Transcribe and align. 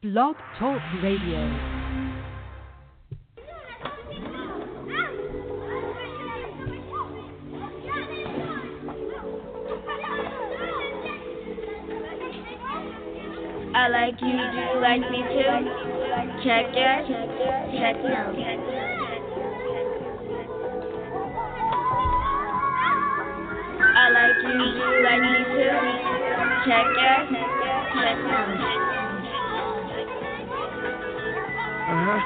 Blog 0.00 0.36
Talk 0.56 0.80
Radio. 1.02 1.42
I 13.74 13.88
like 13.90 14.14
you, 14.22 14.38
do 14.38 14.60
you 14.62 14.78
like 14.80 15.02
me 15.10 15.18
too? 15.18 15.66
Check 16.44 16.66
yes, 16.74 17.02
check 17.74 17.98
no. 17.98 18.22
I 23.96 24.10
like 24.14 24.38
you, 24.46 24.52
do 24.54 24.64
you 24.78 25.02
like 25.02 25.22
me 25.26 25.42
too? 25.50 25.74
Check 26.70 26.86
yes, 26.94 27.26
check 27.94 28.18
no. 28.22 28.77
Uh-huh. 32.08 32.24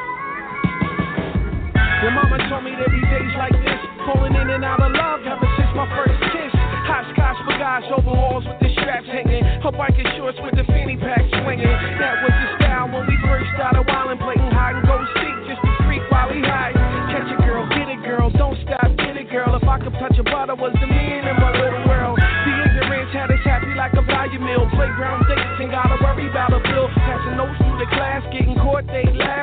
Your 2.06 2.14
mama 2.14 2.38
told 2.46 2.62
me 2.62 2.70
there 2.78 2.86
be 2.86 3.02
days 3.10 3.34
like 3.34 3.50
this, 3.66 3.82
falling 4.06 4.30
in 4.38 4.46
and 4.54 4.62
out 4.62 4.78
of 4.78 4.94
love 4.94 5.26
ever 5.26 5.48
since 5.58 5.74
my 5.74 5.90
first 5.98 6.14
kiss. 6.30 6.54
Hot 6.86 7.02
scotch 7.10 7.38
for 7.42 7.58
guys, 7.58 7.82
overalls 7.90 8.46
with 8.46 8.62
the 8.62 8.70
straps 8.78 9.10
hanging. 9.10 9.42
Her 9.42 9.74
biking 9.74 10.06
shorts 10.14 10.38
with 10.38 10.54
the 10.54 10.62
fanny 10.70 10.94
pack 10.94 11.26
swinging. 11.42 11.66
That 11.98 12.22
was 12.22 12.30
the 12.30 12.48
style 12.62 12.94
when 12.94 13.10
we 13.10 13.18
first 13.26 13.50
started 13.58 13.82
wildin', 13.90 14.22
playing 14.22 14.54
hide 14.54 14.78
and 14.78 14.86
go 14.86 15.02
seek 15.18 15.50
just 15.50 15.58
to 15.66 15.70
freak 15.82 16.06
while 16.14 16.30
we 16.30 16.38
hide. 16.46 16.78
Catch 17.10 17.34
a 17.34 17.38
girl, 17.42 17.66
get 17.74 17.90
a 17.90 17.98
girl, 18.06 18.30
don't 18.38 18.54
stop, 18.62 18.86
get 19.02 19.18
a 19.18 19.26
girl. 19.26 19.58
If 19.58 19.66
I 19.66 19.82
could 19.82 19.98
touch 19.98 20.14
a 20.14 20.22
butter, 20.22 20.54
was 20.54 20.74
the 20.78 20.86
man 20.86 21.26
in 21.26 21.36
my 21.42 21.50
little 21.58 21.82
world. 21.90 22.22
The 22.22 22.54
ignorance 22.70 23.10
had 23.10 23.34
us 23.34 23.42
happy 23.42 23.74
like 23.74 23.98
a 23.98 24.02
value 24.06 24.38
meal. 24.38 24.62
Playground 24.74 25.26
dates 25.26 25.58
and 25.58 25.74
gotta 25.74 25.98
worry 26.02 26.30
about 26.30 26.54
a 26.54 26.62
bill. 26.70 26.86
Passing 27.02 27.34
notes 27.34 27.58
through 27.62 27.82
the 27.82 27.90
class, 27.90 28.22
getting 28.30 28.54
caught, 28.62 28.86
they 28.86 29.10
laugh. 29.18 29.42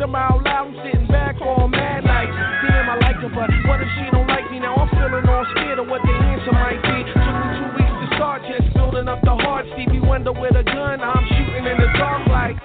Teacher 0.00 0.06
read 0.06 0.08
them 0.08 0.14
out 0.14 0.42
loud, 0.44 0.66
I'm 0.66 0.74
sitting 0.84 1.06
back 1.08 1.36
all 1.42 1.68
mad 1.68 2.04
like, 2.04 2.28
damn, 2.28 2.88
I 2.88 2.96
like 3.04 3.16
her, 3.16 3.28
but 3.28 3.50
what 3.68 3.80
if 3.80 3.88
she 3.98 4.10
don't 4.10 4.26
like 4.28 4.50
me 4.50 4.58
now? 4.58 4.74
I'm 4.76 4.88
feeling 4.88 5.28
all 5.28 5.46
scared 5.52 5.78
of 5.78 5.88
what 5.88 6.00
the 6.02 6.12
answer 6.12 6.52
might 6.52 6.80
be. 6.80 7.04
Took 7.12 7.20
me 7.20 7.48
two 7.60 7.68
weeks 7.76 7.96
to 8.00 8.16
start, 8.16 8.42
just 8.48 8.74
building 8.74 9.08
up 9.08 9.20
the 9.22 9.36
heart. 9.36 9.66
Stevie 9.74 10.00
Wonder 10.00 10.32
with 10.32 10.56
a 10.56 10.64
gun, 10.64 11.00
I'm 11.00 11.26
shooting 11.28 11.66
in 11.66 11.76
the 11.76 11.98
dark 11.98 12.26
like. 12.28 12.56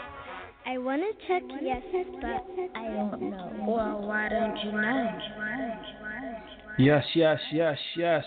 I 0.65 0.77
want 0.77 1.01
to 1.03 1.27
check 1.27 1.43
yes, 1.61 1.81
but 2.21 2.45
I 2.75 2.87
don't 2.87 3.29
know. 3.29 3.51
Well, 3.67 4.07
why 4.07 4.29
don't 4.29 4.57
you 4.63 4.71
know? 4.71 5.19
Yes, 6.79 7.03
yes, 7.15 7.39
yes, 7.51 7.77
yes. 7.97 8.23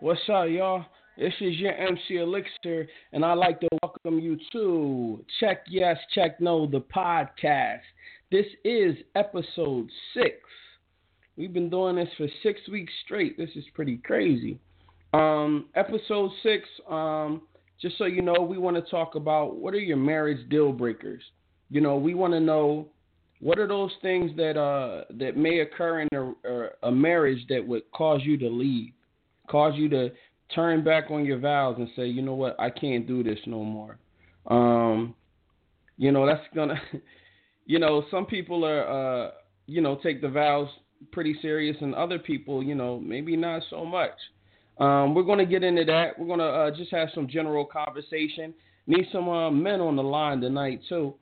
What's 0.00 0.20
up, 0.28 0.46
y'all? 0.48 0.84
This 1.16 1.34
is 1.40 1.56
your 1.56 1.74
MC 1.74 2.16
Elixir, 2.16 2.88
and 3.12 3.24
I'd 3.24 3.34
like 3.34 3.60
to 3.60 3.68
welcome 3.82 4.18
you 4.18 4.38
to 4.52 5.24
Check 5.38 5.64
Yes, 5.68 5.98
Check 6.14 6.40
No, 6.40 6.66
the 6.66 6.80
podcast. 6.80 7.80
This 8.30 8.46
is 8.64 8.94
episode 9.16 9.90
six. 10.14 10.36
We've 11.36 11.52
been 11.52 11.68
doing 11.68 11.96
this 11.96 12.08
for 12.16 12.28
six 12.44 12.60
weeks 12.70 12.92
straight. 13.04 13.36
This 13.36 13.50
is 13.56 13.64
pretty 13.74 13.96
crazy. 13.96 14.60
Um, 15.12 15.66
episode 15.74 16.30
six, 16.44 16.68
um, 16.88 17.42
just 17.82 17.98
so 17.98 18.04
you 18.04 18.22
know, 18.22 18.40
we 18.40 18.56
want 18.56 18.76
to 18.76 18.88
talk 18.88 19.16
about 19.16 19.56
what 19.56 19.74
are 19.74 19.80
your 19.80 19.96
marriage 19.96 20.48
deal 20.48 20.72
breakers. 20.72 21.22
You 21.70 21.80
know, 21.80 21.96
we 21.96 22.14
want 22.14 22.32
to 22.32 22.38
know 22.38 22.86
what 23.40 23.58
are 23.58 23.66
those 23.66 23.90
things 24.00 24.30
that 24.36 24.56
uh 24.56 25.12
that 25.18 25.36
may 25.36 25.60
occur 25.60 26.02
in 26.02 26.08
a, 26.12 26.68
a 26.84 26.92
marriage 26.92 27.44
that 27.48 27.66
would 27.66 27.82
cause 27.90 28.20
you 28.22 28.36
to 28.38 28.48
leave, 28.48 28.92
cause 29.48 29.72
you 29.74 29.88
to 29.88 30.10
turn 30.54 30.84
back 30.84 31.10
on 31.10 31.24
your 31.24 31.40
vows 31.40 31.76
and 31.78 31.88
say, 31.96 32.06
you 32.06 32.22
know 32.22 32.34
what, 32.34 32.54
I 32.60 32.70
can't 32.70 33.08
do 33.08 33.24
this 33.24 33.40
no 33.46 33.64
more. 33.64 33.98
Um, 34.46 35.14
you 35.96 36.12
know, 36.12 36.26
that's 36.26 36.46
gonna, 36.54 36.80
you 37.70 37.78
know, 37.78 38.04
some 38.10 38.26
people 38.26 38.64
are, 38.64 38.82
uh, 39.28 39.30
you 39.66 39.80
know, 39.80 39.94
take 40.02 40.20
the 40.20 40.28
vows 40.28 40.68
pretty 41.12 41.36
serious, 41.40 41.76
and 41.80 41.94
other 41.94 42.18
people, 42.18 42.64
you 42.64 42.74
know, 42.74 42.98
maybe 42.98 43.36
not 43.36 43.62
so 43.70 43.84
much. 43.84 44.10
Um, 44.78 45.14
we're 45.14 45.22
gonna 45.22 45.46
get 45.46 45.62
into 45.62 45.84
that. 45.84 46.18
We're 46.18 46.26
gonna 46.26 46.48
uh, 46.48 46.76
just 46.76 46.90
have 46.90 47.10
some 47.14 47.28
general 47.28 47.64
conversation. 47.64 48.52
Need 48.88 49.06
some 49.12 49.28
uh, 49.28 49.52
men 49.52 49.80
on 49.80 49.94
the 49.94 50.02
line 50.02 50.40
tonight 50.40 50.80
too. 50.88 51.14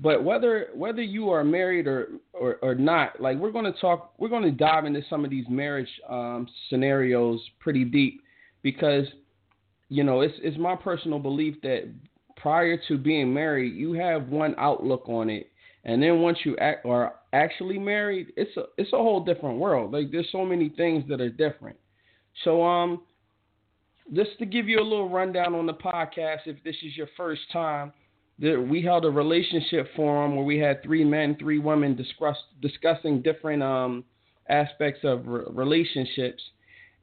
But 0.00 0.24
whether 0.24 0.68
whether 0.74 1.02
you 1.02 1.28
are 1.28 1.44
married 1.44 1.86
or, 1.86 2.08
or, 2.32 2.56
or 2.62 2.74
not, 2.74 3.20
like 3.20 3.36
we're 3.36 3.52
gonna 3.52 3.74
talk, 3.78 4.14
we're 4.16 4.30
gonna 4.30 4.50
dive 4.50 4.86
into 4.86 5.02
some 5.10 5.22
of 5.26 5.30
these 5.30 5.44
marriage 5.50 5.90
um, 6.08 6.48
scenarios 6.70 7.42
pretty 7.58 7.84
deep 7.84 8.22
because 8.62 9.04
you 9.90 10.02
know 10.02 10.22
it's 10.22 10.34
it's 10.42 10.56
my 10.56 10.76
personal 10.76 11.18
belief 11.18 11.60
that 11.60 11.92
prior 12.38 12.78
to 12.88 12.96
being 12.96 13.34
married, 13.34 13.74
you 13.74 13.92
have 13.92 14.28
one 14.28 14.54
outlook 14.56 15.06
on 15.06 15.28
it, 15.28 15.49
and 15.84 16.02
then 16.02 16.20
once 16.20 16.38
you 16.44 16.56
act, 16.58 16.84
are 16.86 17.14
actually 17.32 17.78
married, 17.78 18.32
it's 18.36 18.56
a 18.56 18.64
it's 18.76 18.92
a 18.92 18.96
whole 18.96 19.24
different 19.24 19.58
world. 19.58 19.92
Like 19.92 20.10
there's 20.10 20.28
so 20.30 20.44
many 20.44 20.68
things 20.70 21.04
that 21.08 21.20
are 21.20 21.30
different. 21.30 21.76
So 22.44 22.62
um, 22.62 23.02
just 24.12 24.38
to 24.38 24.46
give 24.46 24.68
you 24.68 24.78
a 24.78 24.82
little 24.82 25.08
rundown 25.08 25.54
on 25.54 25.66
the 25.66 25.74
podcast, 25.74 26.40
if 26.46 26.62
this 26.64 26.76
is 26.82 26.96
your 26.96 27.08
first 27.16 27.42
time, 27.52 27.92
there, 28.38 28.60
we 28.60 28.82
held 28.82 29.04
a 29.04 29.10
relationship 29.10 29.88
forum 29.96 30.36
where 30.36 30.44
we 30.44 30.58
had 30.58 30.82
three 30.82 31.04
men, 31.04 31.36
three 31.38 31.58
women 31.58 31.96
discuss, 31.96 32.36
discussing 32.60 33.22
different 33.22 33.62
um 33.62 34.04
aspects 34.48 35.00
of 35.04 35.26
re- 35.26 35.44
relationships 35.48 36.42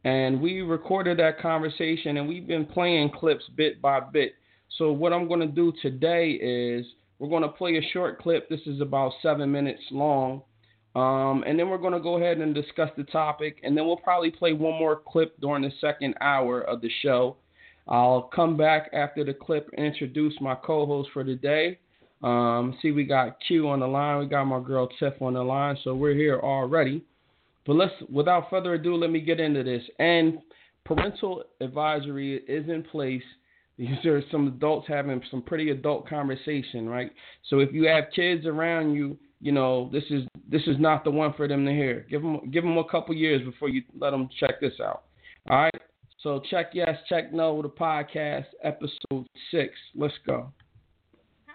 and 0.03 0.39
we 0.39 0.61
recorded 0.61 1.19
that 1.19 1.39
conversation 1.39 2.17
and 2.17 2.27
we've 2.27 2.47
been 2.47 2.65
playing 2.65 3.09
clips 3.09 3.43
bit 3.55 3.81
by 3.81 3.99
bit. 3.99 4.35
So 4.77 4.91
what 4.91 5.11
I'm 5.11 5.27
going 5.27 5.39
to 5.39 5.47
do 5.47 5.73
today 5.81 6.31
is 6.31 6.85
we're 7.19 7.29
going 7.29 7.43
to 7.43 7.49
play 7.49 7.77
a 7.77 7.91
short 7.93 8.19
clip. 8.21 8.49
This 8.49 8.61
is 8.65 8.81
about 8.81 9.11
seven 9.21 9.51
minutes 9.51 9.81
long. 9.91 10.41
Um, 10.95 11.43
and 11.45 11.59
then 11.59 11.69
we're 11.69 11.77
going 11.77 11.93
to 11.93 11.99
go 11.99 12.17
ahead 12.17 12.37
and 12.39 12.55
discuss 12.55 12.89
the 12.97 13.03
topic. 13.03 13.59
And 13.63 13.77
then 13.77 13.85
we'll 13.85 13.97
probably 13.97 14.31
play 14.31 14.53
one 14.53 14.79
more 14.79 15.01
clip 15.07 15.39
during 15.39 15.61
the 15.63 15.71
second 15.79 16.15
hour 16.21 16.61
of 16.61 16.81
the 16.81 16.89
show. 17.01 17.37
I'll 17.87 18.23
come 18.23 18.57
back 18.57 18.89
after 18.93 19.23
the 19.23 19.33
clip 19.33 19.69
and 19.77 19.85
introduce 19.85 20.33
my 20.41 20.55
co-host 20.55 21.09
for 21.13 21.23
today. 21.23 21.79
Um, 22.23 22.77
see, 22.81 22.91
we 22.91 23.03
got 23.03 23.37
Q 23.47 23.69
on 23.69 23.79
the 23.79 23.87
line. 23.87 24.19
We 24.19 24.25
got 24.25 24.45
my 24.45 24.59
girl 24.59 24.89
Tiff 24.99 25.21
on 25.21 25.33
the 25.33 25.43
line. 25.43 25.77
So 25.83 25.93
we're 25.93 26.15
here 26.15 26.39
already. 26.39 27.03
But 27.65 27.75
let's, 27.75 27.93
without 28.11 28.49
further 28.49 28.73
ado, 28.73 28.95
let 28.95 29.11
me 29.11 29.21
get 29.21 29.39
into 29.39 29.63
this. 29.63 29.83
And 29.99 30.39
parental 30.83 31.43
advisory 31.61 32.37
is 32.47 32.67
in 32.69 32.83
place. 32.83 33.23
These 33.77 34.05
are 34.05 34.23
some 34.31 34.47
adults 34.47 34.87
having 34.87 35.21
some 35.29 35.43
pretty 35.43 35.69
adult 35.69 36.09
conversation, 36.09 36.89
right? 36.89 37.11
So 37.49 37.59
if 37.59 37.71
you 37.71 37.87
have 37.87 38.05
kids 38.15 38.45
around 38.45 38.93
you, 38.93 39.17
you 39.39 39.51
know 39.51 39.89
this 39.93 40.03
is 40.09 40.23
this 40.49 40.63
is 40.65 40.77
not 40.79 41.03
the 41.03 41.11
one 41.11 41.33
for 41.33 41.47
them 41.47 41.63
to 41.65 41.71
hear. 41.71 42.05
Give 42.09 42.23
them 42.23 42.49
give 42.49 42.63
them 42.63 42.77
a 42.77 42.89
couple 42.89 43.15
years 43.15 43.43
before 43.43 43.69
you 43.69 43.83
let 43.99 44.11
them 44.11 44.29
check 44.39 44.59
this 44.59 44.73
out. 44.83 45.03
All 45.49 45.57
right. 45.57 45.81
So 46.23 46.41
check 46.49 46.71
yes, 46.73 46.97
check 47.07 47.31
no. 47.31 47.61
The 47.61 47.69
podcast 47.69 48.45
episode 48.63 49.27
six. 49.51 49.73
Let's 49.93 50.15
go. 50.25 50.51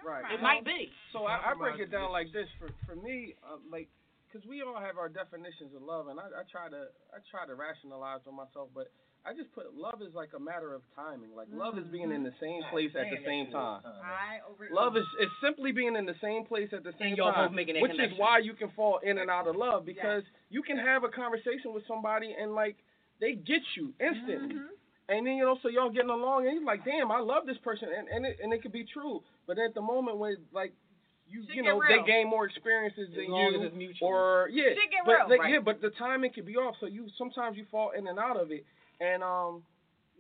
Right. 0.07 0.23
It 0.33 0.43
might 0.43 0.65
be. 0.65 0.91
So 1.13 1.25
I, 1.25 1.51
I 1.51 1.55
break 1.59 1.81
it 1.81 1.91
down 1.91 2.13
like 2.13 2.33
this. 2.33 2.47
For 2.59 2.71
for 2.87 3.01
me, 3.01 3.35
uh, 3.43 3.59
like, 3.71 3.89
because 4.31 4.47
we 4.49 4.63
all 4.63 4.79
have 4.81 4.97
our 4.97 5.09
definitions 5.09 5.75
of 5.75 5.83
love, 5.83 6.07
and 6.07 6.21
I, 6.21 6.25
I 6.25 6.43
try 6.51 6.69
to 6.71 6.87
I 7.11 7.19
try 7.31 7.47
to 7.47 7.55
rationalize 7.55 8.21
for 8.25 8.33
myself, 8.33 8.69
but 8.75 8.93
I 9.25 9.33
just 9.33 9.53
put 9.55 9.73
love 9.75 10.03
is 10.03 10.15
like 10.15 10.31
a 10.37 10.41
matter 10.41 10.75
of 10.75 10.83
timing. 10.97 11.31
Like 11.37 11.47
love 11.53 11.79
is 11.79 11.85
being 11.93 12.11
in 12.11 12.25
the 12.25 12.35
same 12.41 12.63
place 12.71 12.91
at 12.99 13.07
the 13.11 13.23
same 13.25 13.51
time. 13.51 13.81
I 13.87 14.43
over. 14.51 14.67
Love 14.73 14.97
is 14.97 15.07
is 15.21 15.31
simply 15.43 15.71
being 15.71 15.95
in 15.95 16.07
the 16.07 16.19
same 16.21 16.45
place 16.45 16.71
at 16.73 16.83
the 16.83 16.93
same 16.99 17.17
time, 17.17 17.49
both 17.49 17.55
making 17.55 17.75
that 17.75 17.83
which 17.83 17.93
is 17.93 18.13
why 18.17 18.39
you 18.39 18.55
can 18.55 18.71
fall 18.75 18.99
in 19.03 19.19
and 19.19 19.31
out 19.31 19.47
of 19.47 19.55
love 19.55 19.87
because 19.87 20.23
you 20.51 20.63
can 20.63 20.77
have 20.77 21.05
a 21.05 21.09
conversation 21.09 21.73
with 21.73 21.87
somebody 21.87 22.35
and 22.39 22.55
like 22.55 22.77
they 23.21 23.35
get 23.35 23.63
you 23.77 23.95
instantly. 24.01 24.57
Mm-hmm. 24.57 24.75
And 25.09 25.27
then 25.27 25.35
you 25.35 25.45
know, 25.45 25.59
so 25.63 25.69
y'all 25.69 25.91
getting 25.91 26.11
along, 26.11 26.47
and 26.47 26.55
you're 26.57 26.65
like, 26.65 26.85
"Damn, 26.85 27.11
I 27.11 27.21
love 27.21 27.47
this 27.47 27.59
person," 27.63 27.89
and 27.97 28.09
and 28.09 28.27
it, 28.27 28.39
and 28.43 28.53
it 28.53 28.63
could 28.63 28.73
be 28.73 28.87
true. 28.93 29.23
But 29.47 29.59
at 29.59 29.75
the 29.75 29.83
moment 29.83 30.19
when 30.19 30.37
like 30.53 30.73
you 31.29 31.45
Shit 31.47 31.57
you 31.57 31.63
know 31.63 31.79
real. 31.79 32.03
they 32.03 32.11
gain 32.11 32.29
more 32.29 32.47
experiences 32.47 33.09
than 33.15 33.31
long 33.31 33.53
you, 33.53 33.61
as 33.61 33.67
it's 33.67 33.77
mutual. 33.77 34.09
or 34.09 34.49
yeah, 34.51 34.71
get 34.75 35.05
but 35.05 35.13
real, 35.13 35.29
like, 35.29 35.41
right. 35.41 35.53
yeah, 35.55 35.59
but 35.65 35.81
the 35.81 35.91
timing 35.99 36.33
can 36.33 36.45
be 36.45 36.57
off. 36.57 36.77
So 36.81 36.87
you 36.87 37.09
sometimes 37.19 37.57
you 37.57 37.67
fall 37.71 37.93
in 37.97 38.07
and 38.07 38.19
out 38.19 38.41
of 38.41 38.51
it. 38.51 38.65
And 39.03 39.23
um, 39.23 39.63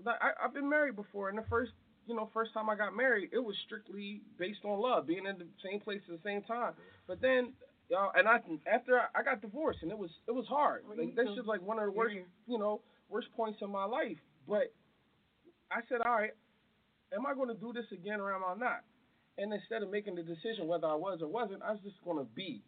I, 0.06 0.44
I've 0.44 0.55
been 0.55 0.69
married 0.69 0.96
before, 0.96 1.29
and 1.29 1.38
the 1.38 1.44
first 1.49 1.73
you 2.06 2.17
know 2.17 2.29
first 2.34 2.52
time 2.52 2.69
I 2.69 2.75
got 2.75 2.96
married, 2.96 3.31
it 3.32 3.38
was 3.38 3.55
strictly 3.67 4.23
based 4.38 4.64
on 4.64 4.81
love, 4.81 5.06
being 5.06 5.26
in 5.26 5.38
the 5.38 5.46
same 5.64 5.81
place 5.81 6.00
at 6.08 6.23
the 6.23 6.29
same 6.29 6.43
time. 6.43 6.73
But 7.06 7.20
then. 7.20 7.52
Y'all, 7.90 8.12
and 8.14 8.26
I 8.26 8.38
after 8.73 8.96
I, 8.96 9.06
I 9.20 9.23
got 9.23 9.43
divorced 9.43 9.81
and 9.82 9.90
it 9.90 9.99
was 9.99 10.08
it 10.26 10.31
was 10.31 10.46
hard. 10.46 10.84
Like 10.88 11.14
that's 11.14 11.34
just 11.34 11.46
like 11.49 11.61
one 11.61 11.79
of 11.79 11.84
the 11.84 11.90
worst 11.90 12.14
you 12.46 12.56
know 12.56 12.81
worst 13.11 13.26
points 13.37 13.58
in 13.61 13.70
my 13.70 13.84
life. 13.84 14.17
But 14.49 14.73
I 15.70 15.81
said, 15.88 16.00
all 16.05 16.12
right, 16.12 16.32
am 17.14 17.26
I 17.26 17.34
going 17.34 17.49
to 17.49 17.55
do 17.55 17.73
this 17.73 17.87
again 17.93 18.20
or 18.20 18.34
am 18.34 18.43
I 18.44 18.55
not? 18.55 18.81
And 19.38 19.52
instead 19.52 19.82
of 19.82 19.90
making 19.90 20.17
the 20.17 20.23
decision 20.23 20.67
whether 20.69 20.87
I 20.87 20.94
was 20.94 21.20
or 21.23 21.29
wasn't, 21.29 21.62
I 21.62 21.73
was 21.73 21.81
just 21.82 21.96
going 22.05 22.19
to 22.19 22.29
be. 22.34 22.62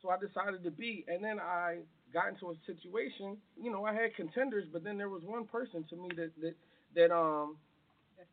So 0.00 0.08
I 0.10 0.16
decided 0.16 0.64
to 0.64 0.70
be, 0.70 1.04
and 1.08 1.22
then 1.22 1.40
I 1.40 1.78
got 2.12 2.28
into 2.28 2.50
a 2.50 2.54
situation. 2.66 3.36
You 3.60 3.70
know, 3.70 3.84
I 3.84 3.92
had 3.94 4.14
contenders, 4.14 4.64
but 4.72 4.84
then 4.84 4.96
there 4.98 5.08
was 5.08 5.22
one 5.24 5.44
person 5.46 5.84
to 5.90 5.96
me 5.96 6.08
that 6.16 6.30
that 6.40 6.54
that 6.94 7.14
um 7.14 7.56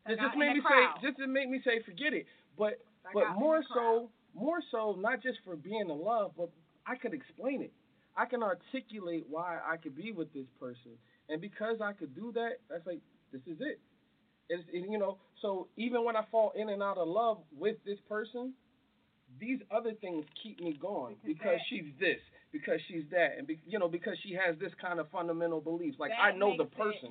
that 0.06 0.18
just 0.18 0.36
made 0.36 0.54
me 0.54 0.62
say 0.68 1.06
just 1.06 1.18
to 1.18 1.26
make 1.26 1.48
me 1.48 1.60
say 1.64 1.82
forget 1.84 2.12
it. 2.12 2.26
But 2.58 2.80
I 3.04 3.10
but 3.12 3.38
more 3.38 3.62
crowd. 3.62 3.66
so, 3.74 4.10
more 4.34 4.60
so, 4.70 4.96
not 4.98 5.22
just 5.22 5.38
for 5.44 5.56
being 5.56 5.88
in 5.88 5.88
love, 5.88 6.32
but 6.36 6.50
I 6.86 6.96
could 6.96 7.14
explain 7.14 7.62
it. 7.62 7.72
I 8.16 8.24
can 8.24 8.42
articulate 8.42 9.26
why 9.28 9.58
I 9.66 9.76
could 9.76 9.94
be 9.94 10.12
with 10.12 10.32
this 10.32 10.46
person, 10.58 10.92
and 11.28 11.40
because 11.40 11.80
I 11.82 11.92
could 11.92 12.14
do 12.14 12.32
that, 12.32 12.60
that's 12.70 12.86
like 12.86 13.00
this 13.32 13.42
is 13.46 13.58
it. 13.60 13.78
It's 14.48 14.62
it, 14.72 14.88
you 14.90 14.98
know. 14.98 15.18
So 15.42 15.68
even 15.76 16.04
when 16.04 16.16
I 16.16 16.22
fall 16.30 16.52
in 16.56 16.70
and 16.70 16.82
out 16.82 16.96
of 16.98 17.08
love 17.08 17.38
with 17.56 17.76
this 17.84 17.98
person, 18.08 18.54
these 19.38 19.58
other 19.70 19.92
things 20.00 20.24
keep 20.42 20.60
me 20.60 20.78
going 20.80 21.16
because 21.24 21.58
that- 21.58 21.66
she's 21.68 21.84
this, 22.00 22.20
because 22.52 22.80
she's 22.88 23.04
that, 23.10 23.36
and 23.38 23.46
be, 23.46 23.58
you 23.66 23.78
know 23.78 23.88
because 23.88 24.16
she 24.22 24.32
has 24.34 24.56
this 24.58 24.72
kind 24.80 24.98
of 25.00 25.08
fundamental 25.10 25.60
beliefs. 25.60 25.98
Like 25.98 26.12
I 26.14 26.32
know 26.32 26.56
the 26.56 26.64
makes 26.64 26.74
it 26.74 26.78
person. 26.78 27.10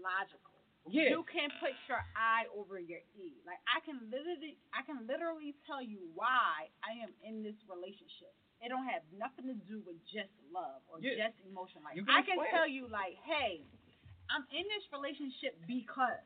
Logical. 0.00 0.40
Yeah. 0.86 1.10
You 1.10 1.26
can 1.26 1.50
put 1.58 1.74
your 1.90 1.98
I 2.14 2.46
over 2.54 2.78
your 2.78 3.02
E. 3.18 3.42
Like 3.42 3.58
I 3.66 3.82
can 3.82 3.98
literally, 4.06 4.54
I 4.70 4.86
can 4.86 5.02
literally 5.10 5.58
tell 5.66 5.82
you 5.82 5.98
why 6.14 6.70
I 6.86 7.02
am 7.02 7.10
in 7.26 7.42
this 7.42 7.58
relationship. 7.66 8.30
It 8.62 8.70
don't 8.70 8.86
have 8.88 9.02
nothing 9.12 9.50
to 9.50 9.58
do 9.66 9.82
with 9.84 9.98
just 10.08 10.30
love 10.54 10.80
or 10.88 11.02
Yeah. 11.02 11.26
just 11.28 11.42
emotion. 11.42 11.82
Like 11.82 11.98
You 11.98 12.06
can 12.06 12.14
I 12.14 12.22
can 12.22 12.38
explain 12.38 12.54
tell 12.54 12.64
it. 12.70 12.72
you, 12.72 12.86
like, 12.88 13.18
hey, 13.26 13.66
I'm 14.32 14.46
in 14.54 14.64
this 14.72 14.86
relationship 14.94 15.58
because, 15.68 16.24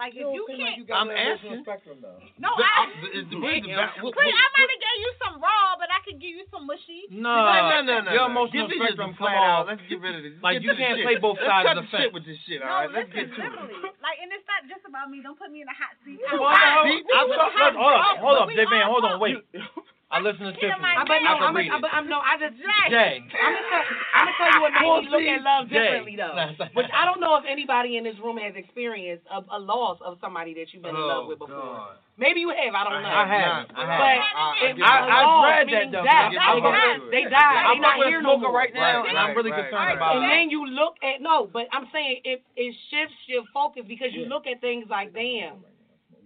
like, 0.00 0.16
if 0.16 0.24
you 0.24 0.46
can't, 0.48 0.58
like 0.64 0.78
you 0.80 0.86
got 0.88 1.04
I'm 1.04 1.10
the 1.12 1.18
emotional 1.18 1.60
asking. 1.60 1.66
spectrum 1.68 1.98
though. 2.00 2.18
no, 2.40 2.56
The- 2.56 2.64
I. 2.64 2.82
is 3.18 3.26
the- 3.28 3.36
where's 3.42 3.60
the 3.66 3.74
ba- 3.76 3.92
what- 4.00 4.16
Please, 4.16 4.32
I 4.32 4.46
might 4.56 4.70
have 4.72 4.80
gave 4.80 4.98
you 5.04 5.12
some 5.20 5.34
raw, 5.44 5.76
but 5.76 5.90
I 5.91 5.91
could 6.04 6.18
give 6.20 6.34
you 6.34 6.44
some 6.50 6.66
mushy. 6.66 7.06
No, 7.10 7.30
no, 7.30 7.82
no, 7.82 8.02
no, 8.02 8.10
Your 8.12 8.26
no. 8.26 8.34
emotional 8.34 8.68
Give 8.68 8.78
spectrum 8.82 9.14
come 9.14 9.22
flat 9.30 9.38
out. 9.38 9.64
off. 9.64 9.72
Let's 9.72 9.82
get 9.88 9.98
rid 10.02 10.14
of 10.18 10.22
this. 10.26 10.34
Like 10.42 10.60
Get 10.60 10.62
you 10.66 10.70
to 10.74 10.78
can't 10.78 10.96
shit. 10.98 11.06
play 11.06 11.16
both 11.22 11.38
sides 11.42 11.66
of 11.70 11.76
the 11.80 11.86
fence. 11.90 12.10
with 12.12 12.24
this 12.26 12.38
shit. 12.46 12.60
No, 12.60 12.66
All 12.66 12.86
right, 12.86 12.90
let's 12.92 13.08
listen, 13.14 13.30
get 13.34 13.50
to 13.54 13.62
it. 13.70 13.94
like, 14.02 14.18
and 14.22 14.28
it's 14.34 14.46
not 14.50 14.66
just 14.66 14.82
about 14.86 15.08
me. 15.08 15.22
Don't 15.22 15.38
put 15.38 15.48
me 15.54 15.62
in 15.62 15.68
a 15.70 15.76
hot 15.76 15.94
seat. 16.02 16.18
Well, 16.20 16.42
I, 16.46 16.82
See, 16.86 17.00
I, 17.06 17.22
we 17.26 17.34
hold 17.74 17.94
on, 17.94 18.14
hold 18.18 18.36
but 18.36 18.42
on, 18.42 18.46
we 18.50 18.54
J 18.58 18.66
Van, 18.68 18.84
all 18.86 18.98
hold 18.98 19.04
on, 19.06 19.16
wait. 19.22 19.38
I 20.12 20.20
listen 20.20 20.44
to 20.44 20.52
He 20.52 20.60
Tiffany. 20.60 20.76
might 20.84 21.00
I 21.00 21.08
but 21.08 21.24
no, 21.24 21.32
I 21.32 21.40
can 21.40 21.48
I'm 21.48 21.56
read 21.56 21.72
gonna, 21.72 21.86
it. 21.88 21.94
I'm 21.96 22.06
no, 22.12 22.20
I 22.20 22.36
just 22.36 22.54
Jay. 22.60 22.84
Jay. 22.92 23.14
I'm 23.24 23.52
gonna 23.56 23.64
tell, 23.72 23.84
I'm 24.12 24.24
gonna 24.28 24.36
tell 24.36 24.50
you 24.52 24.60
what 24.60 24.72
made 24.76 24.92
me 24.92 25.08
look 25.08 25.24
at 25.24 25.40
love 25.40 25.64
Jay. 25.72 25.80
differently 25.80 26.16
though. 26.20 26.36
Which 26.76 26.90
I 26.92 27.08
don't 27.08 27.16
know 27.24 27.40
if 27.40 27.44
anybody 27.48 27.96
in 27.96 28.04
this 28.04 28.20
room 28.20 28.36
has 28.36 28.52
experienced 28.52 29.24
a, 29.32 29.40
a 29.56 29.58
loss 29.58 29.96
of 30.04 30.20
somebody 30.20 30.52
that 30.60 30.68
you've 30.76 30.84
been 30.84 30.92
in 30.92 31.00
oh, 31.00 31.08
love 31.08 31.24
with 31.32 31.40
before. 31.40 31.56
God. 31.56 31.96
Maybe 32.20 32.44
you 32.44 32.52
have, 32.52 32.76
I 32.76 32.84
don't 32.84 33.00
know. 33.00 33.08
I 33.08 33.24
have. 33.24 33.72
not, 33.72 33.72
I 33.72 33.84
have. 33.88 34.00
But 34.04 34.18
I- 34.20 34.56
if 34.68 34.74
I- 34.84 35.00
a 35.00 35.08
I 35.08 35.20
loss, 35.24 35.44
read 35.48 35.68
that 35.72 35.86
though. 35.96 36.04
death, 36.04 36.12
I 36.12 36.28
get- 36.28 36.36
they, 36.36 36.44
I'm 36.44 36.60
died. 36.60 37.00
they 37.08 37.24
died. 37.32 37.64
I'm 37.72 37.80
not 37.80 37.96
here 38.04 38.20
no 38.20 38.36
more. 38.36 38.52
right 38.52 38.68
now, 38.76 39.00
Right, 39.00 39.08
and 39.08 39.16
I'm 39.16 39.32
really 39.34 39.48
right, 39.50 39.64
concerned 39.64 39.88
right. 39.88 39.96
about 39.96 40.16
And 40.20 40.24
it. 40.24 40.28
then 40.28 40.44
you 40.52 40.60
look 40.68 41.00
at 41.00 41.24
no, 41.24 41.48
but 41.48 41.72
I'm 41.72 41.88
saying 41.88 42.20
it 42.28 42.44
it 42.54 42.76
shifts 42.92 43.16
your 43.32 43.48
focus 43.56 43.88
because 43.88 44.12
you 44.12 44.28
look 44.28 44.44
at 44.46 44.60
things 44.60 44.86
like, 44.92 45.14
damn, 45.16 45.64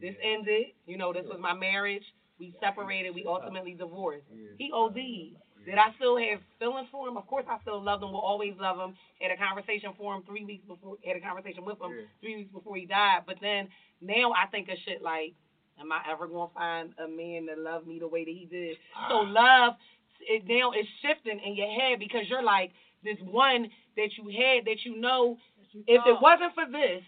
this 0.02 0.18
ended. 0.18 0.74
You 0.90 0.98
know, 0.98 1.12
this 1.14 1.24
was 1.30 1.38
my 1.38 1.54
marriage. 1.54 2.02
We 2.38 2.54
separated. 2.60 3.14
We 3.14 3.24
ultimately 3.26 3.74
divorced. 3.74 4.24
He 4.58 4.70
OD'd. 4.72 5.36
Did 5.66 5.78
I 5.82 5.90
still 5.98 6.16
have 6.16 6.38
feelings 6.60 6.86
for 6.92 7.08
him? 7.08 7.16
Of 7.16 7.26
course, 7.26 7.44
I 7.50 7.58
still 7.62 7.82
loved 7.82 8.02
him. 8.04 8.12
Will 8.12 8.22
always 8.22 8.54
love 8.60 8.78
him. 8.78 8.94
Had 9.20 9.32
a 9.32 9.36
conversation 9.36 9.90
for 9.98 10.14
him 10.14 10.22
three 10.22 10.44
weeks 10.44 10.64
before. 10.64 10.96
Had 11.04 11.16
a 11.16 11.20
conversation 11.20 11.64
with 11.64 11.82
him 11.82 12.06
three 12.20 12.36
weeks 12.36 12.52
before 12.52 12.76
he 12.76 12.86
died. 12.86 13.26
But 13.26 13.42
then 13.42 13.68
now 14.00 14.30
I 14.30 14.46
think 14.46 14.68
of 14.68 14.78
shit 14.86 15.02
like, 15.02 15.34
am 15.80 15.90
I 15.90 16.06
ever 16.10 16.28
gonna 16.28 16.54
find 16.54 16.94
a 17.02 17.08
man 17.08 17.46
that 17.46 17.58
love 17.58 17.84
me 17.84 17.98
the 17.98 18.06
way 18.06 18.24
that 18.24 18.30
he 18.30 18.46
did? 18.46 18.76
So 19.10 19.26
ah. 19.26 19.26
love, 19.26 19.74
it 20.20 20.46
now 20.46 20.70
is 20.70 20.86
shifting 21.02 21.40
in 21.44 21.56
your 21.56 21.70
head 21.70 21.98
because 21.98 22.30
you're 22.30 22.46
like 22.46 22.70
this 23.02 23.18
one 23.26 23.66
that 23.96 24.10
you 24.16 24.30
had 24.30 24.66
that 24.66 24.84
you 24.84 24.96
know. 25.00 25.36
If 25.74 26.06
it 26.06 26.16
wasn't 26.22 26.54
for 26.54 26.64
this, 26.70 27.02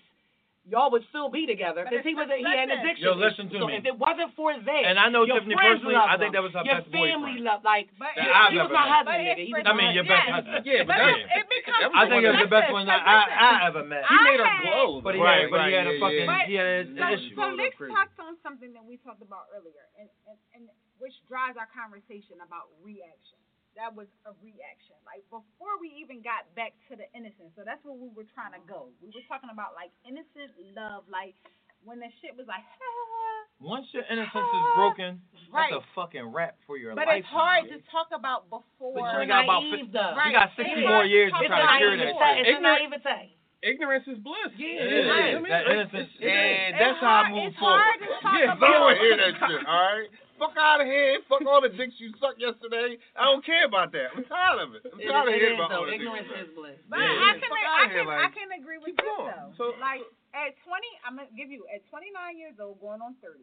y'all 0.69 0.93
would 0.93 1.03
still 1.09 1.33
be 1.33 1.49
together 1.49 1.83
because 1.89 2.05
he 2.05 2.13
was 2.15 2.29
a, 2.29 2.37
he 2.37 2.45
had 2.45 2.69
an 2.69 2.79
addiction. 2.85 3.09
Yo, 3.09 3.17
listen 3.17 3.49
to 3.49 3.59
so 3.59 3.67
me. 3.67 3.81
if 3.81 3.85
it 3.89 3.97
wasn't 3.97 4.31
for 4.37 4.53
that, 4.53 4.83
And 4.85 5.01
I 5.01 5.09
know 5.09 5.25
your 5.25 5.41
Tiffany 5.41 5.57
personally, 5.57 5.97
I 5.97 6.15
think 6.21 6.37
that 6.37 6.45
was 6.45 6.53
her 6.53 6.63
your 6.69 6.85
best 6.85 6.93
family 6.93 7.41
boyfriend. 7.41 7.49
loved 7.49 7.65
like 7.65 7.89
But 7.97 8.13
That 8.15 8.29
it- 8.29 8.37
I've 8.37 8.53
he 8.53 8.59
was 8.61 8.69
my 8.69 8.85
met. 8.85 8.93
husband. 8.93 9.09
But 9.09 9.19
nigga. 9.25 9.45
He 9.49 9.53
was 9.57 9.65
I 9.65 9.73
mean, 9.73 9.91
your 9.97 10.07
best 10.07 10.29
husband. 10.29 10.61
Yeah, 10.69 10.85
but 10.85 10.93
But 10.93 10.99
that- 11.01 11.17
it, 11.17 11.27
it 11.41 11.47
becomes. 11.49 11.81
that 11.81 11.89
was 11.89 11.99
I 11.99 12.05
think 12.13 12.21
it 12.21 12.31
was 12.37 12.45
the 12.45 12.53
best 12.53 12.69
one 12.73 12.85
that 12.87 13.01
I. 13.03 13.17
I 13.29 13.53
ever 13.73 13.83
met. 13.89 14.03
He 14.05 14.17
made 14.29 14.41
her 14.45 14.53
glow. 14.69 15.01
But 15.01 15.15
he 15.17 15.21
though. 15.25 15.33
had, 15.33 15.49
but 15.49 15.61
he 15.65 15.73
had 15.73 15.87
a 15.89 15.97
fucking, 15.97 16.29
yeah. 16.29 16.47
he 16.51 16.55
had 16.61 16.69
an 16.69 16.87
So, 17.01 17.07
issue. 17.17 17.35
so 17.39 17.45
Nick 17.57 17.73
Crazy. 17.81 17.95
talked 17.97 18.19
on 18.21 18.37
something 18.45 18.71
that 18.77 18.85
we 18.85 19.01
talked 19.01 19.25
about 19.25 19.49
earlier, 19.57 19.89
and, 19.97 20.09
and, 20.29 20.37
and 20.53 20.63
which 21.01 21.15
drives 21.31 21.57
our 21.57 21.71
conversation 21.73 22.43
about 22.45 22.69
reaction. 22.85 23.38
That 23.79 23.95
was 23.95 24.11
a 24.27 24.35
reaction. 24.43 24.99
Like 25.07 25.23
before 25.31 25.79
we 25.79 25.95
even 26.03 26.19
got 26.19 26.51
back 26.59 26.75
to 26.91 26.99
the 26.99 27.07
innocence. 27.15 27.55
So 27.55 27.63
that's 27.63 27.79
where 27.87 27.95
we 27.95 28.11
were 28.11 28.27
trying 28.35 28.51
to 28.59 28.63
go. 28.67 28.91
We 28.99 29.15
were 29.15 29.23
talking 29.31 29.55
about 29.55 29.79
like 29.79 29.95
innocent 30.03 30.51
love, 30.75 31.07
like 31.07 31.39
when 31.87 32.03
the 32.03 32.11
shit 32.19 32.35
was 32.35 32.51
like, 32.51 32.67
Once 33.63 33.87
your 33.95 34.03
innocence 34.11 34.51
is 34.51 34.67
broken, 34.75 35.23
Right. 35.55 35.71
that's 35.73 35.81
a 35.83 35.95
fucking 35.95 36.27
rap 36.35 36.59
for 36.67 36.75
your 36.77 36.93
but 36.99 37.07
life. 37.07 37.23
But 37.23 37.23
it's 37.23 37.31
hard 37.33 37.63
to 37.71 37.79
talk 37.95 38.11
about 38.13 38.51
before. 38.51 38.99
But 38.99 39.23
you 39.23 39.31
got 39.31 39.47
about 39.47 39.63
naive, 39.63 39.87
50, 39.89 39.95
though. 39.95 40.15
you 40.27 40.33
got 40.35 40.51
60 40.59 40.63
Right. 40.63 40.85
more 40.91 41.07
years 41.07 41.31
to 41.33 41.47
try 41.47 41.59
to 41.63 41.79
cure 41.79 41.95
naivete. 41.97 42.19
that 42.19 42.35
shit. 42.35 42.39
It's 42.39 42.51
a 42.51 42.55
Ignorant- 42.59 42.83
naivete. 42.91 43.35
Ignorance 43.63 44.07
is 44.07 44.19
bliss. 44.23 44.51
Yeah, 44.55 44.69
It 44.69 44.87
it 44.87 44.93
is. 44.95 45.43
is. 45.43 45.49
That 45.51 45.65
innocence. 45.67 46.11
And 46.23 46.31
It's 46.31 46.79
that's 46.79 46.99
how 47.03 47.27
I 47.27 47.31
move 47.31 47.51
it's 47.51 47.59
forward. 47.59 47.79
hard 47.83 47.99
to 47.99 48.07
talk 48.23 48.39
Yeah, 48.39 48.53
about- 48.55 48.63
I 48.63 48.73
don't 48.75 48.83
wanna 48.87 48.99
hear 49.03 49.17
that 49.19 49.35
shit, 49.39 49.63
alright? 49.67 50.11
Fuck 50.39 50.55
out 50.57 50.81
of 50.81 50.87
here. 50.87 51.19
Fuck 51.29 51.43
all 51.47 51.61
the 51.61 51.69
dicks 51.75 51.99
you 51.99 52.15
sucked 52.23 52.39
yesterday. 52.41 52.97
I 53.19 53.27
don't 53.27 53.43
care 53.45 53.67
about 53.67 53.91
that. 53.93 54.15
I'm 54.15 54.25
tired 54.25 54.63
of 54.63 54.75
it. 54.79 54.83
I'm 54.87 54.99
It, 55.03 55.11
tired 55.11 55.29
of 55.29 55.35
it 55.35 55.41
hearing 55.43 55.59
is, 55.59 55.63
about 55.63 55.73
all 55.75 55.85
though. 55.85 55.91
the 55.91 55.99
Ignorance 55.99 56.29
dicks. 56.31 56.49
is 56.49 56.55
bliss. 56.55 56.79
But 56.89 56.99
Yeah. 57.03 57.11
I 57.29 57.33
can, 57.39 57.51
I 57.51 57.87
can, 57.87 57.91
here, 57.91 58.07
like, 58.07 58.23
I 58.23 58.31
can 58.31 58.49
agree 58.55 58.79
with 58.79 58.95
keep 58.95 58.99
this 59.03 59.07
going. 59.07 59.29
though. 59.35 59.51
So- 59.59 59.75
like 59.83 60.07
at 60.37 60.55
20, 60.63 60.87
I'm 61.03 61.17
gonna 61.19 61.33
give 61.35 61.51
you 61.51 61.67
at 61.73 61.83
29 61.91 62.39
years 62.39 62.57
old, 62.63 62.79
going 62.79 63.03
on 63.03 63.17
30. 63.25 63.43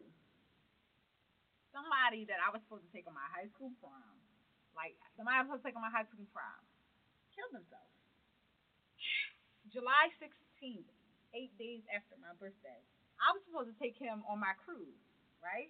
Somebody 1.74 2.24
that 2.32 2.40
I 2.40 2.48
was 2.48 2.64
supposed 2.64 2.88
to 2.88 2.92
take 2.96 3.04
on 3.04 3.12
my 3.12 3.28
high 3.28 3.48
school 3.52 3.68
prom, 3.84 4.16
like 4.72 4.96
somebody 5.20 5.36
I 5.36 5.44
was 5.44 5.52
supposed 5.52 5.62
to 5.64 5.68
take 5.68 5.76
on 5.76 5.84
my 5.84 5.92
high 5.92 6.08
school 6.08 6.24
prom, 6.32 6.60
killed 7.36 7.52
himself. 7.52 7.84
July 9.68 10.08
16th, 10.16 10.88
eight 11.36 11.52
days 11.60 11.84
after 11.92 12.16
my 12.16 12.32
birthday. 12.40 12.80
I 13.20 13.34
was 13.36 13.42
supposed 13.44 13.68
to 13.68 13.76
take 13.76 13.98
him 14.00 14.24
on 14.24 14.40
my 14.40 14.56
cruise, 14.64 14.96
right? 15.44 15.68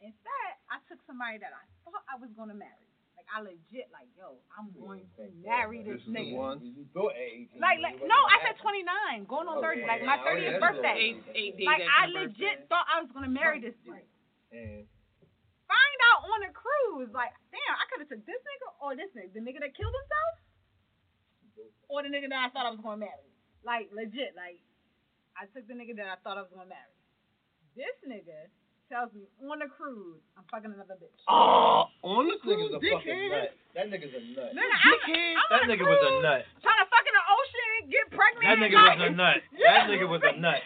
Instead, 0.00 0.48
I 0.68 0.78
took 0.88 1.00
somebody 1.06 1.38
that 1.40 1.52
I 1.56 1.64
thought 1.84 2.04
I 2.06 2.16
was 2.20 2.30
gonna 2.36 2.54
marry. 2.56 2.84
Like 3.16 3.26
I 3.32 3.40
legit, 3.40 3.88
like, 3.90 4.06
yo, 4.12 4.36
I'm 4.52 4.70
going 4.76 5.08
to 5.16 5.32
marry 5.40 5.80
this, 5.82 6.04
This 6.04 6.06
is 6.06 6.12
the 6.12 6.20
nigga. 6.20 6.36
one. 6.36 6.60
You 6.62 6.84
thought 6.92 7.16
at 7.16 7.48
18. 7.48 7.58
Like, 7.58 7.80
like, 7.80 7.96
no, 8.04 8.14
I 8.28 8.44
said 8.44 8.60
29, 8.60 9.24
going 9.24 9.48
on 9.48 9.64
30, 9.64 9.88
like 9.88 10.04
my 10.04 10.20
30th 10.20 10.60
birthday. 10.60 10.94
Eight, 11.00 11.18
eight 11.32 11.54
days 11.56 11.64
Like, 11.66 11.80
I 11.80 12.12
legit 12.12 12.68
thought 12.68 12.84
I 12.86 13.00
was 13.00 13.08
gonna 13.16 13.32
marry 13.32 13.58
this 13.58 13.74
dude. 13.82 14.04
And 14.52 14.84
Find 15.66 15.98
out 16.12 16.28
on 16.28 16.44
a 16.46 16.52
cruise, 16.54 17.10
like, 17.16 17.32
damn, 17.50 17.74
I 17.74 17.84
could 17.90 18.04
have 18.04 18.10
took 18.12 18.22
this 18.28 18.38
nigga 18.46 18.68
or 18.84 18.94
this 18.94 19.10
nigga, 19.16 19.32
the 19.34 19.42
nigga 19.42 19.58
that 19.64 19.74
killed 19.74 19.96
himself, 19.96 20.34
or 21.90 22.04
the 22.06 22.12
nigga 22.12 22.30
that 22.30 22.38
I 22.46 22.48
thought 22.54 22.68
I 22.68 22.70
was 22.70 22.78
gonna 22.84 23.02
marry. 23.02 23.26
Like, 23.66 23.90
legit, 23.90 24.36
like, 24.38 24.62
I 25.34 25.48
took 25.50 25.66
the 25.66 25.74
nigga 25.74 25.96
that 25.98 26.06
I 26.06 26.16
thought 26.22 26.38
I 26.38 26.46
was 26.46 26.52
gonna 26.54 26.70
marry. 26.70 26.94
This 27.74 27.96
nigga 28.06 28.52
tells 28.88 29.10
me 29.14 29.26
on 29.42 29.58
a 29.62 29.68
cruise, 29.68 30.22
I'm 30.38 30.44
fucking 30.50 30.70
another 30.70 30.94
bitch. 30.94 31.18
Oh, 31.26 31.90
on 32.06 32.30
the 32.30 32.38
this 32.38 32.42
nigga's 32.46 32.70
cruise, 32.70 32.78
a 32.78 32.80
fucking 33.02 33.30
nut. 33.34 33.50
That 33.74 33.86
nigga's 33.90 34.14
a 34.14 34.22
nut. 34.30 34.50
Nigga, 34.54 34.76
I'm, 34.78 34.98
I'm 35.02 35.46
That 35.50 35.58
on 35.58 35.66
a 35.66 35.72
nigga 35.74 35.84
was 35.90 36.00
a 36.06 36.12
nut. 36.22 36.42
Trying 36.62 36.80
to 36.80 36.86
fuck 36.86 37.04
in 37.06 37.14
the 37.18 37.24
ocean, 37.26 37.70
get 37.90 38.06
pregnant. 38.14 38.46
That 38.46 38.58
nigga 38.62 38.78
was 38.78 38.98
a 39.02 39.10
nut. 39.10 39.38
That 39.66 39.90
nigga 39.90 40.06
was 40.06 40.22
a 40.22 40.32
nut. 40.38 40.60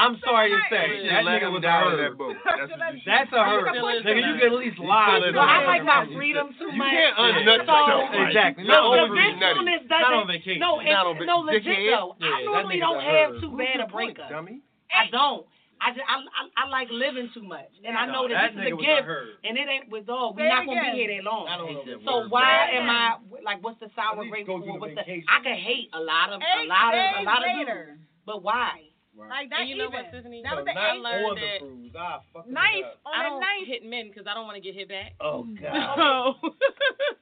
I'm 0.00 0.16
sorry 0.24 0.48
to 0.52 0.60
say, 0.72 1.04
You 1.04 1.12
that 1.12 1.24
nigga 1.28 1.48
was 1.52 1.60
a 1.60 1.68
die 1.68 1.96
that 1.96 2.16
boat. 2.16 2.36
That's 2.44 2.68
what 2.72 2.80
you 2.96 3.00
should 3.04 3.08
That's 3.08 3.32
a 3.32 3.40
do. 3.40 3.44
herd. 3.44 4.04
Nigga, 4.04 4.20
you 4.24 4.34
can 4.40 4.48
at 4.52 4.56
least 4.56 4.78
lie. 4.80 5.20
Well, 5.20 5.32
Well, 5.36 5.44
I 5.44 5.64
like 5.68 5.84
my 5.84 6.08
freedom 6.16 6.52
too 6.56 6.72
much. 6.72 6.88
You 6.88 6.96
can't 6.96 7.16
unnut 7.16 7.60
So- 7.68 7.76
yourself. 7.76 8.04
Exactly. 8.28 8.64
Not 8.64 8.80
No, 8.80 8.92
the 8.96 9.00
overly 9.04 9.20
nutty. 9.20 9.40
vengefulness 9.40 9.82
Not 9.92 10.00
on 10.04 10.12
doesn't. 10.24 10.32
vacation. 10.40 10.60
No, 10.64 10.72
Not 10.80 11.04
on 11.06 11.16
no, 11.24 11.36
vacation. 11.44 11.68
legit 11.72 11.76
Dickhead. 11.76 11.92
though. 11.92 12.12
I 12.24 12.38
normally 12.48 12.80
don't 12.80 13.02
have 13.04 13.28
too 13.44 13.52
bad 13.56 13.76
a 13.84 13.86
breakup. 13.92 14.28
I 14.32 15.04
don't. 15.12 15.44
I, 15.80 15.90
just, 15.92 16.02
I, 16.08 16.16
I 16.24 16.42
I 16.64 16.68
like 16.72 16.88
living 16.90 17.28
too 17.34 17.42
much, 17.44 17.68
and 17.84 17.96
I 17.96 18.06
No, 18.06 18.24
know 18.24 18.28
that, 18.32 18.56
that 18.56 18.56
this 18.56 18.66
is 18.66 18.72
a 18.72 18.76
gift, 18.80 19.08
and 19.44 19.58
it 19.60 19.68
ain't 19.68 19.88
with 19.92 20.06
dog. 20.08 20.34
Say 20.36 20.42
We're 20.42 20.48
not 20.48 20.64
gonna 20.66 20.80
again. 20.80 20.96
be 20.96 20.98
here 21.04 21.10
that 21.20 21.24
long. 21.28 21.44
I 21.48 21.56
don't 21.60 21.72
know 21.74 21.84
So 22.04 22.12
word. 22.24 22.30
why 22.32 22.68
Say 22.72 22.76
am 22.80 22.88
I 22.88 23.16
like? 23.44 23.60
What's 23.62 23.80
the 23.80 23.92
sour 23.94 24.16
At 24.16 24.24
least 24.24 24.32
grapes 24.32 24.48
for? 24.48 24.60
the 24.64 24.72
What's 24.80 24.94
the? 24.96 25.04
I 25.04 25.38
can 25.44 25.56
hate 25.60 25.92
a 25.92 26.00
lot 26.00 26.32
of 26.32 26.40
a 26.40 26.64
lot 26.64 26.94
of 26.96 27.00
a 27.00 27.18
days 27.20 27.26
lot 27.28 27.40
of 27.44 27.50
later. 27.60 27.80
dudes, 27.92 28.00
but 28.24 28.42
why? 28.42 28.88
Like 29.16 29.48
that 29.48 29.60
And 29.64 29.68
you 29.68 29.76
know 29.80 29.88
even. 29.88 30.04
what, 30.04 30.12
Tiffany? 30.12 30.40
That 30.44 30.56
was 30.60 30.64
So 30.68 30.72
the 30.72 30.76
not 30.76 30.92
eighth. 30.96 31.04
learned 31.04 31.38
that- 31.40 31.60
cruise. 31.60 31.92
Fucking 32.36 32.52
Nice 32.52 32.84
it 32.84 32.84
up. 32.84 33.00
on 33.08 33.12
I 33.16 33.20
a 33.20 33.30
don't 33.32 33.40
nice. 33.40 33.64
hit 33.68 33.80
men 33.84 34.08
because 34.12 34.26
I 34.28 34.34
don't 34.36 34.44
want 34.44 34.56
to 34.56 34.64
get 34.64 34.74
hit 34.76 34.88
back. 34.92 35.12
Oh 35.24 35.44
So 35.96 36.52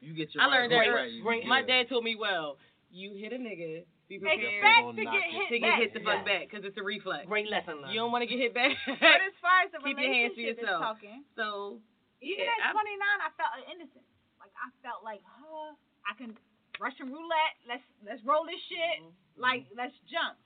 You 0.02 0.14
get 0.14 0.30
your 0.34 0.42
I 0.42 0.46
learned 0.46 0.72
right 0.74 0.88
that. 0.90 0.94
right. 0.94 1.10
You 1.12 1.22
great- 1.22 1.42
get 1.42 1.48
my 1.48 1.62
dad 1.62 1.88
told 1.88 2.02
me, 2.02 2.16
well, 2.18 2.58
you 2.94 3.12
hit 3.18 3.34
a 3.34 3.40
nigga, 3.42 3.82
be 4.06 4.22
prepared 4.22 4.38
Expect 4.38 4.86
gonna 4.86 5.02
to 5.02 5.04
get 5.10 5.26
hit 5.34 5.46
to 5.50 5.58
get 5.58 5.66
back. 5.74 5.78
hit 5.82 5.90
the 5.98 6.02
fuck 6.06 6.22
Yeah. 6.22 6.30
back 6.30 6.42
because 6.46 6.62
it's 6.62 6.78
a 6.78 6.86
reflex. 6.86 7.26
Great 7.26 7.50
lesson 7.50 7.82
learned. 7.82 7.90
You 7.90 7.98
don't 8.06 8.14
want 8.14 8.22
to 8.22 8.30
get 8.30 8.38
hit 8.38 8.54
back. 8.54 8.70
But 8.86 9.18
as 9.26 9.34
far 9.42 9.66
as 9.66 9.74
the 9.74 9.82
Keep 9.82 9.98
your 9.98 10.12
hands 10.14 10.34
to 10.38 10.42
yourself. 10.46 10.80
talking, 10.94 11.26
so 11.34 11.82
even 12.22 12.46
Yeah, 12.46 12.54
at 12.62 12.70
I'm- 12.70 12.76
29, 12.78 13.02
I 13.26 13.30
felt 13.34 13.52
innocent. 13.74 14.06
Like 14.38 14.54
I 14.54 14.68
felt 14.86 15.02
like, 15.02 15.20
huh, 15.26 15.74
I 16.06 16.12
can 16.14 16.38
Russian 16.78 17.10
roulette. 17.10 17.54
Let's 17.66 17.86
let's 18.06 18.22
roll 18.22 18.46
this 18.46 18.60
shit. 18.70 19.02
Mm-hmm. 19.02 19.40
Like 19.42 19.66
let's 19.74 19.96
jump. 20.06 20.38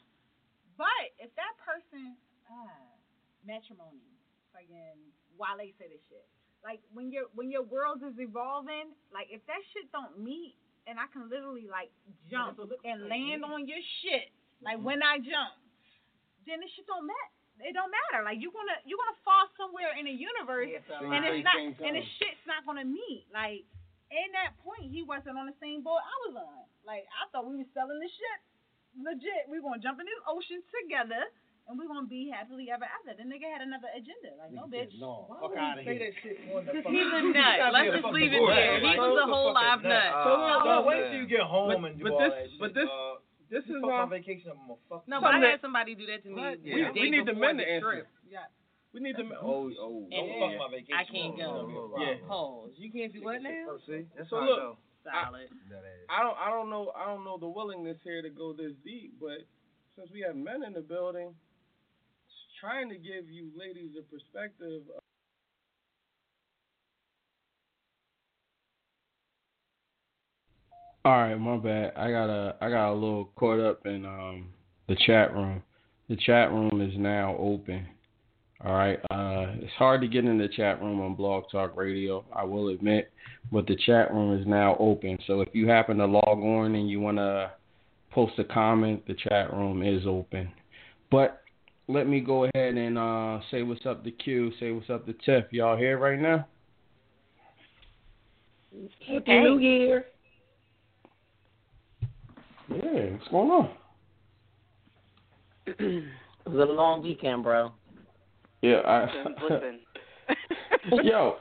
But 0.81 1.05
if 1.19 1.29
that 1.37 1.55
person, 1.61 2.15
ah, 2.49 2.95
matrimony, 3.45 4.07
fucking 4.55 4.97
Wale 5.37 5.67
say 5.79 5.89
this 5.91 6.03
shit. 6.09 6.27
Like 6.65 6.81
when 6.95 7.11
your 7.11 7.27
when 7.35 7.51
your 7.51 7.63
world 7.67 8.03
is 8.07 8.15
evolving, 8.19 8.95
like 9.13 9.29
if 9.31 9.43
that 9.47 9.63
shit 9.75 9.91
don't 9.93 10.19
meet, 10.19 10.55
and 10.89 10.97
I 10.97 11.05
can 11.13 11.29
literally 11.29 11.69
like 11.69 11.93
jump 12.33 12.57
and 12.83 13.07
land 13.13 13.45
on 13.45 13.69
your 13.69 13.79
shit, 14.01 14.33
like 14.65 14.81
when 14.81 15.05
I 15.05 15.21
jump, 15.21 15.53
then 16.49 16.65
this 16.65 16.73
shit 16.73 16.89
don't 16.89 17.05
matter. 17.05 17.35
It 17.61 17.75
don't 17.77 17.91
matter. 17.93 18.25
Like 18.25 18.41
you 18.41 18.49
gonna 18.55 18.81
you 18.89 18.97
gonna 18.97 19.21
fall 19.21 19.47
somewhere 19.61 19.93
in 20.01 20.09
the 20.09 20.15
universe, 20.17 20.73
and 21.13 21.23
it's 21.29 21.45
not 21.45 21.59
and 21.85 21.95
the 21.99 22.05
shit's 22.17 22.45
not 22.49 22.65
gonna 22.65 22.87
meet. 22.89 23.29
Like 23.35 23.69
in 24.09 24.29
that 24.33 24.57
point, 24.65 24.89
he 24.89 25.05
wasn't 25.05 25.37
on 25.37 25.45
the 25.45 25.59
same 25.61 25.85
boat 25.85 26.01
I 26.01 26.17
was 26.31 26.35
on. 26.41 26.65
Like 26.89 27.05
I 27.13 27.29
thought 27.29 27.45
we 27.45 27.61
were 27.61 27.69
selling 27.77 28.01
the 28.01 28.09
shit 28.09 28.39
legit. 28.97 29.51
We 29.51 29.61
gonna 29.61 29.83
jump 29.83 30.01
in 30.01 30.07
this 30.09 30.23
ocean 30.25 30.65
together. 30.73 31.29
And 31.69 31.77
we 31.79 31.85
gonna 31.87 32.09
be 32.09 32.33
happily 32.33 32.73
ever 32.73 32.89
after. 32.89 33.13
The 33.13 33.29
nigga 33.29 33.45
had 33.45 33.61
another 33.61 33.93
agenda. 33.93 34.33
Like, 34.41 34.57
no, 34.57 34.65
bitch. 34.73 34.89
No, 34.97 35.29
Why 35.29 35.37
fuck 35.37 35.51
would 35.53 35.59
out 35.61 35.77
of 35.79 35.85
he 35.85 35.93
here. 36.01 36.13
Because 36.65 36.85
he's 36.89 37.11
a 37.13 37.21
nut. 37.29 37.57
Let's 37.77 37.93
just 37.93 38.09
leave 38.09 38.33
it 38.33 38.41
there. 38.41 38.81
He 38.81 38.97
was 38.97 39.21
a 39.21 39.29
whole 39.29 39.53
live 39.53 39.85
nut. 39.85 40.11
So 40.25 40.31
look, 40.33 40.65
look, 40.65 40.83
wait 40.89 41.13
till 41.13 41.21
you 41.21 41.29
get 41.29 41.45
home 41.45 41.69
But- 41.69 41.93
and 41.93 41.99
do 42.01 42.05
but 42.09 42.13
all 42.17 42.21
this- 42.25 42.33
that 42.33 42.49
shit. 42.49 42.61
but 42.61 42.73
this- 42.73 42.89
uh, 42.89 43.21
This 43.53 43.65
is 43.69 43.81
fuck 43.85 44.09
my 44.09 44.17
vacation. 44.17 44.49
I'm 44.53 44.65
gonna 44.65 44.81
fuck. 44.89 45.05
No, 45.09 45.21
but 45.21 45.37
I 45.37 45.41
had 45.45 45.61
somebody 45.61 45.93
do 45.95 46.05
that 46.09 46.25
to 46.25 46.31
me. 46.33 46.41
What? 46.41 46.57
We- 46.65 46.73
we 46.73 47.11
need 47.13 47.29
the 47.29 47.37
before 47.37 47.53
men 47.53 47.57
to 47.61 47.65
the 47.65 47.69
answer. 47.69 47.93
trip. 48.05 48.09
Yeah. 48.33 48.49
we 48.97 49.01
need 49.05 49.17
to. 49.21 49.25
Oh, 49.37 49.69
oh, 49.69 50.09
don't 50.09 50.13
And 50.13 50.25
fuck 50.41 50.53
my 50.57 50.69
vacation. 50.73 50.97
I 50.97 51.05
can't 51.05 51.37
go. 51.37 51.97
Yeah. 52.01 52.17
Pause. 52.27 52.73
You 52.81 52.89
can't 52.93 53.13
do 53.13 53.21
what 53.25 53.41
now? 53.45 53.77
See, 53.87 54.09
that's 54.17 54.29
So 54.33 54.37
I 54.41 54.45
look, 54.49 54.59
go. 54.59 54.77
Solid. 55.05 55.49
I 56.09 56.23
don't 56.25 56.37
I 56.41 56.49
don't 56.51 56.69
know 56.73 56.93
I 56.97 57.05
don't 57.13 57.25
know 57.25 57.37
the 57.37 57.49
willingness 57.49 57.97
here 58.05 58.21
to 58.25 58.31
go 58.31 58.53
this 58.53 58.73
deep, 58.85 59.13
but 59.21 59.45
since 59.97 60.11
we 60.13 60.21
have 60.27 60.37
men 60.37 60.63
in 60.65 60.73
the 60.73 60.81
building, 60.83 61.33
just 61.33 61.48
trying 62.61 62.89
to 62.89 62.97
give 62.97 63.29
you 63.29 63.51
ladies 63.57 63.91
a 63.99 64.03
perspective. 64.03 64.83
All 71.05 71.13
right, 71.13 71.35
my 71.37 71.57
bad. 71.57 71.93
I 71.97 72.11
got 72.11 72.29
a 72.29 72.57
I 72.61 72.69
got 72.69 72.93
a 72.93 72.95
little 72.95 73.31
caught 73.37 73.61
up 73.61 73.87
in 73.87 74.05
um 74.05 74.49
the 74.89 74.97
chat 75.07 75.33
room. 75.33 75.63
The 76.09 76.17
chat 76.17 76.51
room 76.51 76.81
is 76.81 76.99
now 76.99 77.37
open. 77.39 77.87
All 78.65 78.73
right. 78.73 78.99
Uh, 79.11 79.55
it's 79.61 79.73
hard 79.75 80.01
to 80.01 80.09
get 80.09 80.25
in 80.25 80.37
the 80.37 80.49
chat 80.49 80.83
room 80.83 81.01
on 81.01 81.15
Blog 81.15 81.45
Talk 81.51 81.77
Radio. 81.77 82.25
I 82.35 82.45
will 82.45 82.69
admit, 82.69 83.13
but 83.53 83.67
the 83.67 83.77
chat 83.87 84.13
room 84.13 84.39
is 84.39 84.47
now 84.47 84.77
open. 84.81 85.19
So 85.27 85.43
if 85.43 85.49
you 85.53 85.69
happen 85.69 85.99
to 85.99 86.07
log 86.07 86.27
on 86.27 86.75
and 86.75 86.91
you 86.91 86.99
want 87.01 87.19
to 87.19 87.53
post 88.11 88.39
a 88.39 88.45
comment, 88.45 89.07
the 89.07 89.15
chat 89.15 89.53
room 89.53 89.83
is 89.83 90.07
open. 90.07 90.51
But 91.11 91.43
let 91.89 92.07
me 92.07 92.21
go 92.21 92.45
ahead 92.45 92.75
and 92.77 92.99
uh, 92.99 93.41
say 93.51 93.63
what's 93.63 93.85
up 93.87 94.05
to 94.05 94.11
Q, 94.11 94.53
say 94.61 94.71
what's 94.71 94.91
up 94.91 95.07
to 95.07 95.15
Tiff. 95.25 95.47
Y'all 95.51 95.77
here 95.77 95.99
right 95.99 96.21
now? 96.21 96.47
Happy 99.07 99.41
New 99.41 99.59
Year. 99.59 100.05
Yeah, 102.69 103.13
what's 103.13 103.29
going 103.29 103.51
on? 103.51 103.71
it 105.67 106.05
was 106.47 106.69
a 106.69 106.73
long 106.73 107.03
weekend, 107.03 107.43
bro. 107.43 107.73
Yeah, 108.61 108.81
I, 108.81 109.07
Listen. 109.43 109.81
Yo, 111.05 111.37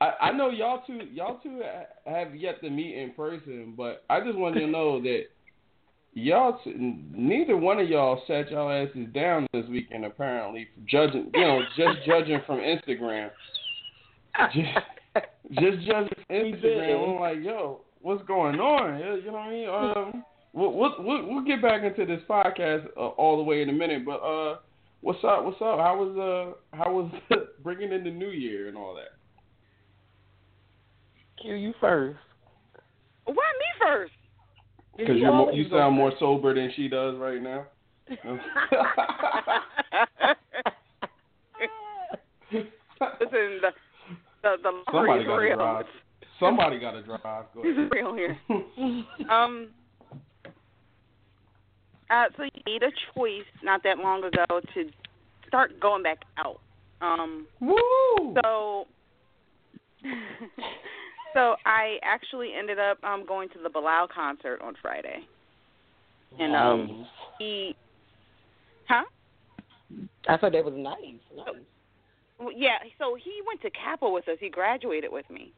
I, 0.00 0.12
I 0.20 0.32
know 0.32 0.50
y'all 0.50 0.82
two 0.86 1.00
y'all 1.12 1.38
two 1.42 1.62
have 2.06 2.34
yet 2.34 2.60
to 2.62 2.70
meet 2.70 2.96
in 2.96 3.12
person, 3.12 3.74
but 3.76 4.04
I 4.10 4.20
just 4.20 4.36
wanted 4.36 4.60
to 4.60 4.66
know 4.66 5.00
that 5.02 5.24
y'all 6.14 6.58
neither 6.66 7.56
one 7.56 7.78
of 7.78 7.88
y'all 7.88 8.22
sat 8.26 8.50
y'all 8.50 8.70
asses 8.70 9.06
down 9.14 9.46
this 9.52 9.64
weekend 9.68 10.04
apparently 10.04 10.68
judging 10.86 11.30
you 11.34 11.40
know 11.40 11.62
just 11.76 12.04
judging 12.06 12.40
from 12.46 12.58
Instagram. 12.58 13.30
Just 14.54 14.68
just 15.52 15.86
judging 15.86 16.08
from 16.26 16.36
Instagram. 16.36 17.14
I'm 17.14 17.20
like, 17.20 17.44
yo, 17.44 17.82
what's 18.00 18.22
going 18.26 18.58
on? 18.60 18.98
You 18.98 19.30
know 19.30 19.32
what 19.32 19.40
I 19.40 19.50
mean? 19.50 19.68
Um, 19.68 20.24
we'll 20.52 20.72
we'll 20.72 20.94
we'll, 20.98 21.26
we'll 21.28 21.44
get 21.44 21.60
back 21.60 21.82
into 21.82 22.06
this 22.06 22.22
podcast 22.28 22.86
uh, 22.96 23.08
all 23.08 23.36
the 23.36 23.42
way 23.42 23.62
in 23.62 23.68
a 23.68 23.72
minute, 23.72 24.04
but 24.04 24.18
uh. 24.18 24.58
What's 25.02 25.18
up? 25.24 25.44
What's 25.44 25.56
up? 25.56 25.80
How 25.80 25.96
was 25.98 26.16
uh 26.16 26.76
how 26.76 26.92
was 26.92 27.10
bringing 27.64 27.90
in 27.90 28.04
the 28.04 28.10
new 28.10 28.30
year 28.30 28.68
and 28.68 28.76
all 28.76 28.94
that? 28.94 29.18
Q, 31.42 31.54
you 31.56 31.74
first. 31.80 32.20
Why 33.24 33.34
me 33.34 33.84
first? 33.84 34.12
Because 34.96 35.16
you're 35.16 35.52
you 35.52 35.68
sound 35.70 35.96
more 35.96 36.12
sober 36.18 36.54
than 36.54 36.70
she 36.76 36.88
does 36.88 37.16
right 37.16 37.42
now. 37.42 37.64
Listen, 38.10 38.40
the 43.60 43.70
the 44.42 44.56
the 44.62 44.82
Somebody 44.90 45.24
got 45.24 45.36
to 45.36 45.40
real. 45.40 45.56
drive. 45.56 45.86
Somebody 46.38 46.78
got 46.78 46.90
to 46.92 47.02
drive. 47.02 47.44
Go 47.54 47.62
This 47.62 47.72
ahead. 47.72 47.84
is 47.86 47.90
real 47.92 48.14
here. 48.14 48.38
Um. 49.30 49.68
Uh, 52.10 52.24
so 52.36 52.42
you 52.42 52.50
made 52.66 52.82
a 52.82 52.90
choice 53.14 53.46
not 53.62 53.82
that 53.84 53.96
long 53.96 54.22
ago 54.22 54.44
to 54.74 54.90
start 55.48 55.80
going 55.80 56.02
back 56.02 56.18
out. 56.36 56.60
Um. 57.00 57.46
Woo! 57.60 58.34
So. 58.42 58.86
so 61.34 61.56
I 61.64 61.98
actually 62.02 62.50
ended 62.58 62.78
up 62.78 63.02
um 63.04 63.24
going 63.26 63.48
to 63.50 63.58
the 63.62 63.70
Bilal 63.70 64.08
concert 64.08 64.60
on 64.62 64.74
Friday. 64.80 65.20
And 66.38 66.54
um 66.54 67.06
he 67.38 67.76
Huh? 68.88 69.04
I 70.28 70.36
thought 70.36 70.52
that 70.52 70.64
was 70.64 70.74
nice. 70.76 70.96
nice. 71.36 71.54
Well, 72.38 72.52
yeah, 72.54 72.78
so 72.98 73.14
he 73.14 73.40
went 73.46 73.60
to 73.62 73.70
CAPA 73.70 74.10
with 74.10 74.26
us. 74.28 74.36
He 74.40 74.48
graduated 74.48 75.12
with 75.12 75.28
me. 75.30 75.52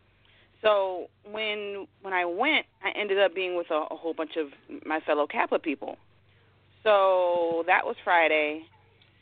So 0.62 1.06
when 1.30 1.86
when 2.02 2.12
I 2.12 2.24
went, 2.24 2.66
I 2.82 2.90
ended 2.98 3.18
up 3.18 3.34
being 3.34 3.56
with 3.56 3.70
a, 3.70 3.86
a 3.90 3.96
whole 3.96 4.14
bunch 4.14 4.36
of 4.36 4.48
my 4.86 5.00
fellow 5.00 5.26
CAPA 5.26 5.58
people. 5.60 5.96
So 6.82 7.64
that 7.66 7.84
was 7.84 7.96
Friday. 8.04 8.62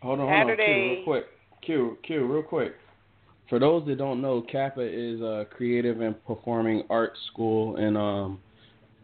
Hold 0.02 0.20
on, 0.20 0.28
hold 0.28 0.30
on, 0.30 0.46
Q, 0.46 0.56
Saturday- 0.56 0.94
real 0.96 1.04
quick. 1.04 1.24
Q, 1.64 1.98
Q, 2.02 2.26
real 2.26 2.42
quick. 2.42 2.74
For 3.52 3.58
those 3.58 3.84
that 3.86 3.98
don't 3.98 4.22
know, 4.22 4.40
CAPA 4.50 4.80
is 4.80 5.20
a 5.20 5.44
creative 5.54 6.00
and 6.00 6.14
performing 6.24 6.84
arts 6.88 7.18
school 7.30 7.76
in 7.76 7.98
um 7.98 8.40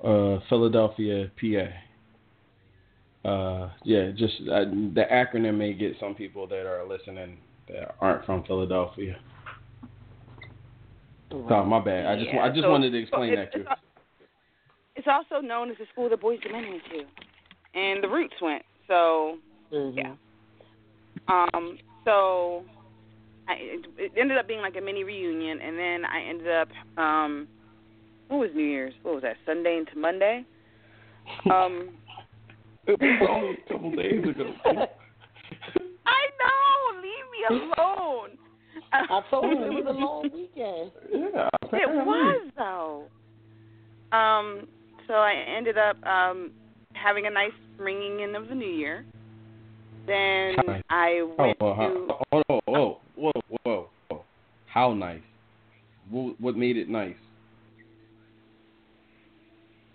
uh 0.03 0.39
Philadelphia, 0.49 1.31
PA. 1.39 1.69
Uh, 3.29 3.71
yeah, 3.85 4.11
just 4.17 4.33
uh, 4.51 4.65
the 4.95 5.05
acronym 5.13 5.59
may 5.59 5.75
get 5.75 5.93
some 6.01 6.15
people 6.15 6.47
that 6.47 6.65
are 6.65 6.83
listening 6.89 7.37
that 7.69 7.95
aren't 8.01 8.25
from 8.25 8.43
Philadelphia. 8.45 9.19
Oh, 11.31 11.65
my 11.67 11.79
bad. 11.81 12.07
I 12.07 12.17
just 12.17 12.31
Yeah, 12.33 12.41
I 12.41 12.49
just 12.49 12.63
so- 12.63 12.71
wanted 12.71 12.93
to 12.93 12.99
explain 13.03 13.33
so 13.33 13.37
that 13.37 13.53
to 13.53 13.59
you. 13.59 13.65
it's, 13.71 13.81
it's 14.97 15.09
also 15.09 15.43
known 15.47 15.71
as 15.71 15.77
the 15.77 15.85
school 15.93 16.09
that 16.09 16.23
Boyz 16.23 16.39
II 16.47 16.53
Men 16.53 16.71
went 16.71 16.83
to, 16.91 17.79
and 17.79 18.03
the 18.03 18.09
Roots 18.09 18.37
went. 18.41 18.63
So 18.87 19.37
Mm-hmm. 19.71 19.99
yeah. 19.99 20.15
Um. 21.53 21.77
So 22.07 22.63
I, 23.49 23.53
it, 23.59 23.87
it 23.97 24.13
ended 24.21 24.37
up 24.39 24.47
being 24.47 24.61
like 24.61 24.77
a 24.77 24.81
mini 24.81 25.05
reunion, 25.05 25.61
and 25.61 25.79
then 25.79 26.05
I 26.05 26.23
ended 26.29 26.49
up 26.49 26.69
um. 27.03 27.49
What 28.29 28.41
was 28.41 28.51
New 28.55 28.63
Year's? 28.65 28.93
What 29.03 29.15
was 29.15 29.23
that? 29.23 29.37
Sunday 29.47 29.79
into 29.79 29.99
Monday. 29.99 30.45
Um. 31.51 31.91
It 32.87 32.99
was 33.01 33.29
only 33.31 33.51
a 33.53 33.73
couple 33.73 33.91
days 33.97 34.23
ago. 34.25 34.55
I 36.07 36.23
know. 36.41 37.01
Leave 37.03 37.27
me 37.33 37.41
alone. 37.77 38.31
I 38.93 39.21
told 39.31 39.45
you 39.45 39.65
it 39.65 39.73
was 39.73 39.85
a 39.89 39.93
long 39.93 40.23
weekend. 40.33 40.93
Yeah, 41.13 41.49
It 41.73 41.89
was 42.07 42.51
though. 42.57 43.05
Um. 44.17 44.67
So 45.07 45.15
I 45.15 45.35
ended 45.57 45.79
up 45.79 45.97
um 46.07 46.51
having 46.95 47.27
a 47.27 47.31
nice 47.31 47.53
ringing 47.79 48.21
in 48.21 48.35
of 48.35 48.49
the 48.49 48.55
new 48.55 48.67
year. 48.69 49.05
Then 50.07 50.57
Nice. 50.67 50.83
I 50.91 51.21
Oh, 51.23 51.35
went 51.39 51.61
well, 51.61 51.75
to. 51.75 52.09
how, 52.33 52.43
oh, 52.49 52.61
whoa, 52.67 53.01
whoa, 53.19 53.33
whoa, 53.49 53.59
whoa, 53.65 53.89
whoa. 54.09 54.25
How 54.67 54.95
nice? 54.95 55.21
What, 56.11 56.41
what 56.41 56.57
made 56.57 56.77
it 56.77 56.89
nice? 56.89 57.17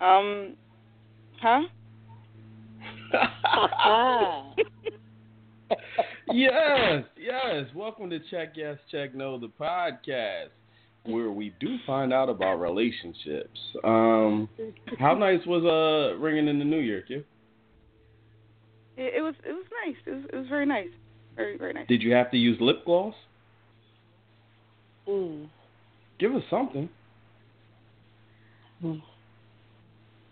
Um. 0.00 0.54
Huh? 1.40 1.62
yes, 6.32 7.04
yes. 7.18 7.64
Welcome 7.74 8.10
to 8.10 8.18
Check 8.30 8.52
Yes, 8.56 8.78
Check 8.90 9.14
No, 9.14 9.38
the 9.38 9.50
podcast, 9.60 10.48
where 11.04 11.30
we 11.30 11.54
do 11.60 11.76
find 11.86 12.12
out 12.12 12.28
about 12.28 12.56
relationships. 12.56 13.58
Um, 13.82 14.48
how 14.98 15.14
nice 15.14 15.40
was 15.46 15.64
uh 15.64 16.18
ringing 16.18 16.48
in 16.48 16.58
the 16.58 16.64
New 16.64 16.80
Year, 16.80 17.02
Q? 17.02 17.24
It, 18.96 19.14
it 19.18 19.22
was. 19.22 19.34
It 19.46 19.52
was 19.52 19.64
nice. 19.86 19.96
It 20.06 20.10
was. 20.10 20.24
It 20.32 20.36
was 20.36 20.48
very 20.48 20.66
nice. 20.66 20.88
Very 21.36 21.56
very 21.58 21.72
nice. 21.72 21.86
Did 21.88 22.02
you 22.02 22.12
have 22.12 22.30
to 22.30 22.36
use 22.36 22.56
lip 22.60 22.84
gloss? 22.84 23.14
Mm. 25.08 25.48
Give 26.18 26.34
us 26.34 26.42
something. 26.50 26.88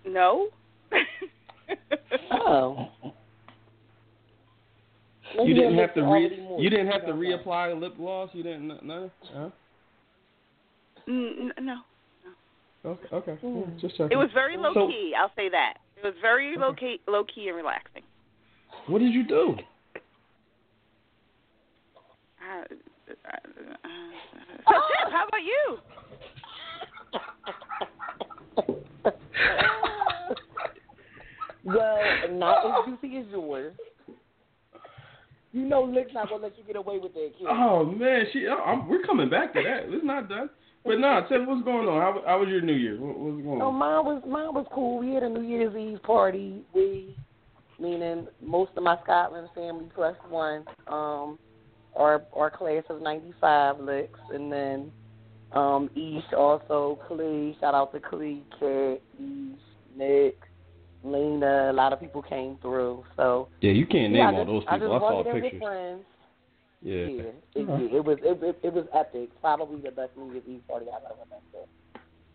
No. 0.06 0.48
Oh. 2.30 2.88
Maybe 5.36 5.48
you 5.48 5.54
didn't 5.54 5.78
have 5.78 5.94
to 5.94 6.02
re 6.02 6.46
you 6.58 6.68
didn't 6.70 6.88
have 6.88 7.02
to 7.06 7.12
Okay. 7.12 7.18
reapply 7.18 7.80
lip 7.80 7.96
gloss. 7.96 8.30
You 8.32 8.42
didn't 8.42 8.84
no. 8.84 9.10
Huh? 9.32 9.48
Mm, 11.08 11.50
no. 11.62 11.76
Okay. 12.84 13.06
Okay. 13.12 13.32
Hmm. 13.40 13.58
Yeah, 13.58 13.64
just 13.80 13.96
checking. 13.96 14.12
It 14.12 14.16
was 14.16 14.30
very 14.34 14.56
low 14.56 14.74
So- 14.74 14.88
key. 14.88 15.14
I'll 15.18 15.32
say 15.36 15.48
that. 15.48 15.74
It 15.96 16.04
was 16.04 16.14
very 16.20 16.56
low 16.56 16.74
key, 16.74 17.00
low 17.06 17.24
key 17.24 17.48
and 17.48 17.56
relaxing. 17.56 18.02
What 18.88 18.98
did 18.98 19.12
you 19.14 19.24
do? 19.24 19.56
Uh, 22.52 22.64
uh, 23.08 23.14
uh, 23.30 23.38
so, 24.68 24.74
Chip, 24.88 25.08
how 25.10 25.24
about 25.28 25.42
you? 25.42 25.78
well, 31.64 31.98
not 32.32 32.66
as 32.66 32.72
juicy 32.86 33.18
as 33.18 33.26
yours. 33.30 33.74
You 35.52 35.62
know, 35.66 35.82
Lick's 35.82 36.12
not 36.12 36.28
gonna 36.28 36.42
let 36.42 36.58
you 36.58 36.64
get 36.64 36.76
away 36.76 36.98
with 36.98 37.14
that, 37.14 37.32
kid. 37.38 37.46
Oh 37.48 37.84
man, 37.86 38.24
she. 38.32 38.46
oh, 38.48 38.62
I'm, 38.62 38.88
we're 38.88 39.02
coming 39.02 39.30
back 39.30 39.54
to 39.54 39.62
that. 39.62 39.92
It's 39.92 40.04
not 40.04 40.28
done. 40.28 40.50
But 40.84 40.98
no, 40.98 41.24
tell 41.28 41.38
me 41.38 41.46
what's 41.46 41.64
going 41.64 41.88
on. 41.88 42.00
How, 42.00 42.22
how 42.26 42.40
was 42.40 42.48
your 42.48 42.60
New 42.60 42.74
Year? 42.74 42.98
What, 43.00 43.18
what's 43.18 43.42
going 43.42 43.60
on? 43.60 43.68
Oh, 43.68 43.72
mine 43.72 44.04
was 44.04 44.22
mine 44.26 44.52
was 44.52 44.66
cool. 44.74 44.98
We 44.98 45.14
had 45.14 45.22
a 45.22 45.28
New 45.28 45.42
Year's 45.42 45.74
Eve 45.76 46.02
party. 46.02 46.62
We, 46.74 47.16
meaning 47.78 48.26
most 48.42 48.72
of 48.76 48.82
my 48.82 48.96
Scotland 49.04 49.48
family 49.54 49.86
plus 49.94 50.16
one, 50.28 50.64
um, 50.86 51.38
our 51.96 52.22
our 52.34 52.50
class 52.50 52.82
of 52.88 53.02
'95 53.02 53.80
licks, 53.80 54.18
and 54.32 54.50
then 54.52 54.92
um, 55.52 55.90
East 55.94 56.32
also 56.36 56.98
Clee. 57.08 57.56
Shout 57.60 57.74
out 57.74 57.92
to 57.92 58.00
Clee, 58.00 58.42
Cat, 58.58 59.00
East, 59.20 59.60
Nick, 59.96 60.38
Lena. 61.04 61.70
A 61.70 61.72
lot 61.74 61.92
of 61.92 62.00
people 62.00 62.22
came 62.22 62.56
through. 62.62 63.04
So 63.16 63.48
Yeah, 63.60 63.72
you 63.72 63.86
can't 63.86 64.12
yeah, 64.12 64.30
name 64.30 64.34
I 64.34 64.38
all 64.38 64.44
just, 64.44 64.48
those 64.48 64.64
I 64.68 64.74
people. 64.78 64.88
just 64.88 65.04
I 65.04 65.08
saw 65.08 65.14
walked 65.14 65.28
in 65.28 65.34
with 65.34 65.42
pictures. 65.44 65.62
friends. 65.62 66.02
Yeah. 66.80 66.94
Yeah, 66.94 67.22
it, 67.22 67.34
Uh-huh. 67.68 67.74
it, 67.84 67.94
it 67.94 68.04
was 68.04 68.18
it, 68.22 68.42
it, 68.42 68.58
it 68.62 68.72
was 68.72 68.86
epic. 68.94 69.28
Probably 69.40 69.80
the 69.80 69.90
best 69.90 70.10
New 70.16 70.32
Year's 70.32 70.44
Eve 70.48 70.62
party 70.68 70.86
I've 70.88 71.04
ever 71.04 71.14
been 71.28 71.60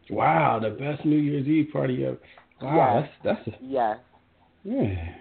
to. 0.08 0.14
Wow, 0.16 0.60
the 0.60 0.70
best 0.70 1.04
New 1.06 1.18
Year's 1.18 1.48
Eve 1.48 1.70
party 1.74 2.06
ever. 2.06 2.18
Wow, 2.62 3.00
Yes. 3.02 3.10
that's 3.24 3.40
that's 3.46 3.58
a, 3.58 3.60
Yes. 3.66 3.98
yeah. 4.64 5.16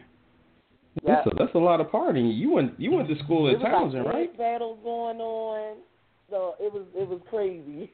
Yeah. 1.02 1.16
That's 1.16 1.26
a, 1.26 1.30
that's 1.44 1.54
a 1.54 1.58
lot 1.58 1.80
of 1.80 1.88
partying. 1.88 2.36
You 2.36 2.50
went 2.52 2.78
you 2.80 2.90
went 2.92 3.08
to 3.08 3.18
school 3.24 3.48
in 3.48 3.56
Towson, 3.60 4.04
like 4.04 4.14
right? 4.14 4.38
battles 4.38 4.78
going 4.82 5.18
on, 5.18 5.76
so 6.30 6.54
it 6.58 6.72
was 6.72 6.84
it 6.94 7.08
was 7.08 7.20
crazy. 7.28 7.90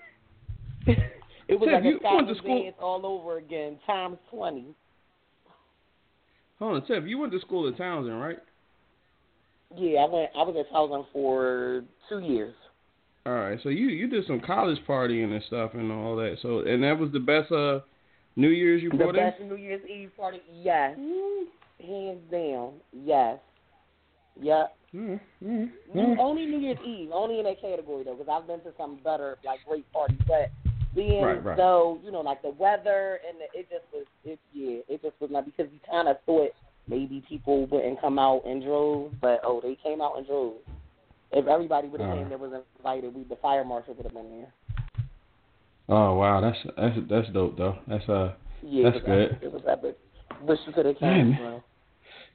it 1.49 1.59
was 1.59 1.69
like 1.73 1.85
you 1.85 1.99
a 2.05 2.15
went 2.15 2.29
to 2.29 2.35
school- 2.37 2.73
all 2.81 3.05
over 3.05 3.39
again, 3.39 3.79
times 3.87 4.19
twenty. 4.31 4.67
Hold 6.59 6.75
on, 6.77 6.87
Tiff, 6.87 7.05
you 7.07 7.19
went 7.19 7.33
to 7.33 7.41
school 7.41 7.67
in 7.67 7.75
Towson, 7.75 8.21
right? 8.21 8.39
Yeah, 9.77 10.01
I 10.01 10.05
went. 10.09 10.31
I 10.37 10.43
was 10.43 10.55
at 10.59 10.73
Towson 10.73 11.05
for 11.13 11.83
two 12.09 12.21
years. 12.21 12.55
All 13.27 13.33
right, 13.33 13.59
so 13.63 13.69
you 13.69 13.87
you 13.89 14.09
did 14.09 14.27
some 14.27 14.41
college 14.41 14.79
partying 14.87 15.33
and 15.33 15.43
stuff 15.49 15.73
and 15.75 15.91
all 15.91 16.15
that. 16.17 16.37
So 16.43 16.61
and 16.61 16.83
that 16.85 16.99
was 16.99 17.11
the 17.13 17.21
best 17.21 17.51
uh 17.51 17.81
New 18.37 18.49
Year's 18.51 18.83
you 18.83 18.91
The 18.91 18.97
brought 18.97 19.17
in. 19.17 19.31
best 19.31 19.41
New 19.43 19.57
Year's 19.57 19.83
Eve 19.89 20.11
party, 20.17 20.41
yes, 20.55 20.97
hands 21.83 22.21
down, 22.31 22.75
yes, 22.93 23.39
yep. 24.41 24.77
Mm, 24.95 25.19
mm, 25.43 25.71
New- 25.95 26.03
mm. 26.03 26.19
Only 26.19 26.45
New 26.47 26.59
Year's 26.59 26.79
Eve, 26.85 27.11
only 27.13 27.39
in 27.39 27.45
that 27.45 27.61
category 27.61 28.05
though, 28.05 28.15
because 28.15 28.29
I've 28.31 28.47
been 28.47 28.61
to 28.61 28.73
some 28.77 28.99
better, 29.03 29.39
like 29.45 29.61
great 29.67 29.91
parties. 29.93 30.19
But 30.29 30.51
being 30.95 31.23
Right, 31.23 31.43
right. 31.43 31.57
though, 31.57 31.99
you 32.05 32.11
know, 32.11 32.21
like 32.21 32.43
the 32.43 32.51
weather 32.51 33.19
and 33.27 33.39
the, 33.41 33.59
it 33.59 33.69
just 33.71 33.85
was, 33.93 34.05
it 34.25 34.39
yeah, 34.53 34.81
it 34.89 35.01
just 35.03 35.15
was 35.21 35.31
not 35.31 35.47
because 35.47 35.73
you 35.73 35.81
kind 35.91 36.09
of 36.09 36.17
thought 36.27 36.51
maybe 36.89 37.25
people 37.27 37.67
wouldn't 37.67 38.01
come 38.03 38.19
out 38.19 38.45
in 38.45 38.61
droves, 38.63 39.15
but 39.21 39.41
oh, 39.45 39.61
they 39.63 39.77
came 39.83 40.03
out 40.03 40.19
in 40.19 40.25
droves. 40.25 40.61
If 41.31 41.47
everybody 41.47 41.89
would 41.89 42.01
have 42.03 42.11
Uh. 42.11 42.15
came 42.17 42.29
that 42.29 42.39
was 42.41 42.53
invited, 42.79 43.15
we 43.15 43.25
the 43.25 43.37
fire 43.37 43.65
marshal 43.65 43.95
would 43.95 44.05
have 44.05 44.13
been 44.15 44.29
there. 44.31 44.53
Oh 45.89 46.15
wow, 46.17 46.41
that's 46.41 46.59
that's 46.77 46.97
that's 47.09 47.29
dope 47.33 47.57
though. 47.57 47.77
That's 47.89 48.07
uh 48.09 48.35
Yeah, 48.63 48.91
That's 48.91 49.05
good. 49.05 49.31
Epic. 49.33 49.39
It 49.43 49.53
was 49.53 49.63
epic. 49.67 49.99
Wish 50.43 50.59
you 50.67 50.73
could 50.73 50.87
have 50.87 50.99
came. 50.99 51.37
bro. 51.37 51.63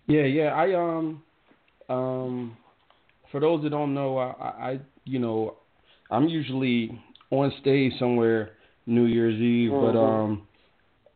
Yeah, 0.08 0.24
yeah. 0.24 0.54
I 0.54 0.74
um 0.74 1.22
um 1.89 2.58
for 3.32 3.39
those 3.41 3.63
that 3.63 3.70
don't 3.72 3.93
know, 3.93 4.17
I, 4.17 4.72
I 4.72 4.80
you 5.04 5.20
know 5.20 5.58
I'm 6.10 6.28
usually 6.28 7.00
on 7.30 7.52
stage 7.62 7.93
somewhere 8.00 8.52
New 8.86 9.06
Year's 9.06 9.36
Eve, 9.36 9.80
but 9.80 9.96
Mhm. 9.96 10.04
um 10.04 10.48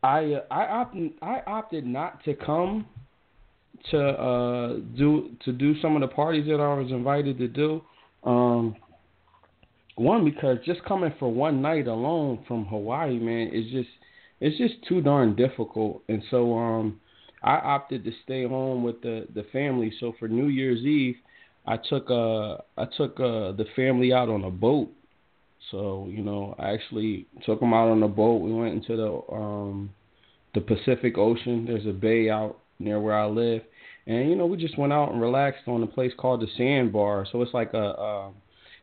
I 0.02 0.40
I 0.50 0.66
opted 0.66 1.12
I 1.22 1.42
opted 1.46 1.86
not 1.86 2.22
to 2.24 2.34
come 2.34 2.86
to 3.90 3.98
uh 3.98 4.74
do 4.96 5.30
to 5.44 5.52
do 5.52 5.80
some 5.80 5.96
of 5.96 6.02
the 6.02 6.14
parties 6.14 6.46
that 6.46 6.60
I 6.60 6.74
was 6.74 6.90
invited 6.90 7.38
to 7.38 7.48
do. 7.48 7.82
Um 8.24 8.76
one 9.96 10.24
because 10.24 10.58
just 10.64 10.82
coming 10.84 11.12
for 11.18 11.30
one 11.32 11.60
night 11.62 11.86
alone 11.86 12.44
from 12.48 12.64
Hawaii, 12.66 13.18
man, 13.18 13.48
is 13.48 13.70
just 13.70 13.88
it's 14.40 14.58
just 14.58 14.74
too 14.86 15.00
darn 15.00 15.34
difficult. 15.34 16.02
And 16.08 16.22
so 16.30 16.54
um 16.58 17.00
I 17.42 17.56
opted 17.56 18.04
to 18.04 18.12
stay 18.24 18.46
home 18.46 18.82
with 18.82 19.02
the 19.02 19.26
the 19.34 19.44
family. 19.52 19.92
So 20.00 20.14
for 20.18 20.28
New 20.28 20.48
Year's 20.48 20.80
Eve, 20.80 21.16
I 21.66 21.76
took 21.76 22.10
uh 22.10 22.54
I 22.76 22.86
took 22.96 23.18
uh 23.18 23.52
the 23.52 23.66
family 23.74 24.12
out 24.12 24.28
on 24.28 24.44
a 24.44 24.50
boat. 24.50 24.90
So 25.70 26.08
you 26.10 26.22
know, 26.22 26.54
I 26.58 26.70
actually 26.70 27.26
took 27.44 27.60
them 27.60 27.72
out 27.72 27.88
on 27.88 28.02
a 28.02 28.08
boat. 28.08 28.42
We 28.42 28.52
went 28.52 28.74
into 28.74 28.96
the 28.96 29.34
um 29.34 29.90
the 30.54 30.60
Pacific 30.60 31.18
Ocean. 31.18 31.66
There's 31.66 31.86
a 31.86 31.92
bay 31.92 32.30
out 32.30 32.58
near 32.78 33.00
where 33.00 33.16
I 33.16 33.26
live, 33.26 33.62
and 34.06 34.28
you 34.28 34.36
know 34.36 34.46
we 34.46 34.56
just 34.56 34.78
went 34.78 34.92
out 34.92 35.12
and 35.12 35.20
relaxed 35.20 35.66
on 35.66 35.82
a 35.82 35.86
place 35.86 36.12
called 36.18 36.42
the 36.42 36.48
Sandbar. 36.56 37.26
So 37.30 37.42
it's 37.42 37.54
like 37.54 37.74
a 37.74 37.78
uh, 37.78 38.28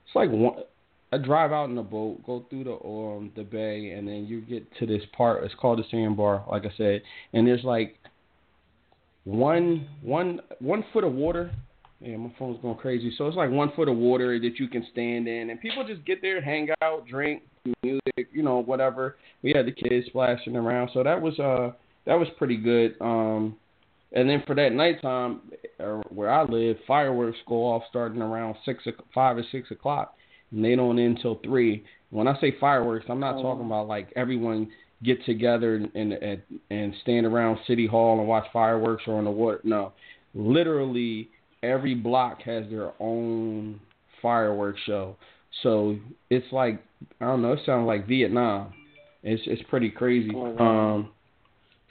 it's 0.05 0.15
like 0.15 0.29
one. 0.29 0.63
I 1.11 1.17
drive 1.17 1.51
out 1.51 1.71
in 1.71 1.77
a 1.79 1.83
boat, 1.83 2.23
go 2.23 2.45
through 2.49 2.65
the 2.65 2.73
um 2.73 3.31
the 3.35 3.43
bay, 3.43 3.91
and 3.91 4.07
then 4.07 4.25
you 4.25 4.41
get 4.41 4.67
to 4.79 4.85
this 4.85 5.03
part. 5.15 5.43
It's 5.43 5.55
called 5.55 5.79
the 5.79 5.83
Sandbar, 5.89 6.45
like 6.49 6.65
I 6.65 6.73
said, 6.77 7.01
and 7.33 7.47
there's 7.47 7.63
like 7.63 7.98
one 9.29 9.87
one 10.01 10.41
one 10.59 10.83
foot 10.91 11.03
of 11.03 11.13
water. 11.13 11.51
Yeah, 12.01 12.15
my 12.17 12.31
phone's 12.39 12.59
going 12.61 12.77
crazy. 12.77 13.13
So 13.17 13.27
it's 13.27 13.35
like 13.35 13.49
one 13.51 13.71
foot 13.75 13.89
of 13.89 13.97
water 13.97 14.39
that 14.39 14.57
you 14.57 14.67
can 14.69 14.85
stand 14.91 15.27
in, 15.27 15.49
and 15.49 15.59
people 15.59 15.85
just 15.85 16.05
get 16.05 16.21
there, 16.21 16.41
hang 16.41 16.69
out, 16.81 17.05
drink, 17.07 17.43
music, 17.83 18.29
you 18.31 18.41
know, 18.41 18.59
whatever. 18.63 19.17
We 19.43 19.51
had 19.53 19.65
the 19.65 19.71
kids 19.73 20.07
splashing 20.07 20.55
around, 20.55 20.91
so 20.93 21.03
that 21.03 21.21
was 21.21 21.37
uh 21.39 21.71
that 22.05 22.15
was 22.15 22.27
pretty 22.37 22.57
good. 22.57 22.95
Um, 23.01 23.57
and 24.13 24.27
then 24.27 24.41
for 24.47 24.55
that 24.55 24.71
nighttime, 24.71 25.41
uh, 25.79 26.01
where 26.09 26.31
I 26.31 26.43
live, 26.43 26.77
fireworks 26.87 27.37
go 27.47 27.65
off 27.65 27.83
starting 27.89 28.21
around 28.23 28.55
six, 28.65 28.83
o- 28.87 29.03
five 29.13 29.37
or 29.37 29.43
six 29.51 29.69
o'clock, 29.69 30.15
and 30.51 30.65
they 30.65 30.75
don't 30.75 30.97
end 30.97 31.17
until 31.17 31.35
three. 31.43 31.83
When 32.09 32.27
I 32.27 32.39
say 32.41 32.55
fireworks, 32.59 33.05
I'm 33.09 33.19
not 33.19 33.35
Oh. 33.35 33.43
talking 33.43 33.65
about 33.67 33.87
like 33.87 34.07
everyone 34.15 34.69
get 35.03 35.23
together 35.25 35.75
and, 35.75 35.91
and 35.95 36.13
and 36.13 36.41
and 36.69 36.93
stand 37.01 37.25
around 37.25 37.59
City 37.67 37.87
Hall 37.87 38.19
and 38.19 38.27
watch 38.27 38.45
fireworks 38.51 39.03
or 39.07 39.17
on 39.17 39.25
the 39.25 39.31
water. 39.31 39.61
No, 39.63 39.93
literally 40.33 41.29
every 41.63 41.95
block 41.95 42.41
has 42.43 42.65
their 42.69 42.91
own 42.99 43.79
fireworks 44.21 44.79
show. 44.85 45.15
So 45.63 45.97
it's 46.29 46.51
like 46.51 46.81
I 47.21 47.25
don't 47.25 47.41
know. 47.41 47.53
It 47.53 47.59
sounds 47.65 47.87
like 47.87 48.07
Vietnam. 48.07 48.73
It's 49.23 49.41
it's 49.45 49.63
pretty 49.69 49.89
crazy. 49.89 50.31
Oh. 50.35 50.57
Um, 50.57 51.09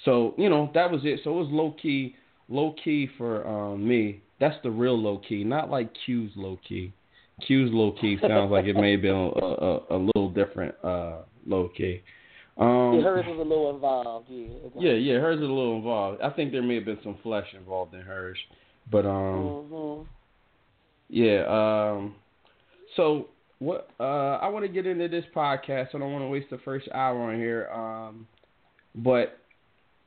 so 0.04 0.34
you 0.36 0.48
know 0.48 0.70
that 0.74 0.90
was 0.90 1.02
it. 1.04 1.20
So 1.24 1.30
it 1.30 1.42
was 1.42 1.48
low 1.50 1.74
key, 1.80 2.14
low 2.48 2.74
key 2.82 3.08
for 3.18 3.46
um, 3.46 3.86
me. 3.86 4.22
That's 4.40 4.56
the 4.62 4.70
real 4.70 4.96
low 4.96 5.20
key, 5.28 5.42
not 5.44 5.68
like 5.70 5.90
Q's 6.06 6.30
low 6.36 6.58
key. 6.66 6.92
Q's 7.46 7.70
low 7.72 7.92
key 8.00 8.18
sounds 8.20 8.50
like 8.50 8.66
it 8.66 8.74
may 8.74 8.92
have 8.92 9.02
been 9.02 9.14
a, 9.14 9.46
a, 9.46 9.80
a 9.90 9.98
little 9.98 10.30
different 10.30 10.74
uh, 10.82 11.18
low 11.46 11.68
key. 11.76 12.02
Um, 12.58 12.94
yeah, 12.94 13.02
hers 13.02 13.24
was 13.26 13.38
a 13.38 13.48
little 13.48 13.70
involved. 13.74 14.26
Yeah. 14.28 14.48
yeah, 14.76 14.92
yeah, 14.92 15.14
hers 15.18 15.36
is 15.36 15.42
a 15.42 15.46
little 15.46 15.76
involved. 15.76 16.20
I 16.20 16.30
think 16.30 16.50
there 16.50 16.62
may 16.62 16.74
have 16.76 16.84
been 16.84 16.98
some 17.04 17.16
flesh 17.22 17.46
involved 17.56 17.94
in 17.94 18.00
hers, 18.00 18.38
but 18.90 19.06
um, 19.06 19.68
Mhm. 19.70 20.06
yeah. 21.08 21.44
Um, 21.46 22.16
so 22.96 23.28
what? 23.60 23.90
Uh, 24.00 24.38
I 24.42 24.48
want 24.48 24.64
to 24.64 24.68
get 24.68 24.86
into 24.86 25.06
this 25.08 25.24
podcast. 25.34 25.94
I 25.94 25.98
don't 25.98 26.12
want 26.12 26.24
to 26.24 26.28
waste 26.28 26.50
the 26.50 26.58
first 26.58 26.88
hour 26.92 27.18
on 27.30 27.36
here. 27.36 27.68
Um, 27.72 28.26
but 28.94 29.38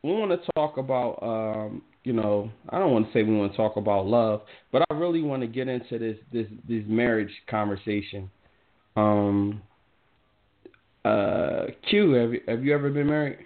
we 0.03 0.11
want 0.11 0.31
to 0.31 0.51
talk 0.55 0.77
about. 0.77 1.19
Um, 1.21 1.83
you 2.03 2.13
know, 2.13 2.49
I 2.69 2.79
don't 2.79 2.91
want 2.91 3.05
to 3.05 3.13
say 3.13 3.21
we 3.21 3.37
want 3.37 3.51
to 3.51 3.57
talk 3.57 3.77
about 3.77 4.07
love, 4.07 4.41
but 4.71 4.83
I 4.89 4.95
really 4.95 5.21
want 5.21 5.41
to 5.43 5.47
get 5.47 5.67
into 5.67 5.99
this 5.99 6.17
this 6.33 6.47
this 6.67 6.83
marriage 6.87 7.31
conversation. 7.47 8.29
Um. 8.97 9.61
Uh, 11.03 11.65
Q, 11.89 12.11
have 12.11 12.33
you 12.33 12.41
have 12.47 12.63
you 12.63 12.73
ever 12.73 12.89
been 12.89 13.07
married? 13.07 13.39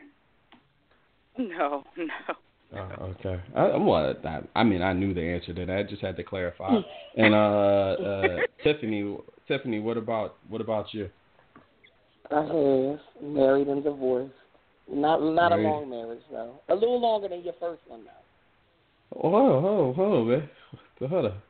No, 1.38 1.84
no. 1.98 2.36
Oh, 2.76 3.14
okay. 3.20 3.42
I, 3.56 3.78
well, 3.78 4.14
I, 4.26 4.42
I 4.60 4.64
mean, 4.64 4.82
I 4.82 4.92
knew 4.94 5.14
the 5.14 5.22
answer 5.22 5.54
to 5.54 5.66
that. 5.66 5.78
I 5.78 5.84
just 5.84 6.02
had 6.02 6.18
to 6.18 6.24
clarify. 6.24 6.80
and 7.16 7.34
uh, 7.34 7.38
uh, 7.38 8.38
Tiffany, 8.64 9.18
Tiffany, 9.48 9.80
what 9.80 9.98
about 9.98 10.36
what 10.50 10.62
about 10.62 10.94
you? 10.94 11.10
I 12.32 12.42
have 12.42 13.00
married 13.22 13.68
and 13.68 13.84
divorced. 13.84 14.34
Not 14.92 15.22
not 15.22 15.50
Married. 15.50 15.66
a 15.66 15.70
long 15.70 15.90
marriage 15.90 16.22
though. 16.32 16.60
A 16.70 16.74
little 16.76 17.00
longer 17.00 17.30
than 17.30 17.44
your 17.44 17.54
first 17.60 17.82
one 17.88 18.04
though. 18.04 19.20
Oh, 19.24 19.34
oh, 19.36 19.66
oh, 19.66 19.94
hold 19.94 20.28
man. 20.28 20.50
Hold 21.00 21.26
on. 21.26 21.42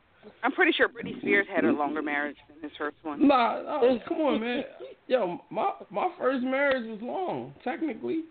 I'm 0.43 0.51
pretty 0.51 0.71
sure 0.71 0.87
Britney 0.87 1.19
Spears 1.21 1.47
had 1.53 1.65
a 1.65 1.71
longer 1.71 2.01
marriage 2.01 2.37
than 2.47 2.57
his 2.61 2.71
first 2.77 2.97
one. 3.03 3.27
Nah, 3.27 3.61
nah, 3.61 3.97
come 4.07 4.17
on, 4.21 4.41
man. 4.41 4.63
Yo, 5.07 5.39
my 5.49 5.71
my 5.89 6.09
first 6.17 6.43
marriage 6.43 6.85
was 6.87 6.99
long, 7.01 7.53
technically. 7.63 8.23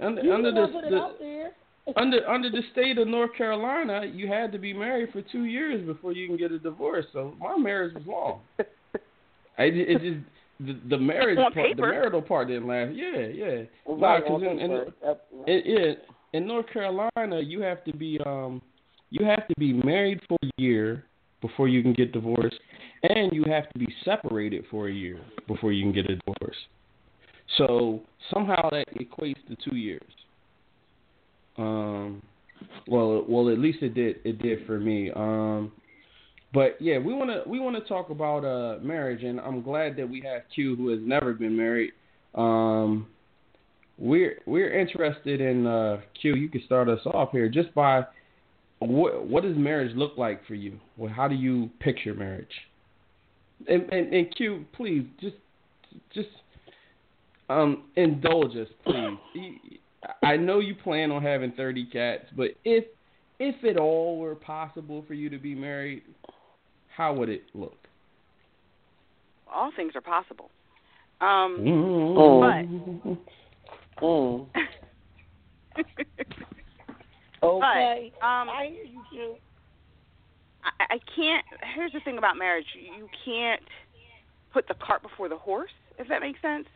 Under 0.00 0.22
You 0.22 0.32
under 0.34 0.52
the 0.52 0.66
the, 0.66 0.72
put 0.72 0.84
it 0.84 0.94
out 0.94 1.18
there. 1.18 1.52
under 1.96 2.28
under 2.28 2.50
the 2.50 2.62
state 2.72 2.98
of 2.98 3.08
North 3.08 3.34
Carolina, 3.36 4.04
you 4.04 4.28
had 4.28 4.52
to 4.52 4.58
be 4.58 4.72
married 4.72 5.10
for 5.12 5.22
two 5.22 5.44
years 5.44 5.84
before 5.86 6.12
you 6.12 6.26
can 6.26 6.36
get 6.36 6.52
a 6.52 6.58
divorce. 6.58 7.06
So 7.12 7.34
my 7.40 7.56
marriage 7.56 7.94
was 7.94 8.04
long. 8.06 8.40
I 9.58 9.70
ju- 9.70 9.84
it 9.88 10.00
just 10.00 10.26
the, 10.60 10.78
the 10.90 10.98
marriage 10.98 11.38
On 11.38 11.52
part, 11.52 11.76
the 11.76 11.82
marital 11.82 12.22
part 12.22 12.48
didn't 12.48 12.66
last. 12.68 12.94
Yeah, 12.94 13.26
yeah. 13.26 13.62
Well, 13.86 13.96
Nah, 13.98 14.06
right, 14.14 14.22
'cause 14.22 14.42
on 14.42 14.44
in, 14.44 14.58
in, 14.58 14.92
in, 15.46 15.54
in 15.76 15.96
in 16.32 16.46
North 16.46 16.66
Carolina, 16.72 17.40
you 17.40 17.60
have 17.62 17.82
to 17.84 17.96
be 17.96 18.18
um 18.24 18.62
you 19.10 19.24
have 19.26 19.48
to 19.48 19.54
be 19.58 19.72
married 19.72 20.20
for 20.28 20.38
a 20.42 20.50
year 20.56 21.04
before 21.40 21.68
you 21.68 21.82
can 21.82 21.92
get 21.92 22.12
divorced, 22.12 22.58
and 23.02 23.32
you 23.32 23.44
have 23.44 23.68
to 23.70 23.78
be 23.78 23.88
separated 24.04 24.64
for 24.70 24.88
a 24.88 24.92
year 24.92 25.20
before 25.46 25.72
you 25.72 25.82
can 25.82 25.92
get 25.92 26.10
a 26.10 26.16
divorce. 26.16 26.56
So 27.58 28.02
somehow 28.32 28.70
that 28.70 28.86
equates 28.94 29.44
to 29.48 29.56
two 29.68 29.76
years. 29.76 30.02
Um, 31.56 32.22
well, 32.86 33.24
well, 33.28 33.48
at 33.48 33.58
least 33.58 33.82
it 33.82 33.94
did. 33.94 34.16
It 34.24 34.40
did 34.40 34.66
for 34.66 34.78
me. 34.78 35.10
Um, 35.10 35.72
but 36.52 36.76
yeah, 36.80 36.98
we 36.98 37.14
want 37.14 37.30
to 37.30 37.48
we 37.48 37.60
want 37.60 37.76
to 37.76 37.88
talk 37.88 38.10
about 38.10 38.44
uh 38.44 38.80
marriage, 38.82 39.22
and 39.22 39.40
I'm 39.40 39.62
glad 39.62 39.96
that 39.96 40.08
we 40.08 40.20
have 40.22 40.42
Q, 40.54 40.76
who 40.76 40.88
has 40.88 41.00
never 41.02 41.32
been 41.32 41.56
married. 41.56 41.92
Um, 42.34 43.06
we're 43.98 44.38
we're 44.46 44.78
interested 44.78 45.40
in 45.40 45.66
uh, 45.66 46.00
Q. 46.20 46.34
You 46.34 46.48
can 46.48 46.62
start 46.64 46.88
us 46.88 47.00
off 47.06 47.30
here 47.32 47.48
just 47.48 47.72
by 47.74 48.04
what 48.88 49.26
what 49.26 49.42
does 49.42 49.56
marriage 49.56 49.94
look 49.94 50.16
like 50.16 50.46
for 50.46 50.54
you? 50.54 50.78
Well, 50.96 51.12
how 51.12 51.28
do 51.28 51.34
you 51.34 51.70
picture 51.80 52.14
marriage? 52.14 52.52
And, 53.68 53.82
and, 53.92 54.12
and 54.12 54.34
Q, 54.34 54.64
please 54.72 55.06
just 55.20 55.36
just 56.14 56.28
um 57.48 57.84
indulge 57.96 58.56
us, 58.56 58.68
please. 58.84 59.80
I 60.22 60.36
know 60.36 60.60
you 60.60 60.74
plan 60.74 61.10
on 61.10 61.22
having 61.22 61.52
thirty 61.52 61.84
cats, 61.84 62.24
but 62.36 62.52
if 62.64 62.84
if 63.38 63.62
at 63.64 63.76
all 63.76 64.18
were 64.18 64.34
possible 64.34 65.04
for 65.06 65.14
you 65.14 65.28
to 65.30 65.38
be 65.38 65.54
married, 65.54 66.02
how 66.88 67.12
would 67.14 67.28
it 67.28 67.44
look? 67.54 67.76
All 69.52 69.70
things 69.76 69.92
are 69.94 70.00
possible. 70.00 70.50
Um, 71.20 71.58
Mm. 71.60 72.40
but 72.40 74.02
Mm. 74.02 74.46
Okay. 77.42 78.12
But 78.20 78.26
um, 78.26 78.48
I 78.48 78.70
hear 78.70 78.84
you, 78.84 79.02
Q. 79.10 79.34
I, 80.64 80.94
I 80.94 80.98
can't. 81.16 81.44
Here's 81.74 81.92
the 81.92 82.00
thing 82.00 82.18
about 82.18 82.36
marriage: 82.36 82.66
you 82.74 83.08
can't 83.24 83.62
put 84.52 84.68
the 84.68 84.74
cart 84.74 85.02
before 85.02 85.28
the 85.28 85.38
horse. 85.38 85.70
If 85.98 86.08
that 86.08 86.20
makes 86.20 86.40
sense, 86.42 86.66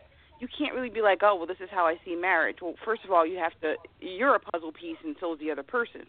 you 0.40 0.48
can't 0.58 0.74
really 0.74 0.90
be 0.90 1.00
like, 1.02 1.20
oh, 1.22 1.36
well, 1.36 1.46
this 1.46 1.58
is 1.60 1.68
how 1.70 1.86
I 1.86 1.96
see 2.04 2.14
marriage. 2.14 2.56
Well, 2.62 2.74
first 2.84 3.04
of 3.04 3.10
all, 3.10 3.26
you 3.26 3.38
have 3.38 3.52
to. 3.62 3.74
You're 4.00 4.36
a 4.36 4.40
puzzle 4.40 4.72
piece, 4.72 4.98
and 5.04 5.16
so 5.20 5.34
is 5.34 5.40
the 5.40 5.50
other 5.50 5.62
person. 5.62 6.02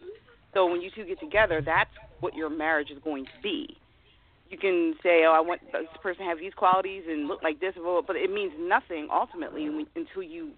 So 0.54 0.66
when 0.66 0.80
you 0.80 0.90
two 0.94 1.04
get 1.04 1.20
together, 1.20 1.60
that's 1.64 1.90
what 2.20 2.34
your 2.34 2.48
marriage 2.48 2.90
is 2.90 2.98
going 3.04 3.24
to 3.26 3.42
be. 3.42 3.76
You 4.48 4.56
can 4.56 4.94
say, 5.02 5.24
oh, 5.26 5.32
I 5.32 5.40
want 5.40 5.60
this 5.72 5.88
person 6.02 6.24
to 6.24 6.28
have 6.28 6.38
these 6.38 6.54
qualities 6.54 7.02
and 7.08 7.26
look 7.26 7.42
like 7.42 7.60
this, 7.60 7.74
but 8.06 8.16
it 8.16 8.30
means 8.30 8.52
nothing 8.58 9.08
ultimately 9.12 9.66
until 9.66 10.22
you 10.22 10.52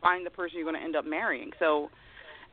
find 0.00 0.24
the 0.24 0.30
person 0.30 0.56
you're 0.56 0.64
going 0.64 0.80
to 0.80 0.82
end 0.82 0.96
up 0.96 1.04
marrying. 1.04 1.50
So, 1.58 1.90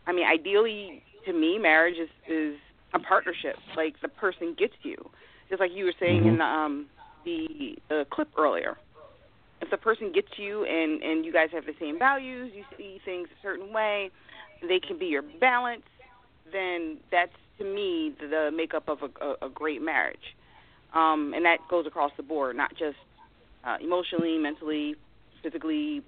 I 0.08 0.14
mean, 0.14 0.26
ideally, 0.26 1.04
to 1.26 1.34
me, 1.34 1.58
marriage 1.58 1.98
is 1.98 2.10
is 2.28 2.56
a 2.94 3.00
partnership. 3.00 3.56
Like 3.76 3.96
the 4.02 4.08
person 4.08 4.56
gets 4.58 4.74
you, 4.84 5.10
just 5.50 5.60
like 5.60 5.72
you 5.74 5.86
were 5.86 5.94
saying 6.00 6.26
in 6.26 6.38
the, 6.38 6.44
um, 6.44 6.88
the 7.26 7.78
the 7.90 8.06
clip 8.12 8.30
earlier. 8.38 8.78
If 9.62 9.70
the 9.70 9.78
person 9.78 10.12
gets 10.12 10.30
you 10.38 10.66
and 10.66 11.04
and 11.04 11.24
you 11.24 11.32
guys 11.32 11.50
have 11.54 11.66
the 11.66 11.76
same 11.80 12.00
values, 12.00 12.52
you 12.56 12.64
see 12.78 13.00
things 13.06 13.30
a 13.32 13.42
certain 13.42 13.72
way, 13.72 14.10
they 14.68 14.80
can 14.80 14.98
be 14.98 15.06
your 15.06 15.22
balance. 15.40 15.84
Then 16.52 16.98
that's 17.12 17.32
to 17.60 17.64
me 17.64 18.14
the, 18.20 18.28
the 18.28 18.52
makeup 18.54 18.90
of 18.90 19.00
a, 19.04 19.24
a, 19.24 19.48
a 19.48 19.50
great 19.50 19.82
marriage, 19.82 20.36
um, 20.94 21.34
and 21.36 21.46
that 21.46 21.60
goes 21.70 21.86
across 21.86 22.12
the 22.18 22.24
board, 22.24 22.56
not 22.56 22.72
just 22.72 22.98
uh, 23.64 23.78
emotionally, 23.80 24.38
mentally, 24.40 24.96
physically, 25.44 26.02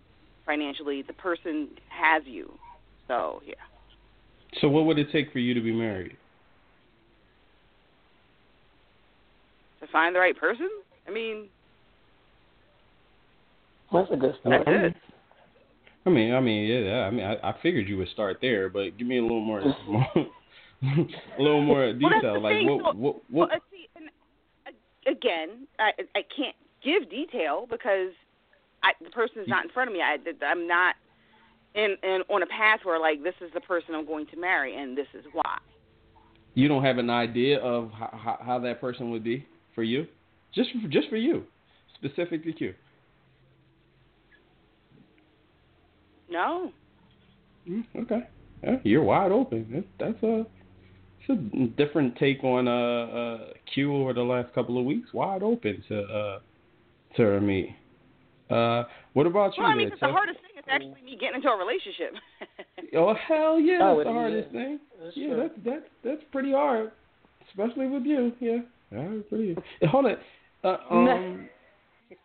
financially. 0.46 1.04
The 1.04 1.14
person 1.14 1.70
has 1.90 2.24
you. 2.26 2.52
So 3.08 3.42
yeah. 3.46 3.54
So 4.62 4.68
what 4.70 4.86
would 4.86 5.00
it 5.00 5.12
take 5.12 5.32
for 5.32 5.40
you 5.40 5.54
to 5.54 5.62
be 5.62 5.72
married? 5.74 6.18
to 9.80 9.88
find 9.92 10.16
the 10.16 10.20
right 10.20 10.38
person. 10.38 10.70
I 11.08 11.12
mean, 11.12 11.48
That's 13.92 14.10
a 14.12 14.16
good 14.16 14.34
that's 14.46 14.64
start. 14.64 14.68
it. 14.68 14.96
I 16.06 16.10
mean, 16.10 16.34
I 16.34 16.40
mean, 16.40 16.66
yeah. 16.70 17.00
I 17.02 17.12
mean, 17.12 17.26
I, 17.26 17.50
I 17.50 17.56
figured 17.62 17.88
you 17.88 17.98
would 17.98 18.08
start 18.10 18.38
there, 18.42 18.70
but 18.70 18.98
give 18.98 19.08
me 19.08 19.18
a 19.20 19.22
little 19.22 19.42
more, 19.42 19.62
more 19.90 20.08
a 20.18 21.42
little 21.42 21.62
more 21.62 21.94
detail. 21.94 22.34
the 22.36 22.40
like 22.40 22.54
thing. 22.56 22.68
what, 22.68 22.80
So- 22.94 22.98
what, 22.98 23.16
Well, 23.16 23.22
what? 23.30 23.52
uh, 23.52 23.60
see, 23.72 23.88
and, 23.96 24.10
uh, 24.68 25.12
again, 25.12 25.68
I 25.80 25.92
I 26.16 26.22
can't 26.36 26.56
give 26.84 27.10
detail 27.10 27.68
because 27.70 28.12
I 28.84 28.92
the 29.04 29.10
person 29.12 29.42
is 29.42 29.48
not 29.48 29.66
in 29.66 29.72
front 29.72 29.90
of 29.90 29.94
me. 29.94 30.02
I 30.02 30.18
I'm 30.46 30.68
not 30.68 30.96
in 31.76 31.96
in 32.04 32.22
on 32.30 32.44
a 32.44 32.48
path 32.48 32.80
where 32.84 33.00
like 33.00 33.24
this 33.24 33.36
is 33.42 33.52
the 33.54 33.62
person 33.62 33.96
I'm 33.96 34.06
going 34.06 34.28
to 34.28 34.38
marry 34.38 34.76
and 34.76 34.98
this 34.98 35.08
is 35.14 35.26
why. 35.34 35.58
You 36.56 36.68
don't 36.68 36.84
have 36.84 37.00
an 37.00 37.10
idea 37.10 37.60
of 37.60 37.90
how, 37.92 38.38
how, 38.40 38.60
that 38.60 38.80
person 38.80 39.10
would 39.10 39.24
be 39.24 39.48
for 39.74 39.82
you, 39.82 40.06
just 40.54 40.70
for, 40.72 40.88
just 40.88 41.10
for 41.10 41.16
you, 41.16 41.46
specifically 41.96 42.56
you. 42.60 42.76
No. 46.30 46.72
Mm, 47.68 47.86
okay, 48.04 48.28
yeah, 48.64 48.76
you're 48.84 49.04
wide 49.04 49.32
open. 49.32 49.84
That's 50.00 50.22
a 50.22 50.46
it's 51.28 51.30
a 51.30 51.68
different 51.78 52.18
take 52.18 52.44
on 52.44 52.68
uh, 52.68 52.72
uh 52.72 53.38
Q 53.74 53.96
over 53.96 54.14
the 54.14 54.22
last 54.22 54.54
couple 54.54 54.78
of 54.78 54.86
weeks. 54.86 55.10
Wide 55.14 55.42
open 55.42 55.84
to 55.88 56.02
uh 56.04 56.40
to 57.18 57.42
me. 57.42 57.76
Uh, 58.50 58.84
what 59.14 59.26
about 59.26 59.58
you? 59.58 59.64
Well, 59.64 59.72
I 59.72 59.76
mean, 59.76 59.90
there, 59.90 59.98
'cause 59.98 60.00
the 60.02 60.12
hardest 60.12 60.40
thing 60.66 60.76
is 60.76 60.82
actually 60.90 61.04
me 61.04 61.18
getting 61.20 61.36
into 61.36 61.50
a 61.50 61.58
relationship. 61.58 62.14
Oh 62.96 63.16
hell 63.28 63.60
yeah, 63.60 63.80
Oh, 63.82 63.98
that's 63.98 64.02
it 64.02 64.04
the 64.10 64.14
hardest 64.14 64.48
is. 64.48 64.54
thing. 64.54 64.80
That's 65.02 65.18
yeah, 65.18 65.28
true. 65.30 65.38
that's 65.42 65.54
that's 65.66 65.90
that's 66.04 66.22
pretty 66.32 66.52
hard, 66.52 66.92
especially 67.50 67.88
with 67.88 68.04
you. 68.04 68.32
Yeah, 68.40 68.58
that's 68.92 69.28
pretty. 69.30 69.56
Eh, 69.82 69.88
Hold 69.88 70.06
on, 70.06 70.18
uh, 70.64 70.78
um, 70.94 71.50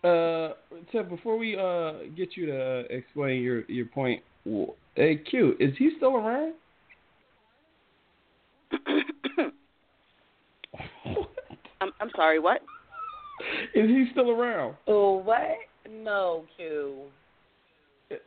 uh, 0.04 0.48
Tiff, 0.92 1.08
before 1.08 1.38
we 1.38 1.56
uh 1.56 2.04
get 2.16 2.36
you 2.36 2.44
to 2.46 2.60
uh, 2.60 2.82
explain 2.90 3.42
your 3.42 3.64
your 3.68 3.86
point, 3.86 4.22
w- 4.44 4.72
hey 4.94 5.16
Q, 5.16 5.56
is 5.58 5.74
he 5.78 5.92
still 5.96 6.16
around? 6.16 6.52
I'm 11.80 11.92
I'm 12.00 12.10
sorry. 12.14 12.38
What? 12.40 12.60
Is 13.74 13.88
he 13.88 14.06
still 14.12 14.30
around? 14.30 14.74
Oh, 14.86 15.18
what? 15.18 15.56
No, 15.88 16.44
Q. 16.56 17.04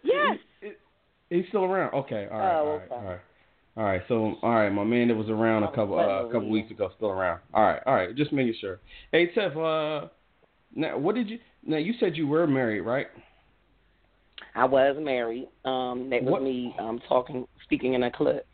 Yes. 0.04 0.38
He's 1.30 1.46
still 1.50 1.63
around. 1.63 1.94
Okay, 1.94 2.28
all 2.32 2.39
right, 2.39 2.54
Oh, 2.56 2.60
all 2.60 2.78
right, 2.78 2.82
okay. 2.86 2.96
all 2.96 3.04
right. 3.04 3.20
All 3.78 3.84
right, 3.86 4.02
so 4.10 4.36
all 4.44 4.52
right, 4.56 4.70
my 4.70 4.84
man 4.84 5.08
that 5.08 5.15
was 5.15 5.30
around 5.30 5.63
a 5.63 5.70
couple 5.70 5.98
uh, 5.98 6.26
a 6.28 6.32
couple 6.32 6.50
weeks 6.50 6.70
ago 6.72 6.91
still 6.98 7.10
around. 7.10 7.39
All 7.54 7.63
right, 7.63 7.82
all 7.86 7.96
right, 7.96 8.13
just 8.13 8.34
making 8.34 8.56
sure. 8.60 8.80
Hey 9.13 9.28
Tiff, 9.28 9.56
uh, 9.56 10.08
now 10.76 10.98
what 10.98 11.15
did 11.15 11.30
you? 11.30 11.39
Now 11.65 11.78
you 11.78 11.94
said 12.00 12.17
you 12.17 12.28
were 12.28 12.46
married, 12.48 12.82
right? 12.82 13.08
I 14.56 14.65
was 14.65 14.98
married. 15.00 15.48
Um, 15.63 16.10
that 16.10 16.22
was 16.24 16.32
What- 16.34 16.44
me 16.44 16.76
um 16.80 17.00
talking, 17.08 17.48
speaking 17.63 17.94
in 17.94 18.04
a 18.04 18.12
clip 18.12 18.46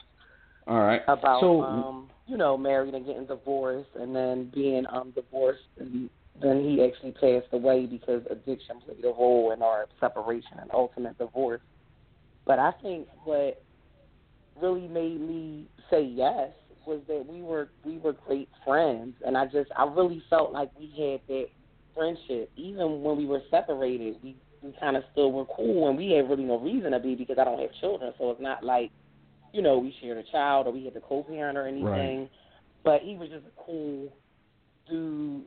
All 0.67 0.77
right. 0.81 1.01
about 1.07 1.41
so 1.41 1.63
um, 1.63 2.09
you 2.27 2.37
know, 2.37 2.55
married 2.55 2.93
and 2.93 3.03
getting 3.03 3.25
divorced, 3.25 3.89
and 3.95 4.15
then 4.15 4.51
being 4.53 4.85
um 4.91 5.11
divorced, 5.15 5.63
and 5.79 6.11
then 6.41 6.63
he 6.63 6.83
actually 6.83 7.11
passed 7.11 7.51
away 7.51 7.85
because 7.85 8.21
addiction 8.29 8.79
played 8.85 9.03
a 9.03 9.07
role 9.07 9.51
in 9.55 9.61
our 9.61 9.87
separation 9.99 10.59
and 10.61 10.69
ultimate 10.73 11.17
divorce. 11.17 11.61
But 12.45 12.59
I 12.59 12.71
think 12.81 13.07
what 13.23 13.63
really 14.61 14.87
made 14.87 15.19
me 15.19 15.67
say 15.89 16.03
yes 16.03 16.49
was 16.85 17.01
that 17.07 17.25
we 17.27 17.41
were 17.41 17.69
we 17.85 17.97
were 17.97 18.13
great 18.25 18.49
friends, 18.65 19.15
and 19.25 19.37
I 19.37 19.45
just 19.45 19.69
I 19.77 19.85
really 19.85 20.23
felt 20.29 20.53
like 20.53 20.69
we 20.77 20.85
had 20.97 21.21
that 21.27 21.47
friendship, 21.93 22.49
even 22.55 23.01
when 23.01 23.17
we 23.17 23.25
were 23.25 23.41
separated. 23.51 24.15
We 24.23 24.35
we 24.61 24.73
kind 24.79 24.97
of 24.97 25.03
still 25.11 25.31
were 25.31 25.45
cool, 25.45 25.89
and 25.89 25.97
we 25.97 26.11
had 26.11 26.29
really 26.29 26.43
no 26.43 26.59
reason 26.59 26.91
to 26.91 26.99
be 26.99 27.15
because 27.15 27.37
I 27.39 27.43
don't 27.43 27.59
have 27.59 27.69
children, 27.79 28.13
so 28.17 28.31
it's 28.31 28.41
not 28.41 28.63
like 28.63 28.91
you 29.53 29.61
know 29.61 29.77
we 29.77 29.93
shared 30.01 30.17
a 30.17 30.31
child 30.31 30.67
or 30.67 30.71
we 30.71 30.85
had 30.85 30.93
to 30.93 31.01
co-parent 31.01 31.57
or 31.57 31.67
anything. 31.67 32.29
But 32.83 33.01
he 33.01 33.15
was 33.15 33.29
just 33.29 33.45
a 33.45 33.63
cool 33.63 34.13
dude. 34.89 35.45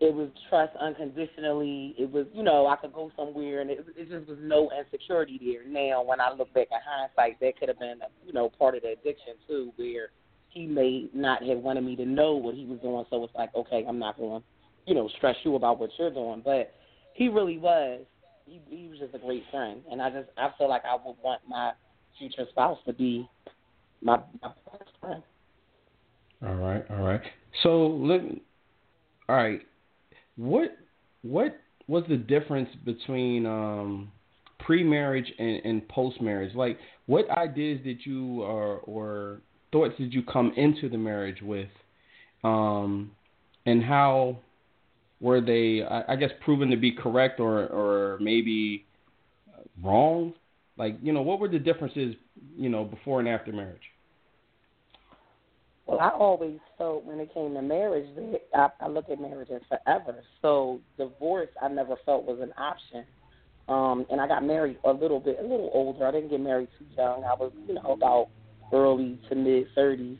It 0.00 0.12
was 0.12 0.28
trust 0.48 0.72
unconditionally. 0.80 1.94
It 1.96 2.10
was, 2.10 2.26
you 2.34 2.42
know, 2.42 2.66
I 2.66 2.76
could 2.76 2.92
go 2.92 3.12
somewhere, 3.16 3.60
and 3.60 3.70
it, 3.70 3.86
it 3.96 4.10
just 4.10 4.28
was 4.28 4.38
no 4.40 4.70
insecurity 4.76 5.40
there. 5.42 5.66
Now, 5.66 6.02
when 6.02 6.20
I 6.20 6.32
look 6.32 6.52
back 6.52 6.68
in 6.70 6.78
hindsight, 6.84 7.38
that 7.40 7.58
could 7.58 7.68
have 7.68 7.78
been, 7.78 8.00
you 8.26 8.32
know, 8.32 8.50
part 8.58 8.74
of 8.74 8.82
the 8.82 8.88
addiction 8.88 9.34
too, 9.46 9.72
where 9.76 10.08
he 10.48 10.66
may 10.66 11.08
not 11.14 11.42
have 11.44 11.58
wanted 11.58 11.84
me 11.84 11.96
to 11.96 12.04
know 12.04 12.34
what 12.34 12.54
he 12.54 12.64
was 12.64 12.80
doing. 12.80 13.04
So 13.08 13.22
it's 13.24 13.34
like, 13.34 13.54
okay, 13.54 13.84
I'm 13.86 13.98
not 13.98 14.16
going, 14.16 14.42
you 14.86 14.94
know, 14.94 15.08
stress 15.16 15.36
you 15.44 15.54
about 15.54 15.78
what 15.78 15.90
you're 15.98 16.12
doing. 16.12 16.42
But 16.44 16.72
he 17.14 17.28
really 17.28 17.58
was. 17.58 18.00
He 18.46 18.60
he 18.68 18.88
was 18.88 18.98
just 18.98 19.14
a 19.14 19.18
great 19.18 19.44
friend, 19.50 19.80
and 19.90 20.02
I 20.02 20.10
just 20.10 20.28
I 20.36 20.50
feel 20.58 20.68
like 20.68 20.82
I 20.84 20.94
would 20.94 21.16
want 21.22 21.40
my 21.48 21.72
future 22.18 22.44
spouse 22.50 22.78
to 22.86 22.92
be 22.92 23.28
my, 24.02 24.18
my 24.42 24.50
best 24.70 24.90
friend. 25.00 25.22
All 26.44 26.54
right, 26.56 26.84
all 26.90 27.02
right. 27.02 27.22
So 27.62 27.86
let 27.86 28.20
all 29.28 29.36
right. 29.36 29.62
What 30.36 30.76
what 31.22 31.56
was 31.86 32.04
the 32.08 32.16
difference 32.16 32.68
between 32.84 33.46
um 33.46 34.10
pre-marriage 34.60 35.30
and, 35.38 35.60
and 35.64 35.88
post-marriage? 35.88 36.54
Like, 36.54 36.78
what 37.06 37.28
ideas 37.30 37.80
did 37.84 37.98
you 38.04 38.42
or 38.42 38.78
or 38.78 39.40
thoughts 39.72 39.94
did 39.98 40.12
you 40.12 40.22
come 40.22 40.52
into 40.56 40.88
the 40.88 40.98
marriage 40.98 41.42
with, 41.42 41.68
um, 42.42 43.10
and 43.66 43.82
how 43.82 44.38
were 45.20 45.40
they? 45.40 45.82
I, 45.82 46.12
I 46.12 46.16
guess 46.16 46.30
proven 46.44 46.70
to 46.70 46.76
be 46.76 46.92
correct 46.92 47.40
or 47.40 47.66
or 47.66 48.18
maybe 48.20 48.84
wrong? 49.82 50.32
Like, 50.76 50.96
you 51.02 51.12
know, 51.12 51.22
what 51.22 51.38
were 51.38 51.48
the 51.48 51.58
differences, 51.60 52.16
you 52.56 52.68
know, 52.68 52.84
before 52.84 53.20
and 53.20 53.28
after 53.28 53.52
marriage? 53.52 53.82
Well, 55.86 56.00
I 56.00 56.08
always 56.10 56.58
felt 56.78 57.04
when 57.04 57.20
it 57.20 57.32
came 57.34 57.54
to 57.54 57.62
marriage 57.62 58.08
that 58.16 58.40
I, 58.54 58.68
I 58.84 58.88
look 58.88 59.10
at 59.10 59.20
marriage 59.20 59.50
as 59.54 59.60
forever. 59.68 60.22
So 60.40 60.80
divorce, 60.98 61.50
I 61.60 61.68
never 61.68 61.96
felt 62.06 62.24
was 62.24 62.38
an 62.40 62.52
option. 62.56 63.04
Um, 63.68 64.06
and 64.10 64.20
I 64.20 64.26
got 64.26 64.44
married 64.44 64.78
a 64.84 64.92
little 64.92 65.20
bit, 65.20 65.38
a 65.40 65.42
little 65.42 65.70
older. 65.74 66.06
I 66.06 66.10
didn't 66.10 66.30
get 66.30 66.40
married 66.40 66.68
too 66.78 66.86
young. 66.96 67.24
I 67.24 67.34
was, 67.38 67.52
you 67.66 67.74
know, 67.74 67.92
about 67.92 68.28
early 68.72 69.20
to 69.28 69.34
mid 69.34 69.66
thirties. 69.74 70.18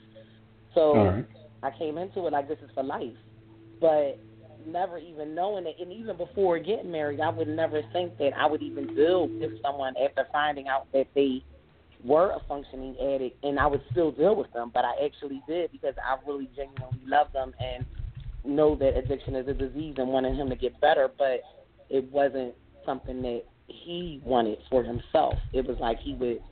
So 0.74 0.94
right. 0.94 1.27
I 1.62 1.70
came 1.79 1.98
into 1.98 2.27
it 2.27 2.33
like 2.33 2.48
this 2.48 2.59
is 2.62 2.70
for 2.74 2.83
life. 2.83 3.16
But 3.81 4.18
never 4.66 4.98
even 4.98 5.35
knowing 5.35 5.66
it, 5.66 5.77
and 5.81 5.92
even 5.92 6.16
before 6.16 6.59
getting 6.59 6.90
married, 6.90 7.20
I 7.20 7.29
would 7.29 7.48
never 7.48 7.83
think 7.92 8.16
that 8.18 8.31
I 8.38 8.46
would 8.46 8.62
even 8.62 8.94
deal 8.94 9.29
with 9.29 9.50
someone 9.62 9.94
after 10.03 10.27
finding 10.33 10.68
out 10.68 10.87
that 10.92 11.07
they 11.14 11.44
were 12.05 12.31
a 12.31 12.40
functioning 12.47 12.97
addict, 13.01 13.43
and 13.43 13.59
I 13.59 13.67
would 13.67 13.83
still 13.90 14.12
deal 14.12 14.37
with 14.37 14.53
them. 14.53 14.71
But 14.73 14.85
I 14.85 15.05
actually 15.05 15.43
did 15.49 15.73
because 15.73 15.95
I 15.99 16.17
really 16.29 16.49
genuinely 16.55 17.01
love 17.07 17.29
them 17.33 17.55
and 17.59 17.85
know 18.45 18.77
that 18.77 18.97
addiction 18.97 19.35
is 19.35 19.49
a 19.49 19.55
disease 19.55 19.95
and 19.97 20.09
wanted 20.09 20.37
him 20.37 20.51
to 20.51 20.57
get 20.57 20.81
better. 20.81 21.11
But 21.17 21.40
it 21.88 22.11
wasn't 22.12 22.55
something 22.85 23.23
that 23.23 23.43
he 23.67 24.21
wanted 24.25 24.59
for 24.71 24.85
himself. 24.85 25.35
It 25.53 25.67
was 25.67 25.79
like 25.81 25.99
he 26.01 26.14
would, 26.14 26.43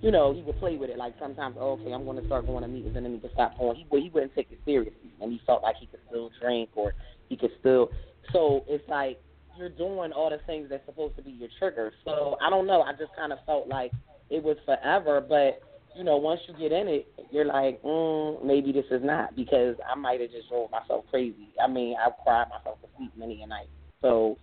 you 0.00 0.10
know, 0.10 0.32
he 0.32 0.42
would 0.42 0.58
play 0.58 0.76
with 0.76 0.90
it. 0.90 0.98
Like 0.98 1.14
sometimes, 1.18 1.56
oh, 1.58 1.72
okay, 1.80 1.92
I'm 1.92 2.04
going 2.04 2.20
to 2.20 2.26
start 2.26 2.46
going 2.46 2.62
to 2.62 2.68
meetings, 2.68 2.96
and 2.96 3.04
then 3.04 3.12
he 3.12 3.18
would 3.18 3.32
stop 3.32 3.58
going. 3.58 3.76
He 3.76 4.00
he 4.00 4.10
wouldn't 4.10 4.34
take 4.34 4.52
it 4.52 4.60
seriously, 4.64 5.10
and 5.20 5.32
he 5.32 5.40
felt 5.46 5.62
like 5.62 5.76
he 5.80 5.86
could 5.86 6.00
still 6.08 6.30
drink 6.40 6.70
or 6.74 6.94
he 7.28 7.36
could 7.36 7.50
still. 7.58 7.90
So 8.32 8.64
it's 8.68 8.88
like 8.88 9.20
you're 9.58 9.68
doing 9.68 10.12
all 10.12 10.30
the 10.30 10.38
things 10.46 10.68
that's 10.70 10.84
supposed 10.86 11.16
to 11.16 11.22
be 11.22 11.32
your 11.32 11.48
trigger. 11.58 11.92
So 12.04 12.36
I 12.40 12.48
don't 12.50 12.66
know. 12.66 12.82
I 12.82 12.92
just 12.92 13.14
kind 13.16 13.32
of 13.32 13.38
felt 13.46 13.68
like 13.68 13.92
it 14.32 14.42
was 14.42 14.56
forever, 14.64 15.20
but 15.20 15.60
you 15.94 16.04
know, 16.04 16.16
once 16.16 16.40
you 16.48 16.54
get 16.54 16.72
in 16.72 16.88
it, 16.88 17.06
you're 17.30 17.44
like, 17.44 17.82
mm, 17.82 18.42
maybe 18.44 18.72
this 18.72 18.86
is 18.90 19.02
not 19.04 19.36
because 19.36 19.76
I 19.90 19.94
might 19.94 20.20
have 20.20 20.30
just 20.30 20.48
drove 20.48 20.70
myself 20.70 21.04
crazy. 21.10 21.48
I 21.62 21.68
mean, 21.68 21.96
I've 22.02 22.12
cried 22.24 22.46
myself 22.48 22.80
to 22.80 22.88
sleep 22.96 23.12
many 23.16 23.42
a 23.42 23.46
night. 23.46 23.68
So 24.00 24.38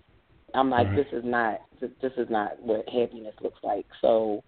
I'm 0.54 0.70
like, 0.70 0.88
Right. 0.88 0.96
this 0.96 1.08
is 1.12 1.26
not 1.26 1.60
this 1.82 2.14
is 2.18 2.30
not 2.30 2.62
what 2.62 2.88
happiness 2.90 3.34
looks 3.42 3.60
like. 3.64 3.86
So 4.02 4.44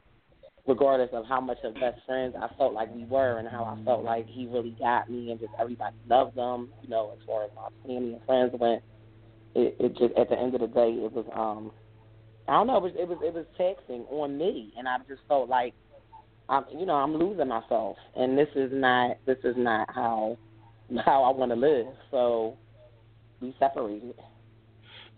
regardless 0.67 1.09
of 1.13 1.25
how 1.25 1.41
much 1.41 1.57
of 1.63 1.73
best 1.75 1.97
friends 2.05 2.35
I 2.39 2.47
felt 2.57 2.73
like 2.73 2.93
we 2.93 3.05
were 3.05 3.39
and 3.39 3.47
how 3.47 3.63
I 3.63 3.83
felt 3.83 4.03
like 4.03 4.27
he 4.27 4.47
really 4.47 4.75
got 4.79 5.09
me 5.09 5.31
and 5.31 5.39
just 5.39 5.53
everybody 5.59 5.95
loved 6.07 6.35
them, 6.35 6.69
you 6.81 6.89
know, 6.89 7.11
as 7.13 7.19
far 7.25 7.45
as 7.45 7.49
my 7.55 7.67
family 7.87 8.13
and 8.13 8.21
friends 8.25 8.53
went, 8.59 8.83
it, 9.55 9.75
it 9.79 9.97
just 9.97 10.15
at 10.17 10.29
the 10.29 10.39
end 10.39 10.53
of 10.53 10.61
the 10.61 10.67
day 10.67 10.91
it 10.91 11.11
was 11.11 11.25
um 11.35 11.71
I 12.47 12.53
don't 12.53 12.67
know, 12.67 12.77
it 12.77 12.83
was 12.83 12.91
it 12.97 13.07
was 13.07 13.17
it 13.23 13.33
was 13.33 13.45
taxing 13.57 14.05
on 14.09 14.37
me 14.37 14.73
and 14.77 14.87
I 14.87 14.97
just 15.07 15.21
felt 15.27 15.49
like 15.49 15.73
I'm 16.49 16.65
you 16.77 16.85
know, 16.85 16.95
I'm 16.95 17.15
losing 17.15 17.47
myself 17.47 17.97
and 18.15 18.37
this 18.37 18.49
is 18.55 18.71
not 18.73 19.17
this 19.25 19.37
is 19.43 19.55
not 19.57 19.89
how 19.93 20.37
how 21.05 21.23
I 21.23 21.31
want 21.35 21.51
to 21.51 21.55
live. 21.55 21.87
So 22.09 22.57
we 23.41 23.55
separated. 23.59 24.15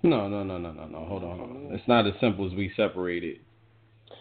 No, 0.03 0.27
no, 0.27 0.43
no, 0.43 0.57
no, 0.57 0.71
no, 0.71 0.86
no. 0.86 1.05
Hold 1.05 1.23
on, 1.23 1.39
hold 1.39 1.49
on. 1.49 1.69
It's 1.71 1.88
not 1.88 2.05
as 2.05 2.13
simple 2.19 2.45
as 2.45 2.53
we 2.53 2.71
separated. 2.75 3.38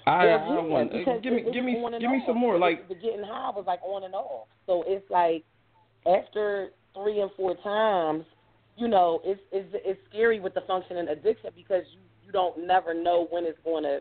I, 0.07 0.25
Well, 0.25 0.39
I 0.39 0.55
yeah, 0.55 0.63
want 0.63 0.93
give 1.23 1.33
me 1.33 1.45
give 1.53 1.65
me 1.65 1.85
give 2.01 2.11
me 2.11 2.23
some 2.27 2.39
more. 2.39 2.59
Like 2.59 2.89
the 2.89 2.95
getting 2.95 3.23
high 3.25 3.51
was 3.51 3.65
like 3.67 3.81
on 3.83 4.05
and 4.05 4.15
off. 4.15 4.49
So 4.67 4.85
it's 4.87 5.09
like 5.11 5.45
after 6.07 6.71
three 6.95 7.21
and 7.21 7.31
four 7.37 7.55
times, 7.63 8.25
you 8.77 8.89
know, 8.89 9.21
it's 9.25 9.41
it's 9.53 9.69
it's 9.73 10.01
scary 10.09 10.41
with 10.41 10.55
the 10.55 10.63
functioning 10.67 11.09
addiction 11.09 11.51
because 11.55 11.83
you 11.93 12.01
don't 12.33 12.67
never 12.67 12.95
know 12.95 13.27
when 13.31 13.45
it's 13.45 13.59
going 13.65 13.85
to 13.85 14.01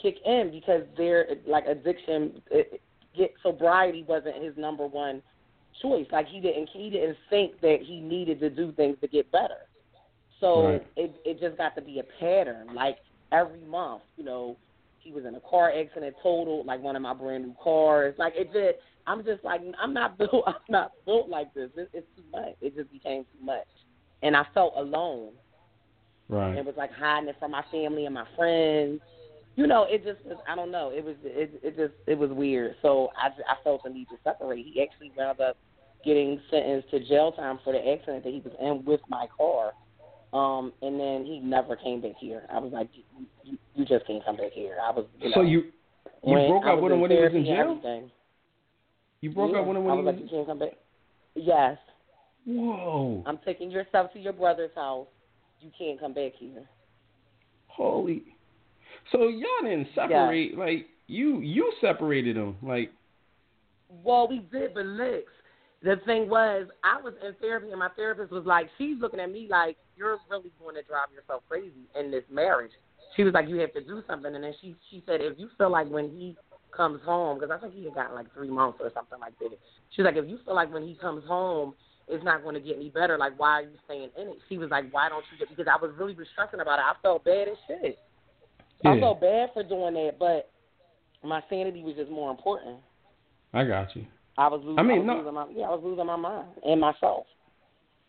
kick 0.00 0.16
in 0.24 0.50
because 0.50 0.82
they're 0.96 1.26
like 1.46 1.66
addiction. 1.66 2.42
It, 2.50 2.80
get 3.16 3.32
sobriety 3.42 4.04
wasn't 4.06 4.42
his 4.42 4.56
number 4.56 4.86
one 4.86 5.22
choice. 5.82 6.06
Like 6.12 6.26
he 6.28 6.40
didn't 6.40 6.68
he 6.72 6.90
didn't 6.90 7.16
think 7.30 7.60
that 7.60 7.78
he 7.82 8.00
needed 8.00 8.40
to 8.40 8.50
do 8.50 8.72
things 8.72 8.96
to 9.00 9.08
get 9.08 9.30
better. 9.32 9.68
So 10.40 10.66
Right. 10.68 10.86
it 10.96 11.14
it 11.24 11.40
just 11.40 11.56
got 11.56 11.74
to 11.76 11.82
be 11.82 11.98
a 11.98 12.04
pattern. 12.20 12.74
Like 12.74 12.98
every 13.32 13.64
month, 13.64 14.02
you 14.16 14.24
know, 14.24 14.56
he 14.98 15.12
was 15.12 15.24
in 15.24 15.34
a 15.34 15.40
car 15.40 15.72
accident, 15.72 16.16
totaled 16.22 16.66
like 16.66 16.82
one 16.82 16.96
of 16.96 17.02
my 17.02 17.14
brand 17.14 17.44
new 17.44 17.54
cars. 17.62 18.14
Like 18.18 18.34
it 18.36 18.52
just, 18.52 18.82
I'm 19.06 19.24
just 19.24 19.42
like 19.44 19.60
I'm 19.80 19.94
not 19.94 20.18
built. 20.18 20.44
I'm 20.46 20.54
not 20.68 20.92
built 21.04 21.28
like 21.28 21.52
this. 21.54 21.70
It, 21.76 21.90
it's 21.92 22.06
too 22.16 22.24
much. 22.32 22.54
It 22.60 22.76
just 22.76 22.90
became 22.92 23.24
too 23.24 23.44
much, 23.44 23.66
and 24.22 24.36
I 24.36 24.44
felt 24.52 24.74
alone. 24.76 25.32
Right. 26.28 26.56
It 26.56 26.64
was 26.64 26.74
like 26.76 26.92
hiding 26.92 27.28
it 27.28 27.36
from 27.38 27.52
my 27.52 27.64
family 27.70 28.06
and 28.06 28.14
my 28.14 28.26
friends. 28.36 29.00
You 29.56 29.66
know, 29.66 29.86
it 29.88 30.04
just 30.04 30.24
was. 30.26 30.36
I 30.48 30.54
don't 30.54 30.70
know. 30.70 30.90
It 30.94 31.04
was. 31.04 31.16
It 31.24 31.58
it 31.62 31.76
just. 31.76 31.94
It 32.06 32.18
was 32.18 32.30
weird. 32.30 32.76
So 32.82 33.08
I 33.16 33.28
I 33.28 33.56
felt 33.64 33.82
the 33.84 33.90
need 33.90 34.08
to 34.08 34.16
separate. 34.22 34.66
He 34.66 34.82
actually 34.82 35.12
wound 35.16 35.40
up 35.40 35.56
getting 36.04 36.40
sentenced 36.50 36.90
to 36.90 37.00
jail 37.00 37.32
time 37.32 37.58
for 37.64 37.72
the 37.72 37.78
accident 37.78 38.24
that 38.24 38.32
he 38.32 38.40
was 38.40 38.52
in 38.60 38.84
with 38.84 39.00
my 39.08 39.26
car. 39.36 39.72
Um, 40.32 40.72
and 40.82 41.00
then 41.00 41.24
he 41.24 41.40
never 41.40 41.76
came 41.76 42.00
back 42.02 42.12
here. 42.20 42.42
I 42.52 42.58
was 42.58 42.72
like, 42.72 42.90
you, 42.92 43.02
you, 43.44 43.58
you 43.74 43.84
just 43.84 44.06
can't 44.06 44.24
come 44.24 44.36
back 44.36 44.52
here. 44.52 44.76
I 44.82 44.90
was, 44.90 45.06
you 45.18 45.30
know, 45.30 45.34
So 45.36 45.40
you 45.42 45.62
you 46.24 46.48
broke 46.48 46.66
up 46.66 46.80
with 46.80 46.92
him 46.92 47.00
when 47.00 47.10
he 47.10 47.16
was 47.16 47.32
in 47.34 47.44
jail? 47.44 48.10
You 49.20 49.30
broke 49.30 49.52
yeah, 49.52 49.60
up 49.60 49.66
with 49.66 49.76
him 49.76 49.84
I 49.84 49.86
when 49.86 49.96
was 49.96 50.02
he 50.02 50.06
like, 50.06 50.14
was. 50.16 50.24
you 50.24 50.36
can't 50.36 50.46
come 50.46 50.58
back. 50.58 50.72
Yes, 51.34 51.78
Whoa! 52.46 53.22
I'm 53.26 53.38
taking 53.44 53.70
yourself 53.70 54.12
to 54.12 54.18
your 54.18 54.32
brother's 54.32 54.70
house. 54.74 55.06
You 55.60 55.70
can't 55.76 55.98
come 55.98 56.14
back 56.14 56.32
here. 56.38 56.68
Holy! 57.68 58.24
So 59.12 59.28
y'all 59.28 59.62
didn't 59.62 59.88
separate. 59.94 60.56
Like 60.56 60.86
you 61.06 61.40
you 61.40 61.72
separated 61.80 62.36
them 62.36 62.56
Like 62.62 62.90
Well, 64.04 64.28
we 64.28 64.40
did, 64.52 64.74
but 64.74 64.86
licks. 64.86 65.32
The 65.82 65.96
thing 66.04 66.28
was, 66.28 66.66
I 66.82 67.00
was 67.00 67.14
in 67.24 67.34
therapy, 67.34 67.70
and 67.70 67.78
my 67.78 67.90
therapist 67.90 68.32
was 68.32 68.44
like, 68.44 68.68
she's 68.78 68.96
looking 68.98 69.20
at 69.20 69.30
me 69.30 69.46
like, 69.48 69.76
you're 69.96 70.18
really 70.30 70.50
going 70.58 70.74
to 70.74 70.82
drive 70.82 71.12
yourself 71.14 71.42
crazy 71.48 71.86
in 71.98 72.10
this 72.10 72.24
marriage. 72.30 72.72
She 73.14 73.22
was 73.22 73.34
like, 73.34 73.48
you 73.48 73.56
have 73.56 73.72
to 73.74 73.84
do 73.84 74.02
something. 74.08 74.34
And 74.34 74.42
then 74.42 74.54
she 74.60 74.74
she 74.90 75.02
said, 75.06 75.20
if 75.20 75.38
you 75.38 75.48
feel 75.58 75.70
like 75.70 75.88
when 75.88 76.10
he 76.10 76.36
comes 76.76 77.00
home, 77.04 77.38
because 77.38 77.56
I 77.56 77.60
think 77.60 77.74
he 77.74 77.84
had 77.84 77.94
gotten 77.94 78.14
like 78.14 78.32
three 78.34 78.50
months 78.50 78.78
or 78.80 78.90
something 78.94 79.18
like 79.18 79.38
that. 79.38 79.50
She 79.90 80.02
was 80.02 80.06
like, 80.12 80.22
if 80.22 80.28
you 80.28 80.38
feel 80.44 80.54
like 80.54 80.72
when 80.72 80.86
he 80.86 80.94
comes 80.94 81.24
home, 81.26 81.74
it's 82.08 82.24
not 82.24 82.42
going 82.42 82.54
to 82.54 82.60
get 82.60 82.76
any 82.76 82.90
better. 82.90 83.18
Like, 83.18 83.38
why 83.38 83.60
are 83.60 83.62
you 83.62 83.76
staying 83.84 84.10
in 84.20 84.28
it? 84.28 84.38
She 84.48 84.58
was 84.58 84.70
like, 84.70 84.92
why 84.92 85.08
don't 85.08 85.24
you? 85.32 85.38
Get, 85.38 85.48
because 85.48 85.70
I 85.70 85.80
was 85.80 85.94
really 85.98 86.14
was 86.14 86.26
stressing 86.32 86.60
about 86.60 86.78
it. 86.78 86.82
I 86.82 86.94
felt 87.02 87.24
bad 87.24 87.48
as 87.48 87.56
shit. 87.66 87.98
I 88.84 89.00
felt 89.00 89.20
bad 89.20 89.50
for 89.54 89.62
doing 89.62 89.94
that, 89.94 90.18
but 90.18 90.50
my 91.24 91.42
sanity 91.48 91.82
was 91.82 91.96
just 91.96 92.10
more 92.10 92.30
important. 92.30 92.76
I 93.52 93.64
got 93.64 93.96
you. 93.96 94.06
I 94.38 94.48
was 94.48 94.60
losing. 94.62 94.78
I 94.78 94.82
mean, 94.82 94.98
was 94.98 95.06
no- 95.06 95.16
losing 95.16 95.34
my 95.34 95.46
yeah, 95.54 95.66
I 95.66 95.70
was 95.70 95.80
losing 95.82 96.06
my 96.06 96.16
mind 96.16 96.48
and 96.64 96.80
myself. 96.80 97.24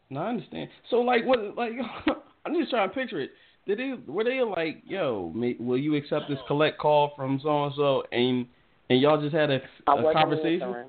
No, 0.09 0.21
I 0.21 0.29
understand. 0.29 0.69
So 0.89 0.97
like 0.97 1.25
what 1.25 1.55
like 1.55 1.71
I'm 2.45 2.53
just 2.53 2.69
trying 2.69 2.89
to 2.89 2.95
picture 2.95 3.21
it. 3.21 3.31
Did 3.65 3.79
they 3.79 3.93
were 4.05 4.23
they 4.23 4.41
like, 4.41 4.83
yo, 4.85 5.33
will 5.59 5.77
you 5.77 5.95
accept 5.95 6.25
this 6.29 6.39
collect 6.47 6.79
call 6.79 7.13
from 7.15 7.39
so 7.41 7.65
and 7.65 7.73
so 7.75 8.03
and 8.11 8.45
and 8.89 9.01
y'all 9.01 9.21
just 9.21 9.35
had 9.35 9.51
a, 9.51 9.61
wasn't 9.87 10.13
conversation? 10.13 10.85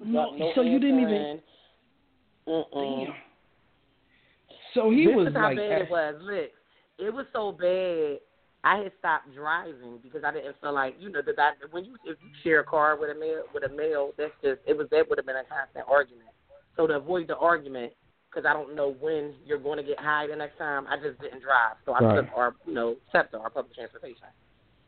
No, 0.00 0.30
no 0.34 0.52
so 0.54 0.62
you 0.62 0.78
didn't 0.78 1.00
even. 1.00 1.40
Answering. 2.48 2.64
Mm-mm. 2.74 3.06
Damn. 3.06 3.14
So 4.74 4.90
he 4.90 5.06
this 5.06 5.16
was 5.16 5.28
is 5.28 5.34
how 5.34 5.48
like, 5.48 5.56
bad 5.56 5.82
it 5.82 5.90
was. 5.90 6.14
Look, 6.20 6.50
it 6.98 7.12
was 7.12 7.26
so 7.32 7.52
bad. 7.52 8.18
I 8.64 8.82
had 8.82 8.92
stopped 8.98 9.32
driving 9.34 9.98
because 10.02 10.24
I 10.24 10.32
didn't 10.32 10.56
feel 10.60 10.74
like 10.74 10.96
you 10.98 11.10
know 11.10 11.22
that 11.24 11.38
I, 11.38 11.52
when 11.70 11.84
you 11.84 11.94
if 12.04 12.18
you 12.20 12.30
share 12.42 12.60
a 12.60 12.64
car 12.64 12.98
with 12.98 13.10
a 13.10 13.18
male 13.18 13.42
with 13.54 13.62
a 13.64 13.68
male 13.68 14.10
that's 14.18 14.32
just 14.42 14.60
it 14.66 14.76
was 14.76 14.88
that 14.90 15.08
would 15.08 15.18
have 15.18 15.26
been 15.26 15.36
a 15.36 15.44
constant 15.44 15.86
argument. 15.88 16.28
So 16.76 16.86
to 16.86 16.94
avoid 16.94 17.28
the 17.28 17.36
argument, 17.36 17.92
because 18.30 18.46
I 18.48 18.52
don't 18.52 18.74
know 18.74 18.94
when 19.00 19.34
you're 19.46 19.58
going 19.58 19.78
to 19.78 19.82
get 19.84 19.98
high 19.98 20.26
the 20.26 20.36
next 20.36 20.58
time, 20.58 20.86
I 20.88 20.96
just 20.96 21.20
didn't 21.20 21.42
drive. 21.42 21.76
So 21.84 21.92
I 21.92 22.00
Right. 22.00 22.16
took 22.16 22.26
our 22.36 22.56
you 22.66 22.74
know 22.74 22.96
SEPTA, 23.12 23.38
our 23.38 23.50
public 23.50 23.74
transportation. 23.74 24.26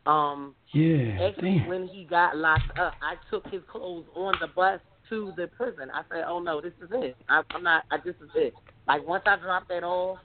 Um, 0.05 0.55
yeah, 0.73 1.27
Actually, 1.27 1.59
damn. 1.59 1.67
when 1.67 1.87
he 1.87 2.05
got 2.05 2.35
locked 2.35 2.77
up, 2.77 2.93
I 3.01 3.15
took 3.29 3.45
his 3.47 3.61
clothes 3.71 4.05
on 4.15 4.33
the 4.41 4.47
bus 4.47 4.81
to 5.11 5.33
the 5.35 5.47
prison. 5.47 5.91
I 5.93 6.01
said, 6.09 6.23
"Oh 6.27 6.39
no, 6.39 6.59
this 6.61 6.73
is 6.81 6.89
it. 6.91 7.15
I, 7.29 7.43
I'm 7.51 7.63
not. 7.63 7.83
I, 7.91 7.97
this 8.03 8.15
is 8.15 8.29
it." 8.35 8.53
Like 8.87 9.07
once 9.07 9.23
I 9.27 9.35
dropped 9.35 9.69
that 9.69 9.83
off, 9.83 10.17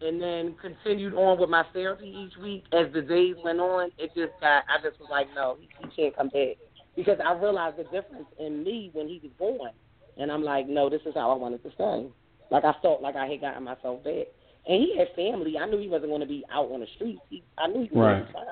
and 0.00 0.20
then 0.20 0.56
continued 0.60 1.14
on 1.14 1.38
with 1.38 1.50
my 1.50 1.64
therapy 1.74 2.08
each 2.08 2.36
week 2.42 2.64
as 2.72 2.92
the 2.94 3.02
days 3.02 3.36
went 3.44 3.60
on, 3.60 3.90
it 3.98 4.14
just 4.14 4.32
got. 4.40 4.64
I 4.68 4.80
just 4.82 4.98
was 4.98 5.10
like, 5.10 5.26
"No, 5.34 5.56
he, 5.60 5.68
he 5.80 5.88
can't 5.94 6.16
come 6.16 6.28
back," 6.28 6.56
because 6.96 7.18
I 7.24 7.34
realized 7.34 7.76
the 7.76 7.84
difference 7.84 8.28
in 8.38 8.64
me 8.64 8.90
when 8.94 9.08
he 9.08 9.20
was 9.22 9.32
born, 9.38 9.72
and 10.16 10.32
I'm 10.32 10.42
like, 10.42 10.68
"No, 10.68 10.88
this 10.88 11.02
is 11.04 11.14
how 11.14 11.30
I 11.30 11.34
wanted 11.34 11.62
to 11.64 11.72
stay." 11.74 12.06
Like 12.50 12.64
I 12.64 12.74
felt 12.80 13.02
like 13.02 13.16
I 13.16 13.26
had 13.26 13.40
gotten 13.40 13.64
myself 13.64 14.02
back, 14.04 14.26
and 14.66 14.82
he 14.82 14.96
had 14.96 15.08
family. 15.16 15.58
I 15.58 15.66
knew 15.66 15.78
he 15.78 15.88
wasn't 15.88 16.10
going 16.10 16.20
to 16.20 16.26
be 16.26 16.44
out 16.52 16.70
on 16.70 16.80
the 16.80 16.86
streets. 16.96 17.20
He, 17.28 17.42
I 17.58 17.66
knew 17.66 17.82
he 17.90 17.96
was 17.96 18.06
Right. 18.06 18.12
going 18.14 18.26
to 18.26 18.26
be 18.26 18.32
fine. 18.32 18.44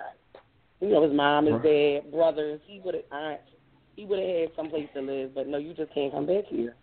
You 0.80 0.88
know, 0.90 1.02
his 1.02 1.12
mom, 1.12 1.46
his 1.46 1.54
Right. 1.54 2.02
dad, 2.04 2.12
brothers. 2.12 2.60
He 2.66 2.80
would 2.80 2.94
have 2.94 3.04
aunts. 3.10 3.42
He 3.98 4.04
would 4.04 4.20
have 4.20 4.28
had 4.28 4.48
some 4.54 4.70
place 4.70 4.86
to 4.94 5.00
live, 5.00 5.34
but 5.34 5.48
no, 5.48 5.58
you 5.58 5.74
just 5.74 5.92
can't 5.92 6.12
come 6.12 6.24
back 6.24 6.44
here. 6.46 6.76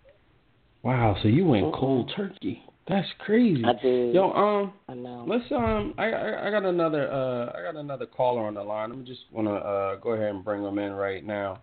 Wow, 0.83 1.15
so 1.21 1.29
you 1.29 1.45
went 1.45 1.63
Mm-mm. 1.67 1.79
cold 1.79 2.11
turkey. 2.13 2.61
That's 2.89 3.07
crazy. 3.19 3.63
I 3.63 3.71
did. 3.81 4.13
Yo, 4.13 4.33
um, 4.33 4.73
I 4.89 4.95
know. 4.95 5.23
let's 5.25 5.45
um, 5.51 5.93
I, 5.97 6.09
I 6.11 6.47
I 6.47 6.51
got 6.51 6.65
another 6.65 7.09
uh, 7.09 7.57
I 7.57 7.61
got 7.63 7.77
another 7.79 8.05
caller 8.05 8.45
on 8.45 8.55
the 8.55 8.63
line. 8.63 8.91
I'm 8.91 9.05
just 9.05 9.21
wanna 9.31 9.53
uh 9.53 9.95
go 9.95 10.09
ahead 10.09 10.27
and 10.27 10.43
bring 10.43 10.61
him 10.61 10.77
in 10.77 10.91
right 10.91 11.25
now. 11.25 11.61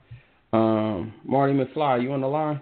Um, 0.55 1.13
Marty 1.23 1.53
McFly, 1.53 2.03
you 2.03 2.13
on 2.13 2.23
the 2.23 2.29
line? 2.29 2.59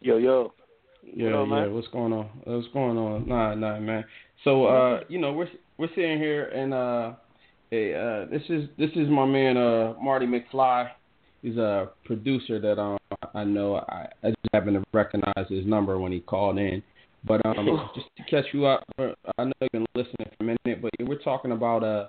Yo, 0.00 0.16
yo. 0.16 0.54
Yeah, 1.02 1.40
What 1.40 1.48
yeah. 1.50 1.54
man? 1.56 1.74
What's 1.74 1.88
going 1.88 2.14
on? 2.14 2.30
What's 2.44 2.68
going 2.68 2.96
on? 2.96 3.28
Nah, 3.28 3.54
nah, 3.54 3.78
man. 3.80 4.02
So, 4.44 4.64
uh, 4.64 5.00
you 5.10 5.18
know, 5.18 5.34
we're 5.34 5.50
we're 5.76 5.88
sitting 5.94 6.16
here, 6.16 6.46
and 6.46 6.72
uh, 6.72 7.12
hey, 7.70 7.92
uh, 7.94 8.30
this 8.30 8.42
is 8.48 8.70
this 8.78 8.90
is 8.96 9.10
my 9.10 9.26
man, 9.26 9.58
uh, 9.58 9.92
Marty 10.02 10.24
McFly. 10.26 10.88
He's 11.44 11.58
a 11.58 11.90
producer 12.06 12.58
that 12.58 12.80
um 12.80 12.96
I 13.34 13.44
know. 13.44 13.76
I, 13.76 14.08
I 14.22 14.28
just 14.28 14.38
happen 14.54 14.72
to 14.74 14.84
recognize 14.94 15.46
his 15.50 15.66
number 15.66 15.98
when 15.98 16.10
he 16.10 16.20
called 16.20 16.56
in. 16.56 16.82
But 17.22 17.44
um, 17.44 17.90
just 17.94 18.06
to 18.16 18.22
catch 18.24 18.46
you 18.54 18.64
up, 18.64 18.82
uh, 18.98 19.12
I 19.36 19.44
know 19.44 19.52
you've 19.60 19.72
been 19.72 19.86
listening 19.94 20.26
for 20.38 20.44
a 20.44 20.56
minute, 20.64 20.80
but 20.80 20.90
we're 21.00 21.18
talking 21.18 21.52
about 21.52 21.84
uh 21.84 22.06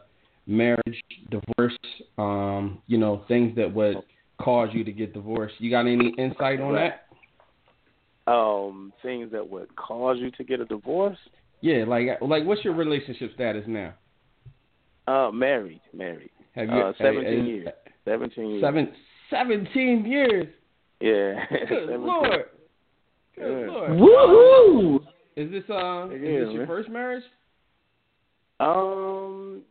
marriage, 0.48 1.04
divorce, 1.30 1.78
um, 2.17 2.82
you 2.88 2.98
know, 2.98 3.26
things 3.28 3.54
that 3.58 3.74
would 3.74 3.98
cause 4.39 4.69
you 4.71 4.86
to 4.86 4.91
get 4.93 5.13
divorced. 5.13 5.56
You 5.60 5.69
got 5.69 5.82
any 5.82 6.13
insight 6.17 6.62
on 6.62 6.76
that? 6.76 7.08
Um, 8.32 8.93
things 9.04 9.34
that 9.34 9.50
would 9.50 9.76
cause 9.76 10.15
you 10.17 10.32
to 10.32 10.43
get 10.45 10.62
a 10.62 10.65
divorce? 10.65 11.17
Yeah, 11.60 11.84
like 11.86 12.08
like 12.21 12.45
what's 12.45 12.63
your 12.63 12.74
relationship 12.74 13.34
status 13.34 13.65
now? 13.67 13.95
Uh, 15.10 15.30
married, 15.32 15.82
married. 15.93 16.30
Have 16.54 16.69
you 16.69 16.76
uh, 16.76 16.93
seventeen 16.98 17.41
uh, 17.41 17.43
years. 17.43 17.67
Seventeen 18.06 18.50
years. 18.52 18.63
Seven 18.63 18.93
seventeen 19.30 20.06
years. 20.06 20.48
Yeah. 21.00 21.46
Good 21.50 21.70
17. 21.90 22.02
lord. 22.06 22.46
Good 23.36 23.62
Yeah. 23.68 23.72
lord. 23.72 23.92
Woohoo! 23.92 25.00
Is 25.36 25.52
this 25.52 25.64
uh 25.70 26.08
is 26.10 26.22
Yeah, 26.22 26.40
this 26.40 26.50
your 26.54 26.58
man. 26.60 26.68
first 26.68 26.90
marriage? 26.90 27.24
Um, 28.60 29.64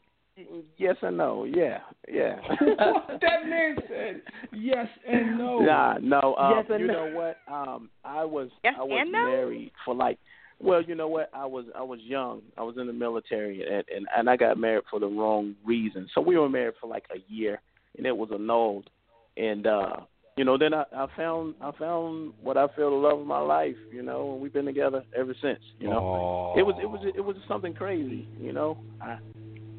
yes 0.76 0.96
and 1.02 1.16
no. 1.16 1.44
Yeah, 1.44 1.78
yeah. 2.12 2.36
that 2.60 3.46
man 3.48 3.76
said 3.88 4.22
yes 4.52 4.86
and 5.08 5.38
no. 5.38 5.60
Nah, 5.60 5.94
no. 6.02 6.34
Um, 6.36 6.52
Yes 6.56 6.66
and 6.70 6.80
you 6.80 6.86
no. 6.88 6.92
know 7.10 7.16
what? 7.16 7.36
Um, 7.52 7.88
I 8.04 8.24
was 8.24 8.50
Yes 8.62 8.74
I 8.78 8.82
was 8.82 8.98
and 9.02 9.12
no? 9.12 9.24
married 9.24 9.72
for 9.84 9.94
like. 9.94 10.18
Well, 10.60 10.82
you 10.82 10.94
know 10.94 11.08
what? 11.08 11.30
I 11.34 11.46
was 11.46 11.64
I 11.76 11.82
was 11.82 11.98
young. 12.02 12.42
I 12.56 12.62
was 12.62 12.76
in 12.78 12.86
the 12.86 12.92
military, 12.92 13.62
and 13.66 13.84
and, 13.94 14.06
and 14.16 14.30
I 14.30 14.36
got 14.36 14.56
married 14.56 14.84
for 14.90 15.00
the 15.00 15.06
wrong 15.08 15.54
reason. 15.64 16.08
So 16.14 16.20
we 16.20 16.38
were 16.38 16.48
married 16.48 16.74
for 16.80 16.86
like 16.86 17.04
a 17.12 17.18
year, 17.32 17.60
and 17.98 18.06
it 18.06 18.16
was 18.16 18.28
annulled. 18.32 18.88
And 19.36 19.66
uh, 19.66 19.96
you 20.36 20.44
know, 20.44 20.56
then 20.58 20.74
I, 20.74 20.84
I 20.94 21.06
found 21.16 21.54
I 21.60 21.70
found 21.78 22.34
what 22.42 22.56
I 22.56 22.66
feel 22.76 22.90
the 22.90 22.96
love 22.96 23.20
of 23.20 23.26
my 23.26 23.40
life. 23.40 23.76
You 23.92 24.02
know, 24.02 24.32
and 24.32 24.40
we've 24.40 24.52
been 24.52 24.64
together 24.66 25.02
ever 25.16 25.34
since. 25.42 25.60
You 25.78 25.88
know, 25.88 25.98
Oh. 25.98 26.54
it 26.58 26.62
was 26.62 26.74
it 26.80 26.86
was 26.86 27.00
it 27.16 27.20
was 27.20 27.36
something 27.48 27.74
crazy. 27.74 28.28
You 28.40 28.52
know, 28.52 28.78
I. 29.00 29.18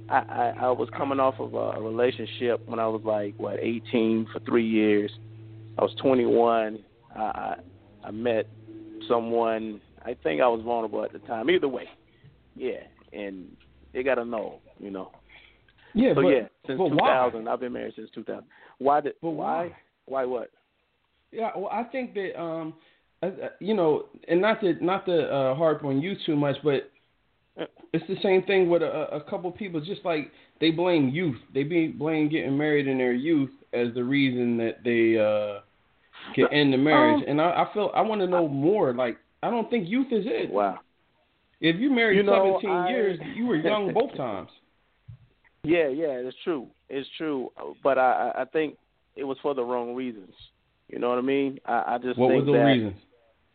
I, 0.08 0.18
I 0.20 0.54
I 0.68 0.70
was 0.70 0.88
coming 0.96 1.20
off 1.20 1.34
of 1.40 1.56
a 1.56 1.82
relationship 1.82 2.62
when 2.68 2.80
I 2.80 2.86
was 2.86 3.02
like 3.04 3.34
what 3.38 3.58
18 3.60 4.28
for 4.32 4.40
three 4.42 4.68
years. 4.68 5.12
I 5.80 5.82
was 5.82 5.96
21. 6.00 6.78
I 7.16 7.20
I, 7.20 7.56
I 8.04 8.12
met 8.12 8.48
someone. 9.10 9.82
I 10.06 10.16
think 10.22 10.42
I 10.42 10.48
was 10.48 10.62
vulnerable 10.64 11.04
at 11.04 11.12
the 11.12 11.18
time. 11.18 11.50
Either 11.50 11.68
way, 11.68 11.90
yeah, 12.56 12.82
and 13.14 13.58
it 13.94 14.04
got 14.04 14.20
a 14.20 14.26
no. 14.26 14.60
You 14.78 14.92
know. 14.92 15.12
Yeah, 15.96 16.14
so 16.14 16.22
but, 16.22 16.28
yeah, 16.28 16.48
since 16.68 16.78
why? 16.80 17.30
2000, 17.32 17.48
I've 17.48 17.60
been 17.62 17.74
married 17.74 17.94
since 17.96 18.10
2000. 18.14 18.44
Why 18.80 19.02
did? 19.02 19.14
But 19.22 19.32
why? 19.32 19.76
Why 20.06 20.26
what? 20.26 20.52
Yeah, 21.32 21.52
well, 21.56 21.70
I 21.72 21.84
think 21.84 22.14
that 22.14 22.40
um, 22.40 22.74
you 23.60 23.74
know, 23.74 24.06
and 24.28 24.42
not 24.42 24.62
to 24.62 24.74
not 24.84 25.06
to 25.06 25.24
uh, 25.24 25.56
harp 25.56 25.84
on 25.84 26.02
you 26.02 26.16
too 26.26 26.36
much, 26.36 26.58
but 26.64 26.92
it's 27.94 28.06
the 28.08 28.18
same 28.22 28.44
thing 28.44 28.70
with 28.70 28.82
a, 28.82 29.16
a 29.16 29.22
couple 29.22 29.52
people. 29.52 29.80
Just 29.80 30.04
like 30.06 30.32
they 30.60 30.72
blame 30.72 31.10
youth, 31.10 31.38
they 31.54 31.64
be 31.64 31.88
blame 31.88 32.30
getting 32.30 32.58
married 32.58 32.88
in 32.88 32.98
their 32.98 33.14
youth 33.14 33.52
as 33.74 33.88
the 33.96 34.04
reason 34.04 34.58
that 34.58 34.84
they 34.84 35.18
uh 35.18 35.62
can 36.34 36.54
end 36.54 36.74
the 36.74 36.78
marriage. 36.78 37.24
Um, 37.24 37.30
and 37.30 37.42
I, 37.42 37.64
I 37.64 37.74
feel 37.74 37.92
I 37.96 38.02
want 38.02 38.22
to 38.22 38.28
know 38.28 38.48
more. 38.48 38.94
Like 38.94 39.18
I 39.42 39.50
don't 39.50 39.70
think 39.70 39.90
youth 39.90 40.08
is 40.12 40.26
it. 40.28 40.52
Wow. 40.52 40.80
If 41.62 41.78
you 41.80 41.90
married 41.90 42.18
You 42.18 42.24
know, 42.24 42.60
17 42.62 42.70
I- 42.70 42.90
years, 42.90 43.20
you 43.36 43.46
were 43.48 43.56
young 43.56 43.94
both 43.94 44.14
times. 44.18 44.50
Yeah, 45.66 45.88
yeah, 45.88 46.14
it's 46.28 46.38
true. 46.44 46.68
It's 46.90 47.08
true. 47.18 47.50
But 47.84 47.98
I 47.98 48.32
I 48.38 48.46
think 48.46 48.78
it 49.16 49.24
was 49.24 49.38
for 49.42 49.54
the 49.54 49.64
wrong 49.64 49.96
reasons. 49.96 50.34
You 50.88 51.00
know 51.00 51.10
what 51.10 51.18
I 51.18 51.22
mean? 51.22 51.60
I, 51.66 51.96
I 51.96 51.98
just 51.98 52.18
What 52.20 52.32
were 52.32 52.44
the 52.46 52.52
that 52.54 52.66
reasons? 52.66 52.96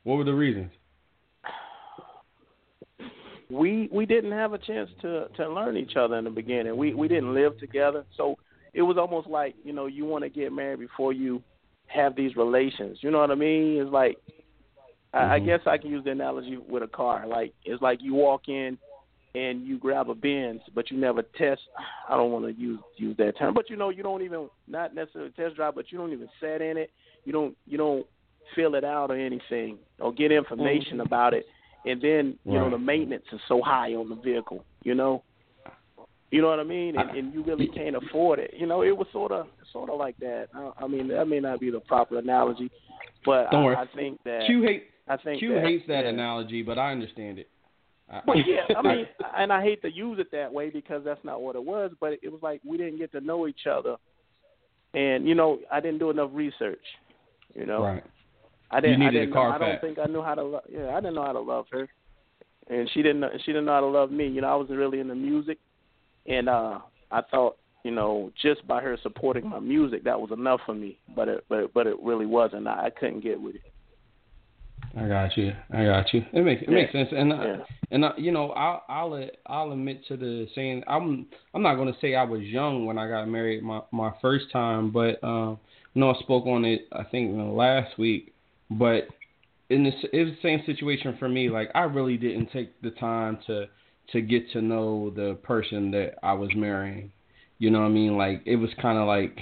What 0.04 0.16
were 0.16 0.24
the 0.24 0.34
reasons? 0.34 0.70
we 3.50 3.88
we 3.92 4.06
didn't 4.06 4.32
have 4.32 4.52
a 4.52 4.58
chance 4.58 4.90
to 5.02 5.28
to 5.36 5.48
learn 5.48 5.76
each 5.76 5.96
other 5.96 6.16
in 6.16 6.24
the 6.24 6.30
beginning. 6.30 6.76
We 6.76 6.94
we 6.94 7.08
didn't 7.08 7.34
live 7.34 7.58
together, 7.58 8.04
so 8.16 8.36
it 8.74 8.82
was 8.82 8.96
almost 8.96 9.28
like 9.28 9.54
you 9.64 9.72
know 9.72 9.86
you 9.86 10.04
want 10.04 10.24
to 10.24 10.30
get 10.30 10.52
married 10.52 10.80
before 10.80 11.12
you 11.12 11.42
have 11.86 12.14
these 12.14 12.36
relations. 12.36 12.98
You 13.00 13.10
know 13.10 13.18
what 13.18 13.30
I 13.30 13.34
mean? 13.34 13.80
It's 13.82 13.90
like 13.92 14.18
I, 15.12 15.34
I 15.36 15.40
Mhm. 15.40 15.46
guess 15.46 15.60
I 15.66 15.78
can 15.78 15.90
use 15.90 16.04
the 16.04 16.10
analogy 16.12 16.56
with 16.56 16.82
a 16.82 16.88
car. 16.88 17.26
Like 17.26 17.52
it's 17.64 17.82
like 17.82 18.00
you 18.02 18.14
walk 18.14 18.48
in 18.48 18.78
and 19.34 19.66
you 19.66 19.78
grab 19.78 20.10
a 20.10 20.14
Benz, 20.14 20.60
but 20.74 20.90
you 20.90 20.96
never 20.98 21.22
test. 21.22 21.60
I 22.08 22.16
don't 22.16 22.32
want 22.32 22.44
to 22.46 22.60
use 22.60 22.80
use 22.96 23.16
that 23.18 23.38
term, 23.38 23.54
but 23.54 23.70
you 23.70 23.76
know 23.76 23.88
you 23.90 24.02
don't 24.02 24.22
even 24.22 24.48
not 24.66 24.94
necessarily 24.94 25.30
test 25.32 25.56
drive, 25.56 25.74
but 25.74 25.92
you 25.92 25.98
don't 25.98 26.12
even 26.12 26.28
sit 26.40 26.60
in 26.60 26.76
it. 26.76 26.90
You 27.24 27.32
don't 27.32 27.56
you 27.66 27.78
don't 27.78 28.06
fill 28.56 28.74
it 28.74 28.84
out 28.84 29.10
or 29.10 29.16
anything 29.16 29.78
or 30.00 30.12
get 30.12 30.32
information 30.32 30.98
Mhm. 30.98 31.06
about 31.06 31.34
it. 31.34 31.46
And 31.86 32.00
then 32.00 32.38
you 32.44 32.52
know 32.52 32.68
the 32.70 32.78
maintenance 32.78 33.24
is 33.32 33.40
so 33.48 33.62
high 33.62 33.94
on 33.94 34.08
the 34.08 34.16
vehicle. 34.16 34.64
You 34.82 34.94
know, 34.94 35.22
you 36.30 36.42
know 36.42 36.48
what 36.48 36.60
I 36.60 36.64
mean, 36.64 36.98
and, 36.98 37.10
and 37.10 37.32
you 37.32 37.42
really 37.42 37.68
can't 37.68 37.96
afford 37.96 38.38
it. 38.38 38.54
You 38.56 38.66
know, 38.66 38.82
it 38.82 38.96
was 38.96 39.06
sort 39.12 39.32
of 39.32 39.46
sort 39.72 39.90
of 39.90 39.98
like 39.98 40.16
that. 40.18 40.48
I, 40.54 40.72
I 40.84 40.86
mean, 40.88 41.08
that 41.08 41.26
may 41.28 41.40
not 41.40 41.60
be 41.60 41.70
the 41.70 41.80
proper 41.80 42.18
analogy, 42.18 42.70
but 43.24 43.50
Don't 43.50 43.74
I. 43.74 43.82
I 43.82 43.86
think 43.94 44.18
that 44.24 44.42
Q 44.46 44.62
hate 44.62 44.84
I 45.08 45.16
think 45.16 45.38
Q 45.38 45.54
that, 45.54 45.64
hates 45.64 45.84
that 45.88 46.04
yeah. 46.04 46.10
analogy, 46.10 46.62
but 46.62 46.78
I 46.78 46.92
understand 46.92 47.38
it. 47.38 47.48
I- 48.10 48.20
Well, 48.26 48.38
yeah, 48.38 48.66
I 48.76 48.82
mean, 48.96 49.06
and 49.36 49.52
I 49.52 49.62
hate 49.62 49.82
to 49.82 49.90
use 49.92 50.18
it 50.18 50.30
that 50.32 50.52
way 50.52 50.70
because 50.70 51.02
that's 51.04 51.24
not 51.24 51.40
what 51.42 51.56
it 51.56 51.64
was, 51.64 51.92
but 52.00 52.14
it 52.22 52.30
was 52.30 52.42
like 52.42 52.60
we 52.64 52.76
didn't 52.76 52.98
get 52.98 53.12
to 53.12 53.20
know 53.20 53.46
each 53.46 53.66
other, 53.70 53.96
and 54.94 55.26
you 55.28 55.34
know, 55.34 55.58
I 55.72 55.80
didn't 55.80 55.98
do 55.98 56.10
enough 56.10 56.30
research. 56.32 56.84
You 57.54 57.66
know, 57.66 57.82
right. 57.82 58.04
I 58.70 58.80
didn't. 58.80 59.00
You 59.02 59.08
I 59.08 59.10
didn't. 59.10 59.30
know- 59.30 59.42
I 59.42 59.58
don't 59.58 59.80
think 59.80 59.98
I 59.98 60.06
knew 60.06 60.22
how 60.22 60.34
to. 60.34 60.42
Lo- 60.42 60.60
yeah, 60.68 60.90
I 60.90 61.00
didn't 61.00 61.14
know 61.14 61.24
how 61.24 61.32
to 61.32 61.40
love 61.40 61.66
her, 61.72 61.88
and 62.68 62.88
she 62.92 63.02
didn't. 63.02 63.20
Know, 63.20 63.30
she 63.44 63.52
didn't 63.52 63.64
know 63.64 63.72
how 63.74 63.80
to 63.80 63.86
love 63.86 64.10
me. 64.10 64.26
You 64.26 64.40
know, 64.42 64.48
I 64.48 64.54
wasn't 64.56 64.78
really 64.78 65.00
into 65.00 65.14
music, 65.14 65.58
and 66.26 66.48
uh 66.48 66.78
I 67.12 67.22
thought, 67.22 67.56
you 67.84 67.90
know, 67.90 68.30
just 68.40 68.66
by 68.68 68.80
her 68.82 68.96
supporting 69.02 69.48
my 69.48 69.58
music, 69.58 70.04
that 70.04 70.20
was 70.20 70.30
enough 70.30 70.60
for 70.64 70.74
me. 70.74 70.98
But 71.16 71.28
it, 71.28 71.44
but 71.48 71.58
it, 71.64 71.74
but 71.74 71.86
it 71.88 71.96
really 72.02 72.26
wasn't. 72.26 72.68
I, 72.68 72.86
I 72.86 72.90
couldn't 72.90 73.20
get 73.24 73.40
with 73.40 73.56
it. 73.56 73.69
I 74.96 75.06
got 75.06 75.36
you. 75.36 75.52
I 75.72 75.84
got 75.84 76.12
you. 76.12 76.24
It 76.32 76.42
makes 76.44 76.62
it 76.62 76.68
Yeah. 76.68 76.74
makes 76.74 76.92
sense. 76.92 77.08
And 77.12 77.32
I, 77.32 77.44
Yeah. 77.44 77.64
and 77.92 78.04
I, 78.04 78.12
you 78.16 78.32
know, 78.32 78.50
I'll 78.52 78.82
I'll 78.88 79.30
I'll 79.46 79.72
admit 79.72 80.04
to 80.06 80.16
the 80.16 80.48
saying. 80.54 80.84
I'm 80.86 81.26
I'm 81.54 81.62
not 81.62 81.76
going 81.76 81.92
to 81.92 82.00
say 82.00 82.14
I 82.14 82.24
was 82.24 82.42
young 82.42 82.86
when 82.86 82.98
I 82.98 83.08
got 83.08 83.28
married 83.28 83.62
my 83.62 83.82
my 83.92 84.12
first 84.20 84.50
time, 84.52 84.90
but 84.90 85.22
um, 85.22 85.58
you 85.94 86.00
know, 86.00 86.10
I 86.14 86.18
spoke 86.20 86.46
on 86.46 86.64
it. 86.64 86.88
I 86.92 87.04
think 87.04 87.32
last 87.36 87.98
week, 87.98 88.32
but 88.70 89.08
in 89.70 89.84
this 89.84 89.94
it 90.12 90.24
was 90.24 90.34
the 90.34 90.42
same 90.42 90.62
situation 90.66 91.16
for 91.18 91.28
me. 91.28 91.48
Like 91.48 91.70
I 91.74 91.82
really 91.82 92.16
didn't 92.16 92.50
take 92.52 92.80
the 92.82 92.90
time 92.90 93.38
to 93.46 93.66
to 94.12 94.20
get 94.20 94.50
to 94.52 94.60
know 94.60 95.10
the 95.10 95.34
person 95.42 95.92
that 95.92 96.14
I 96.22 96.32
was 96.32 96.50
marrying. 96.56 97.12
You 97.58 97.70
know 97.70 97.80
what 97.80 97.86
I 97.86 97.90
mean? 97.90 98.16
Like 98.16 98.42
it 98.46 98.56
was 98.56 98.70
kind 98.82 98.98
of 98.98 99.06
like 99.06 99.38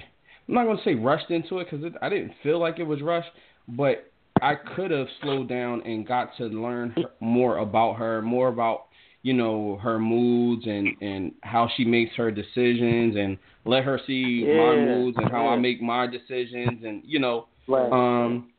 I'm 0.47 0.55
not 0.55 0.67
gonna 0.67 0.83
say 0.85 0.95
rushed 0.95 1.31
into 1.31 1.59
it 1.59 1.69
because 1.71 1.91
I 2.03 2.09
didn't 2.11 2.33
feel 2.43 2.59
like 2.59 2.79
it 2.79 2.85
was 2.85 3.01
rushed, 3.01 3.31
but 3.67 4.11
I 4.43 4.55
could 4.55 4.91
have 4.91 5.07
slowed 5.23 5.49
down 5.49 5.83
and 5.83 6.07
got 6.07 6.37
to 6.39 6.45
learn 6.45 6.91
her, 6.97 7.05
more 7.21 7.59
about 7.59 7.95
her, 7.95 8.23
more 8.23 8.49
about 8.49 8.87
you 9.23 9.33
know 9.35 9.79
her 9.83 9.99
moods 9.99 10.65
and 10.67 10.89
and 11.01 11.33
how 11.43 11.69
she 11.77 11.85
makes 11.85 12.15
her 12.17 12.31
decisions 12.31 13.17
and 13.17 13.37
let 13.65 13.85
her 13.85 14.01
see 14.07 14.45
my 14.47 14.75
moods 14.77 15.19
and 15.19 15.31
how 15.31 15.49
I 15.49 15.57
make 15.57 15.83
my 15.83 16.07
decisions 16.07 16.85
and 16.85 17.03
you 17.05 17.19
know 17.19 17.49
Right. 17.67 17.93
um 17.93 18.51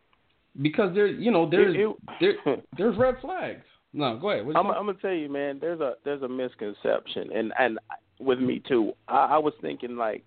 because 0.62 0.94
there 0.94 1.08
you 1.08 1.32
know 1.32 1.50
there's 1.50 1.76
It- 1.76 1.96
there, 2.20 2.58
there's 2.78 2.98
red 2.98 3.16
flags. 3.22 3.64
No, 3.94 4.18
go 4.20 4.30
ahead. 4.30 4.46
I'm? 4.56 4.68
I'm 4.68 4.86
gonna 4.86 4.94
tell 4.96 5.14
you, 5.14 5.30
man. 5.30 5.58
There's 5.60 5.80
a 5.80 5.94
there's 6.06 6.22
a 6.22 6.28
misconception, 6.28 7.32
and 7.34 7.52
and 7.58 7.80
with 8.20 8.40
me 8.40 8.62
too. 8.68 8.94
I, 9.08 9.18
I 9.18 9.38
was 9.38 9.54
thinking 9.62 9.96
like 9.96 10.24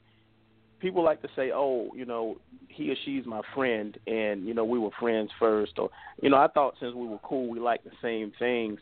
people 0.82 1.02
like 1.02 1.22
to 1.22 1.28
say, 1.34 1.52
oh, 1.54 1.88
you 1.94 2.04
know, 2.04 2.36
he 2.68 2.90
or 2.90 2.96
she's 3.04 3.24
my 3.24 3.40
friend, 3.54 3.96
and 4.06 4.44
you 4.46 4.52
know 4.52 4.64
we 4.64 4.78
were 4.78 4.90
friends 5.00 5.30
first, 5.38 5.72
or 5.78 5.88
you 6.20 6.28
know 6.28 6.36
I 6.36 6.48
thought 6.48 6.74
since 6.80 6.94
we 6.94 7.06
were 7.06 7.20
cool, 7.22 7.48
we 7.48 7.60
liked 7.60 7.84
the 7.84 7.90
same 8.02 8.32
things, 8.38 8.80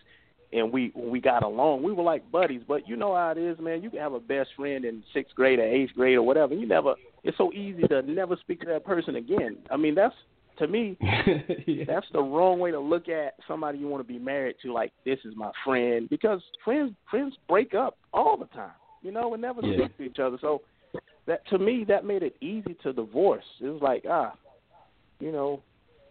and 0.53 0.72
we 0.72 0.90
when 0.94 1.11
we 1.11 1.20
got 1.20 1.42
along, 1.44 1.82
we 1.82 1.92
were 1.92 2.03
like 2.03 2.28
buddies. 2.32 2.62
But 2.66 2.88
you 2.88 2.96
know 2.96 3.14
how 3.14 3.30
it 3.30 3.38
is, 3.38 3.59
man. 3.61 3.82
You 3.82 3.90
can 3.90 4.01
have 4.01 4.14
a 4.14 4.20
best 4.20 4.51
friend 4.57 4.84
in 4.84 5.05
sixth 5.12 5.34
grade 5.36 5.59
or 5.59 5.64
eighth 5.64 5.92
grade 5.94 6.16
or 6.16 6.22
whatever. 6.22 6.55
You 6.55 6.66
never. 6.66 6.94
It's 7.22 7.36
so 7.36 7.53
easy 7.53 7.82
to 7.88 8.03
never 8.03 8.36
speak 8.40 8.61
to 8.61 8.66
that 8.66 8.84
person 8.84 9.16
again. 9.16 9.59
I 9.70 9.76
mean, 9.76 9.94
that's 9.94 10.14
to 10.59 10.66
me, 10.66 10.96
that's 11.86 12.07
the 12.12 12.22
wrong 12.22 12.59
way 12.59 12.70
to 12.70 12.80
look 12.80 13.09
at 13.09 13.34
somebody 13.46 13.78
you 13.78 13.88
want 13.88 14.07
to 14.07 14.12
be 14.12 14.18
married 14.18 14.57
to. 14.62 14.72
Like 14.72 14.92
this 15.05 15.18
is 15.24 15.34
my 15.36 15.51
friend 15.64 16.09
because 16.09 16.40
friends 16.64 16.92
friends 17.11 17.34
break 17.48 17.74
up 17.74 17.98
all 18.12 18.36
the 18.36 18.46
time, 18.46 18.72
you 19.03 19.12
know, 19.12 19.32
and 19.34 19.42
never 19.42 19.61
Yeah. 19.62 19.74
speak 19.84 19.96
to 19.98 20.03
each 20.05 20.18
other. 20.18 20.38
So 20.40 20.62
that 21.27 21.47
to 21.49 21.59
me 21.59 21.85
that 21.89 22.05
made 22.05 22.23
it 22.23 22.37
easy 22.41 22.77
to 22.83 22.93
divorce. 22.93 23.45
It 23.61 23.68
was 23.68 23.83
like 23.83 24.05
ah, 24.09 24.35
you 25.18 25.33
know, 25.33 25.62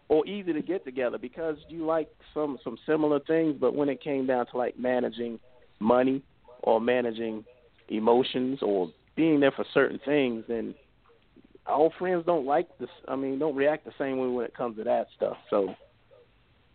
or 0.08 0.26
easy 0.26 0.52
to 0.52 0.62
get 0.62 0.84
together 0.84 1.18
because 1.18 1.56
you 1.68 1.84
like 1.84 2.08
some 2.34 2.58
some 2.64 2.76
similar 2.86 3.20
things. 3.20 3.56
But 3.60 3.74
when 3.74 3.88
it 3.88 4.02
came 4.02 4.26
down 4.26 4.46
to 4.46 4.56
like 4.56 4.78
managing 4.78 5.38
money 5.78 6.22
or 6.62 6.80
managing 6.80 7.44
emotions 7.88 8.60
or 8.62 8.90
being 9.16 9.40
there 9.40 9.52
for 9.52 9.64
certain 9.74 10.00
things, 10.04 10.44
then 10.48 10.74
all 11.66 11.92
friends 11.98 12.24
don't 12.26 12.46
like 12.46 12.66
this. 12.78 12.88
I 13.08 13.16
mean, 13.16 13.38
don't 13.38 13.54
react 13.54 13.84
the 13.84 13.92
same 13.98 14.18
way 14.18 14.28
when 14.28 14.44
it 14.44 14.56
comes 14.56 14.76
to 14.78 14.84
that 14.84 15.08
stuff. 15.16 15.36
So, 15.50 15.74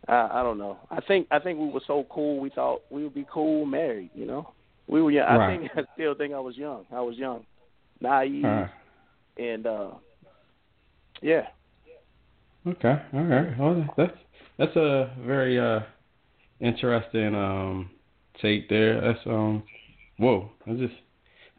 I, 0.08 0.30
I 0.34 0.44
don't 0.44 0.58
know. 0.58 0.78
I 0.92 1.02
think 1.02 1.28
I 1.32 1.40
think 1.40 1.60
we 1.60 1.70
were 1.70 1.82
so 1.88 2.06
cool. 2.10 2.40
We 2.40 2.50
thought 2.50 2.82
we 2.90 3.04
would 3.04 3.14
be 3.14 3.26
cool 3.32 3.66
married. 3.66 4.12
You 4.14 4.26
know, 4.26 4.54
we 4.88 5.02
were 5.02 5.12
young. 5.12 5.28
I 5.28 5.58
think 5.58 5.72
I 5.76 5.82
still 5.94 6.16
think 6.16 6.34
I 6.34 6.40
was 6.40 6.58
young. 6.58 6.86
I 6.92 7.02
was 7.02 7.18
young, 7.18 7.46
naive, 8.00 8.43
right. 8.43 8.70
and 9.38 9.68
uh, 9.68 9.91
yeah. 11.22 11.48
Okay, 12.68 13.02
all 13.14 13.24
right. 13.24 13.58
Well, 13.60 13.88
that's 13.98 14.18
that's 14.58 14.76
a 14.76 15.14
very 15.26 15.60
uh 15.60 15.82
interesting 16.60 17.36
um 17.36 17.89
take 18.41 18.70
there. 18.70 19.02
That's 19.02 19.26
um 19.26 19.64
whoa. 20.18 20.50
I 20.68 20.74
just 20.74 20.93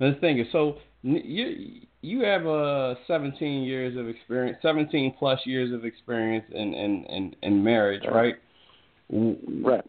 I 0.01 0.07
was 0.07 0.15
thinking. 0.21 0.47
So 0.53 0.79
you 1.03 1.83
you 2.03 2.25
have 2.25 2.47
uh 2.47 2.95
17 3.07 3.63
years 3.63 3.97
of 3.97 4.09
experience, 4.09 4.59
17 4.63 5.15
plus 5.19 5.41
years 5.45 5.73
of 5.73 5.85
experience 5.85 6.45
in 6.53 6.75
in 6.75 7.05
in, 7.05 7.37
in 7.43 7.63
marriage, 7.63 8.03
right? 8.11 8.35
Right. 9.11 9.85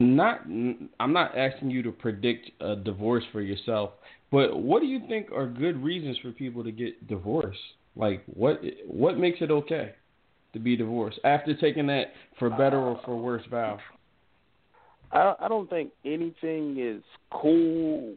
Not 0.00 0.40
I'm 0.46 1.12
not 1.12 1.36
asking 1.36 1.70
you 1.70 1.82
to 1.82 1.92
predict 1.92 2.50
a 2.60 2.74
divorce 2.76 3.24
for 3.32 3.42
yourself, 3.42 3.90
but 4.32 4.60
what 4.60 4.80
do 4.80 4.86
you 4.86 5.00
think 5.08 5.30
are 5.30 5.46
good 5.46 5.82
reasons 5.82 6.16
for 6.22 6.32
people 6.32 6.64
to 6.64 6.72
get 6.72 7.06
divorced? 7.06 7.58
Like 7.94 8.22
what 8.26 8.60
what 8.86 9.18
makes 9.18 9.40
it 9.40 9.50
okay? 9.50 9.92
to 10.52 10.58
be 10.58 10.76
divorced 10.76 11.18
after 11.24 11.54
taking 11.54 11.86
that 11.86 12.12
for 12.38 12.50
better 12.50 12.78
or 12.78 13.00
for 13.04 13.16
worse 13.16 13.42
vow? 13.50 13.78
I 15.12 15.34
I 15.40 15.48
don't 15.48 15.68
think 15.68 15.92
anything 16.04 16.76
is 16.78 17.02
cool. 17.32 18.14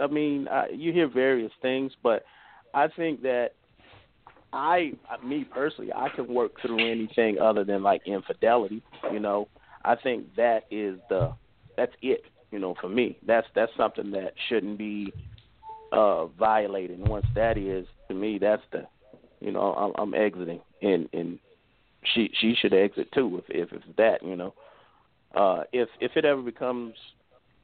I 0.00 0.06
mean, 0.08 0.48
I, 0.48 0.68
you 0.74 0.92
hear 0.92 1.08
various 1.08 1.52
things, 1.60 1.92
but 2.02 2.24
I 2.74 2.88
think 2.88 3.22
that 3.22 3.50
I, 4.52 4.92
me 5.24 5.44
personally, 5.44 5.92
I 5.94 6.08
can 6.14 6.32
work 6.32 6.52
through 6.60 6.90
anything 6.90 7.38
other 7.38 7.64
than 7.64 7.82
like 7.82 8.02
infidelity. 8.06 8.82
You 9.12 9.20
know, 9.20 9.48
I 9.84 9.96
think 9.96 10.34
that 10.36 10.64
is 10.70 10.98
the 11.08 11.32
that's 11.76 11.92
it. 12.02 12.22
You 12.50 12.58
know, 12.58 12.74
for 12.80 12.88
me, 12.88 13.18
that's 13.26 13.46
that's 13.54 13.72
something 13.76 14.10
that 14.12 14.34
shouldn't 14.48 14.78
be 14.78 15.12
uh 15.92 16.26
violated. 16.26 16.98
And 16.98 17.08
once 17.08 17.26
that 17.34 17.56
is, 17.58 17.86
to 18.08 18.14
me, 18.14 18.38
that's 18.38 18.62
the, 18.72 18.86
you 19.40 19.52
know, 19.52 19.72
I'm, 19.74 19.92
I'm 19.96 20.14
exiting, 20.14 20.60
and 20.82 21.08
and 21.12 21.38
she 22.14 22.30
she 22.40 22.54
should 22.54 22.74
exit 22.74 23.10
too 23.12 23.42
if 23.48 23.68
if 23.68 23.72
it's 23.72 23.84
that. 23.96 24.22
You 24.22 24.36
know 24.36 24.54
uh, 25.34 25.62
if 25.72 25.88
if 26.00 26.12
it 26.16 26.24
ever 26.24 26.42
becomes 26.42 26.94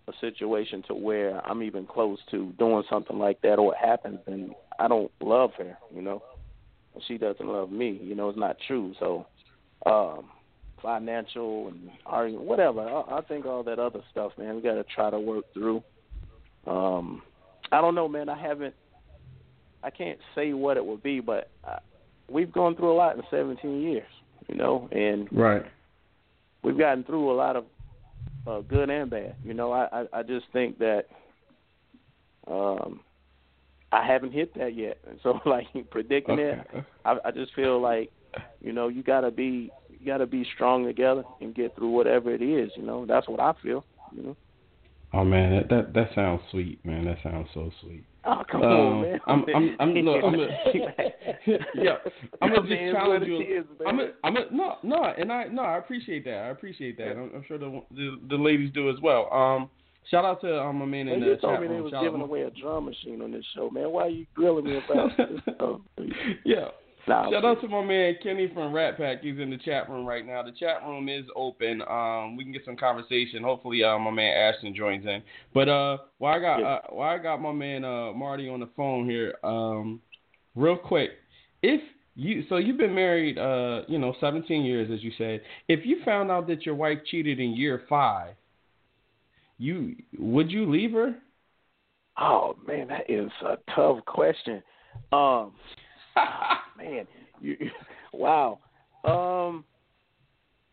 a 0.08 0.12
situation 0.20 0.82
to 0.88 0.94
where 0.94 1.46
I'm 1.46 1.62
even 1.62 1.86
close 1.86 2.18
to 2.30 2.52
doing 2.58 2.82
something 2.88 3.18
like 3.18 3.40
that 3.42 3.56
or 3.58 3.74
it 3.74 3.78
happens, 3.78 4.20
then 4.26 4.54
I 4.78 4.88
don't 4.88 5.10
love 5.20 5.50
her, 5.58 5.76
you 5.94 6.00
know. 6.00 6.22
She 7.06 7.18
doesn't 7.18 7.46
love 7.46 7.70
me, 7.70 8.00
you 8.02 8.14
know. 8.14 8.30
It's 8.30 8.38
not 8.38 8.56
true. 8.66 8.94
So, 8.98 9.26
um, 9.84 10.30
financial 10.83 11.68
and 11.68 11.91
argument, 12.07 12.47
whatever. 12.47 12.81
I, 12.81 13.18
I 13.18 13.20
think 13.22 13.47
all 13.47 13.62
that 13.64 13.79
other 13.79 14.01
stuff, 14.11 14.33
man. 14.39 14.57
We 14.57 14.62
got 14.62 14.74
to 14.74 14.85
try 14.85 15.11
to 15.11 15.18
work 15.18 15.45
through. 15.55 15.83
Um, 16.66 17.22
I 17.72 17.81
don't 17.81 17.95
know, 17.95 18.09
man. 18.09 18.29
I 18.29 18.41
haven't. 18.41 18.74
I 19.83 19.91
can't 19.91 20.18
say 20.35 20.53
what 20.53 20.76
it 20.76 20.85
would 20.85 21.03
be, 21.03 21.20
but 21.20 21.51
I, 21.64 21.79
we've 22.31 22.53
gone 22.53 22.74
through 22.76 22.93
a 22.93 22.97
lot 22.97 23.16
in 23.16 23.22
17 23.31 23.81
years, 23.81 24.07
you 24.49 24.57
know, 24.57 24.89
and 24.91 25.29
Right. 25.31 25.64
we've 26.62 26.79
gotten 26.79 27.05
through 27.05 27.31
a 27.31 27.37
lot 27.37 27.57
of 27.57 27.64
uh, 28.47 28.61
good 28.62 28.91
and 28.91 29.11
bad. 29.11 29.35
You 29.45 29.55
know, 29.55 29.72
I, 29.72 29.89
I 29.93 30.07
I 30.12 30.22
just 30.22 30.47
think 30.53 30.79
that 30.79 31.05
um 32.47 33.01
I 33.93 34.07
haven't 34.07 34.33
hit 34.33 34.55
that 34.55 34.74
yet, 34.74 34.99
and 35.09 35.18
so 35.22 35.39
like 35.47 35.66
predicting 35.91 36.39
it, 36.39 36.59
I 37.05 37.16
I 37.24 37.31
just 37.31 37.55
feel 37.55 37.81
like 37.81 38.11
you 38.61 38.72
know 38.72 38.89
you 38.89 39.03
gotta 39.03 39.31
be 39.31 39.70
you 39.89 40.07
gotta 40.07 40.26
be 40.26 40.47
strong 40.55 40.85
together 40.85 41.24
and 41.41 41.55
get 41.55 41.74
through 41.76 41.91
whatever 41.91 42.33
it 42.33 42.43
is. 42.43 42.70
You 42.76 42.83
know, 42.83 43.07
that's 43.07 43.29
what 43.29 43.41
I 43.41 43.53
feel. 43.62 43.85
You 44.14 44.22
know. 44.22 44.37
Oh 45.14 45.24
man, 45.24 45.53
that 45.57 45.68
that, 45.70 45.95
that 45.95 46.11
sounds 46.14 46.43
sweet, 46.51 46.85
man. 46.85 47.05
That 47.07 47.18
sounds 47.22 47.49
so 47.55 47.70
sweet. 47.81 48.05
Oh 48.24 48.43
come 48.51 48.62
Um, 48.62 48.70
on, 48.70 49.03
man. 49.03 49.20
I'm 49.26 49.45
I'm 49.55 49.76
I'm 49.81 49.95
look, 49.95 50.22
I'm 50.22 50.35
a, 50.35 50.47
yeah, 51.74 51.97
I'm 52.43 52.53
gonna 52.55 52.68
just 52.68 52.93
challenge 52.93 53.26
you. 53.26 53.41
is. 53.41 53.64
I'm 53.87 54.01
a, 54.01 54.09
I'm 54.22 54.37
a, 54.37 54.41
no 54.53 54.74
no, 54.83 55.05
and 55.05 55.33
I 55.33 55.45
no, 55.45 55.62
I 55.62 55.79
appreciate 55.79 56.24
that. 56.26 56.35
I 56.45 56.49
appreciate 56.49 56.99
that. 56.99 57.12
I'm, 57.12 57.31
I'm 57.35 57.45
sure 57.49 57.59
the, 57.59 57.81
the 57.93 58.18
the 58.29 58.37
ladies 58.37 58.70
do 58.74 58.91
as 58.91 58.97
well. 59.03 59.33
Um, 59.33 59.70
shout 60.11 60.26
out 60.26 60.43
to 60.43 60.61
um 60.61 60.76
my 60.76 60.85
man 60.85 61.09
in 61.09 61.20
the 61.20 61.26
you 61.26 61.37
told 61.37 61.55
chat 61.55 61.61
me 61.62 61.68
they 61.68 61.74
room. 61.74 61.85
was 61.85 61.93
Shout 61.93 62.05
giving 62.05 62.20
away 62.20 62.43
a 62.43 62.51
drum 62.51 62.85
machine 62.85 63.22
on 63.22 63.31
this 63.33 63.45
show, 63.55 63.70
man. 63.70 63.91
Why 63.91 64.03
are 64.03 64.09
you 64.11 64.26
grilling 64.35 64.66
me 64.66 64.76
about 64.76 65.16
this 65.16 65.41
stuff? 65.55 65.81
yeah. 66.45 66.68
Nah, 67.09 67.30
Shout 67.30 67.44
out 67.44 67.61
to 67.62 67.68
my 67.68 67.82
man 67.82 68.16
Kenny 68.22 68.50
from 68.52 68.70
Rat 68.70 68.98
Pack. 68.98 69.22
He's 69.22 69.38
in 69.38 69.48
the 69.48 69.56
chat 69.56 69.88
room 69.88 70.04
right 70.04 70.26
now. 70.26 70.42
The 70.42 70.52
chat 70.52 70.82
room 70.86 71.09
is 71.09 71.24
open. 71.34 71.80
Um, 71.88 72.36
we 72.36 72.44
can 72.44 72.52
get 72.52 72.66
some 72.66 72.76
conversation. 72.76 73.42
Hopefully, 73.42 73.82
uh, 73.82 73.98
my 73.98 74.11
man 74.11 74.36
Ashton 74.36 74.74
joins 74.74 75.06
in. 75.06 75.22
But 75.54 75.70
uh, 75.70 75.98
while 76.18 76.34
I 76.34 76.38
got 76.38 76.62
uh, 76.62 76.80
while 76.90 77.09
I 77.09 77.16
got 77.16 77.40
my 77.40 77.52
man 77.52 77.82
uh 77.82 78.12
Marty 78.12 78.50
on 78.50 78.61
the 78.61 78.68
phone 78.76 79.09
here, 79.09 79.36
um, 79.42 80.02
real 80.54 80.76
quick, 80.76 81.12
if 81.62 81.80
you 82.14 82.44
so 82.50 82.59
you've 82.59 82.76
been 82.76 82.94
married 82.94 83.38
uh 83.38 83.82
you 83.88 83.98
know 83.98 84.14
17 84.20 84.62
years 84.62 84.90
as 84.92 85.02
you 85.02 85.12
said. 85.16 85.40
If 85.68 85.86
you 85.86 86.02
found 86.04 86.30
out 86.30 86.46
that 86.48 86.66
your 86.66 86.74
wife 86.74 86.98
cheated 87.11 87.40
in 87.40 87.56
year 87.56 87.84
five, 87.88 88.34
you 89.56 89.96
would 90.18 90.50
you 90.50 90.70
leave 90.70 90.92
her? 90.92 91.14
Oh 92.18 92.54
man, 92.66 92.88
that 92.88 93.09
is 93.09 93.30
a 93.46 93.56
tough 93.74 94.04
question. 94.04 94.62
Um, 95.12 95.52
man, 96.78 97.06
you, 97.40 97.56
wow. 98.12 98.58
Um, 99.04 99.64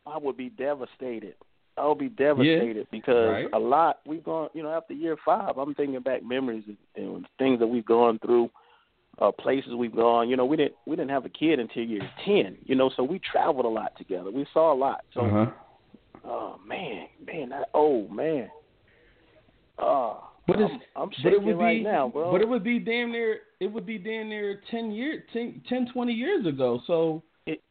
I 0.05 0.17
would 0.17 0.37
be 0.37 0.49
devastated. 0.49 1.35
I 1.77 1.87
would 1.87 1.97
be 1.99 2.09
devastated 2.09 2.87
because 2.91 3.29
right. 3.29 3.47
a 3.53 3.59
lot 3.59 3.99
we've 4.05 4.23
gone. 4.23 4.49
You 4.53 4.63
know, 4.63 4.71
after 4.71 4.93
year 4.93 5.17
five, 5.25 5.57
I'm 5.57 5.75
thinking 5.75 5.99
back 6.01 6.23
memories 6.23 6.63
and, 6.95 7.25
things 7.37 7.59
that 7.59 7.67
we've 7.67 7.85
gone 7.85 8.17
through, 8.19 8.49
uh, 9.19 9.31
places 9.31 9.73
we've 9.75 9.95
gone. 9.95 10.29
You 10.29 10.37
know, 10.37 10.45
we 10.45 10.55
didn't 10.57 10.75
we 10.85 10.95
didn't 10.95 11.11
have 11.11 11.25
a 11.25 11.29
kid 11.29 11.59
until 11.59 11.83
year 11.83 12.01
ten. 12.23 12.57
You 12.65 12.75
know, 12.75 12.89
so 12.95 13.03
we 13.03 13.19
traveled 13.19 13.65
a 13.65 13.69
lot 13.69 13.91
together. 13.97 14.31
We 14.31 14.45
saw 14.53 14.73
a 14.73 14.77
lot. 14.77 15.01
So, 15.13 15.21
Uh-huh. 15.21 15.45
oh 16.25 16.55
man, 16.65 17.07
man, 17.25 17.49
that, 17.49 17.69
oh 17.73 18.07
man. 18.07 18.49
Oh, 19.77 20.29
But 20.47 20.61
it's 20.61 20.71
I'm, 20.95 21.01
I'm 21.03 21.09
but 21.09 21.15
shaking 21.17 21.33
it 21.33 21.43
would 21.43 21.57
right 21.57 21.79
be 21.79 21.83
now, 21.83 22.07
bro. 22.07 22.31
but 22.31 22.39
it 22.41 22.47
would 22.47 22.63
be 22.63 22.79
damn 22.79 23.11
near 23.11 23.39
it 23.59 23.67
would 23.67 23.85
be 23.85 23.97
damn 23.97 24.29
near 24.29 24.61
10 24.71 24.91
years 24.91 25.23
10, 25.33 25.61
10 25.69 25.87
20 25.93 26.13
years 26.13 26.45
ago. 26.45 26.79
So 26.87 27.23
It- 27.45 27.61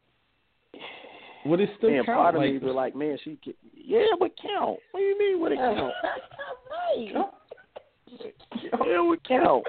would 1.45 1.59
it 1.59 1.69
still 1.77 1.91
man, 1.91 2.05
count? 2.05 2.17
part 2.17 2.35
of 2.35 2.41
like, 2.41 2.53
me 2.53 2.57
be 2.59 2.65
like, 2.67 2.95
man, 2.95 3.17
she, 3.23 3.37
ca- 3.43 3.53
yeah, 3.73 4.05
but 4.19 4.31
count. 4.41 4.79
What 4.91 4.99
do 4.99 5.05
you 5.05 5.17
mean? 5.19 5.39
Would 5.41 5.51
it 5.53 5.57
count? 5.57 5.93
yeah, 6.97 7.23
it 8.71 9.05
would 9.05 9.23
count. 9.27 9.63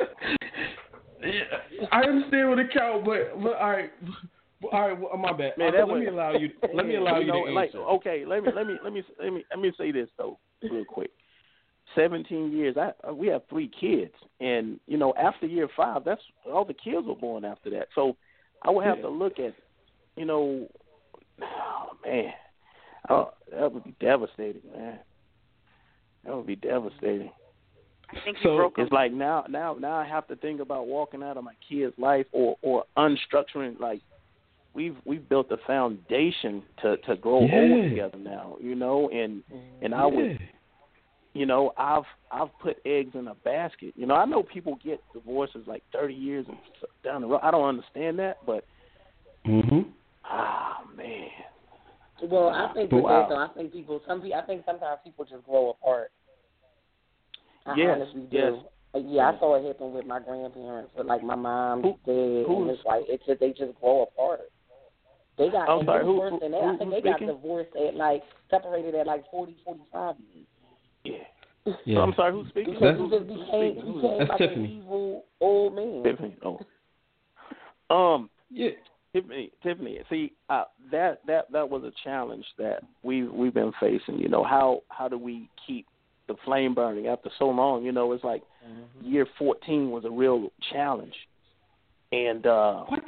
Yeah, 1.23 1.87
I 1.93 2.03
understand 2.03 2.51
what 2.51 2.59
it 2.59 2.73
count, 2.73 3.05
but 3.05 3.41
but 3.43 3.57
all 3.57 3.71
right. 3.71 3.91
All 4.73 4.89
right, 4.89 4.99
Well, 4.99 5.17
my 5.19 5.33
bad. 5.33 5.57
Man, 5.59 5.73
that 5.73 5.79
let 5.81 5.89
would- 5.89 6.01
me 6.01 6.07
allow 6.07 6.33
you. 6.33 6.51
Let 6.75 6.87
me 6.87 6.97
allow 7.01 7.19
you, 7.19 7.27
know, 7.27 7.47
to 7.47 7.53
like, 7.53 7.75
okay, 7.75 8.25
let 8.27 8.43
me 8.43 8.51
let 8.55 8.67
me 8.67 8.79
let 8.83 8.93
me 8.93 9.03
let 9.23 9.33
me 9.33 9.45
let 9.51 9.59
me 9.61 9.73
say 9.79 9.93
this 9.93 10.09
though, 10.19 10.39
real 10.63 10.85
quick. 10.85 11.11
17 11.97 12.53
years. 12.53 12.77
I 12.77 12.93
uh, 13.09 13.13
we 13.13 13.27
have 13.29 13.43
three 13.49 13.69
kids, 13.81 14.13
and 14.41 14.79
you 14.87 14.97
know, 14.99 15.13
after 15.21 15.47
year 15.47 15.69
five, 15.77 16.05
that's 16.05 16.23
all 16.53 16.65
the 16.65 16.75
kids 16.75 17.07
were 17.07 17.15
born 17.17 17.45
after 17.45 17.71
that. 17.71 17.89
So 17.95 18.17
I 18.63 18.71
would 18.71 18.85
have 18.85 18.99
Yeah. 18.99 19.03
to 19.05 19.09
look 19.09 19.39
at, 19.41 19.55
you 20.17 20.25
know, 20.25 20.69
oh 21.43 21.97
man, 22.05 22.33
oh, 23.11 23.33
that 23.51 23.73
would 23.73 23.85
be 23.85 23.95
devastating, 24.01 24.63
man. 24.77 24.99
That 26.25 26.37
would 26.37 26.47
be 26.47 26.57
devastating. 26.57 27.31
I 28.11 28.21
think 28.25 28.37
you 28.39 28.43
So- 28.45 28.57
broke 28.57 28.79
It's 28.79 28.93
like 28.93 29.13
now, 29.13 29.45
now, 29.49 29.75
now 29.79 29.95
I 29.97 30.05
have 30.05 30.29
to 30.29 30.37
think 30.37 30.61
about 30.61 30.87
walking 30.87 31.23
out 31.25 31.37
of 31.37 31.43
my 31.45 31.55
kid's 31.69 31.97
life 31.99 32.27
or 32.33 32.57
or 32.63 32.85
unstructuring. 32.97 33.81
Like 33.81 34.01
we've 34.75 34.97
we've 35.05 35.29
built 35.29 35.51
a 35.51 35.57
foundation 35.67 36.63
to 36.83 36.97
to 36.99 37.17
grow 37.17 37.41
old 37.41 37.51
together 37.91 38.19
now, 38.19 38.57
you 38.61 38.75
know, 38.77 39.09
and 39.11 39.43
and 39.83 39.95
I 39.95 40.07
would 40.07 40.33
Yeah. 40.41 40.47
You 41.37 41.45
know, 41.47 41.73
I've 41.77 42.05
I've 42.31 42.49
put 42.61 42.79
eggs 42.87 43.11
in 43.15 43.29
a 43.29 43.35
basket. 43.35 43.93
You 43.97 44.07
know, 44.07 44.15
I 44.15 44.25
know 44.25 44.43
people 44.43 44.79
get 44.83 45.01
divorces 45.13 45.63
like 45.67 45.83
thirty 45.93 46.15
years 46.15 46.47
and 46.49 46.57
down 47.05 47.21
the 47.21 47.27
road. 47.27 47.41
I 47.43 47.51
don't 47.51 47.69
understand 47.69 48.19
that, 48.19 48.39
but 48.47 48.65
Mhm. 49.45 49.93
ah 50.25 50.83
man, 50.97 51.29
Well, 52.23 52.49
I 52.49 52.73
think 52.73 52.91
with 52.91 53.05
Wow. 53.05 53.21
that 53.21 53.29
though, 53.29 53.37
I 53.37 53.49
think 53.49 53.73
people, 53.73 54.01
some 54.07 54.23
people, 54.23 54.39
I 54.39 54.43
think 54.47 54.65
sometimes 54.65 55.01
people 55.05 55.25
just 55.27 55.45
grow 55.45 55.69
apart. 55.71 56.11
I 57.67 57.75
Yes, 57.77 57.97
honestly 58.01 58.23
do. 58.23 58.37
yes. 58.37 58.55
Yeah, 59.05 59.31
I 59.33 59.39
saw 59.39 59.57
it 59.57 59.67
happen 59.67 59.93
with 59.93 60.07
my 60.07 60.21
grandparents, 60.21 60.95
with 60.97 61.07
like 61.07 61.23
my 61.23 61.35
mom, 61.35 61.83
Who- 61.83 61.99
dad, 62.07 62.51
and 62.51 62.71
it's 62.71 62.85
like 62.87 63.05
it's 63.09 63.25
just 63.27 63.41
they 63.41 63.53
just 63.53 63.79
grow 63.79 64.03
apart. 64.03 64.49
They 65.37 65.51
got 65.51 65.69
I'm 65.69 65.81
and 65.81 65.87
sorry, 65.87 65.99
it's 66.01 66.07
who- 66.07 66.21
who- 66.23 66.39
than 66.41 66.53
that. 66.53 66.63
who- 66.63 66.67
I 66.75 66.77
think 66.79 66.93
who's 66.93 67.03
they 67.03 67.09
got 67.11 67.17
speaking? 67.17 67.27
divorced 67.35 67.77
at 67.77 67.95
like 67.95 68.25
separated 68.49 68.95
at 68.95 69.07
like 69.07 69.31
forty, 69.31 69.55
forty-five 69.65 70.17
years. 70.33 70.36
Yeah. 71.07 71.73
Yeah. 71.85 71.99
I'm 72.01 72.13
sorry, 72.15 72.33
who's 72.33 72.49
speaking? 72.49 72.75
Because 72.75 72.97
he 72.97 73.03
Who's- 73.03 73.11
just 73.11 73.25
who's 73.31 73.39
became, 73.41 73.73
speaking? 73.73 73.75
he 73.75 73.81
Who's- 73.93 74.03
became 74.03 74.19
That's 74.19 74.31
like 74.31 74.39
Tiffany. 74.39 74.65
an 74.65 74.71
evil 74.83 75.25
old 75.41 75.75
man. 75.75 76.03
Tiffany. 76.05 76.37
Oh. 76.45 76.61
Um. 77.95 78.31
Yeah. 78.51 78.71
Tiffany, 79.13 79.51
Tiffany. 79.63 79.99
See, 80.11 80.33
uh, 80.51 80.65
that 80.91 81.21
that 81.27 81.51
that 81.53 81.69
was 81.69 81.83
a 81.85 81.93
challenge 82.05 82.45
that 82.59 82.83
we 83.03 83.25
we've 83.27 83.55
been 83.55 83.73
facing. 83.81 84.19
You 84.19 84.29
know, 84.29 84.45
how 84.45 84.83
how 84.91 85.09
do 85.09 85.19
we 85.19 85.49
keep 85.67 85.87
the 86.29 86.35
flame 86.45 86.75
burning 86.75 87.07
after 87.07 87.31
so 87.39 87.47
long? 87.49 87.83
You 87.85 87.93
know, 87.93 88.13
it's 88.13 88.25
like 88.25 88.43
year 89.01 89.27
14 89.39 89.91
was 89.91 90.05
a 90.05 90.11
real 90.11 90.51
challenge, 90.73 91.15
and 92.13 92.47
uh, 92.47 92.85
What? 92.85 93.05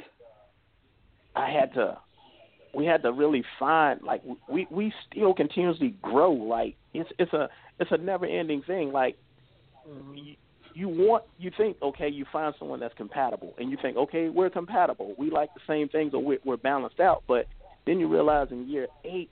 I 1.35 1.49
had 1.49 1.73
to. 1.75 1.97
We 2.73 2.85
had 2.85 3.03
to 3.03 3.11
really 3.11 3.43
find 3.59 4.01
like 4.01 4.21
we 4.47 4.67
we 4.71 4.91
still 5.09 5.33
continuously 5.33 5.95
grow. 6.01 6.31
Like 6.31 6.75
it's 6.93 7.09
it's 7.19 7.33
a 7.33 7.49
it's 7.79 7.91
a 7.91 7.97
never 7.97 8.25
ending 8.25 8.61
thing. 8.63 8.91
Like 8.91 9.17
you, 10.13 10.35
you 10.73 10.87
want 10.87 11.23
you 11.37 11.51
think 11.57 11.77
okay 11.81 12.07
you 12.09 12.25
find 12.31 12.53
someone 12.59 12.79
that's 12.79 12.93
compatible 12.95 13.53
and 13.57 13.71
you 13.71 13.77
think 13.81 13.97
okay 13.97 14.29
we're 14.29 14.49
compatible 14.49 15.15
we 15.17 15.29
like 15.29 15.49
the 15.53 15.61
same 15.67 15.89
things 15.89 16.13
or 16.13 16.23
we're, 16.23 16.37
we're 16.45 16.57
balanced 16.57 16.99
out 16.99 17.23
but 17.27 17.47
then 17.85 17.99
you 17.99 18.07
realize 18.07 18.47
in 18.51 18.67
year 18.67 18.87
eight 19.03 19.29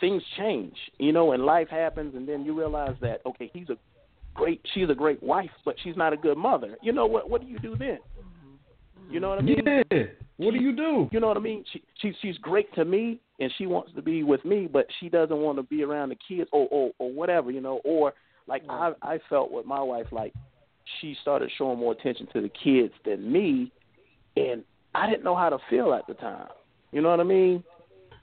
things 0.00 0.22
change 0.38 0.74
you 0.98 1.12
know 1.12 1.32
and 1.32 1.44
life 1.44 1.68
happens 1.68 2.14
and 2.14 2.28
then 2.28 2.44
you 2.44 2.56
realize 2.56 2.94
that 3.00 3.20
okay 3.26 3.50
he's 3.52 3.68
a 3.68 3.76
great 4.34 4.60
she's 4.74 4.88
a 4.90 4.94
great 4.94 5.22
wife 5.22 5.50
but 5.64 5.74
she's 5.82 5.96
not 5.96 6.12
a 6.12 6.16
good 6.16 6.38
mother 6.38 6.76
you 6.82 6.92
know 6.92 7.06
what 7.06 7.28
what 7.28 7.40
do 7.40 7.46
you 7.46 7.58
do 7.58 7.74
then 7.76 7.98
you 9.10 9.20
know 9.20 9.28
what 9.28 9.38
I 9.38 9.42
mean 9.42 9.62
Yeah. 9.66 10.02
What 10.36 10.52
do 10.52 10.60
you 10.60 10.74
do? 10.74 11.08
you 11.12 11.20
know 11.20 11.28
what 11.28 11.36
I 11.36 11.40
mean? 11.40 11.64
She 11.72 11.82
she's 12.00 12.14
she's 12.20 12.38
great 12.38 12.72
to 12.74 12.84
me 12.84 13.20
and 13.40 13.52
she 13.58 13.66
wants 13.66 13.92
to 13.96 14.02
be 14.02 14.22
with 14.22 14.44
me, 14.44 14.68
but 14.70 14.86
she 15.00 15.08
doesn't 15.08 15.36
want 15.36 15.58
to 15.58 15.62
be 15.62 15.82
around 15.82 16.10
the 16.10 16.16
kids 16.28 16.48
or 16.52 16.68
or, 16.70 16.90
or 16.98 17.12
whatever, 17.12 17.50
you 17.50 17.60
know, 17.60 17.80
or 17.84 18.14
like 18.46 18.62
I 18.68 18.92
I 19.02 19.18
felt 19.28 19.50
with 19.50 19.66
my 19.66 19.80
wife 19.80 20.06
like 20.12 20.32
she 21.00 21.16
started 21.22 21.50
showing 21.56 21.78
more 21.78 21.92
attention 21.92 22.28
to 22.32 22.40
the 22.40 22.50
kids 22.50 22.92
than 23.04 23.30
me 23.32 23.72
and 24.36 24.64
I 24.94 25.08
didn't 25.08 25.24
know 25.24 25.36
how 25.36 25.48
to 25.48 25.58
feel 25.70 25.92
at 25.94 26.06
the 26.06 26.14
time. 26.14 26.48
You 26.92 27.00
know 27.00 27.10
what 27.10 27.20
I 27.20 27.24
mean? 27.24 27.64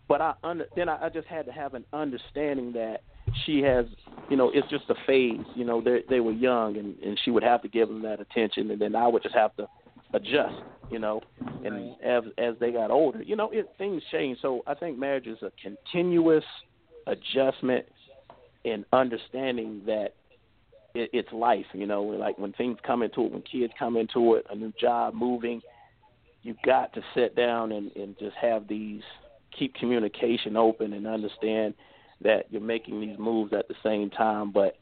But 0.07 0.21
I 0.21 0.33
under, 0.43 0.65
then 0.75 0.89
I, 0.89 1.05
I 1.05 1.09
just 1.09 1.27
had 1.27 1.45
to 1.45 1.51
have 1.51 1.73
an 1.73 1.85
understanding 1.93 2.73
that 2.73 3.01
she 3.45 3.61
has, 3.61 3.85
you 4.29 4.37
know, 4.37 4.51
it's 4.53 4.69
just 4.69 4.89
a 4.89 4.95
phase. 5.07 5.45
You 5.55 5.65
know, 5.65 5.81
they 5.81 6.03
they 6.09 6.19
were 6.19 6.31
young 6.31 6.77
and 6.77 6.97
and 6.99 7.19
she 7.23 7.31
would 7.31 7.43
have 7.43 7.61
to 7.63 7.67
give 7.67 7.87
them 7.87 8.01
that 8.03 8.19
attention, 8.19 8.71
and 8.71 8.81
then 8.81 8.95
I 8.95 9.07
would 9.07 9.23
just 9.23 9.35
have 9.35 9.55
to 9.57 9.67
adjust. 10.13 10.55
You 10.89 10.99
know, 10.99 11.21
and 11.63 11.95
as 12.03 12.23
as 12.37 12.55
they 12.59 12.71
got 12.71 12.91
older, 12.91 13.23
you 13.23 13.37
know, 13.37 13.49
it 13.51 13.69
things 13.77 14.03
change. 14.11 14.39
So 14.41 14.61
I 14.67 14.73
think 14.73 14.97
marriage 14.97 15.25
is 15.25 15.37
a 15.41 15.51
continuous 15.61 16.43
adjustment 17.07 17.85
and 18.65 18.83
understanding 18.91 19.83
that 19.85 20.09
it, 20.93 21.09
it's 21.13 21.31
life. 21.31 21.65
You 21.73 21.87
know, 21.87 22.03
like 22.03 22.37
when 22.37 22.51
things 22.53 22.77
come 22.85 23.03
into 23.03 23.21
it, 23.21 23.31
when 23.31 23.41
kids 23.41 23.71
come 23.79 23.95
into 23.95 24.35
it, 24.35 24.45
a 24.49 24.55
new 24.55 24.73
job, 24.81 25.13
moving, 25.13 25.61
you 26.43 26.55
got 26.65 26.93
to 26.93 27.01
sit 27.15 27.37
down 27.37 27.71
and, 27.71 27.91
and 27.95 28.17
just 28.19 28.35
have 28.35 28.67
these 28.67 29.01
keep 29.57 29.75
communication 29.75 30.55
open 30.55 30.93
and 30.93 31.07
understand 31.07 31.73
that 32.21 32.45
you're 32.49 32.61
making 32.61 33.01
these 33.01 33.17
moves 33.17 33.53
at 33.53 33.67
the 33.67 33.75
same 33.83 34.09
time, 34.09 34.51
but 34.51 34.77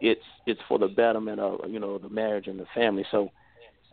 it's 0.00 0.24
it's 0.46 0.60
for 0.66 0.78
the 0.78 0.88
betterment 0.88 1.40
of 1.40 1.60
you 1.68 1.78
know 1.78 1.98
the 1.98 2.08
marriage 2.08 2.46
and 2.46 2.58
the 2.58 2.66
family. 2.74 3.04
So 3.10 3.30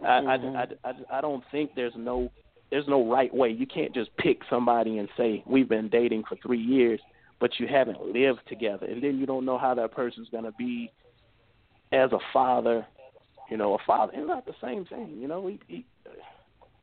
I, 0.01 0.05
Mhm. 0.21 0.55
I, 0.55 0.61
I, 0.87 0.91
I, 0.91 1.17
I 1.17 1.21
don't 1.21 1.43
think 1.51 1.71
there's 1.75 1.95
no 1.95 2.31
there's 2.69 2.87
no 2.87 3.09
right 3.09 3.33
way. 3.33 3.49
You 3.49 3.65
can't 3.65 3.93
just 3.93 4.15
pick 4.17 4.39
somebody 4.49 4.97
and 4.97 5.07
say 5.15 5.41
we've 5.45 5.69
been 5.69 5.87
dating 5.89 6.23
for 6.27 6.35
three 6.37 6.59
years, 6.61 6.99
but 7.39 7.51
you 7.59 7.67
haven't 7.67 8.01
lived 8.13 8.41
together, 8.47 8.85
and 8.85 9.01
then 9.01 9.17
you 9.17 9.25
don't 9.25 9.45
know 9.45 9.57
how 9.57 9.73
that 9.75 9.91
person's 9.93 10.27
going 10.29 10.43
to 10.43 10.51
be 10.53 10.91
as 11.93 12.11
a 12.11 12.19
father. 12.33 12.85
You 13.49 13.55
know, 13.55 13.75
a 13.75 13.77
father. 13.87 14.11
It's 14.15 14.27
not 14.27 14.45
the 14.45 14.55
same 14.61 14.83
thing. 14.85 15.15
You 15.21 15.29
know, 15.29 15.47
he, 15.47 15.57
he, 15.67 15.85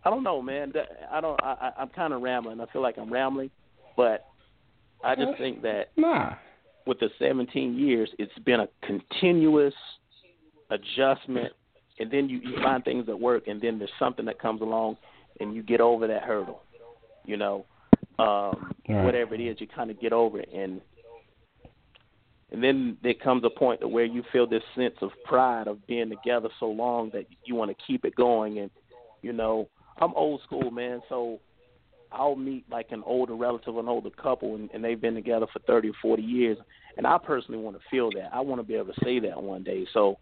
I 0.06 0.08
don't 0.10 0.22
know, 0.22 0.40
man. 0.40 0.72
I 1.12 1.20
don't. 1.20 1.38
I, 1.42 1.52
I- 1.76 1.82
I'm 1.82 1.90
kind 1.90 2.14
of 2.14 2.22
rambling. 2.22 2.60
I 2.60 2.66
feel 2.72 2.80
like 2.80 2.96
I'm 2.96 3.12
rambling, 3.12 3.50
but 3.96 4.24
I 5.04 5.14
just 5.14 5.36
think 5.36 5.60
that 5.62 5.90
Nah. 5.98 6.36
with 6.86 6.98
the 7.00 7.10
17 7.18 7.76
years, 7.78 8.08
it's 8.18 8.32
been 8.46 8.60
a 8.60 8.68
continuous 8.86 9.74
adjustment, 10.70 11.52
and 11.98 12.10
then 12.10 12.28
you, 12.28 12.38
you 12.38 12.56
find 12.62 12.84
things 12.84 13.06
that 13.06 13.18
work, 13.18 13.46
and 13.46 13.60
then 13.60 13.78
there's 13.78 13.90
something 13.98 14.24
that 14.26 14.40
comes 14.40 14.60
along, 14.60 14.96
and 15.40 15.54
you 15.54 15.62
get 15.62 15.80
over 15.80 16.06
that 16.06 16.22
hurdle. 16.22 16.62
You 17.24 17.36
know, 17.36 17.64
um, 18.18 18.74
Right. 18.88 19.04
whatever 19.04 19.34
it 19.34 19.40
is, 19.40 19.60
you 19.60 19.66
kind 19.66 19.90
of 19.90 20.00
get 20.00 20.12
over 20.12 20.40
it, 20.40 20.48
and 20.54 20.80
and 22.52 22.62
then 22.62 22.96
there 23.02 23.14
comes 23.14 23.42
a 23.44 23.50
point 23.50 23.80
to 23.80 23.88
where 23.88 24.04
you 24.04 24.22
feel 24.32 24.46
this 24.46 24.62
sense 24.76 24.94
of 25.00 25.10
pride 25.24 25.66
of 25.66 25.84
being 25.86 26.10
together 26.10 26.48
so 26.60 26.66
long 26.66 27.10
that 27.12 27.26
you 27.44 27.54
want 27.54 27.70
to 27.70 27.84
keep 27.86 28.04
it 28.04 28.14
going, 28.14 28.58
and 28.58 28.70
you 29.22 29.32
know, 29.32 29.68
I'm 29.98 30.14
old 30.14 30.42
school, 30.42 30.70
man, 30.70 31.02
so. 31.08 31.40
I'll 32.12 32.36
meet 32.36 32.64
like 32.70 32.92
an 32.92 33.02
older 33.04 33.34
relative, 33.34 33.76
an 33.76 33.88
older 33.88 34.10
couple, 34.10 34.54
and, 34.54 34.70
and 34.72 34.84
they've 34.84 35.00
been 35.00 35.16
together 35.16 35.46
for 35.52 35.58
30 35.66 35.88
or 35.88 35.94
40 36.00 36.22
years. 36.22 36.56
And 36.96 37.08
I 37.08 37.18
personally 37.18 37.60
want 37.60 37.76
to 37.76 37.82
feel 37.90 38.08
that. 38.12 38.30
I 38.32 38.40
want 38.40 38.60
to 38.60 38.62
be 38.66 38.74
able 38.74 38.92
to 38.92 39.00
say 39.02 39.18
that 39.18 39.42
one 39.42 39.64
day. 39.64 39.84
So 39.92 40.18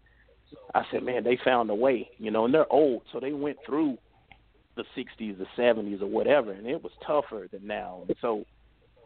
I 0.75 0.83
said, 0.91 1.03
man, 1.03 1.23
they 1.23 1.37
found 1.43 1.69
a 1.69 1.75
way, 1.75 2.09
you 2.17 2.31
know, 2.31 2.45
and 2.45 2.53
they're 2.53 2.71
old, 2.71 3.03
so 3.11 3.19
they 3.19 3.33
went 3.33 3.57
through 3.65 3.97
the 4.75 4.83
60s, 4.97 5.37
the 5.37 5.45
70s, 5.57 6.01
or 6.01 6.07
whatever, 6.07 6.51
and 6.51 6.65
it 6.67 6.81
was 6.81 6.91
tougher 7.05 7.47
than 7.51 7.65
now. 7.67 8.01
And 8.07 8.17
so 8.21 8.43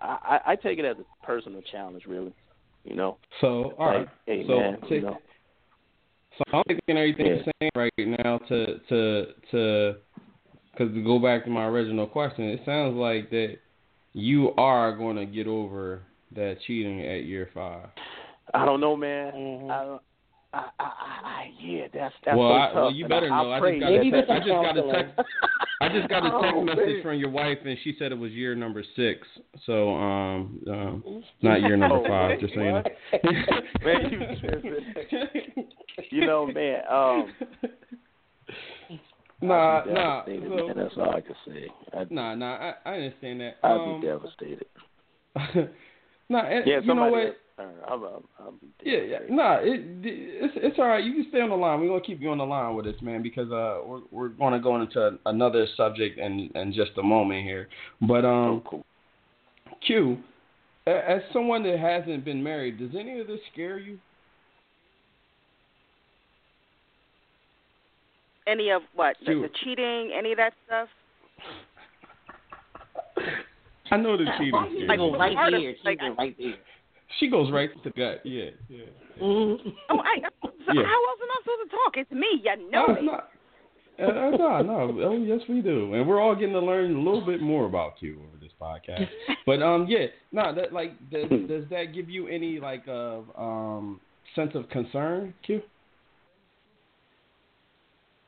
I, 0.02 0.40
I 0.46 0.52
I 0.52 0.56
take 0.56 0.80
it 0.80 0.86
as 0.86 0.96
a 0.98 1.26
personal 1.26 1.62
challenge, 1.72 2.04
really, 2.08 2.34
you 2.84 2.96
know. 2.96 3.18
So 3.42 3.74
all 3.78 3.88
right. 3.88 4.00
Like, 4.00 4.10
hey, 4.26 4.44
so 4.48 4.60
man, 4.60 4.82
to- 4.82 4.96
you 4.96 5.02
know. 5.02 5.18
So 6.38 6.44
I'm 6.54 6.64
taking 6.68 6.98
everything 6.98 7.26
Yeah. 7.26 7.34
you're 7.34 7.54
saying 7.60 7.72
right 7.76 7.92
now 8.24 8.38
to 8.38 8.80
to 8.90 9.26
to 9.52 9.96
because 10.72 10.94
to 10.94 11.04
go 11.04 11.18
back 11.20 11.44
to 11.46 11.50
my 11.50 11.66
original 11.66 12.06
question, 12.06 12.46
it 12.46 12.62
sounds 12.66 12.96
like 12.96 13.30
that 13.32 13.56
you 14.14 14.54
are 14.56 14.96
going 14.96 15.16
to 15.16 15.26
get 15.26 15.48
over 15.48 16.04
that 16.36 16.58
cheating 16.68 17.02
at 17.02 17.24
year 17.26 17.50
five. 17.54 17.88
I 18.54 18.66
don't 18.66 18.80
know, 18.80 18.96
man. 18.96 19.34
Mm-hmm. 19.34 19.72
I, 19.72 19.84
don't- 19.84 20.02
I, 20.02 20.07
I, 20.54 20.70
I, 20.80 20.84
I, 20.84 21.52
yeah, 21.60 21.88
that's 21.94 22.14
that's 22.26 22.38
well, 22.38 22.50
so 22.50 22.54
I, 22.54 22.66
tough. 22.68 22.76
well, 22.76 22.92
you 22.92 23.06
and 23.06 23.10
better 23.10 23.32
I, 23.32 23.44
know. 23.44 23.52
I, 23.52 23.58
I 23.58 23.60
pray 23.60 23.80
just 23.80 23.82
got 23.82 23.94
a 23.94 24.12
that 24.12 24.28
text. 24.28 24.32
I 24.32 24.40
just 24.40 24.50
got 24.50 24.78
a 24.78 24.92
text. 24.94 25.34
I 25.80 25.90
just 25.90 26.10
got 26.10 26.26
a 26.26 26.42
text 26.42 26.56
Oh, 26.56 26.64
message 26.64 26.88
man. 26.88 27.04
from 27.04 27.20
your 27.20 27.30
wife, 27.30 27.58
and 27.66 27.78
she 27.84 27.96
said 28.00 28.12
it 28.12 28.18
was 28.18 28.32
year 28.32 28.56
number 28.56 28.84
six. 28.96 29.28
So, 29.66 29.94
um, 29.96 30.60
um 30.68 31.24
not 31.42 31.62
year 31.62 31.78
number 31.78 32.08
five. 32.08 32.40
Just 32.40 32.56
saying. 32.56 32.74
what? 32.74 32.88
man, 33.84 34.12
you, 34.12 35.30
you 36.12 36.26
know, 36.26 36.48
man. 36.48 36.82
Um, 36.90 37.34
Nah, 39.42 39.82
I'd 39.82 39.94
nah. 39.94 40.26
So, 40.26 40.32
man. 40.32 40.74
That's 40.76 40.94
all 40.98 41.12
I 41.12 41.22
can 41.22 41.36
say. 41.46 41.68
I'd, 41.96 42.12
nah, 42.12 42.34
nah. 42.34 42.56
I, 42.56 42.74
I 42.86 42.94
understand 42.96 43.42
that. 43.42 43.58
I'd 43.64 43.72
um, 43.72 44.02
be 44.02 44.08
devastated. 44.08 44.66
nah, 46.30 46.40
and, 46.40 46.66
Yeah, 46.66 46.80
you 46.80 46.88
know 46.88 46.88
somebody. 46.88 47.12
what? 47.12 47.38
I'll, 47.60 47.74
I'll, 47.88 48.24
I'll 48.40 48.54
yeah. 48.84 49.18
Nah, 49.30 49.56
it, 49.56 49.82
it's 50.04 50.54
it's 50.58 50.78
all 50.78 50.88
right. 50.88 51.04
You 51.04 51.14
can 51.14 51.26
stay 51.30 51.42
on 51.42 51.50
the 51.50 51.56
line. 51.56 51.82
We're 51.82 51.88
gonna 51.88 52.02
keep 52.02 52.22
you 52.22 52.30
on 52.30 52.38
the 52.38 52.46
line 52.46 52.76
with 52.76 52.86
us, 52.86 52.96
man, 53.02 53.24
because 53.24 53.52
uh, 53.52 53.80
we're 53.86 54.02
we're 54.12 54.30
gonna 54.30 54.60
go 54.60 54.80
into 54.80 55.18
another 55.26 55.66
subject 55.76 56.20
in 56.20 56.52
in 56.54 56.72
just 56.72 56.92
a 56.98 57.04
moment 57.04 57.44
here. 57.46 57.68
But 58.02 58.26
um, 58.26 58.62
oh, 58.64 58.64
cool. 58.70 58.86
Q, 59.86 60.18
as 60.86 61.22
someone 61.34 61.64
that 61.64 61.80
hasn't 61.80 62.24
been 62.24 62.44
married, 62.44 62.78
does 62.78 62.92
any 62.98 63.20
of 63.20 63.28
this 63.28 63.40
scare 63.52 63.80
you? 63.80 63.98
Any 68.48 68.70
of 68.70 68.84
what? 68.96 69.18
The, 69.26 69.34
the 69.34 69.50
cheating, 69.64 70.12
any 70.18 70.32
of 70.32 70.38
that 70.38 70.54
stuff? 70.68 70.88
I 73.92 73.98
know 73.98 74.16
the 74.16 74.26
cheating. 74.38 74.88
Like, 74.88 75.00
right 75.00 75.52
there, 75.52 75.74
cheating 75.84 76.16
right 76.18 76.36
there. 76.38 76.56
She 77.20 77.30
goes 77.30 77.52
right 77.52 77.70
to 77.74 77.80
the 77.84 77.90
gut. 77.92 78.22
Yeah, 78.26 78.50
yeah. 78.70 78.86
Mm-hmm. 79.22 79.70
Oh, 79.90 80.00
I, 80.00 80.20
so 80.44 80.74
Yeah. 80.74 80.84
how 80.84 81.00
else 81.10 81.20
am 81.22 81.32
I 81.32 81.40
supposed 81.44 81.70
to 81.70 81.76
talk? 81.76 81.98
It's 81.98 82.12
me. 82.12 82.42
You 82.44 82.70
know 82.70 82.86
Uh, 82.86 82.94
me. 82.94 83.02
no, 83.06 83.14
uh, 84.00 84.38
no, 84.38 84.62
no. 84.62 85.02
Oh, 85.04 85.18
yes, 85.18 85.40
we 85.50 85.62
do, 85.62 85.94
and 85.94 86.08
we're 86.08 86.22
all 86.22 86.36
getting 86.36 86.54
to 86.54 86.60
learn 86.60 86.96
a 86.96 87.00
little 87.00 87.26
bit 87.26 87.42
more 87.42 87.66
about 87.66 87.94
you 88.02 88.22
over 88.28 88.38
this 88.40 88.52
podcast. 88.62 89.08
But 89.46 89.64
um, 89.64 89.88
yeah, 89.88 90.08
no, 90.34 90.54
that 90.54 90.74
like 90.74 90.92
does, 91.10 91.30
does 91.48 91.64
that 91.70 91.94
give 91.96 92.10
you 92.10 92.28
any 92.28 92.60
like 92.60 92.84
uh, 92.88 93.20
um 93.38 94.02
sense 94.36 94.52
of 94.56 94.70
concern, 94.70 95.34
Q? 95.46 95.62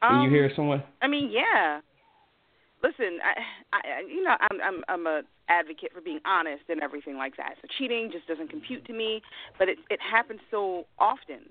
When 0.01 0.11
Um, 0.19 0.23
you 0.23 0.29
hear 0.29 0.49
someone, 0.55 0.81
I 1.01 1.07
mean, 1.07 1.29
yeah. 1.29 1.81
Listen, 2.81 3.19
I, 3.23 3.75
I, 3.75 4.01
you 4.07 4.23
know, 4.23 4.35
I'm, 4.39 4.61
I'm, 4.61 4.83
I'm 4.87 5.07
a 5.07 5.21
advocate 5.49 5.91
for 5.93 6.01
being 6.01 6.19
honest 6.25 6.63
and 6.69 6.81
everything 6.81 7.17
like 7.17 7.35
that. 7.37 7.55
So 7.61 7.67
cheating 7.77 8.09
just 8.11 8.27
doesn't 8.27 8.49
compute 8.49 8.85
to 8.85 8.93
me, 8.93 9.21
but 9.57 9.67
it, 9.67 9.77
it 9.89 9.99
happens 9.99 10.39
so 10.49 10.85
often 10.97 11.49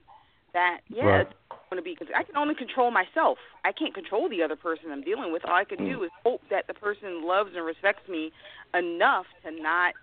that 0.55 0.81
yeah, 0.89 1.05
Right. 1.05 1.21
it's 1.21 1.33
going 1.71 1.77
to 1.77 1.83
be. 1.83 1.97
I 2.17 2.23
can 2.23 2.37
only 2.37 2.55
control 2.55 2.91
myself. 2.91 3.39
I 3.65 3.73
can't 3.73 3.95
control 3.95 4.29
the 4.29 4.43
other 4.43 4.57
person 4.57 4.91
I'm 4.91 5.03
dealing 5.03 5.33
with. 5.33 5.45
All 5.45 5.55
I 5.55 5.65
can 5.65 5.79
do 5.79 6.03
is 6.05 6.11
hope 6.25 6.41
that 6.51 6.67
the 6.67 6.75
person 6.75 7.27
loves 7.27 7.51
and 7.55 7.65
respects 7.65 8.09
me 8.09 8.33
enough 8.75 9.27
to 9.45 9.51
not 9.51 9.95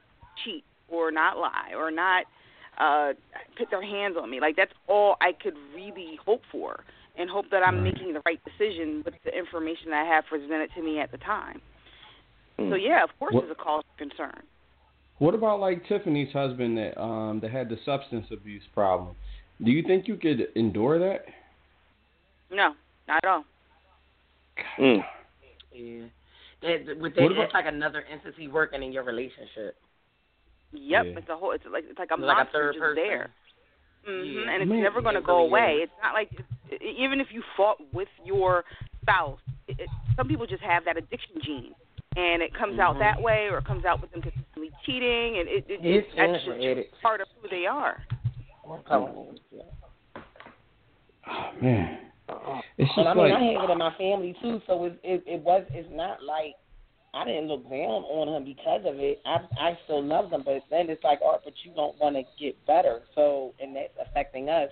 cheat 0.44 0.64
or 0.90 1.12
not 1.12 1.38
lie 1.38 1.72
or 1.76 1.90
not 1.90 2.26
uh 2.78 3.14
put 3.58 3.72
their 3.72 3.82
hands 3.82 4.16
on 4.22 4.30
me. 4.30 4.40
Like 4.40 4.56
that's 4.56 4.74
all 4.88 5.16
I 5.22 5.32
could 5.32 5.56
really 5.74 6.20
hope 6.24 6.42
for 6.52 6.84
and 7.18 7.30
hope 7.30 7.46
that 7.52 7.64
I'm 7.66 7.84
making 7.84 8.14
the 8.14 8.22
right 8.26 8.40
decision 8.44 9.02
with 9.06 9.14
the 9.24 9.38
information 9.38 9.94
I 9.94 10.04
have 10.06 10.26
presented 10.26 10.70
to 10.76 10.82
me 10.82 11.00
at 11.00 11.12
the 11.12 11.18
time. 11.18 11.62
So 12.58 12.76
yeah, 12.76 13.04
of 13.04 13.10
course 13.20 13.34
What- 13.34 13.44
it's 13.46 13.52
a 13.52 13.64
cause 13.64 13.84
for 13.98 13.98
concern. 14.06 14.42
what 15.18 15.34
about 15.36 15.60
like 15.60 15.86
Tiffany's 15.88 16.32
husband 16.32 16.78
that 16.78 17.00
um 17.02 17.40
that 17.42 17.52
had 17.52 17.68
the 17.70 17.78
substance 17.86 18.28
abuse 18.32 18.64
problem? 18.74 19.16
Do 19.64 19.72
you 19.72 19.84
think 19.84 20.08
you 20.08 20.16
could 20.18 20.48
endure 20.56 20.98
that? 21.00 21.26
No, 22.50 22.76
not 23.08 23.24
at 23.24 23.30
all. 23.30 23.46
Mm. 24.80 25.04
Yeah. 25.74 26.04
That, 26.62 26.98
with 27.00 27.16
that, 27.16 27.22
What 27.24 27.32
about- 27.34 27.54
like 27.54 27.66
another 27.66 28.04
entity 28.10 28.48
working 28.48 28.82
in 28.84 28.92
your 28.94 29.04
relationship. 29.04 29.76
Yep, 30.72 31.06
Yeah. 31.06 31.18
it's 31.20 31.30
a 31.30 31.36
whole. 31.36 31.52
It's 31.52 31.66
like 31.66 31.84
it's 31.90 32.00
like 32.00 32.12
a 32.12 32.14
It's 32.16 32.22
like 32.24 32.34
a 32.34 32.38
monster 32.40 32.52
third 32.54 32.74
just 32.76 32.80
person. 32.82 33.04
there. 33.04 33.30
Hmm 34.06 34.48
And 34.50 34.62
it's 34.62 34.70
Man, 34.70 34.84
never 34.84 35.02
going 35.02 35.16
to 35.16 35.22
go 35.22 35.38
really 35.38 35.48
away. 35.50 35.72
is. 35.82 35.90
It's 35.90 36.02
not 36.02 36.14
like 36.14 36.30
it, 36.70 36.82
even 36.82 37.20
if 37.20 37.28
you 37.32 37.42
fought 37.58 37.78
with 37.94 38.08
your 38.24 38.64
spouse, 39.02 39.40
it, 39.68 39.80
it, 39.80 39.90
some 40.16 40.28
people 40.28 40.46
just 40.46 40.64
have 40.64 40.86
that 40.86 40.98
addiction 40.98 41.42
gene, 41.44 41.74
and 42.16 42.42
it 42.42 42.54
comes 42.54 42.80
out 42.80 42.96
Mhm. 42.96 43.00
that 43.00 43.22
way, 43.22 43.48
or 43.50 43.58
it 43.60 43.66
comes 43.66 43.86
out 43.86 44.02
with 44.02 44.12
them 44.12 44.22
consistently 44.22 44.72
cheating, 44.86 45.40
and 45.40 45.48
it, 45.50 45.66
it, 45.68 45.80
It's 45.84 46.16
that's 46.16 46.44
just 46.44 46.58
addicts. 46.58 46.98
part 47.02 47.22
of 47.22 47.28
who 47.42 47.50
they 47.50 47.66
are. 47.66 48.02
Oh. 48.90 49.36
Oh 51.28 51.52
man, 51.60 52.00
it's 52.78 52.90
just 52.90 52.98
And 53.00 53.08
I 53.08 53.14
mean, 53.14 53.24
like 53.32 53.34
I 53.34 53.44
have 53.62 53.70
it 53.70 53.74
in 53.74 53.78
my 53.80 53.94
family 53.96 54.36
too, 54.42 54.62
so 54.68 54.86
it 54.86 55.00
it, 55.04 55.24
it 55.26 55.42
was 55.42 55.64
it's 55.72 55.90
not 55.92 56.22
like 56.24 56.54
I 57.16 57.24
didn't 57.24 57.48
look 57.48 57.64
down 57.64 58.04
on 58.12 58.28
him 58.36 58.44
because 58.44 58.82
of 58.86 59.00
it. 59.00 59.22
I 59.26 59.40
I 59.58 59.80
still 59.86 60.04
love 60.04 60.30
them, 60.30 60.44
but 60.46 60.62
then 60.70 60.90
it's 60.90 61.04
like, 61.04 61.20
oh, 61.24 61.40
but 61.44 61.54
you 61.64 61.72
don't 61.74 61.98
want 62.00 62.16
to 62.18 62.24
get 62.38 62.54
better, 62.68 63.02
so 63.16 63.54
and 63.62 63.76
that's 63.76 63.94
affecting 64.06 64.50
us. 64.50 64.70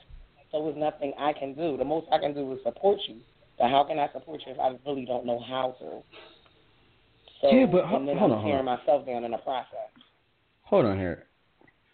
So 0.52 0.64
there's 0.66 0.78
nothing 0.78 1.14
I 1.18 1.34
can 1.34 1.54
do. 1.56 1.78
The 1.78 1.86
most 1.86 2.08
I 2.12 2.20
can 2.20 2.34
do 2.34 2.52
is 2.52 2.60
support 2.64 3.00
you. 3.08 3.16
But 3.58 3.70
how 3.70 3.84
can 3.86 3.98
I 3.98 4.12
support 4.12 4.42
you 4.46 4.52
if 4.54 4.60
I 4.60 4.76
really 4.86 5.06
don't 5.06 5.26
know 5.26 5.40
how 5.40 5.76
to? 5.80 6.04
So, 7.42 7.50
Yeah, 7.56 7.66
but 7.66 7.86
ho- 7.86 7.98
and 7.98 8.08
then 8.08 8.18
hold 8.18 8.32
I'm 8.32 8.38
on, 8.38 8.44
hold 8.44 8.52
tearing 8.54 8.68
on. 8.68 8.78
myself 8.78 9.06
down 9.06 9.24
in 9.24 9.32
the 9.32 9.38
process. 9.38 9.90
hold 10.64 10.86
on 10.86 10.98
here. 11.00 11.26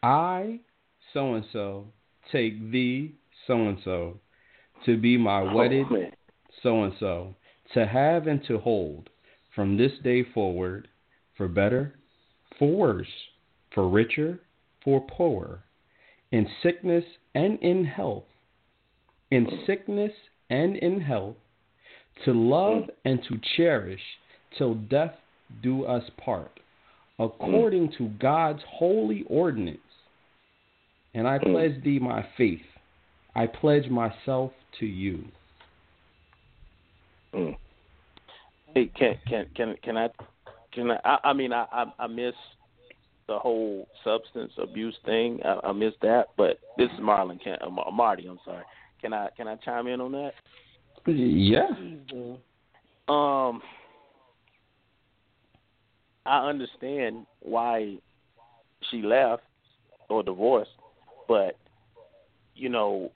I 0.04 0.60
so 1.14 1.36
and 1.36 1.46
so 1.54 1.86
take 2.32 2.72
the 2.72 3.12
so 3.48 3.54
and 3.56 3.78
so 3.84 4.20
to 4.86 4.98
be 4.98 5.18
my 5.18 5.42
oh, 5.42 5.54
wedded 5.56 5.86
Oh, 5.92 6.06
so 6.64 6.84
and 6.84 6.94
so 7.00 7.36
to 7.74 7.86
have 7.86 8.28
and 8.28 8.44
to 8.48 8.58
hold 8.58 9.10
from 9.60 9.76
this 9.76 9.92
day 10.06 10.24
forward 10.34 10.88
for 11.36 11.50
better, 11.50 11.94
for 12.58 12.72
worse, 12.72 13.12
for 13.76 13.90
richer, 13.90 14.40
for 14.86 15.06
poorer, 15.06 15.60
in 16.32 16.48
sickness 16.64 17.04
and 17.36 17.60
in 17.60 17.84
health, 17.84 18.24
in 19.32 19.46
mm. 19.46 19.66
sickness 19.66 20.14
and 20.50 20.78
in 20.78 21.02
health, 21.02 21.36
to 22.24 22.32
love 22.32 22.84
mm. 22.84 22.90
and 23.04 23.20
to 23.28 23.38
cherish 23.58 24.00
till 24.58 24.76
death 24.76 25.16
do 25.62 25.84
us 25.84 26.04
part, 26.24 26.58
according 27.20 27.90
mm. 27.90 27.98
to 27.98 28.08
God's 28.18 28.62
holy 28.66 29.26
ordinance. 29.28 29.80
And 31.14 31.28
I 31.28 31.38
pledge 31.38 31.84
thee 31.84 32.00
my 32.00 32.26
faith. 32.38 32.62
I 33.36 33.46
pledge 33.46 33.90
myself 33.90 34.54
to 34.80 34.86
you. 34.86 35.26
Hey, 38.80 38.92
can 38.98 39.16
can 39.28 39.46
can 39.56 39.76
can 39.84 39.98
I 39.98 40.08
can 40.74 40.92
I? 40.92 41.00
I, 41.04 41.18
I 41.26 41.34
mean, 41.34 41.52
I, 41.52 41.66
I 41.72 41.86
I 42.00 42.08
miss 42.08 42.34
the 43.28 43.38
whole 43.38 43.88
substance 44.06 44.54
abuse 44.58 44.96
thing. 45.06 45.42
I, 45.44 45.68
I 45.68 45.72
miss 45.74 45.94
that. 46.02 46.28
But 46.38 46.60
this 46.78 46.90
is 46.94 47.00
Marlon. 47.02 47.42
Can 47.44 47.58
uh, 47.62 47.70
Mar- 47.70 47.92
Marty? 47.92 48.28
I'm 48.28 48.40
sorry. 48.46 48.64
Can 49.02 49.12
I 49.12 49.28
can 49.36 49.50
I 49.50 49.56
chime 49.58 49.88
in 49.88 50.00
on 50.00 50.14
that? 50.14 50.32
Yeah. 51.08 51.68
Um, 53.10 53.62
I 56.26 56.48
understand 56.48 57.26
why 57.42 57.98
she 58.90 59.02
left 59.02 59.44
or 60.10 60.24
divorced, 60.24 60.72
but 61.28 61.58
you 62.56 62.70
know, 62.70 63.12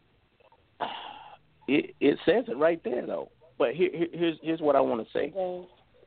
it 1.70 1.96
it 2.02 2.18
says 2.26 2.44
it 2.50 2.58
right 2.58 2.82
there 2.84 3.06
though. 3.06 3.30
But 3.64 3.76
here, 3.76 3.92
here 3.94 4.08
here's 4.12 4.38
here's 4.42 4.60
what 4.60 4.76
I 4.76 4.82
want 4.82 5.08
to 5.08 5.14
say. 5.14 5.32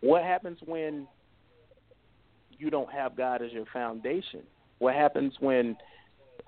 What 0.03 0.23
happens 0.23 0.59
when 0.67 1.09
you 2.59 2.69
don't 2.69 2.93
have 2.93 3.17
God 3.17 3.41
as 3.41 3.51
your 3.51 3.65
foundation? 3.73 4.43
What 4.79 4.95
happens 4.95 5.33
when 5.41 5.75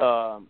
um, 0.00 0.48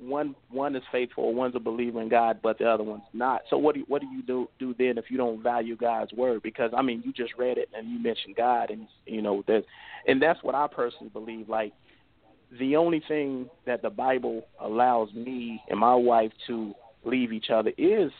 one 0.00 0.34
one 0.48 0.74
is 0.74 0.82
faithful, 0.90 1.32
one's 1.34 1.54
a 1.54 1.60
believer 1.60 2.02
in 2.02 2.08
God, 2.08 2.40
but 2.42 2.58
the 2.58 2.68
other 2.68 2.82
one's 2.82 3.04
not? 3.12 3.42
So 3.48 3.58
what 3.58 3.74
do 3.74 3.82
you, 3.82 3.86
what 3.86 4.00
do 4.00 4.08
you 4.08 4.22
do 4.22 4.48
do 4.58 4.74
then 4.76 4.98
if 4.98 5.04
you 5.08 5.16
don't 5.16 5.40
value 5.40 5.76
God's 5.76 6.12
word? 6.14 6.42
Because 6.42 6.72
I 6.76 6.82
mean, 6.82 7.00
you 7.06 7.12
just 7.12 7.34
read 7.38 7.56
it 7.56 7.68
and 7.72 7.88
you 7.88 8.02
mentioned 8.02 8.34
God, 8.34 8.70
and 8.70 8.88
you 9.06 9.22
know 9.22 9.44
that, 9.46 9.62
and 10.08 10.20
that's 10.20 10.42
what 10.42 10.56
I 10.56 10.66
personally 10.66 11.10
believe. 11.12 11.48
Like 11.48 11.72
the 12.58 12.74
only 12.74 13.04
thing 13.06 13.48
that 13.66 13.82
the 13.82 13.90
Bible 13.90 14.42
allows 14.60 15.14
me 15.14 15.62
and 15.70 15.78
my 15.78 15.94
wife 15.94 16.32
to 16.48 16.74
leave 17.04 17.32
each 17.32 17.50
other 17.50 17.70
is 17.78 18.10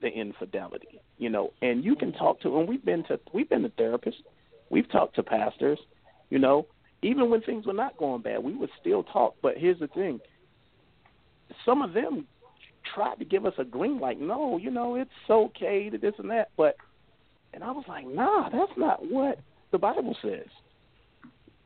the 0.00 0.08
infidelity. 0.08 1.00
You 1.18 1.30
know, 1.30 1.52
and 1.62 1.84
you 1.84 1.96
can 1.96 2.12
talk 2.12 2.40
to, 2.40 2.58
and 2.58 2.68
we've 2.68 2.84
been 2.84 3.04
to 3.04 3.18
we've 3.32 3.48
been 3.48 3.62
to 3.62 3.68
therapists, 3.70 4.22
we've 4.70 4.90
talked 4.90 5.16
to 5.16 5.22
pastors. 5.22 5.78
You 6.30 6.38
know, 6.38 6.66
even 7.02 7.30
when 7.30 7.42
things 7.42 7.66
were 7.66 7.72
not 7.72 7.96
going 7.96 8.22
bad, 8.22 8.42
we 8.42 8.54
would 8.54 8.70
still 8.80 9.02
talk. 9.02 9.34
But 9.42 9.58
here's 9.58 9.78
the 9.78 9.88
thing: 9.88 10.20
some 11.64 11.82
of 11.82 11.92
them 11.92 12.26
tried 12.94 13.16
to 13.16 13.24
give 13.24 13.46
us 13.46 13.54
a 13.58 13.64
green 13.64 14.00
light. 14.00 14.20
No, 14.20 14.56
you 14.56 14.70
know, 14.70 14.94
it's 14.94 15.10
okay 15.28 15.90
to 15.90 15.98
this 15.98 16.14
and 16.18 16.30
that. 16.30 16.50
But 16.56 16.76
and 17.52 17.64
I 17.64 17.70
was 17.70 17.84
like, 17.88 18.06
nah, 18.06 18.48
that's 18.48 18.72
not 18.76 19.00
what 19.04 19.38
the 19.72 19.78
Bible 19.78 20.16
says. 20.22 20.46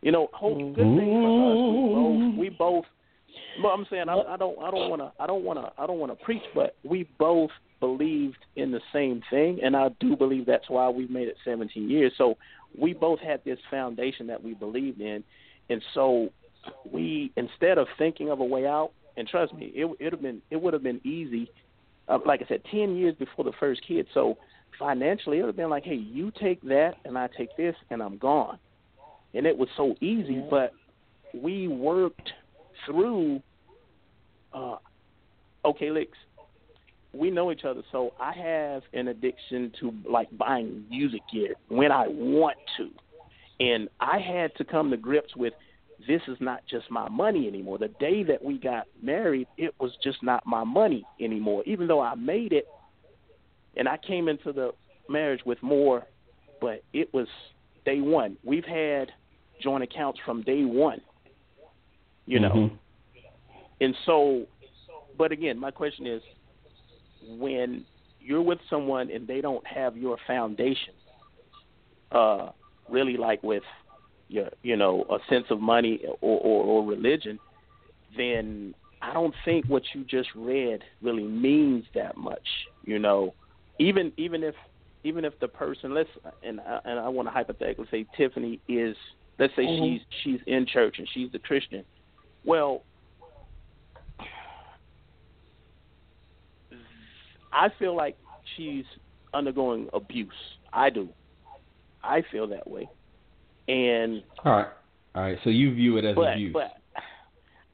You 0.02 0.12
know, 0.12 0.28
hope 0.32 0.58
good 0.58 0.76
thing 0.76 1.22
for 1.22 1.50
us. 1.50 1.72
We 1.72 1.94
both, 1.94 2.38
we 2.38 2.48
both. 2.50 2.84
But 3.62 3.68
I'm 3.68 3.86
saying 3.90 4.08
I, 4.08 4.16
I 4.16 4.36
don't, 4.36 4.58
I 4.58 4.70
don't 4.70 4.90
want 4.90 5.00
to, 5.00 5.12
I 5.18 5.26
don't 5.26 5.44
want 5.44 5.58
to, 5.58 5.82
I 5.82 5.86
don't 5.86 5.98
want 5.98 6.16
to 6.16 6.24
preach. 6.24 6.42
But 6.54 6.76
we 6.84 7.08
both 7.18 7.50
believed 7.84 8.38
in 8.56 8.70
the 8.70 8.80
same 8.94 9.22
thing, 9.28 9.60
and 9.62 9.76
I 9.76 9.90
do 10.00 10.16
believe 10.16 10.46
that's 10.46 10.70
why 10.70 10.88
we've 10.88 11.10
made 11.10 11.28
it 11.28 11.36
17 11.44 11.90
years. 11.90 12.12
So 12.16 12.36
we 12.78 12.94
both 12.94 13.20
had 13.20 13.44
this 13.44 13.58
foundation 13.70 14.26
that 14.28 14.42
we 14.42 14.54
believed 14.54 15.02
in, 15.02 15.22
and 15.68 15.82
so 15.92 16.30
we 16.90 17.30
instead 17.36 17.76
of 17.76 17.86
thinking 17.98 18.30
of 18.30 18.40
a 18.40 18.44
way 18.44 18.66
out, 18.66 18.92
and 19.18 19.28
trust 19.28 19.52
me, 19.52 19.66
it 19.74 19.94
it 20.00 20.12
have 20.14 20.22
been 20.22 20.40
it 20.50 20.56
would 20.56 20.72
have 20.72 20.82
been 20.82 21.00
easy. 21.04 21.50
Uh, 22.08 22.18
like 22.24 22.40
I 22.42 22.48
said, 22.48 22.62
10 22.70 22.96
years 22.96 23.14
before 23.18 23.44
the 23.44 23.52
first 23.60 23.80
kid. 23.86 24.06
So 24.14 24.36
financially, 24.78 25.38
it 25.38 25.42
would 25.42 25.48
have 25.48 25.56
been 25.56 25.70
like, 25.70 25.84
hey, 25.84 25.94
you 25.94 26.32
take 26.38 26.60
that, 26.62 26.94
and 27.04 27.18
I 27.18 27.28
take 27.36 27.54
this, 27.56 27.74
and 27.90 28.02
I'm 28.02 28.18
gone. 28.18 28.58
And 29.34 29.46
it 29.46 29.56
was 29.56 29.68
so 29.76 29.94
easy, 30.00 30.42
but 30.50 30.72
we 31.34 31.68
worked 31.68 32.30
through. 32.86 33.42
Uh, 34.52 34.76
okay, 35.64 35.90
Licks, 35.90 36.18
we 37.14 37.30
know 37.30 37.52
each 37.52 37.64
other, 37.64 37.82
so 37.92 38.12
I 38.20 38.32
have 38.32 38.82
an 38.92 39.08
addiction 39.08 39.72
to 39.80 39.92
like 40.08 40.28
buying 40.36 40.84
music 40.90 41.22
gear 41.32 41.54
when 41.68 41.92
I 41.92 42.06
want 42.08 42.56
to, 42.76 42.90
and 43.60 43.88
I 44.00 44.18
had 44.18 44.54
to 44.56 44.64
come 44.64 44.90
to 44.90 44.96
grips 44.96 45.36
with 45.36 45.54
this 46.06 46.20
is 46.28 46.36
not 46.40 46.60
just 46.68 46.90
my 46.90 47.08
money 47.08 47.46
anymore. 47.46 47.78
The 47.78 47.88
day 47.88 48.24
that 48.24 48.44
we 48.44 48.58
got 48.58 48.86
married, 49.00 49.46
it 49.56 49.74
was 49.78 49.92
just 50.02 50.22
not 50.22 50.44
my 50.44 50.64
money 50.64 51.04
anymore. 51.20 51.62
Even 51.66 51.86
though 51.86 52.00
I 52.00 52.14
made 52.14 52.52
it, 52.52 52.66
and 53.76 53.88
I 53.88 53.96
came 53.96 54.28
into 54.28 54.52
the 54.52 54.72
marriage 55.08 55.40
with 55.46 55.62
more, 55.62 56.04
but 56.60 56.82
it 56.92 57.12
was 57.14 57.28
day 57.84 58.00
one. 58.00 58.36
We've 58.44 58.64
had 58.64 59.12
joint 59.62 59.84
accounts 59.84 60.18
from 60.24 60.42
day 60.42 60.64
one. 60.64 61.00
You 62.26 62.40
know, 62.40 62.50
Mhm. 62.50 62.78
and 63.80 63.94
so, 64.04 64.46
but 65.16 65.30
again, 65.30 65.58
my 65.58 65.70
question 65.70 66.06
is, 66.06 66.22
when 67.26 67.84
you're 68.20 68.42
with 68.42 68.58
someone 68.70 69.10
and 69.10 69.26
they 69.26 69.40
don't 69.40 69.66
have 69.66 69.96
your 69.96 70.16
foundation, 70.26 70.94
uh, 72.12 72.50
really 72.88 73.16
like 73.16 73.42
with 73.42 73.62
your, 74.28 74.48
you 74.62 74.76
know, 74.76 75.04
a 75.10 75.18
sense 75.32 75.46
of 75.50 75.60
money 75.60 76.00
or, 76.20 76.38
or, 76.40 76.64
or 76.64 76.86
religion, 76.86 77.38
then 78.16 78.74
I 79.02 79.12
don't 79.12 79.34
think 79.44 79.66
what 79.66 79.82
you 79.94 80.04
just 80.04 80.28
read 80.34 80.80
really 81.02 81.24
means 81.24 81.84
that 81.94 82.16
much. 82.16 82.46
You 82.84 82.98
know, 82.98 83.34
even 83.78 84.12
even 84.16 84.42
if 84.42 84.54
even 85.02 85.24
if 85.24 85.38
the 85.40 85.48
person 85.48 85.94
let's 85.94 86.08
and 86.42 86.60
I, 86.60 86.78
and 86.84 86.98
I 86.98 87.08
want 87.08 87.28
to 87.28 87.32
hypothetically 87.32 87.86
say 87.90 88.06
Tiffany 88.16 88.60
is 88.68 88.96
let's 89.38 89.54
say 89.56 89.66
Mhm. 89.66 89.98
she's 89.98 90.00
she's 90.22 90.40
in 90.46 90.66
church 90.66 90.96
and 90.98 91.08
she's 91.12 91.28
a 91.34 91.38
Christian. 91.38 91.84
Well, 92.44 92.84
I 97.54 97.68
feel 97.78 97.94
like 97.96 98.16
she's 98.56 98.84
undergoing 99.32 99.88
abuse. 99.92 100.28
I 100.72 100.90
do. 100.90 101.08
I 102.02 102.22
feel 102.30 102.46
that 102.48 102.68
way. 102.68 102.88
And 103.68 104.22
All 104.44 104.52
right. 104.52 104.66
All 105.14 105.22
right. 105.22 105.38
So 105.44 105.50
you 105.50 105.72
view 105.74 105.96
it 105.96 106.04
as 106.04 106.14
but 106.16 106.32
abuse. 106.34 106.52
but 106.52 106.72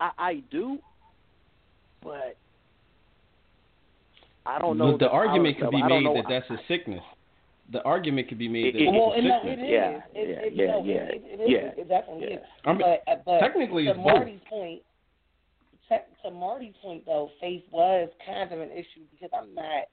I 0.01 0.11
I 0.19 0.43
do 0.51 0.79
but 2.03 2.37
I 4.47 4.59
don't 4.59 4.79
know 4.79 4.91
Look, 4.93 5.01
the 5.01 5.09
argument 5.09 5.57
I- 5.59 5.61
could 5.61 5.71
be 5.71 5.83
made 5.83 6.07
that 6.17 6.25
that's 6.29 6.51
a 6.51 6.59
sickness. 6.69 7.03
The 7.73 7.83
argument 7.83 8.29
could 8.29 8.39
be 8.39 8.49
made 8.49 8.75
that 8.75 8.81
It- 8.81 8.85
it's 8.89 8.93
well, 8.93 9.13
a 9.13 9.17
and 9.17 9.29
no, 9.29 9.39
sickness. 9.43 9.59
it 9.59 9.63
is. 9.63 9.71
Yeah, 9.71 9.81
it, 9.91 10.29
yeah, 10.29 10.47
it, 10.47 10.53
yeah, 10.55 10.67
no, 10.67 10.85
yeah, 10.85 10.95
it, 10.95 11.23
it, 11.25 11.41
it 11.41 11.43
is. 11.45 11.51
yeah, 11.51 11.83
It 11.83 11.89
definitely 11.89 12.27
yeah. 12.31 12.37
is. 12.37 12.43
I 12.65 12.73
mean, 12.73 12.83
but, 13.07 13.25
but 13.25 13.39
technically 13.41 13.85
to 13.85 13.91
it's 13.91 13.97
both. 13.99 14.07
Marty's 14.07 14.41
point, 14.49 14.83
to, 15.91 16.31
Marty's 16.31 16.75
point 16.83 17.05
though, 17.07 17.31
faith 17.41 17.65
was 17.71 18.09
kind 18.25 18.53
of 18.53 18.61
an 18.61 18.71
issue 18.71 19.05
because 19.11 19.31
I'm 19.37 19.55
not, 19.55 19.85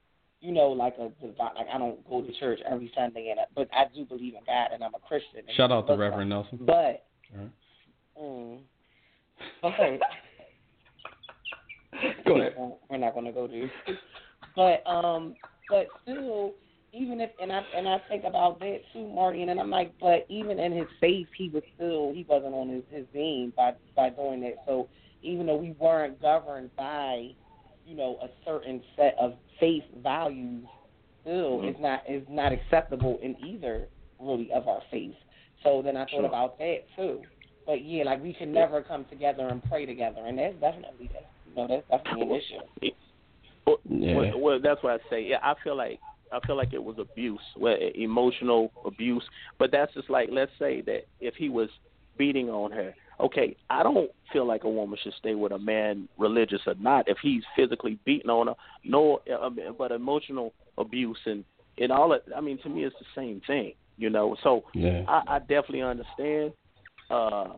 you 0.41 0.51
know, 0.51 0.69
like 0.69 0.95
a 0.99 1.09
devout. 1.25 1.55
Like 1.55 1.67
I 1.73 1.77
don't 1.77 2.07
go 2.09 2.21
to 2.21 2.39
church 2.39 2.59
every 2.69 2.91
Sunday, 2.95 3.29
and 3.31 3.39
I, 3.39 3.43
but 3.55 3.67
I 3.73 3.85
do 3.93 4.05
believe 4.05 4.33
in 4.33 4.41
God, 4.45 4.69
and 4.73 4.83
I'm 4.83 4.93
a 4.95 4.99
Christian. 4.99 5.41
Shout 5.55 5.71
out 5.71 5.87
to. 5.87 5.95
Reverend 5.95 6.29
Nelson. 6.29 6.59
But, 6.61 7.05
right. 7.35 7.51
mm, 8.21 8.59
but 9.61 9.71
Go 12.25 12.39
ahead. 12.39 12.55
We're 12.89 12.97
not 12.97 13.13
going 13.13 13.25
to 13.25 13.31
go 13.31 13.47
there. 13.47 13.71
But 14.55 14.87
um, 14.89 15.35
but 15.69 15.87
still, 16.03 16.53
even 16.93 17.21
if 17.21 17.29
and 17.41 17.51
I 17.51 17.61
and 17.75 17.87
I 17.87 17.97
think 18.09 18.23
about 18.23 18.59
that 18.59 18.79
too, 18.93 19.07
Marty, 19.07 19.41
and 19.43 19.59
I'm 19.59 19.69
like, 19.69 19.93
but 19.99 20.25
even 20.29 20.59
in 20.59 20.71
his 20.71 20.87
faith, 20.99 21.27
he 21.37 21.49
was 21.49 21.63
still 21.75 22.11
he 22.13 22.25
wasn't 22.27 22.53
on 22.53 22.69
his 22.69 22.83
his 22.89 23.05
vein 23.13 23.53
by 23.55 23.73
by 23.95 24.09
doing 24.09 24.41
that. 24.41 24.55
So 24.65 24.87
even 25.21 25.45
though 25.45 25.57
we 25.57 25.71
weren't 25.71 26.21
governed 26.21 26.71
by, 26.75 27.29
you 27.85 27.95
know, 27.95 28.17
a 28.21 28.29
certain 28.45 28.81
set 28.95 29.15
of 29.19 29.35
faith 29.59 29.83
values, 29.97 30.67
still 31.21 31.59
Mhm. 31.59 31.69
it's 31.69 31.79
not 31.79 32.03
it's 32.07 32.29
not 32.29 32.51
acceptable 32.51 33.17
in 33.21 33.35
either 33.39 33.89
really 34.19 34.51
of 34.51 34.67
our 34.67 34.81
faith. 34.89 35.15
So 35.63 35.81
then 35.81 35.97
I 35.97 36.01
thought 36.01 36.11
Sure. 36.11 36.25
about 36.25 36.57
that 36.59 36.83
too. 36.95 37.21
But 37.65 37.81
yeah, 37.81 38.03
like 38.03 38.21
we 38.23 38.33
can 38.33 38.51
never 38.51 38.81
come 38.81 39.05
together 39.05 39.49
and 39.49 39.61
pray 39.63 39.85
together, 39.85 40.25
and 40.25 40.37
that's 40.37 40.55
definitely 40.55 41.07
that. 41.13 41.29
You 41.45 41.55
know, 41.55 41.67
that's 41.67 41.87
definitely 41.89 42.21
an 42.21 42.31
issue. 42.31 42.93
Well, 43.65 43.79
Yeah. 43.83 44.15
well, 44.15 44.39
well, 44.39 44.59
that's 44.59 44.81
what 44.83 45.01
I 45.01 45.09
say. 45.09 45.21
Yeah, 45.21 45.39
I 45.43 45.53
feel 45.55 45.75
like 45.75 45.99
I 46.31 46.39
feel 46.41 46.55
like 46.55 46.73
it 46.73 46.83
was 46.83 46.97
abuse, 46.99 47.41
well, 47.55 47.77
emotional 47.95 48.71
abuse. 48.85 49.27
But 49.57 49.71
that's 49.71 49.93
just 49.93 50.09
like 50.09 50.29
let's 50.31 50.51
say 50.57 50.81
that 50.81 51.05
if 51.19 51.35
he 51.35 51.49
was 51.49 51.69
beating 52.17 52.49
on 52.49 52.71
her, 52.71 52.95
okay, 53.19 53.55
I 53.69 53.83
don't 53.83 54.11
feel 54.31 54.45
like 54.45 54.63
a 54.63 54.69
woman 54.69 54.97
should 55.01 55.13
stay 55.17 55.35
with 55.35 55.51
a 55.51 55.59
man, 55.59 56.07
religious 56.17 56.61
or 56.67 56.75
not, 56.75 57.07
if 57.07 57.17
he's 57.21 57.43
physically 57.55 57.99
beating 58.05 58.29
on 58.29 58.47
her. 58.47 58.55
No, 58.83 59.21
but 59.77 59.91
emotional 59.91 60.53
abuse 60.77 61.19
and 61.25 61.43
and 61.79 61.91
all 61.91 62.13
it. 62.13 62.23
I 62.35 62.41
mean, 62.41 62.59
to 62.63 62.69
me, 62.69 62.83
it's 62.83 62.95
the 62.99 63.05
same 63.15 63.41
thing. 63.45 63.73
You 63.97 64.09
know, 64.09 64.35
so 64.43 64.63
Yeah. 64.73 65.03
I, 65.07 65.35
I 65.35 65.39
definitely 65.39 65.81
understand. 65.81 66.53
Uh, 67.09 67.53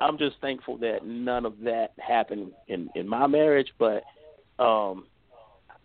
I'm 0.00 0.18
just 0.18 0.36
thankful 0.40 0.76
that 0.78 1.04
none 1.04 1.46
of 1.46 1.58
that 1.64 1.92
happened 1.98 2.52
in 2.68 2.90
in 2.94 3.08
my 3.08 3.26
marriage, 3.26 3.72
but 3.78 4.04
um, 4.58 5.06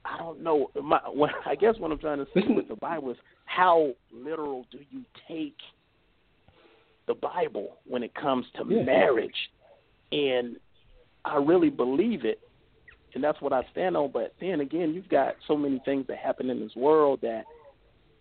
I 0.05 0.17
don't 0.17 0.41
know. 0.41 0.69
My, 0.81 0.99
what, 1.07 1.31
I 1.45 1.55
guess 1.55 1.75
what 1.77 1.91
I'm 1.91 1.99
trying 1.99 2.19
to 2.19 2.27
say 2.33 2.41
with 2.47 2.67
the 2.67 2.75
Bible 2.75 3.11
is 3.11 3.17
how 3.45 3.93
literal 4.13 4.65
do 4.71 4.79
you 4.91 5.03
take 5.27 5.57
the 7.09 7.15
Bible 7.15 7.79
when 7.85 8.03
it 8.03 8.13
comes 8.13 8.45
to 8.51 8.63
Yeah. 8.63 8.83
marriage? 8.83 9.51
And 10.13 10.57
I 11.25 11.37
really 11.37 11.69
believe 11.69 12.23
it, 12.23 12.39
and 13.13 13.23
that's 13.23 13.41
what 13.41 13.51
I 13.51 13.63
stand 13.71 13.97
on. 13.97 14.11
But 14.11 14.33
then 14.39 14.61
again, 14.61 14.93
you've 14.93 15.09
got 15.09 15.35
so 15.47 15.57
many 15.57 15.79
things 15.79 16.07
that 16.07 16.19
happen 16.19 16.49
in 16.49 16.59
this 16.59 16.75
world 16.75 17.19
that 17.21 17.45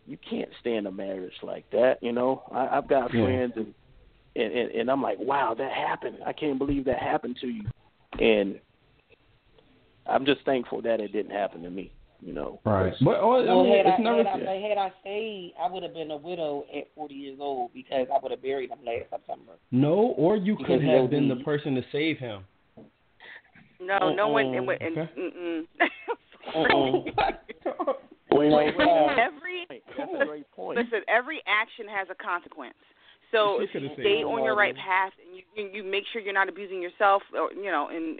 you 0.06 0.16
can't 0.18 0.50
stay 0.60 0.74
in 0.76 0.86
a 0.86 0.90
marriage 0.90 1.36
like 1.42 1.68
that. 1.70 2.02
You 2.02 2.12
know, 2.12 2.42
I, 2.50 2.78
I've 2.78 2.88
got 2.88 3.12
Yeah. 3.14 3.22
friends 3.24 3.52
and, 3.56 3.74
and 4.34 4.52
and 4.52 4.70
and 4.72 4.90
I'm 4.90 5.02
like, 5.02 5.18
wow, 5.18 5.54
that 5.54 5.72
happened. 5.72 6.18
I 6.24 6.32
can't 6.32 6.58
believe 6.58 6.84
that 6.86 6.98
happened 6.98 7.36
to 7.42 7.46
you, 7.48 7.68
and 8.18 8.58
I'm 10.06 10.24
just 10.24 10.40
thankful 10.44 10.80
that 10.82 11.00
it 11.00 11.12
didn't 11.12 11.32
happen 11.32 11.62
to 11.62 11.70
me. 11.70 11.92
You 12.20 12.32
know, 12.32 12.60
Right. 12.64 12.92
But 13.00 13.16
oh, 13.20 13.40
I 13.40 13.44
Well, 13.44 13.62
mean, 13.62 13.76
had, 13.76 13.86
it's 13.86 13.96
I, 14.00 14.02
never. 14.02 14.16
had, 14.24 14.26
I, 14.26 14.38
but 14.38 14.68
had 14.68 14.76
I 14.78 14.92
stayed, 15.02 15.54
I 15.62 15.70
would 15.70 15.84
have 15.84 15.94
been 15.94 16.10
a 16.10 16.16
widow 16.16 16.64
at 16.76 16.88
40 16.96 17.14
years 17.14 17.38
old 17.40 17.72
because 17.72 18.08
I 18.12 18.18
would 18.20 18.32
have 18.32 18.42
buried 18.42 18.70
him 18.70 18.78
last 18.84 19.08
September. 19.10 19.52
No, 19.70 20.14
or 20.16 20.36
you 20.36 20.56
could 20.56 20.82
have 20.82 20.82
he'll 20.82 21.06
been 21.06 21.28
the 21.28 21.36
person 21.44 21.76
to 21.76 21.82
save 21.92 22.18
him. 22.18 22.42
No, 23.80 24.12
no 24.12 24.28
one. 24.28 24.46
And, 24.46 24.68
and, 24.68 24.98
Okay. 24.98 25.10
mm-mm. 25.16 25.62
Mm-mm. 26.56 27.04
Wait, 28.30 28.52
wait, 28.52 28.76
wait. 28.76 28.88
every 29.18 29.66
That's 29.96 30.10
a 30.20 30.24
great 30.26 30.50
point. 30.52 30.78
listen, 30.78 31.00
every 31.08 31.40
action 31.46 31.86
has 31.88 32.08
a 32.10 32.14
consequence. 32.14 32.74
So 33.30 33.60
if 33.60 33.70
you 33.74 33.90
stay 33.94 34.22
on 34.24 34.42
your 34.44 34.56
right 34.56 34.74
path 34.76 35.12
and 35.24 35.36
you 35.36 35.42
you 35.54 35.70
you 35.84 35.90
make 35.90 36.04
sure 36.12 36.22
you're 36.22 36.32
not 36.32 36.48
abusing 36.48 36.80
yourself 36.80 37.22
or 37.34 37.52
you 37.52 37.70
know 37.70 37.88
in 37.88 38.16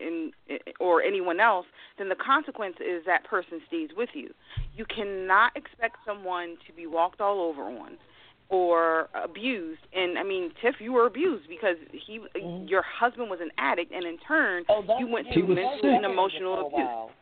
in 0.48 0.58
or 0.80 1.02
anyone 1.02 1.40
else, 1.40 1.66
then 1.98 2.08
the 2.08 2.14
consequence 2.16 2.76
is 2.80 3.04
that 3.06 3.24
person 3.24 3.60
stays 3.66 3.90
with 3.96 4.10
you. 4.14 4.32
You 4.76 4.84
cannot 4.84 5.56
expect 5.56 5.96
someone 6.06 6.56
to 6.66 6.72
be 6.74 6.86
walked 6.86 7.20
all 7.20 7.40
over 7.40 7.62
on 7.62 7.96
or 8.50 9.08
abused. 9.14 9.80
And 9.94 10.18
I 10.18 10.22
mean, 10.22 10.50
Tiff, 10.62 10.76
you 10.80 10.92
were 10.92 11.06
abused 11.06 11.48
because 11.48 11.76
he 11.92 12.18
Mhm. 12.18 12.68
your 12.68 12.82
husband 12.82 13.30
was 13.30 13.40
an 13.40 13.50
addict, 13.58 13.92
and 13.92 14.04
in 14.04 14.18
turn 14.18 14.64
Oh, 14.68 14.84
you 14.98 15.06
went 15.06 15.28
through 15.32 15.46
was 15.46 15.56
mental 15.56 15.80
sick. 15.80 15.84
and 15.84 16.04
emotional 16.04 16.66
abuse. 16.66 17.14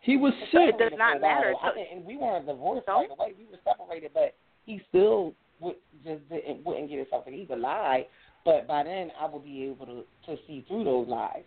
He 0.00 0.16
was 0.16 0.34
sick. 0.52 0.74
It 0.74 0.78
does 0.78 0.92
not 0.96 1.12
for 1.12 1.18
a 1.18 1.20
while. 1.20 1.34
matter. 1.34 1.54
I 1.62 1.74
mean, 1.74 1.86
and 1.90 2.06
we 2.06 2.16
weren't 2.16 2.46
divorced 2.46 2.86
So? 2.86 3.00
right 3.00 3.10
away. 3.10 3.34
We 3.36 3.46
were 3.46 3.58
separated, 3.64 4.12
but 4.14 4.34
he 4.64 4.78
still 4.88 5.34
would, 5.60 5.76
just 6.04 6.28
didn't, 6.28 6.64
wouldn't 6.64 6.88
get 6.88 6.98
himself 6.98 7.24
together. 7.24 7.42
He 7.42 7.46
would 7.48 7.60
lie, 7.60 8.06
but 8.44 8.66
by 8.66 8.84
then 8.84 9.10
I 9.20 9.26
would 9.26 9.44
be 9.44 9.64
able 9.64 9.86
to 9.86 10.04
to 10.26 10.36
see 10.46 10.64
through 10.68 10.84
those 10.84 11.08
lies. 11.08 11.44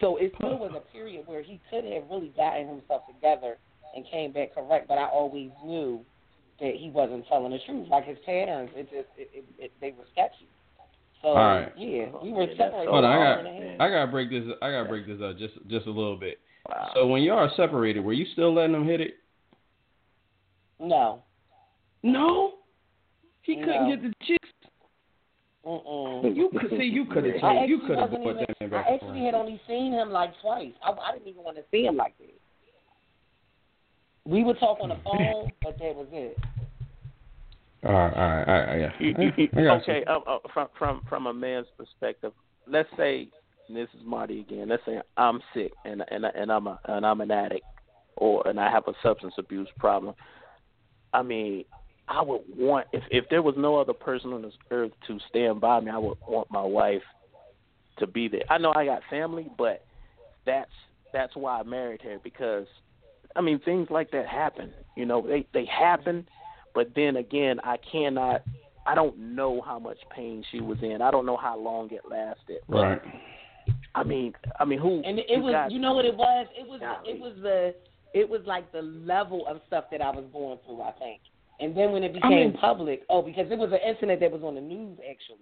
So 0.00 0.16
it 0.16 0.32
still 0.38 0.58
was 0.58 0.72
a 0.74 0.92
period 0.92 1.26
where 1.26 1.42
he 1.42 1.60
could 1.70 1.84
have 1.84 2.04
really 2.10 2.32
gotten 2.36 2.66
himself 2.66 3.02
together 3.06 3.58
and 3.94 4.04
came 4.10 4.32
back 4.32 4.54
correct. 4.54 4.88
But 4.88 4.98
I 4.98 5.04
always 5.06 5.50
knew 5.64 6.04
that 6.60 6.72
he 6.76 6.90
wasn't 6.90 7.26
telling 7.28 7.52
the 7.52 7.58
truth. 7.66 7.88
Like 7.90 8.06
his 8.06 8.18
patterns, 8.24 8.70
it 8.74 8.84
just 8.84 9.08
it, 9.16 9.30
it, 9.34 9.44
it 9.58 9.72
they 9.80 9.94
were 9.96 10.04
sketchy. 10.12 10.48
So 11.20 11.28
All 11.28 11.36
right. 11.36 11.72
yeah, 11.76 12.06
we 12.22 12.32
were 12.32 12.44
Yeah, 12.44 12.56
separated. 12.56 12.86
so 12.86 12.92
Hold 12.92 13.04
on, 13.04 13.12
for 13.12 13.16
a 13.16 13.20
I 13.20 13.24
year 13.24 13.36
got, 13.36 13.46
and 13.46 13.48
a 13.48 13.70
half. 13.70 13.80
I 13.80 13.88
gotta 13.90 14.10
break 14.10 14.30
this. 14.30 14.44
I 14.60 14.70
gotta 14.70 14.88
break 14.88 15.06
this 15.06 15.20
up 15.22 15.38
just, 15.38 15.54
just 15.68 15.86
a 15.86 15.90
little 15.90 16.16
bit. 16.16 16.38
Wow. 16.68 16.90
So 16.94 17.06
when 17.06 17.22
y'all 17.22 17.38
are 17.38 17.50
separated, 17.56 18.00
were 18.00 18.12
you 18.12 18.26
still 18.32 18.52
letting 18.54 18.74
him 18.74 18.86
hit 18.86 19.00
it? 19.00 19.14
No. 20.80 21.22
No. 22.02 22.54
He 23.42 23.56
No. 23.56 23.66
couldn't 23.66 23.88
get 23.88 24.02
the 24.02 24.24
chicks. 24.24 24.48
Mm-mm. 25.64 26.36
You 26.36 26.50
could 26.50 26.70
see. 26.70 26.84
You 26.84 27.04
could 27.04 27.24
have. 27.24 27.44
I 27.44 27.64
You 27.64 27.76
actually 27.76 27.88
could 27.88 27.98
have 27.98 28.10
wasn't 28.10 28.24
put 28.24 28.38
that 28.38 28.56
in 28.60 28.66
I 28.66 28.70
back 28.70 28.86
and 28.88 28.94
actually 28.94 29.24
had 29.24 29.34
only 29.34 29.60
seen 29.68 29.92
him 29.92 30.10
like 30.10 30.32
twice. 30.40 30.72
I, 30.82 30.90
I 30.90 31.12
didn't 31.12 31.28
even 31.28 31.44
want 31.44 31.56
to 31.56 31.64
see 31.70 31.84
him 31.84 31.96
like 31.96 32.16
that. 32.18 32.34
We 34.24 34.42
would 34.42 34.58
talk 34.58 34.78
on 34.80 34.88
the 34.88 34.96
phone, 35.04 35.52
but 35.62 35.78
that 35.78 35.94
was 35.94 36.08
it. 36.12 36.36
All 37.84 37.92
right, 37.92 38.12
all 38.14 38.28
right, 38.28 38.48
all 38.48 38.66
right, 38.66 38.80
yeah. 39.00 39.60
I 39.70 39.76
okay, 39.80 40.04
uh, 40.04 40.18
uh, 40.18 40.38
from 40.52 40.68
from 40.78 41.02
from 41.08 41.26
a 41.26 41.34
man's 41.34 41.66
perspective, 41.76 42.32
let's 42.66 42.88
say 42.96 43.28
and 43.68 43.76
this 43.76 43.88
is 43.94 44.00
Marty 44.04 44.40
again. 44.40 44.68
Let's 44.68 44.82
say 44.84 45.00
I'm 45.16 45.40
sick 45.54 45.72
and 45.84 46.02
and 46.10 46.24
and 46.24 46.50
I'm 46.50 46.66
a 46.66 46.78
and 46.86 47.06
I'm 47.06 47.20
an 47.20 47.30
addict, 47.30 47.64
or 48.16 48.46
and 48.46 48.60
I 48.60 48.70
have 48.70 48.86
a 48.88 48.92
substance 49.02 49.34
abuse 49.38 49.68
problem. 49.78 50.14
I 51.12 51.22
mean, 51.22 51.64
I 52.08 52.22
would 52.22 52.42
want 52.56 52.88
if 52.92 53.02
if 53.10 53.24
there 53.30 53.42
was 53.42 53.54
no 53.56 53.76
other 53.76 53.92
person 53.92 54.32
on 54.32 54.42
this 54.42 54.54
earth 54.70 54.92
to 55.06 55.18
stand 55.28 55.60
by 55.60 55.80
me, 55.80 55.90
I 55.90 55.98
would 55.98 56.18
want 56.26 56.50
my 56.50 56.62
wife 56.62 57.02
to 57.98 58.06
be 58.06 58.28
there. 58.28 58.42
I 58.50 58.58
know 58.58 58.72
I 58.74 58.84
got 58.84 59.02
family, 59.08 59.48
but 59.56 59.84
that's 60.44 60.70
that's 61.12 61.34
why 61.36 61.60
I 61.60 61.62
married 61.62 62.02
her 62.02 62.18
because 62.22 62.66
I 63.36 63.40
mean, 63.40 63.60
things 63.60 63.88
like 63.90 64.10
that 64.10 64.26
happen. 64.26 64.72
You 64.96 65.06
know, 65.06 65.26
they 65.26 65.46
they 65.54 65.64
happen, 65.66 66.26
but 66.74 66.88
then 66.94 67.16
again, 67.16 67.60
I 67.64 67.76
cannot. 67.90 68.42
I 68.84 68.96
don't 68.96 69.16
know 69.36 69.60
how 69.64 69.78
much 69.78 69.98
pain 70.14 70.44
she 70.50 70.60
was 70.60 70.78
in. 70.82 71.00
I 71.02 71.12
don't 71.12 71.24
know 71.24 71.36
how 71.36 71.56
long 71.56 71.90
it 71.92 72.00
lasted. 72.10 72.58
Right. 72.66 73.00
I 73.94 74.02
mean, 74.02 74.32
I 74.58 74.64
mean, 74.64 74.80
who? 74.80 75.02
And 75.04 75.20
it 75.20 75.26
you 75.28 75.40
was, 75.40 75.52
got- 75.52 75.70
you 75.70 75.78
know 75.78 75.92
what 75.92 76.04
it 76.04 76.16
was? 76.16 76.46
It 76.58 76.66
was, 76.66 76.80
Golly. 76.80 77.10
it 77.10 77.20
was 77.20 77.34
the, 77.42 77.74
it 78.12 78.28
was 78.28 78.40
like 78.44 78.72
the 78.72 78.82
level 78.82 79.46
of 79.46 79.60
stuff 79.68 79.84
that 79.92 80.00
I 80.00 80.10
was 80.10 80.24
going 80.32 80.58
through. 80.66 80.82
I 80.82 80.90
think. 80.92 81.20
And 81.62 81.76
then 81.76 81.92
when 81.92 82.02
it 82.02 82.12
became 82.12 82.30
mean- 82.30 82.52
public, 82.54 83.02
oh, 83.08 83.22
because 83.22 83.46
it 83.50 83.58
was 83.58 83.70
an 83.72 83.78
incident 83.88 84.20
that 84.20 84.30
was 84.32 84.42
on 84.42 84.56
the 84.56 84.60
news 84.60 84.98
actually. 85.08 85.38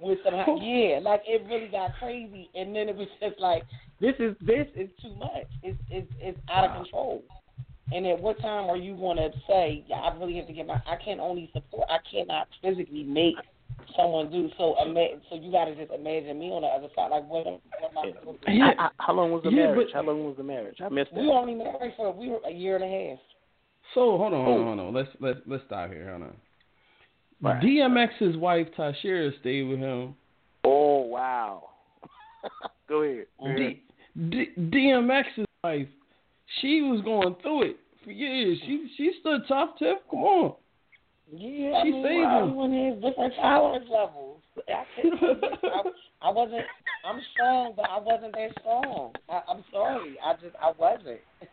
With 0.00 0.18
some, 0.24 0.34
yeah, 0.60 0.98
like 1.00 1.22
it 1.24 1.46
really 1.48 1.68
got 1.68 1.92
crazy, 1.98 2.50
and 2.54 2.74
then 2.76 2.88
it 2.90 2.96
was 2.96 3.06
just 3.22 3.40
like, 3.40 3.62
this 4.00 4.14
is 4.18 4.34
this 4.40 4.66
is 4.76 4.90
too 5.00 5.14
much. 5.16 5.46
It's 5.62 5.78
it's 5.88 6.10
it's 6.20 6.38
out 6.52 6.68
of 6.68 6.76
control. 6.82 7.22
And 7.92 8.04
at 8.06 8.20
what 8.20 8.38
time 8.40 8.68
are 8.68 8.76
you 8.76 8.96
going 8.96 9.16
to 9.18 9.30
say, 9.46 9.84
yeah, 9.86 9.96
I 9.96 10.18
really 10.18 10.36
have 10.36 10.46
to 10.48 10.52
get 10.52 10.66
my? 10.66 10.74
I 10.86 10.96
can 11.02 11.20
only 11.20 11.48
support. 11.54 11.88
I 11.88 11.98
cannot 12.10 12.48
physically 12.60 13.04
make 13.04 13.36
someone 13.96 14.30
do 14.30 14.50
so. 14.58 14.74
Ima- 14.84 15.20
so 15.30 15.36
you 15.36 15.50
got 15.52 15.66
to 15.66 15.74
just 15.76 15.92
imagine 15.92 16.38
me 16.38 16.50
on 16.50 16.62
the 16.62 16.68
other 16.68 16.88
side. 16.94 17.10
Like 17.10 17.26
what? 17.28 17.46
am- 17.46 17.60
what 17.80 17.90
am 17.92 17.98
I 17.98 18.18
supposed 18.18 18.42
to 18.44 18.52
do? 18.52 18.62
I- 18.62 18.86
I- 18.86 18.90
how 18.98 19.14
long 19.14 19.30
was 19.30 19.42
the 19.44 19.50
Yeah, 19.50 19.66
marriage? 19.68 19.88
but- 19.92 19.94
how 19.94 20.02
long 20.06 20.24
was 20.26 20.36
the 20.36 20.42
marriage? 20.42 20.76
I 20.84 20.88
missed 20.90 21.12
We 21.14 21.22
that. 21.22 21.28
were 21.28 21.38
only 21.38 21.54
married 21.54 21.94
for 21.96 22.12
we 22.12 22.28
were 22.28 22.40
a 22.44 22.52
year 22.52 22.74
and 22.76 22.84
a 22.84 22.88
half. 23.10 23.18
So 23.94 24.18
hold 24.18 24.32
on, 24.34 24.44
hold 24.44 24.60
Oh. 24.60 24.68
on, 24.68 24.78
hold 24.78 24.88
on. 24.88 24.94
Let's 24.94 25.08
let's 25.20 25.38
let's 25.46 25.64
stop 25.66 25.90
here. 25.90 26.08
Hold 26.10 26.22
on. 26.22 26.36
Right. 27.40 27.62
DMX's 27.62 28.36
wife 28.36 28.68
Tashera 28.76 29.38
stayed 29.40 29.64
with 29.64 29.78
him. 29.78 30.14
Oh 30.64 31.00
wow. 31.02 31.70
Go 32.88 33.02
ahead. 33.02 33.26
D, 33.56 33.82
D, 34.30 34.46
DMX's 34.58 35.46
wife, 35.62 35.88
she 36.60 36.82
was 36.82 37.00
going 37.02 37.36
through 37.42 37.62
it 37.70 37.76
for 38.04 38.10
years. 38.10 38.58
She 38.66 38.88
she 38.96 39.12
stood 39.20 39.42
tough, 39.48 39.70
Tiff. 39.78 39.98
Come 40.10 40.20
on. 40.20 40.54
Yeah, 41.32 41.40
She 41.40 41.74
I 41.76 41.84
mean, 41.84 42.04
saved 42.04 42.24
him. 42.24 42.42
everyone 42.42 42.72
has 42.72 42.94
different 43.02 43.34
tolerance 43.40 43.86
levels. 43.90 44.40
I, 44.68 44.84
I, 46.22 46.28
I 46.28 46.30
wasn't. 46.30 46.62
I'm 47.04 47.20
strong, 47.32 47.72
but 47.76 47.86
I 47.90 47.98
wasn't 47.98 48.32
that 48.34 48.50
strong. 48.60 49.12
I, 49.28 49.40
I'm 49.48 49.64
sorry. 49.72 50.16
I 50.24 50.34
just 50.34 50.54
I 50.62 50.72
wasn't. 50.78 51.20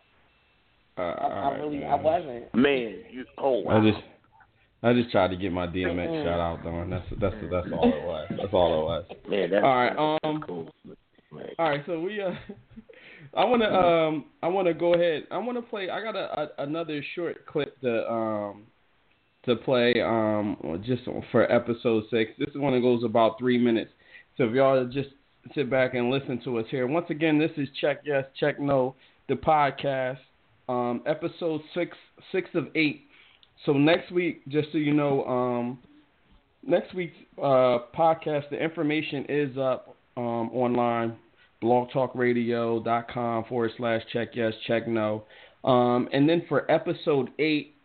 Uh, 0.97 1.01
I, 1.01 1.27
I 1.27 1.57
really 1.57 1.79
man. 1.79 1.91
I 1.91 1.95
wasn't. 1.95 2.55
Man, 2.55 2.95
you. 3.09 3.25
Oh 3.37 3.59
wow. 3.59 3.81
I 3.81 3.91
just 3.91 4.03
I 4.83 4.93
just 4.93 5.11
tried 5.11 5.29
to 5.29 5.37
get 5.37 5.51
my 5.51 5.67
DMX 5.67 6.07
Mm-mm. 6.07 6.25
shout 6.25 6.39
out 6.39 6.63
done. 6.63 6.89
That's 6.89 7.05
that's 7.19 7.35
that's 7.51 7.67
all 7.73 7.93
it 7.93 8.03
was. 8.03 8.27
That's 8.29 8.53
all 8.53 8.81
it 8.81 8.83
was. 8.83 9.05
Man, 9.29 9.49
that's 9.51 9.63
All 9.63 9.75
right, 9.75 10.19
um, 10.23 10.43
cool. 10.45 10.73
All 11.59 11.69
right, 11.69 11.81
so 11.85 11.99
we 11.99 12.21
uh, 12.21 12.31
I 13.37 13.45
want 13.45 13.61
to 13.61 13.73
um, 13.73 14.25
I 14.43 14.47
want 14.47 14.67
to 14.67 14.73
go 14.73 14.93
ahead. 14.93 15.23
I 15.31 15.37
want 15.37 15.57
to 15.57 15.61
play. 15.61 15.89
I 15.89 16.01
got 16.01 16.15
a, 16.15 16.41
a 16.41 16.63
another 16.63 17.03
short 17.15 17.45
clip 17.45 17.79
to 17.81 18.11
um, 18.11 18.63
to 19.45 19.55
play 19.55 19.93
um, 20.01 20.81
just 20.85 21.03
for 21.31 21.49
episode 21.51 22.03
six. 22.09 22.31
This 22.37 22.49
one 22.55 22.73
that 22.73 22.81
goes 22.81 23.03
about 23.03 23.39
three 23.39 23.57
minutes. 23.57 23.91
So 24.37 24.45
if 24.45 24.53
y'all 24.53 24.85
just 24.85 25.09
sit 25.55 25.69
back 25.69 25.93
and 25.93 26.09
listen 26.09 26.41
to 26.43 26.59
us 26.59 26.65
here. 26.69 26.87
Once 26.87 27.07
again, 27.09 27.37
this 27.37 27.51
is 27.57 27.67
Check 27.79 28.01
Yes, 28.05 28.25
Check 28.39 28.59
No, 28.59 28.95
the 29.27 29.35
podcast, 29.35 30.19
um, 30.69 31.01
episode 31.05 31.61
six, 31.73 31.97
six 32.31 32.49
of 32.53 32.67
eight. 32.75 33.03
So 33.65 33.73
next 33.73 34.11
week, 34.11 34.47
just 34.47 34.71
so 34.71 34.77
you 34.77 34.93
know, 34.93 35.23
um, 35.25 35.79
next 36.65 36.93
week's 36.93 37.17
uh, 37.37 37.79
podcast, 37.95 38.49
the 38.49 38.57
information 38.61 39.25
is 39.29 39.57
up 39.57 39.95
um, 40.17 40.49
online, 40.51 41.15
blogtalkradio.com 41.61 43.45
forward 43.45 43.71
slash 43.77 44.01
check 44.11 44.29
yes, 44.33 44.53
check 44.67 44.87
no. 44.87 45.23
Um, 45.63 46.09
and 46.11 46.27
then 46.27 46.43
for 46.49 46.69
episode 46.71 47.29
eight, 47.37 47.75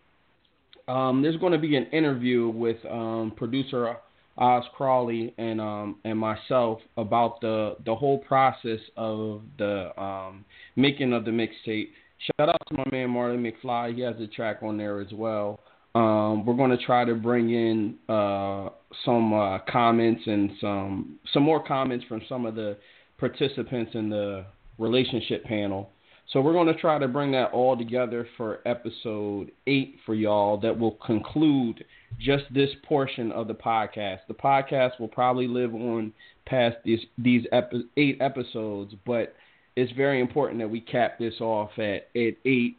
um, 0.89 1.23
there's 1.23 1.37
going 1.37 1.53
to 1.53 1.59
be 1.59 1.77
an 1.77 1.87
interview 1.87 2.49
with 2.49 2.79
um, 2.89 3.33
producer 3.37 3.97
Oz 4.39 4.65
Crawley 4.75 5.35
and 5.39 5.61
um, 5.61 5.97
and 6.05 6.19
myself 6.19 6.81
about 6.97 7.41
the 7.41 7.77
the 7.85 7.95
whole 7.95 8.19
process 8.19 8.81
of 8.97 9.43
the 9.59 9.99
um, 10.01 10.45
making 10.77 11.13
of 11.13 11.25
the 11.25 11.31
mixtape. 11.31 11.89
Shout 12.19 12.49
out 12.49 12.63
to 12.69 12.77
my 12.77 12.85
man 12.91 13.09
Marlon 13.11 13.41
McFly. 13.41 13.95
He 13.95 14.01
has 14.01 14.17
a 14.21 14.27
track 14.27 14.59
on 14.63 14.77
there 14.77 15.01
as 15.01 15.13
well. 15.13 15.61
Um, 15.95 16.45
we're 16.45 16.55
going 16.55 16.77
to 16.77 16.85
try 16.85 17.05
to 17.05 17.15
bring 17.15 17.51
in 17.51 17.97
uh, 18.09 18.69
some 19.05 19.33
uh, 19.33 19.59
comments 19.71 20.23
and 20.27 20.51
some 20.61 21.19
some 21.33 21.43
more 21.43 21.65
comments 21.65 22.05
from 22.07 22.21
some 22.29 22.45
of 22.45 22.55
the 22.55 22.77
participants 23.19 23.93
in 23.95 24.11
the 24.11 24.45
relationship 24.79 25.45
panel. 25.45 25.91
So 26.33 26.41
we're 26.41 26.53
going 26.53 26.67
to 26.67 26.75
try 26.75 26.99
to 26.99 27.07
bring 27.07 27.33
that 27.33 27.53
all 27.53 27.77
together 27.77 28.27
for 28.37 28.61
episode 28.67 29.53
eight 29.67 29.97
for 30.05 30.15
y'all. 30.15 30.59
That 30.59 30.77
will 30.77 30.99
conclude 31.07 31.85
just 32.19 32.45
this 32.53 32.71
portion 32.87 33.31
of 33.33 33.47
the 33.47 33.55
podcast. 33.55 34.19
The 34.27 34.35
podcast 34.35 34.99
will 34.99 35.09
probably 35.09 35.47
live 35.47 35.73
on 35.75 36.13
past 36.45 36.77
these 36.85 37.01
these 37.17 37.47
epi- 37.53 37.87
eight 37.97 38.19
episodes, 38.21 38.95
but 39.07 39.35
it's 39.77 39.93
very 39.93 40.21
important 40.21 40.59
that 40.61 40.69
we 40.69 40.81
cap 40.81 41.19
this 41.19 41.35
off 41.41 41.71
at 41.79 42.09
at 42.17 42.35
eight 42.45 42.77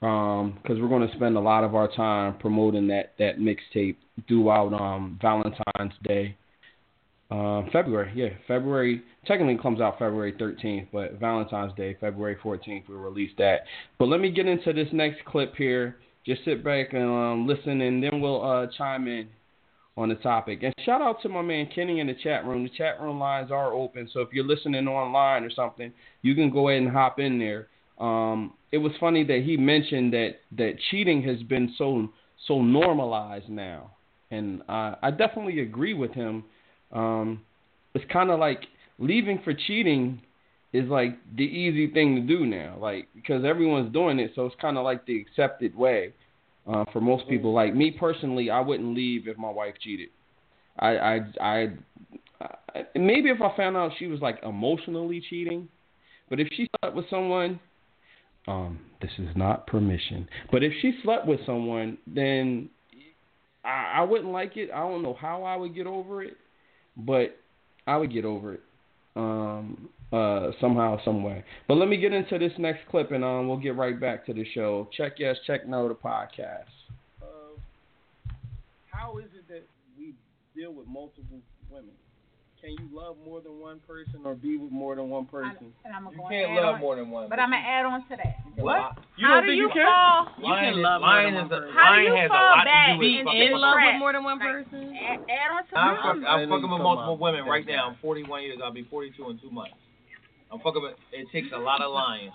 because 0.00 0.80
we're 0.80 0.88
going 0.88 1.08
to 1.08 1.14
spend 1.14 1.36
a 1.36 1.40
lot 1.40 1.62
of 1.62 1.76
our 1.76 1.88
time 1.88 2.36
promoting 2.38 2.88
that 2.88 3.12
that 3.18 3.38
mixtape 3.38 3.96
throughout 4.26 4.72
um, 4.74 5.18
Valentine's 5.22 5.94
Day. 6.02 6.36
Uh, 7.30 7.62
February, 7.72 8.12
yeah, 8.14 8.28
February 8.46 9.02
technically 9.24 9.56
comes 9.62 9.80
out 9.80 9.98
February 9.98 10.34
13th, 10.34 10.88
but 10.92 11.18
Valentine's 11.18 11.72
Day, 11.78 11.96
February 11.98 12.36
14th, 12.44 12.86
we 12.86 12.94
release 12.94 13.30
that. 13.38 13.60
But 13.98 14.08
let 14.08 14.20
me 14.20 14.30
get 14.30 14.46
into 14.46 14.74
this 14.74 14.88
next 14.92 15.24
clip 15.24 15.54
here. 15.56 15.96
Just 16.26 16.44
sit 16.44 16.62
back 16.62 16.92
and 16.92 17.04
um, 17.04 17.46
listen, 17.46 17.80
and 17.80 18.02
then 18.02 18.20
we'll 18.20 18.44
uh, 18.44 18.66
chime 18.76 19.08
in 19.08 19.28
on 19.96 20.08
the 20.08 20.14
topic. 20.16 20.62
And 20.62 20.74
shout 20.84 21.02
out 21.02 21.20
to 21.22 21.28
my 21.28 21.42
man 21.42 21.68
Kenny 21.74 22.00
in 22.00 22.06
the 22.06 22.14
chat 22.14 22.46
room. 22.46 22.62
The 22.62 22.70
chat 22.70 23.00
room 23.00 23.18
lines 23.18 23.50
are 23.50 23.72
open, 23.72 24.08
so 24.12 24.20
if 24.20 24.28
you're 24.32 24.46
listening 24.46 24.88
online 24.88 25.44
or 25.44 25.50
something, 25.50 25.92
you 26.22 26.34
can 26.34 26.50
go 26.50 26.68
ahead 26.68 26.82
and 26.82 26.90
hop 26.90 27.18
in 27.18 27.38
there. 27.38 27.68
Um, 27.98 28.54
it 28.72 28.78
was 28.78 28.92
funny 28.98 29.24
that 29.24 29.42
he 29.44 29.56
mentioned 29.56 30.12
that 30.14 30.36
that 30.56 30.74
cheating 30.90 31.22
has 31.24 31.42
been 31.42 31.74
so 31.76 32.08
so 32.48 32.62
normalized 32.62 33.48
now, 33.48 33.90
and 34.30 34.62
I, 34.68 34.96
I 35.02 35.10
definitely 35.10 35.60
agree 35.60 35.94
with 35.94 36.12
him. 36.12 36.44
Um, 36.90 37.42
it's 37.94 38.04
kind 38.10 38.30
of 38.30 38.40
like 38.40 38.62
leaving 38.98 39.40
for 39.44 39.52
cheating 39.54 40.22
is 40.72 40.88
like 40.88 41.18
the 41.36 41.44
easy 41.44 41.92
thing 41.92 42.16
to 42.16 42.22
do 42.22 42.46
now, 42.46 42.78
like 42.80 43.08
because 43.14 43.44
everyone's 43.44 43.92
doing 43.92 44.18
it, 44.18 44.32
so 44.34 44.46
it's 44.46 44.56
kind 44.60 44.78
of 44.78 44.84
like 44.84 45.04
the 45.04 45.20
accepted 45.20 45.76
way 45.76 46.14
uh, 46.66 46.84
for 46.92 47.00
most 47.00 47.28
people. 47.28 47.52
Like 47.52 47.74
me 47.74 47.90
personally, 47.90 48.50
I 48.50 48.60
wouldn't 48.60 48.94
leave 48.94 49.28
if 49.28 49.36
my 49.36 49.50
wife 49.50 49.74
cheated. 49.80 50.08
I, 50.78 50.88
I, 50.96 51.20
I, 51.40 51.66
I 52.40 52.84
maybe 52.94 53.28
if 53.28 53.40
I 53.40 53.54
found 53.56 53.76
out 53.76 53.92
she 53.98 54.06
was 54.06 54.20
like 54.20 54.40
emotionally 54.42 55.22
cheating, 55.28 55.68
but 56.30 56.40
if 56.40 56.48
she 56.56 56.68
slept 56.80 56.96
with 56.96 57.08
someone, 57.10 57.60
um, 58.48 58.80
this 59.00 59.10
is 59.18 59.28
not 59.36 59.66
permission. 59.66 60.28
But 60.50 60.62
if 60.62 60.72
she 60.80 60.92
slept 61.02 61.26
with 61.26 61.40
someone, 61.46 61.98
then 62.06 62.70
I, 63.64 63.94
I 63.96 64.02
wouldn't 64.02 64.32
like 64.32 64.56
it. 64.56 64.70
I 64.74 64.80
don't 64.80 65.02
know 65.02 65.14
how 65.14 65.44
I 65.44 65.56
would 65.56 65.74
get 65.74 65.86
over 65.86 66.22
it, 66.22 66.36
but 66.96 67.36
I 67.86 67.96
would 67.96 68.12
get 68.12 68.24
over 68.24 68.54
it 68.54 68.62
um, 69.16 69.88
uh, 70.12 70.50
somehow, 70.60 70.98
some 71.04 71.22
way. 71.22 71.44
But 71.68 71.74
let 71.74 71.88
me 71.88 71.96
get 71.96 72.12
into 72.12 72.38
this 72.38 72.52
next 72.58 72.80
clip, 72.90 73.12
and 73.12 73.24
um, 73.24 73.48
we'll 73.48 73.56
get 73.56 73.76
right 73.76 73.98
back 73.98 74.26
to 74.26 74.34
the 74.34 74.44
show. 74.54 74.88
Check 74.96 75.14
yes, 75.18 75.36
check 75.46 75.66
no, 75.66 75.88
the 75.88 75.94
podcast. 75.94 76.68
Uh, 77.22 77.58
how 78.90 79.18
is 79.18 79.26
it 79.34 79.48
that 79.48 79.62
we 79.98 80.14
deal 80.54 80.72
with 80.72 80.86
multiple 80.86 81.40
women? 81.70 81.94
Can 82.60 82.78
you 82.78 82.86
love 82.94 83.16
more 83.26 83.40
than 83.40 83.58
one 83.58 83.80
person 83.88 84.20
or 84.24 84.36
be 84.36 84.56
with 84.56 84.70
more 84.70 84.94
than 84.94 85.10
one 85.10 85.26
person? 85.26 85.74
And 85.84 85.96
I'm 85.96 86.06
You 86.12 86.16
gonna 86.16 86.28
can't 86.30 86.52
love 86.54 86.74
on, 86.76 86.80
more 86.80 86.94
than 86.94 87.10
one. 87.10 87.28
But 87.28 87.40
I'm 87.40 87.50
gonna 87.50 87.56
add 87.56 87.84
on 87.86 88.06
to 88.06 88.16
that. 88.22 88.38
What? 88.54 88.98
You 89.18 89.26
How 89.26 89.40
do 89.40 89.50
you 89.50 89.68
fall? 89.68 90.28
You 90.38 90.54
can 90.54 90.80
love 90.80 91.02
is, 91.02 91.10
more 91.10 91.24
than 91.24 91.34
one 91.34 91.48
person. 91.48 91.74
How 91.74 91.96
do 91.96 92.02
you 92.02 92.14
has 92.14 92.26
a 92.26 92.28
fall 92.28 92.54
lot 92.54 92.64
back 92.64 92.86
to 92.94 93.02
do 93.02 93.18
in, 93.18 93.24
fucking 93.24 93.42
in 93.42 93.52
love 93.58 93.76
with 93.82 93.98
more 93.98 94.12
than 94.12 94.22
one 94.22 94.38
person? 94.38 94.94
Add, 94.94 95.18
add 95.26 95.50
on 95.50 95.66
to 95.66 95.74
I'm, 95.74 95.90
that. 95.90 96.22
fuck, 96.22 96.28
I'm 96.28 96.48
fucking 96.48 96.70
with 96.70 96.82
multiple 96.86 97.18
women 97.18 97.44
right 97.46 97.66
now. 97.66 97.88
I'm 97.88 97.96
41 98.00 98.42
years. 98.44 98.58
I'll 98.62 98.70
be 98.70 98.86
42 98.86 99.30
in 99.30 99.38
two 99.40 99.50
months. 99.50 99.74
I'm 100.52 100.60
fucking 100.60 100.82
with. 100.82 100.94
It 101.12 101.28
takes 101.32 101.48
a 101.54 101.58
lot 101.58 101.80
of 101.80 101.92
lying. 101.92 102.30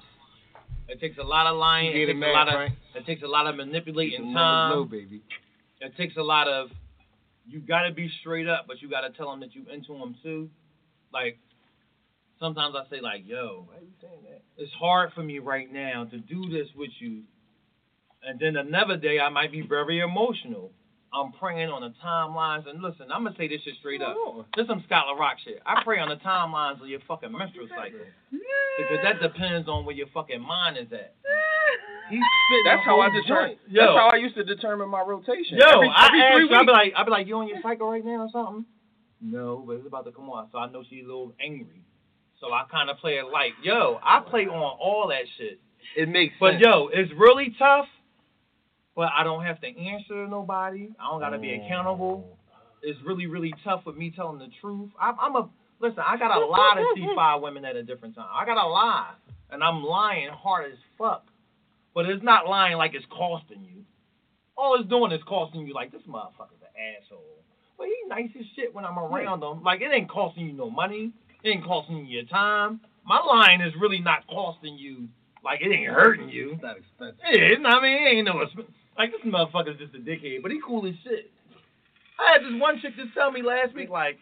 It 0.90 1.00
takes 1.00 1.18
a 1.18 1.24
lot 1.24 1.46
of 1.48 1.58
lying. 1.58 1.96
It 1.96 2.08
takes 2.08 2.18
a 2.18 2.32
lot 2.32 2.48
man, 2.48 2.72
of. 2.72 2.72
It 2.96 3.06
takes 3.06 3.24
a 3.24 3.28
lot 3.28 3.48
of 3.48 3.56
manipulating 3.56 4.34
time. 4.34 4.72
low, 4.72 4.86
baby. 4.86 5.22
It 5.82 5.96
takes 5.98 6.18
a 6.18 6.24
lot 6.24 6.48
of. 6.48 6.70
You 7.48 7.60
gotta 7.60 7.94
be 7.94 8.10
straight 8.20 8.48
up, 8.48 8.66
but 8.68 8.82
you 8.82 8.90
gotta 8.90 9.12
tell 9.12 9.30
them 9.30 9.42
that 9.42 9.54
you 9.54 9.66
into 9.72 9.94
them 9.98 10.16
too. 10.24 10.50
Like 11.14 11.38
sometimes 12.40 12.76
I 12.76 12.90
say 12.90 13.02
like, 13.02 13.22
"Yo, 13.26 13.66
why 13.68 13.76
you 13.82 13.92
saying 14.02 14.24
that? 14.24 14.42
It's 14.58 14.74
hard 14.74 15.14
for 15.14 15.22
me 15.22 15.40
right 15.40 15.72
now 15.72 16.06
to 16.06 16.18
do 16.18 16.50
this 16.50 16.68
with 16.76 16.92
you." 17.00 17.24
And 18.24 18.40
then 18.40 18.58
another 18.58 18.98
day 18.98 19.20
I 19.20 19.30
might 19.30 19.52
be 19.52 19.62
very 19.62 20.00
emotional. 20.00 20.72
I'm 21.14 21.32
praying 21.34 21.70
on 21.70 21.82
the 21.82 21.94
timelines. 22.04 22.70
And 22.70 22.82
listen, 22.82 23.12
I'm 23.12 23.24
gonna 23.24 23.36
say 23.38 23.48
this 23.48 23.62
shit 23.64 23.76
straight 23.80 24.02
up. 24.02 24.16
This 24.56 24.64
is 24.64 24.68
some 24.70 24.84
Scott 24.86 25.06
Rock 25.18 25.38
shit. 25.44 25.62
I 25.66 25.84
pray 25.84 26.00
on 26.00 26.10
the 26.10 26.18
timelines 26.18 26.82
of 26.82 26.88
your 26.88 27.00
fucking 27.08 27.32
menstrual 27.32 27.68
cycle 27.70 28.00
because 28.32 29.00
that 29.04 29.22
depends 29.22 29.68
on 29.68 29.86
where 29.86 29.96
your 29.96 30.08
fucking 30.14 30.42
mind 30.42 30.78
is 30.78 30.92
at. 30.92 31.16
That's 32.66 32.84
how 32.86 33.00
I 33.02 33.10
determine. 33.10 33.58
That's 33.72 33.92
how 33.98 34.10
I 34.12 34.18
used 34.18 34.36
to 34.36 34.44
determine 34.44 34.90
my 34.90 35.02
rotation. 35.02 35.58
Yo, 35.58 35.66
every, 35.68 35.90
I 35.90 36.06
every 36.08 36.22
asked 36.22 36.36
three 36.36 36.48
her, 36.50 36.56
I'd 36.56 36.66
be 36.66 36.72
like, 36.72 36.94
I'd 36.96 37.04
be 37.06 37.12
like, 37.12 37.28
you 37.28 37.36
on 37.38 37.48
your 37.48 37.62
cycle 37.62 37.90
right 37.90 38.04
now 38.06 38.28
or 38.28 38.30
something? 38.32 38.66
No, 39.22 39.64
but 39.66 39.74
it's 39.78 39.88
about 39.88 40.06
to 40.06 40.12
come 40.12 40.30
on. 40.30 40.48
So 40.52 40.58
I 40.58 40.70
know 40.72 40.84
she's 40.90 41.04
a 41.04 41.08
little 41.08 41.34
angry. 41.42 41.82
So 42.40 42.54
I 42.54 42.64
kind 42.72 42.90
of 42.90 42.98
play 42.98 43.16
it 43.18 43.26
like, 43.32 43.54
yo, 43.64 44.00
I 44.04 44.22
play 44.22 44.46
on 44.46 44.54
all 44.80 45.08
that 45.10 45.24
shit. 45.38 45.60
It 45.96 46.08
makes 46.08 46.36
But 46.40 46.54
sense. 46.54 46.64
yo, 46.66 46.90
it's 46.94 47.12
really 47.18 47.56
tough. 47.58 47.88
But 48.98 49.10
I 49.16 49.24
don't 49.24 49.46
have 49.46 49.62
to 49.62 49.68
answer 49.68 50.26
to 50.26 50.28
nobody. 50.28 50.90
I 51.00 51.12
don't 51.12 51.20
gotta 51.22 51.38
be 51.38 51.54
accountable. 51.54 52.28
Mm. 52.28 52.58
It's 52.82 53.00
really, 53.06 53.28
really 53.28 53.54
tough 53.64 53.86
with 53.86 53.96
me 53.96 54.12
telling 54.14 54.40
the 54.40 54.48
truth. 54.60 54.90
I'm, 55.00 55.16
I'm 55.22 55.36
a 55.36 55.48
listen. 55.80 56.00
I 56.00 56.18
got 56.18 56.36
a 56.36 56.44
lot 56.44 56.80
of 56.80 56.86
C5 56.98 57.42
women 57.44 57.64
at 57.64 57.76
a 57.76 57.84
different 57.84 58.16
time. 58.16 58.26
I 58.34 58.44
got 58.44 58.58
a 58.58 58.68
lie, 58.68 59.14
and 59.52 59.64
I'm 59.64 59.84
lying 59.84 60.30
hard 60.34 60.72
as 60.72 60.80
fuck. 60.98 61.28
But 61.94 62.08
it's 62.08 62.24
not 62.24 62.48
lying 62.48 62.78
like 62.78 62.96
it's 62.96 63.06
costing 63.12 63.62
you. 63.62 63.84
All 64.58 64.76
it's 64.80 64.90
doing 64.90 65.12
is 65.12 65.22
costing 65.28 65.68
you 65.68 65.76
like 65.76 65.92
this 65.92 66.02
motherfucker's 66.10 66.62
an 66.62 66.74
asshole. 67.04 67.22
But 67.78 67.86
he 67.86 67.96
nice 68.08 68.32
as 68.40 68.46
shit 68.56 68.74
when 68.74 68.84
I'm 68.84 68.98
around 68.98 69.44
him. 69.44 69.62
Like 69.62 69.82
it 69.82 69.94
ain't 69.94 70.10
costing 70.10 70.48
you 70.48 70.54
no 70.54 70.72
money. 70.72 71.12
It 71.44 71.50
ain't 71.50 71.64
costing 71.64 71.98
you 71.98 72.06
your 72.06 72.26
time. 72.26 72.80
My 73.06 73.20
lying 73.20 73.62
is 73.62 73.74
really 73.80 74.00
not 74.00 74.26
costing 74.28 74.76
you. 74.76 75.08
Like 75.44 75.62
it 75.62 75.72
ain't 75.72 75.92
hurting 75.92 76.30
you. 76.30 76.54
It's 76.54 76.64
not 76.64 76.78
expensive. 76.78 77.20
It's 77.30 77.62
not, 77.62 77.76
I 77.76 77.82
mean, 77.82 77.94
it 77.94 78.10
ain't 78.10 78.26
no 78.26 78.34
exp- 78.44 78.66
like 78.98 79.12
this 79.12 79.22
motherfucker's 79.26 79.80
just 79.80 79.96
a 79.96 80.00
dickhead, 80.00 80.42
but 80.42 80.52
he 80.52 80.60
cool 80.66 80.88
as 80.88 80.96
shit. 81.04 81.32
I 82.20 82.34
had 82.34 82.42
this 82.42 82.60
one 82.60 82.80
chick 82.82 82.96
just 82.96 83.14
tell 83.14 83.32
me 83.32 83.42
last 83.42 83.76
week, 83.76 83.90
like, 83.90 84.18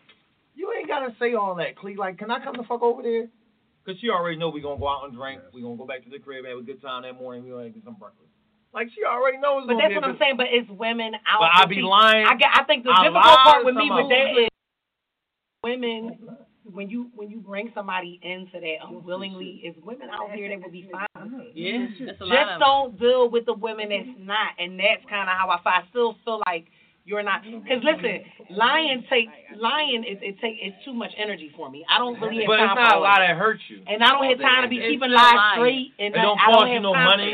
you 0.53 0.71
ain't 0.78 0.88
gotta 0.88 1.15
say 1.19 1.34
all 1.34 1.55
that, 1.55 1.78
Clee. 1.78 1.95
Like, 1.95 2.17
can 2.17 2.30
I 2.30 2.43
come 2.43 2.55
the 2.57 2.63
fuck 2.63 2.82
over 2.82 3.01
there? 3.01 3.28
Cause 3.86 3.95
she 4.01 4.09
already 4.09 4.36
know 4.36 4.49
we 4.49 4.61
gonna 4.61 4.80
go 4.80 4.89
out 4.89 5.05
and 5.05 5.13
drink. 5.13 5.41
We 5.53 5.61
gonna 5.61 5.78
go 5.78 5.86
back 5.86 6.03
to 6.03 6.09
the 6.09 6.17
crib, 6.17 6.45
have 6.45 6.57
a 6.57 6.61
good 6.63 6.82
time 6.82 7.03
that 7.03 7.13
morning. 7.13 7.43
We 7.43 7.51
gonna 7.51 7.69
get 7.69 7.84
some 7.84 7.93
breakfast. 7.93 8.26
Like 8.73 8.89
she 8.95 9.05
already 9.05 9.38
knows. 9.38 9.65
But 9.67 9.78
that's 9.80 9.93
what 9.93 10.03
I'm 10.03 10.17
saying. 10.17 10.38
But 10.38 10.47
it's 10.49 10.69
women 10.69 11.13
out. 11.30 11.39
But 11.39 11.51
I 11.53 11.65
be 11.65 11.76
See, 11.76 11.82
lying. 11.82 12.26
I, 12.26 12.36
get, 12.36 12.49
I 12.51 12.63
think 12.65 12.84
the 12.84 12.89
I 12.89 13.03
difficult 13.03 13.39
part 13.45 13.63
with 13.63 13.76
me 13.76 13.89
with 13.93 14.09
that 14.09 14.41
is 14.41 14.49
women. 15.63 16.17
When 16.74 16.89
you 16.89 17.09
when 17.16 17.30
you 17.30 17.38
bring 17.38 17.72
somebody 17.76 18.20
into 18.24 18.59
that 18.59 18.88
unwillingly, 18.88 19.61
is 19.63 19.76
women 19.84 20.09
out 20.09 20.32
here 20.32 20.49
that 20.49 20.63
will 20.63 20.72
be 20.72 20.89
fine. 20.91 21.05
Yeah, 21.53 21.86
that's 21.99 21.99
a 22.01 22.05
Just 22.05 22.22
lot 22.22 22.53
of 22.53 22.59
don't 22.59 22.99
deal 22.99 23.30
with 23.30 23.45
the 23.45 23.53
women 23.53 23.89
that's 23.89 24.18
not, 24.18 24.57
and 24.57 24.80
that's 24.80 25.03
kind 25.09 25.30
of 25.30 25.36
how 25.38 25.49
I 25.49 25.61
feel. 25.61 25.72
I 25.72 25.82
still 25.89 26.16
feel 26.26 26.41
like 26.47 26.66
you're 27.05 27.22
not. 27.22 27.43
Because 27.43 27.84
listen, 27.86 28.26
lying 28.49 29.05
take 29.09 29.30
lying 29.57 30.03
is 30.03 30.18
it 30.22 30.41
take 30.41 30.57
it's 30.59 30.76
too 30.84 30.93
much 30.93 31.11
energy 31.22 31.51
for 31.55 31.70
me. 31.70 31.86
I 31.89 31.99
don't 31.99 32.20
really 32.20 32.41
have 32.41 32.47
But 32.47 32.57
time 32.57 32.78
it's 32.78 32.89
not 32.89 32.97
a 32.97 32.99
lot 32.99 33.20
that 33.20 33.38
hurts 33.38 33.61
you. 33.70 33.84
and 33.88 34.03
I 34.03 34.09
don't 34.09 34.26
have 34.26 34.41
time 34.41 34.63
to 34.63 34.70
be 34.70 34.82
keeping 34.82 35.11
lies 35.11 35.53
straight. 35.53 35.93
And 35.99 36.16
It 36.16 36.18
don't 36.18 36.39
I 36.39 36.49
don't 36.49 36.66
cost 36.66 36.72
you 36.74 36.80
no 36.80 36.93
time 36.93 37.05
money. 37.05 37.34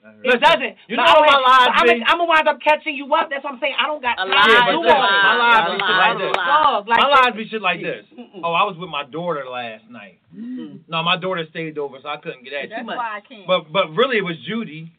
For 0.00 0.08
It 0.10 0.26
Listen, 0.26 0.40
doesn't. 0.40 0.74
You 0.88 0.96
But 0.96 1.04
know 1.04 1.08
I 1.08 1.14
don't 1.14 1.26
my 1.26 1.32
have- 1.32 1.44
lies 1.44 1.68
I'm. 1.76 1.88
I'm 2.10 2.18
gonna 2.18 2.24
wind 2.28 2.48
up 2.48 2.58
catching 2.60 2.94
you 2.96 3.06
up. 3.14 3.28
That's 3.30 3.44
what 3.44 3.54
I'm 3.54 3.60
saying. 3.60 3.76
I 3.78 3.86
don't 3.86 4.00
got 4.02 4.16
time 4.16 4.28
lie, 4.30 4.46
to 4.66 4.72
do 4.72 4.78
all 4.78 4.84
that. 4.84 5.22
my 5.22 5.34
lies 5.36 5.66
be 5.68 5.78
shit 5.80 6.00
like 6.00 6.18
this. 6.18 6.32
Dog, 6.36 6.88
like 6.88 7.00
my 7.00 7.08
lies 7.08 7.24
this. 7.26 7.36
be 7.36 7.48
shit 7.48 7.62
like 7.62 7.80
this. 7.82 8.04
Oh, 8.42 8.52
I 8.52 8.64
was 8.64 8.76
with 8.78 8.88
my 8.90 9.04
daughter 9.04 9.44
last 9.48 9.84
night. 9.90 10.18
No, 10.32 11.02
my 11.02 11.16
daughter 11.16 11.44
stayed 11.50 11.76
over, 11.78 11.98
so 12.02 12.08
I 12.08 12.16
couldn't 12.16 12.44
get 12.44 12.52
at 12.54 12.68
That's 12.70 12.80
you. 12.82 12.86
why 12.86 13.18
I 13.18 13.20
can't. 13.20 13.46
But 13.46 13.72
but 13.72 13.90
really, 13.94 14.18
it 14.18 14.24
was 14.24 14.36
Judy. 14.46 14.92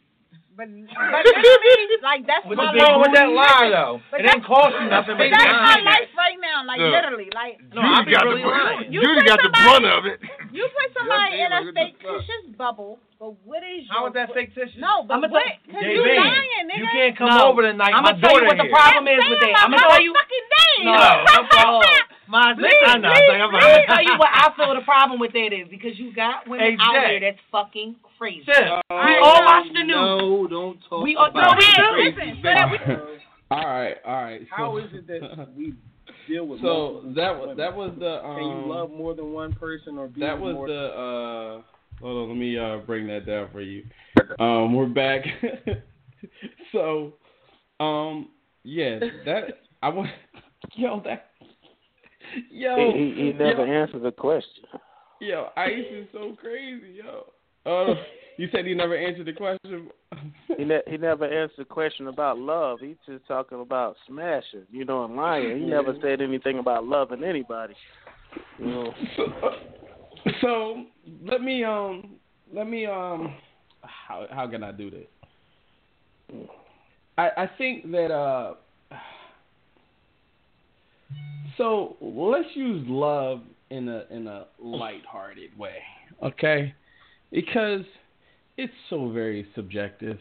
But, 0.51 0.67
but 0.67 0.75
you 0.75 0.83
know 0.83 0.93
what 0.93 1.15
I 1.15 1.23
mean? 1.23 2.03
like 2.03 2.27
that's 2.27 2.45
What's 2.45 2.57
my 2.59 2.75
wrong 2.75 2.99
with 3.01 3.15
that 3.15 3.31
lie 3.31 3.71
though? 3.71 4.01
But 4.11 4.19
It 4.21 4.29
ain't 4.29 4.43
that's- 4.43 4.51
cost 4.51 4.75
you 4.77 4.85
nothing, 4.91 5.15
but 5.17 5.31
But 5.31 5.39
that's 5.39 5.57
my 5.63 5.79
life 5.81 6.11
right 6.13 6.37
now, 6.43 6.67
like 6.67 6.77
Look, 6.77 6.91
literally, 6.91 7.29
like. 7.33 7.55
No, 7.73 7.81
I 7.81 8.03
be 8.03 8.11
got 8.11 8.27
really 8.27 8.43
the, 8.43 8.51
lying. 8.51 8.91
You 8.93 8.99
Judy 9.01 9.23
put 9.23 9.27
got 9.31 9.39
the 9.41 9.49
brunt 9.49 9.85
of 9.87 10.05
it. 10.11 10.19
You 10.51 10.67
put 10.67 10.87
somebody 10.99 11.39
in 11.41 11.49
a 11.55 11.63
what 11.65 11.73
the 11.73 11.87
fictitious 11.95 12.43
bubble, 12.59 12.99
but 13.21 13.37
what 13.45 13.61
is 13.61 13.85
How 13.85 14.09
your 14.09 14.09
is 14.09 14.13
that 14.17 14.33
fictitious? 14.33 14.73
No, 14.81 15.05
but 15.05 15.21
I'ma 15.21 15.29
what? 15.29 15.45
tell- 15.45 15.77
Cause 15.77 15.85
JB, 15.85 15.93
you 15.93 16.01
lying, 16.01 16.65
nigga. 16.65 16.77
you 16.81 16.87
can't 16.89 17.13
come 17.13 17.29
No. 17.29 17.53
over 17.53 17.61
tonight. 17.61 17.93
I'ma 17.93 18.17
tell 18.17 18.33
you 18.33 18.49
what 18.49 18.57
the 18.57 18.65
problem 18.73 19.05
is 19.05 19.21
with 19.29 19.37
that. 19.45 19.61
I'm 19.61 19.69
gonna 19.69 19.85
tell 19.85 20.01
you. 20.01 20.09
fucking 20.17 20.47
name. 20.57 20.85
No, 20.89 20.97
I'm 20.97 21.45
sorry. 21.53 22.01
My 22.25 22.53
Please, 22.57 22.73
I 22.81 22.97
know. 22.97 23.13
please, 23.13 23.29
I'm 23.37 23.53
let 23.53 23.61
me 23.77 23.85
tell 23.85 24.01
you 24.01 24.15
what 24.17 24.31
I 24.33 24.49
feel 24.57 24.73
the 24.73 24.81
problem 24.81 25.19
with 25.21 25.33
that 25.37 25.53
is 25.53 25.69
because 25.69 25.99
you 26.01 26.09
got 26.17 26.49
women 26.49 26.65
Hey, 26.65 26.77
out 26.81 26.93
there 26.97 27.19
that's 27.21 27.37
fucking 27.53 27.95
crazy. 28.17 28.41
Shit. 28.41 28.57
we 28.89 29.13
all 29.21 29.45
watch 29.45 29.67
the 29.69 29.83
news. 29.85 30.01
No, 30.01 30.47
don't 30.49 30.79
talk 30.89 31.03
We 31.05 31.13
all- 31.15 31.29
no, 31.29 31.53
we 31.53 31.61
it. 31.61 31.77
do. 31.77 31.85
Crazy 31.93 32.17
Listen, 32.17 32.41
so 32.41 32.49
that 32.49 32.71
we- 32.73 32.81
all 33.53 33.67
right, 33.69 33.97
all 34.03 34.23
right. 34.23 34.41
How 34.49 34.71
so, 34.73 34.77
is 34.81 34.89
it 34.97 35.05
that 35.07 35.53
we 35.55 35.73
deal 36.27 36.47
with 36.47 36.61
So 36.61 37.03
that 37.13 37.37
was 37.37 37.53
that 37.57 37.75
was 37.75 37.91
the 37.99 38.23
um, 38.25 38.35
Can 38.37 38.47
you 38.47 38.65
love 38.65 38.89
more 38.89 39.13
than 39.13 39.31
one 39.33 39.53
person 39.53 39.97
or 39.99 40.07
be 40.07 40.21
that 40.21 40.39
was 40.39 40.55
more 40.55 40.67
the 40.67 40.85
uh 40.89 41.61
hold 42.01 42.23
on 42.23 42.29
let 42.29 42.37
me 42.37 42.57
uh 42.57 42.77
bring 42.85 43.07
that 43.07 43.25
down 43.25 43.49
for 43.51 43.61
you 43.61 43.83
um 44.39 44.73
we're 44.73 44.85
back 44.85 45.21
so 46.71 47.13
um 47.79 48.29
yeah 48.63 48.99
that 49.25 49.43
i 49.81 49.89
want 49.89 50.09
yo 50.75 51.01
that 51.03 51.31
yo 52.49 52.91
he, 52.93 53.13
he, 53.15 53.21
he 53.27 53.33
never 53.33 53.65
yo, 53.65 53.81
answered 53.81 54.03
the 54.03 54.11
question. 54.11 54.63
yo 55.19 55.49
ice 55.57 55.85
is 55.91 56.07
so 56.11 56.35
crazy 56.39 56.97
yo 56.97 57.25
uh 57.65 57.93
you 58.37 58.47
said 58.51 58.65
he 58.65 58.73
never 58.73 58.95
answered 58.95 59.25
the 59.25 59.33
question 59.33 59.89
He 60.57 60.65
ne- 60.65 60.81
he 60.87 60.97
never 60.97 61.25
answered 61.25 61.59
the 61.59 61.65
question 61.65 62.07
about 62.07 62.37
love. 62.37 62.79
He's 62.81 62.97
just 63.07 63.25
talking 63.27 63.61
about 63.61 63.95
smashing, 64.07 64.65
you 64.69 64.85
know, 64.85 65.05
and 65.05 65.15
lying. 65.15 65.59
He 65.59 65.65
never 65.65 65.95
said 66.01 66.21
anything 66.21 66.59
about 66.59 66.85
loving 66.85 67.23
anybody. 67.23 67.73
You 68.59 68.65
know. 68.65 68.93
so, 69.15 69.25
so 70.41 70.85
let 71.23 71.41
me 71.41 71.63
um 71.63 72.15
let 72.53 72.67
me 72.67 72.85
um 72.85 73.35
how 73.81 74.25
how 74.31 74.47
can 74.47 74.63
I 74.63 74.71
do 74.71 74.91
this? 74.91 76.47
I 77.17 77.29
I 77.37 77.49
think 77.57 77.91
that 77.91 78.11
uh 78.11 78.53
so 81.57 81.97
let's 82.01 82.49
use 82.55 82.85
love 82.87 83.41
in 83.69 83.87
a 83.87 84.03
in 84.09 84.27
a 84.27 84.45
lighthearted 84.59 85.57
way, 85.57 85.77
okay? 86.23 86.73
Because 87.31 87.85
it's 88.57 88.73
so 88.89 89.09
very 89.11 89.47
subjective. 89.55 90.19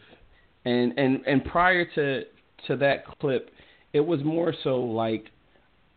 And 0.65 0.93
and 0.97 1.21
and 1.25 1.43
prior 1.45 1.85
to 1.95 2.23
to 2.67 2.77
that 2.77 3.05
clip, 3.19 3.49
it 3.93 3.99
was 3.99 4.23
more 4.23 4.53
so 4.63 4.77
like 4.79 5.25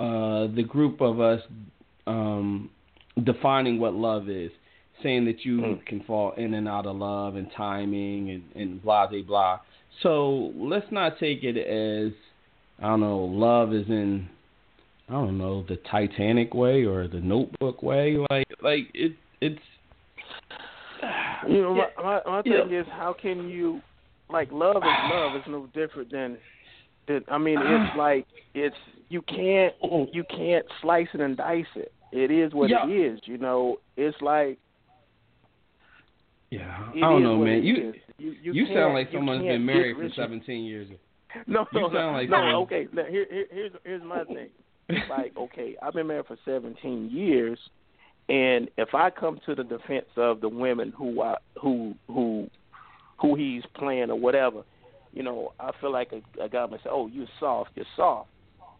uh 0.01 0.49
the 0.55 0.65
group 0.67 1.01
of 1.01 1.21
us 1.21 1.41
um 2.07 2.71
defining 3.23 3.79
what 3.79 3.95
love 3.95 4.29
is, 4.29 4.51
saying 5.05 5.27
that 5.27 5.45
you 5.45 5.61
hmm. 5.61 5.85
can 5.87 6.03
fall 6.05 6.33
in 6.33 6.55
and 6.55 6.67
out 6.67 6.87
of 6.87 6.97
love 6.97 7.37
and 7.37 7.47
timing 7.57 8.31
and 8.31 8.43
and 8.61 8.83
blah 8.83 9.07
blah 9.07 9.23
blah. 9.23 9.61
So 10.03 10.53
let's 10.57 10.91
not 10.91 11.21
take 11.21 11.45
it 11.45 11.57
as 11.57 12.13
I 12.81 12.89
don't 12.89 13.01
know, 13.01 13.19
love 13.19 13.73
is 13.73 13.87
in 13.89 14.29
I 15.09 15.13
don't 15.13 15.39
know, 15.39 15.65
the 15.69 15.77
Titanic 15.91 16.55
way 16.55 16.85
or 16.85 17.07
the 17.07 17.21
notebook 17.21 17.83
way. 17.83 18.17
Like 18.31 18.49
like 18.63 18.89
it 18.95 19.13
it's 19.41 19.61
You 21.49 21.63
know, 21.63 21.75
my 21.75 21.89
my, 22.03 22.21
my 22.27 22.43
Yeah. 22.45 22.65
thing 22.65 22.73
is, 22.73 22.87
how 22.89 23.13
can 23.13 23.49
you 23.49 23.81
like 24.31 24.51
love 24.51 24.77
is 24.77 24.83
love? 24.83 25.37
It's 25.37 25.47
no 25.47 25.69
different 25.75 26.11
than, 26.11 26.39
than 27.07 27.23
I 27.29 27.39
mean, 27.39 27.59
it's 27.61 27.97
like 27.99 28.27
it's 28.55 28.77
you 29.11 29.23
can't 29.23 29.75
you 30.13 30.25
can't 30.25 30.65
slice 30.81 31.09
it 31.13 31.21
and 31.21 31.37
dice 31.37 31.67
it. 31.77 31.93
It 32.13 32.31
is 32.31 32.55
what 32.55 32.71
Yeah. 32.71 32.87
it 32.87 32.93
is. 32.93 33.21
You 33.25 33.39
know, 33.39 33.79
it's 33.97 34.17
like 34.23 34.59
Yeah, 36.51 36.93
it 36.95 36.99
I 36.99 37.09
don't 37.09 37.23
know, 37.23 37.37
man. 37.39 37.63
You 37.65 37.93
you 38.19 38.35
you, 38.43 38.53
you 38.53 38.67
sound 38.75 38.95
like 38.95 39.09
someone's 39.13 39.43
been 39.43 39.65
married 39.65 39.97
for 39.97 40.09
17 40.15 40.65
years. 40.65 40.89
No, 41.49 41.67
You 41.73 41.81
no, 41.81 41.93
sound 41.93 42.17
like 42.17 42.29
no. 42.29 42.37
someone- 42.37 42.55
Okay, 42.55 42.87
now, 42.93 43.05
here, 43.07 43.27
here, 43.29 43.47
here's 43.51 43.73
here's 43.85 44.03
my 44.05 44.23
thing. 44.25 44.49
Like, 45.11 45.37
okay, 45.37 45.75
I've 45.83 45.95
been 45.95 46.07
married 46.07 46.27
for 46.27 46.37
17 46.45 47.11
years, 47.11 47.59
and 48.29 48.71
if 48.77 48.95
I 48.95 49.11
come 49.11 49.41
to 49.47 49.55
the 49.57 49.65
defense 49.65 50.07
of 50.17 50.41
the 50.41 50.49
women 50.49 50.93
who 50.97 51.23
I, 51.23 51.35
who 51.61 51.95
who 52.07 52.49
who 53.21 53.35
he's 53.35 53.65
playing 53.75 54.11
or 54.11 54.17
whatever, 54.21 54.63
you 55.13 55.25
know, 55.25 55.53
I 55.59 55.73
feel 55.81 55.91
like 55.91 56.13
a, 56.13 56.43
a 56.45 56.49
guy 56.49 56.67
might 56.67 56.85
say, 56.85 56.91
"Oh, 56.93 57.09
you're 57.09 57.27
soft, 57.41 57.71
you're 57.75 57.85
soft," 57.97 58.29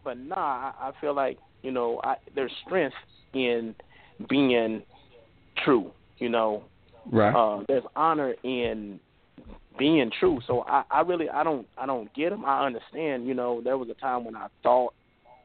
but 0.05 0.17
nah, 0.17 0.35
I, 0.37 0.73
I 0.79 0.91
feel 1.01 1.13
like 1.13 1.37
you 1.61 1.71
know, 1.71 1.99
I, 2.05 2.15
there's 2.35 2.53
strength 2.65 2.95
in 3.33 3.75
being 4.29 4.83
true. 5.65 5.91
You 6.19 6.29
know, 6.29 6.63
Right. 7.11 7.33
uh, 7.33 7.63
there's 7.67 7.83
honor 7.95 8.33
in 8.43 8.99
being 9.77 10.11
true. 10.19 10.39
So 10.47 10.63
I, 10.67 10.83
I 10.89 11.01
really 11.01 11.29
I 11.29 11.43
don't 11.43 11.67
I 11.77 11.85
don't 11.85 12.13
get 12.13 12.29
them. 12.31 12.45
I 12.45 12.65
understand. 12.65 13.27
You 13.27 13.33
know, 13.33 13.61
there 13.63 13.77
was 13.77 13.89
a 13.89 13.93
time 13.95 14.25
when 14.25 14.35
I 14.35 14.47
thought 14.63 14.93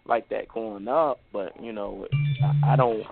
like 0.06 0.28
that 0.30 0.48
growing 0.48 0.88
up, 0.88 1.18
but 1.32 1.52
you 1.62 1.72
know, 1.72 2.06
I, 2.42 2.72
I 2.72 2.76
don't 2.76 3.02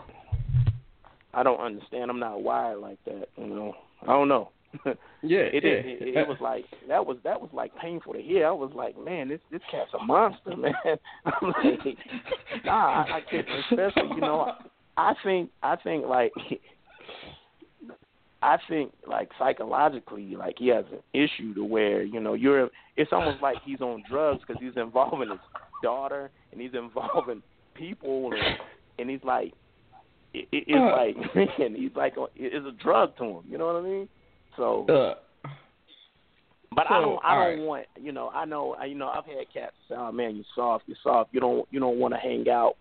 I 1.35 1.43
don't 1.43 1.61
understand. 1.61 2.11
I'm 2.11 2.21
not 2.21 2.43
wired 2.43 2.79
like 2.79 2.99
that. 3.05 3.27
You 3.37 3.47
know, 3.47 3.75
I 4.03 4.07
don't 4.07 4.29
know. 4.29 4.51
Yeah, 5.21 5.39
it, 5.39 5.65
yeah. 5.65 5.71
It, 5.71 6.03
it, 6.03 6.17
it 6.17 6.29
was 6.29 6.37
like 6.41 6.65
that 6.87 7.05
was 7.05 7.17
that 7.25 7.41
was 7.41 7.51
like 7.53 7.75
painful 7.77 8.13
to 8.13 8.23
hear. 8.23 8.47
I 8.47 8.53
was 8.53 8.71
like, 8.73 8.97
man, 8.97 9.29
this 9.29 9.41
this 9.51 9.61
cat's 9.69 9.91
a 10.01 10.05
monster, 10.05 10.57
man. 10.57 10.73
I'm 11.25 11.49
like, 11.49 11.97
nah, 12.65 13.03
I, 13.03 13.17
I 13.17 13.21
can't. 13.29 13.45
Especially, 13.69 14.15
you 14.15 14.21
know, 14.21 14.53
I 14.97 15.15
think 15.25 15.51
I 15.61 15.75
think 15.75 16.07
like 16.07 16.31
I 18.43 18.57
think 18.69 18.93
like 19.07 19.31
psychologically, 19.39 20.37
like 20.37 20.57
he 20.59 20.69
has 20.69 20.85
an 20.93 21.01
issue 21.13 21.55
to 21.55 21.65
where 21.65 22.03
you 22.03 22.21
know 22.21 22.35
you're. 22.35 22.69
It's 22.97 23.13
almost 23.13 23.43
like 23.43 23.57
he's 23.65 23.81
on 23.81 24.03
drugs 24.09 24.41
because 24.47 24.63
he's 24.63 24.77
involving 24.77 25.31
his 25.31 25.39
daughter 25.83 26.31
and 26.53 26.61
he's 26.61 26.75
involving 26.75 27.43
people 27.75 28.33
and, 28.33 28.59
and 28.99 29.09
he's 29.11 29.23
like, 29.25 29.53
it, 30.35 30.49
it, 30.53 30.65
it's 30.67 30.77
Uh. 30.77 30.97
like 30.97 31.35
man, 31.59 31.75
he's 31.75 31.91
like 31.97 32.17
a, 32.17 32.27
it's 32.37 32.67
a 32.67 32.83
drug 32.83 33.17
to 33.19 33.25
him. 33.25 33.43
You 33.49 33.59
know 33.59 33.67
what 33.67 33.77
I 33.77 33.83
mean? 33.83 34.09
So. 34.57 34.87
Uh, 34.87 35.15
But 36.75 36.91
I 36.91 37.01
don't. 37.01 37.19
I 37.25 37.35
don't 37.35 37.59
right. 37.59 37.67
want. 37.67 37.87
You 38.01 38.13
know. 38.13 38.31
I 38.31 38.45
know. 38.45 38.75
I, 38.79 38.85
you 38.87 38.95
know. 38.95 39.09
I've 39.09 39.25
had 39.25 39.53
cats 39.53 39.75
say, 39.89 39.95
"Oh 39.97 40.13
man, 40.13 40.37
you 40.37 40.45
soft. 40.55 40.85
You 40.87 40.95
soft. 41.03 41.31
You 41.33 41.41
don't. 41.41 41.67
You 41.71 41.81
don't 41.81 41.99
want 41.99 42.15
to 42.15 42.21
hang 42.21 42.49
out 42.49 42.75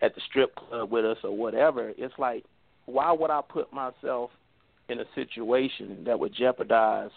at 0.00 0.14
the 0.14 0.20
strip 0.28 0.54
club 0.54 0.90
with 0.90 1.04
us 1.04 1.18
or 1.24 1.36
whatever." 1.36 1.92
It's 1.98 2.14
like, 2.18 2.44
why 2.86 3.10
would 3.12 3.30
I 3.30 3.40
put 3.46 3.72
myself 3.72 4.30
in 4.88 5.00
a 5.00 5.04
situation 5.14 6.04
that 6.06 6.18
would 6.18 6.34
jeopardize 6.34 7.10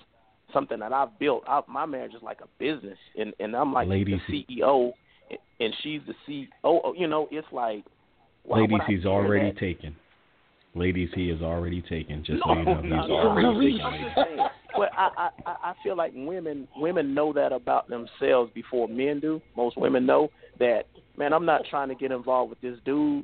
something 0.53 0.79
that 0.79 0.93
I've 0.93 1.17
built? 1.19 1.43
I, 1.47 1.61
my 1.67 1.85
marriage 1.85 2.13
is 2.13 2.21
like 2.21 2.39
a 2.41 2.47
business, 2.59 2.97
and 3.17 3.33
and 3.39 3.55
I'm 3.55 3.73
like 3.73 3.87
Ladies, 3.87 4.19
the 4.29 4.45
CEO, 4.49 4.91
and 5.59 5.73
she's 5.81 6.01
the 6.07 6.13
CEO. 6.63 6.93
You 6.97 7.07
know, 7.07 7.27
it's 7.31 7.47
like, 7.51 7.83
why 8.43 8.61
Ladies, 8.61 8.79
he's 8.87 9.05
already 9.05 9.51
that? 9.51 9.59
taken. 9.59 9.95
Ladies, 10.77 11.09
he 11.15 11.29
is 11.29 11.41
already 11.41 11.81
taken. 11.81 12.23
Just 12.25 12.41
No, 12.45 12.53
so 12.53 12.59
you 12.59 12.65
know, 12.65 12.81
he's 12.81 12.91
no, 12.91 13.15
already 13.15 13.47
no, 13.47 13.59
taken. 13.61 13.81
I'm 13.81 14.03
just 14.03 14.15
saying. 14.15 14.47
But 14.77 14.89
I, 14.97 15.09
I, 15.17 15.29
I 15.45 15.55
I 15.69 15.73
feel 15.83 15.95
like 15.95 16.11
women 16.13 16.67
women 16.75 17.13
know 17.13 17.31
that 17.31 17.53
about 17.53 17.87
themselves 17.87 18.51
before 18.53 18.89
men 18.89 19.21
do. 19.21 19.41
Most 19.55 19.77
women 19.77 20.05
know 20.05 20.29
that. 20.59 20.83
Man, 21.17 21.31
I'm 21.31 21.45
not 21.45 21.61
trying 21.69 21.87
to 21.87 21.95
get 21.95 22.11
involved 22.11 22.49
with 22.49 22.59
this 22.59 22.77
dude. 22.83 23.23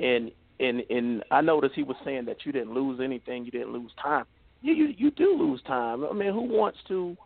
And 0.00 0.30
and 0.60 0.82
and 0.90 1.24
I 1.30 1.40
noticed 1.40 1.74
he 1.74 1.82
was 1.82 1.96
saying 2.04 2.24
that 2.26 2.44
you 2.44 2.52
didn't 2.52 2.72
lose 2.72 3.00
anything. 3.02 3.44
You 3.44 3.50
didn't 3.50 3.72
lose 3.72 3.90
time. 4.02 4.24
You 4.62 4.74
you 4.74 4.94
you 4.96 5.10
do 5.10 5.36
lose 5.38 5.62
time. 5.62 6.04
I 6.04 6.12
mean, 6.12 6.32
who 6.32 6.42
wants 6.42 6.78
to 6.88 7.16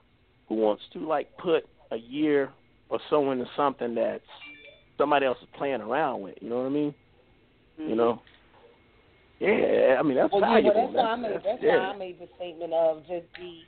who 0.49 0.57
wants 0.57 0.83
to 0.93 1.07
like 1.07 1.37
put 1.39 1.65
a 1.91 1.97
year 1.97 2.51
or 2.89 2.99
so 3.09 3.31
into 3.31 3.47
something 3.57 3.95
that's 3.95 4.23
somebody 4.99 5.27
else 5.27 5.39
is 5.43 5.49
playing 5.57 5.81
around 5.81 6.23
with? 6.23 6.35
You 6.41 6.51
know 6.51 6.59
what 6.59 6.67
I 6.67 6.71
mean? 6.71 6.95
You 7.79 7.95
know. 7.95 8.21
Yeah, 9.39 9.97
I 9.99 10.03
mean 10.03 10.17
that's 10.17 10.33
well, 10.33 10.43
valuable. 10.43 10.93
well, 10.93 10.93
that's, 10.93 10.97
why 10.97 11.13
I 11.13 11.17
made 11.17 11.33
that's, 11.33 11.45
that's 11.45 11.63
yeah. 11.63 11.77
why 11.79 11.85
I 11.85 11.97
made 11.97 12.21
the 12.21 12.29
statement 12.37 12.73
of 12.73 12.99
just 13.07 13.27
be. 13.37 13.63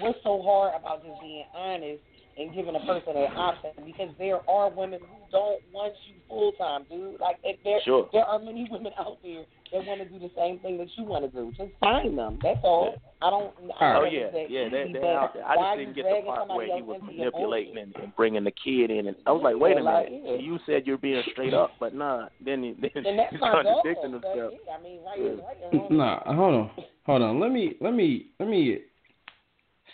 What's 0.00 0.18
so 0.22 0.40
hard 0.42 0.80
about 0.80 1.04
just 1.04 1.20
being 1.20 1.44
honest 1.54 2.00
and 2.38 2.54
giving 2.54 2.74
a 2.76 2.80
person 2.80 3.16
an 3.16 3.32
option? 3.36 3.70
Because 3.84 4.10
there 4.18 4.40
are 4.48 4.70
women 4.70 5.00
who 5.00 5.16
don't 5.32 5.62
want 5.72 5.94
you 6.06 6.14
full 6.28 6.52
time, 6.52 6.84
dude. 6.90 7.20
Like 7.20 7.36
if 7.44 7.58
there 7.64 7.80
Sure. 7.84 8.08
there 8.12 8.24
are 8.24 8.38
many 8.38 8.66
women 8.70 8.92
out 8.98 9.18
there 9.22 9.44
that 9.72 9.84
want 9.84 10.00
to 10.00 10.08
do 10.08 10.18
the 10.18 10.30
same 10.36 10.58
thing 10.60 10.78
that 10.78 10.88
you 10.96 11.04
want 11.04 11.24
to 11.24 11.30
do. 11.30 11.52
Just 11.56 11.72
find 11.80 12.16
them. 12.16 12.38
That's 12.42 12.60
all. 12.62 12.94
I 13.22 13.30
don't. 13.30 13.52
I 13.80 13.96
Oh 13.96 14.02
don't 14.04 14.12
yeah, 14.12 14.30
think 14.30 14.50
yeah, 14.50 14.64
that 14.64 14.70
they 14.72 14.82
easy, 14.84 14.92
they 14.92 14.98
but 15.00 15.08
out 15.08 15.34
there. 15.34 15.44
I 15.46 15.56
just 15.56 15.78
didn't 15.78 15.94
get 15.96 16.04
the 16.04 16.26
part 16.26 16.48
where 16.48 16.76
he 16.76 16.82
was 16.82 17.00
manipulating 17.02 17.78
and, 17.78 17.96
and 17.96 18.14
bringing 18.14 18.44
the 18.44 18.52
kid 18.52 18.90
in, 18.90 19.06
and 19.08 19.16
I 19.26 19.32
was 19.32 19.42
like, 19.42 19.56
wait 19.56 19.78
a 19.78 19.82
minute, 19.82 20.08
yeah. 20.24 20.34
you 20.36 20.58
said 20.66 20.86
you're 20.86 20.98
being 20.98 21.22
straight 21.32 21.54
up, 21.54 21.70
but 21.80 21.94
nah, 21.94 22.28
then 22.44 22.62
he 22.62 22.72
then 22.94 23.06
And 23.06 23.18
that's 23.18 23.30
he's 23.32 23.40
my 23.40 23.62
dog. 23.62 23.64
contradicting 23.64 24.12
But 24.20 24.28
himself. 24.28 24.52
yeah, 24.66 24.72
I 24.78 24.82
mean, 24.82 25.00
right 25.02 25.18
is 25.18 25.40
right 25.40 25.56
and 25.72 25.80
wrong. 25.80 25.96
Nah, 25.96 26.34
hold 26.34 26.54
on, 26.54 26.70
hold 27.06 27.22
on. 27.22 27.40
Let 27.40 27.50
me, 27.52 27.74
let 27.80 27.94
me, 27.94 28.26
let 28.38 28.48
me. 28.48 28.78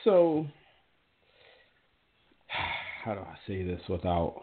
So, 0.04 0.46
how 3.04 3.14
do 3.14 3.20
I 3.20 3.36
say 3.46 3.62
this 3.62 3.80
without? 3.88 4.42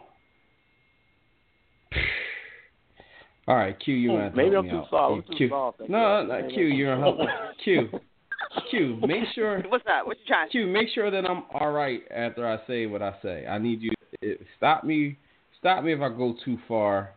All 3.48 3.56
right, 3.56 3.76
Q, 3.80 3.94
you 3.94 4.10
gonna 4.10 4.24
have 4.24 4.32
to 4.32 4.36
Maybe 4.36 4.56
I'm 4.56 4.64
me 4.64 4.70
too 4.70 4.76
out. 4.76 4.90
soft. 4.90 5.10
Hey, 5.10 5.14
I'm 5.16 5.22
too 5.22 5.36
Q. 5.36 5.48
soft, 5.48 5.80
No, 5.88 6.24
no, 6.24 6.40
Maybe 6.40 6.54
Q, 6.54 6.64
you're 6.66 6.98
help. 6.98 7.18
Q, 7.64 7.88
Q, 8.70 8.98
make 9.06 9.24
sure. 9.34 9.62
What's 9.68 9.84
up? 9.86 10.06
What 10.06 10.18
you 10.18 10.24
trying 10.26 10.50
Q, 10.50 10.66
make 10.66 10.88
sure 10.94 11.10
that 11.10 11.24
I'm 11.28 11.44
all 11.58 11.72
right 11.72 12.02
after 12.14 12.46
I 12.46 12.58
say 12.66 12.86
what 12.86 13.02
I 13.02 13.14
say. 13.22 13.46
I 13.46 13.58
need 13.58 13.80
you 13.82 13.90
to 14.22 14.36
stop 14.56 14.84
me. 14.84 15.18
Stop 15.58 15.82
me 15.84 15.92
if 15.92 16.00
I 16.00 16.08
go 16.10 16.34
too 16.44 16.58
far 16.68 17.14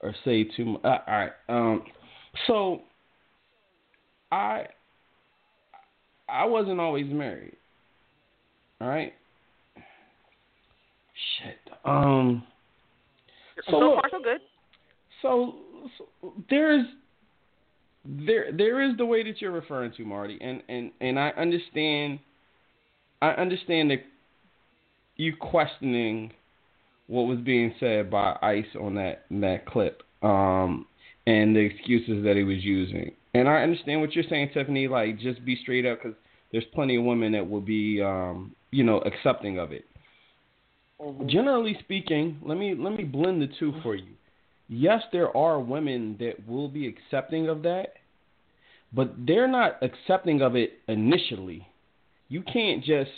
or 0.00 0.14
say 0.24 0.44
too 0.44 0.64
much. 0.66 0.84
Uh, 0.84 0.98
all 1.06 1.14
right. 1.14 1.32
Um. 1.48 1.84
So, 2.46 2.82
I 4.30 4.66
I 6.28 6.44
wasn't 6.44 6.80
always 6.80 7.06
married. 7.10 7.56
All 8.80 8.88
right. 8.88 9.14
Shit. 11.38 11.72
Um. 11.84 12.44
So 13.70 13.78
look, 13.78 14.02
far, 14.02 14.10
so 14.10 14.18
good. 14.22 14.40
so, 15.22 15.54
so 15.96 16.32
there's 16.50 16.86
there 18.04 18.52
there 18.52 18.82
is 18.82 18.96
the 18.96 19.06
way 19.06 19.22
that 19.22 19.40
you're 19.40 19.50
referring 19.50 19.92
to 19.92 20.04
Marty, 20.04 20.38
and 20.40 20.62
and 20.68 20.90
and 21.00 21.18
I 21.18 21.30
understand. 21.30 22.18
I 23.22 23.30
understand 23.30 23.90
that 23.90 24.04
you 25.16 25.34
questioning 25.34 26.32
what 27.06 27.22
was 27.22 27.38
being 27.38 27.74
said 27.80 28.10
by 28.10 28.36
Ice 28.42 28.66
on 28.78 28.94
that 28.96 29.24
that 29.30 29.64
clip, 29.66 30.02
um, 30.22 30.86
and 31.26 31.56
the 31.56 31.60
excuses 31.60 32.22
that 32.24 32.36
he 32.36 32.42
was 32.42 32.62
using. 32.62 33.12
And 33.34 33.48
I 33.48 33.62
understand 33.62 34.00
what 34.00 34.14
you're 34.14 34.24
saying, 34.28 34.50
Tiffany. 34.52 34.86
Like, 34.86 35.18
just 35.18 35.44
be 35.44 35.56
straight 35.62 35.86
up, 35.86 36.02
because 36.02 36.16
there's 36.52 36.64
plenty 36.74 36.96
of 36.96 37.04
women 37.04 37.32
that 37.32 37.48
will 37.48 37.60
be, 37.60 38.02
um, 38.02 38.54
you 38.70 38.84
know, 38.84 38.98
accepting 38.98 39.58
of 39.58 39.72
it. 39.72 39.84
Generally 41.26 41.76
speaking, 41.80 42.38
let 42.42 42.56
me 42.56 42.74
let 42.74 42.96
me 42.96 43.04
blend 43.04 43.42
the 43.42 43.48
two 43.58 43.74
for 43.82 43.94
you. 43.94 44.14
Yes, 44.68 45.02
there 45.12 45.34
are 45.36 45.60
women 45.60 46.16
that 46.20 46.48
will 46.48 46.68
be 46.68 46.88
accepting 46.88 47.48
of 47.48 47.62
that, 47.62 47.94
but 48.92 49.14
they're 49.26 49.48
not 49.48 49.78
accepting 49.82 50.40
of 50.40 50.56
it 50.56 50.72
initially. 50.88 51.68
You 52.28 52.42
can't 52.42 52.82
just 52.82 53.10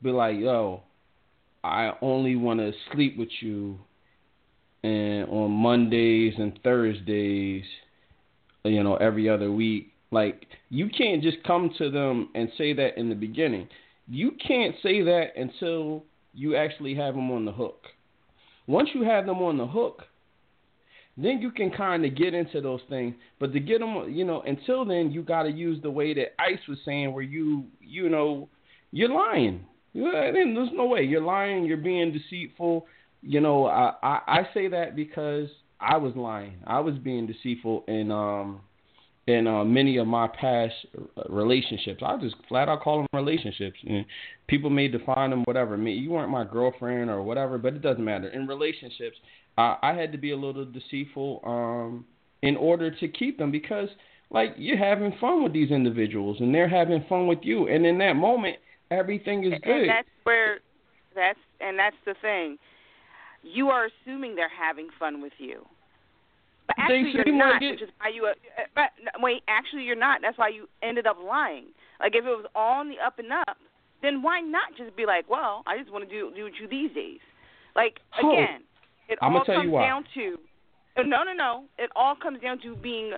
be 0.00 0.10
like, 0.10 0.38
"Yo, 0.38 0.82
I 1.64 1.92
only 2.00 2.36
want 2.36 2.60
to 2.60 2.72
sleep 2.92 3.16
with 3.18 3.42
you 3.42 3.78
and 4.84 5.28
on 5.28 5.50
Mondays 5.50 6.34
and 6.38 6.58
Thursdays, 6.62 7.64
you 8.64 8.82
know, 8.82 8.94
every 8.96 9.28
other 9.28 9.50
week." 9.50 9.92
Like, 10.12 10.46
you 10.68 10.88
can't 10.88 11.22
just 11.22 11.42
come 11.42 11.70
to 11.78 11.90
them 11.90 12.28
and 12.34 12.52
say 12.56 12.74
that 12.74 12.96
in 12.98 13.08
the 13.08 13.14
beginning. 13.14 13.68
You 14.08 14.32
can't 14.32 14.76
say 14.82 15.02
that 15.02 15.36
until 15.36 16.04
you 16.34 16.56
actually 16.56 16.94
have 16.94 17.14
them 17.14 17.30
on 17.30 17.44
the 17.44 17.52
hook. 17.52 17.84
Once 18.66 18.90
you 18.94 19.02
have 19.02 19.26
them 19.26 19.38
on 19.38 19.58
the 19.58 19.66
hook, 19.66 20.02
then 21.16 21.40
you 21.40 21.50
can 21.50 21.70
kind 21.70 22.04
of 22.04 22.16
get 22.16 22.32
into 22.32 22.60
those 22.60 22.80
things. 22.88 23.14
But 23.38 23.52
to 23.52 23.60
get 23.60 23.80
them, 23.80 24.10
you 24.10 24.24
know, 24.24 24.42
until 24.42 24.84
then, 24.84 25.10
you 25.10 25.22
got 25.22 25.42
to 25.42 25.50
use 25.50 25.82
the 25.82 25.90
way 25.90 26.14
that 26.14 26.40
Ice 26.40 26.60
was 26.68 26.78
saying, 26.84 27.12
where 27.12 27.22
you, 27.22 27.64
you 27.80 28.08
know, 28.08 28.48
you're 28.92 29.10
lying. 29.10 29.66
Then 29.94 30.54
there's 30.54 30.70
no 30.72 30.86
way 30.86 31.02
you're 31.02 31.20
lying. 31.20 31.64
You're 31.64 31.76
being 31.76 32.12
deceitful. 32.12 32.86
You 33.20 33.40
know, 33.40 33.66
I, 33.66 33.92
I 34.02 34.20
I 34.26 34.48
say 34.54 34.68
that 34.68 34.96
because 34.96 35.48
I 35.80 35.96
was 35.98 36.14
lying. 36.16 36.56
I 36.66 36.80
was 36.80 36.94
being 36.96 37.26
deceitful 37.26 37.84
and 37.88 38.10
um 38.10 38.60
in 39.26 39.46
uh, 39.46 39.64
many 39.64 39.98
of 39.98 40.06
my 40.06 40.26
past 40.28 40.74
relationships. 41.28 42.02
I 42.04 42.16
just 42.18 42.34
flat 42.48 42.68
out 42.68 42.82
call 42.82 42.98
them 42.98 43.06
relationships. 43.12 43.76
And 43.86 44.04
people 44.48 44.70
may 44.70 44.88
define 44.88 45.30
them 45.30 45.44
whatever. 45.44 45.76
Me, 45.76 45.92
you 45.92 46.10
weren't 46.10 46.30
my 46.30 46.44
girlfriend 46.44 47.10
or 47.10 47.22
whatever, 47.22 47.58
but 47.58 47.74
it 47.74 47.82
doesn't 47.82 48.04
matter. 48.04 48.28
In 48.28 48.46
relationships, 48.46 49.16
uh, 49.58 49.76
I 49.82 49.94
had 49.94 50.12
to 50.12 50.18
be 50.18 50.32
a 50.32 50.36
little 50.36 50.64
deceitful 50.64 51.40
um, 51.44 52.04
in 52.42 52.56
order 52.56 52.90
to 52.90 53.08
keep 53.08 53.38
them 53.38 53.50
because, 53.50 53.88
like, 54.30 54.54
you're 54.56 54.78
having 54.78 55.14
fun 55.20 55.44
with 55.44 55.52
these 55.52 55.70
individuals 55.70 56.38
and 56.40 56.54
they're 56.54 56.68
having 56.68 57.04
fun 57.08 57.26
with 57.26 57.40
you, 57.42 57.68
and 57.68 57.86
in 57.86 57.98
that 57.98 58.14
moment, 58.14 58.56
everything 58.90 59.44
is 59.44 59.52
good. 59.62 59.82
And 59.82 59.90
that's 59.90 60.08
where 60.24 60.58
that's 61.14 61.38
and 61.60 61.78
that's 61.78 61.96
the 62.04 62.14
thing. 62.20 62.58
You 63.42 63.68
are 63.68 63.86
assuming 63.86 64.34
they're 64.34 64.48
having 64.48 64.88
fun 64.98 65.20
with 65.20 65.32
you. 65.38 65.66
But 66.66 66.76
actually 66.78 67.12
you're 67.26 67.36
not, 67.36 67.62
it. 67.62 67.72
which 67.72 67.82
is 67.82 67.90
why 67.98 68.08
you 68.08 68.26
uh, 68.26 68.34
but, 68.74 68.90
wait, 69.20 69.42
actually 69.48 69.82
you're 69.82 69.96
not. 69.96 70.20
That's 70.22 70.38
why 70.38 70.48
you 70.48 70.68
ended 70.82 71.06
up 71.06 71.16
lying. 71.22 71.66
Like 72.00 72.14
if 72.14 72.24
it 72.24 72.28
was 72.28 72.46
all 72.54 72.80
on 72.80 72.88
the 72.88 72.96
up 73.04 73.18
and 73.18 73.32
up, 73.32 73.56
then 74.00 74.22
why 74.22 74.40
not 74.40 74.76
just 74.76 74.96
be 74.96 75.06
like, 75.06 75.28
Well, 75.28 75.62
I 75.66 75.78
just 75.78 75.92
want 75.92 76.08
to 76.08 76.10
do 76.10 76.32
do 76.34 76.44
with 76.44 76.54
you 76.60 76.68
these 76.68 76.94
days. 76.94 77.20
Like 77.74 78.00
Oh, 78.22 78.32
again, 78.32 78.62
it 79.08 79.18
I'ma 79.22 79.38
all 79.38 79.44
tell 79.44 79.54
you 79.56 79.60
comes 79.62 79.72
why. 79.72 79.86
down 79.86 80.04
to 80.14 80.38
no 80.98 81.24
no 81.24 81.32
no. 81.32 81.64
It 81.78 81.90
all 81.96 82.14
comes 82.14 82.40
down 82.40 82.60
to 82.62 82.76
being 82.76 83.12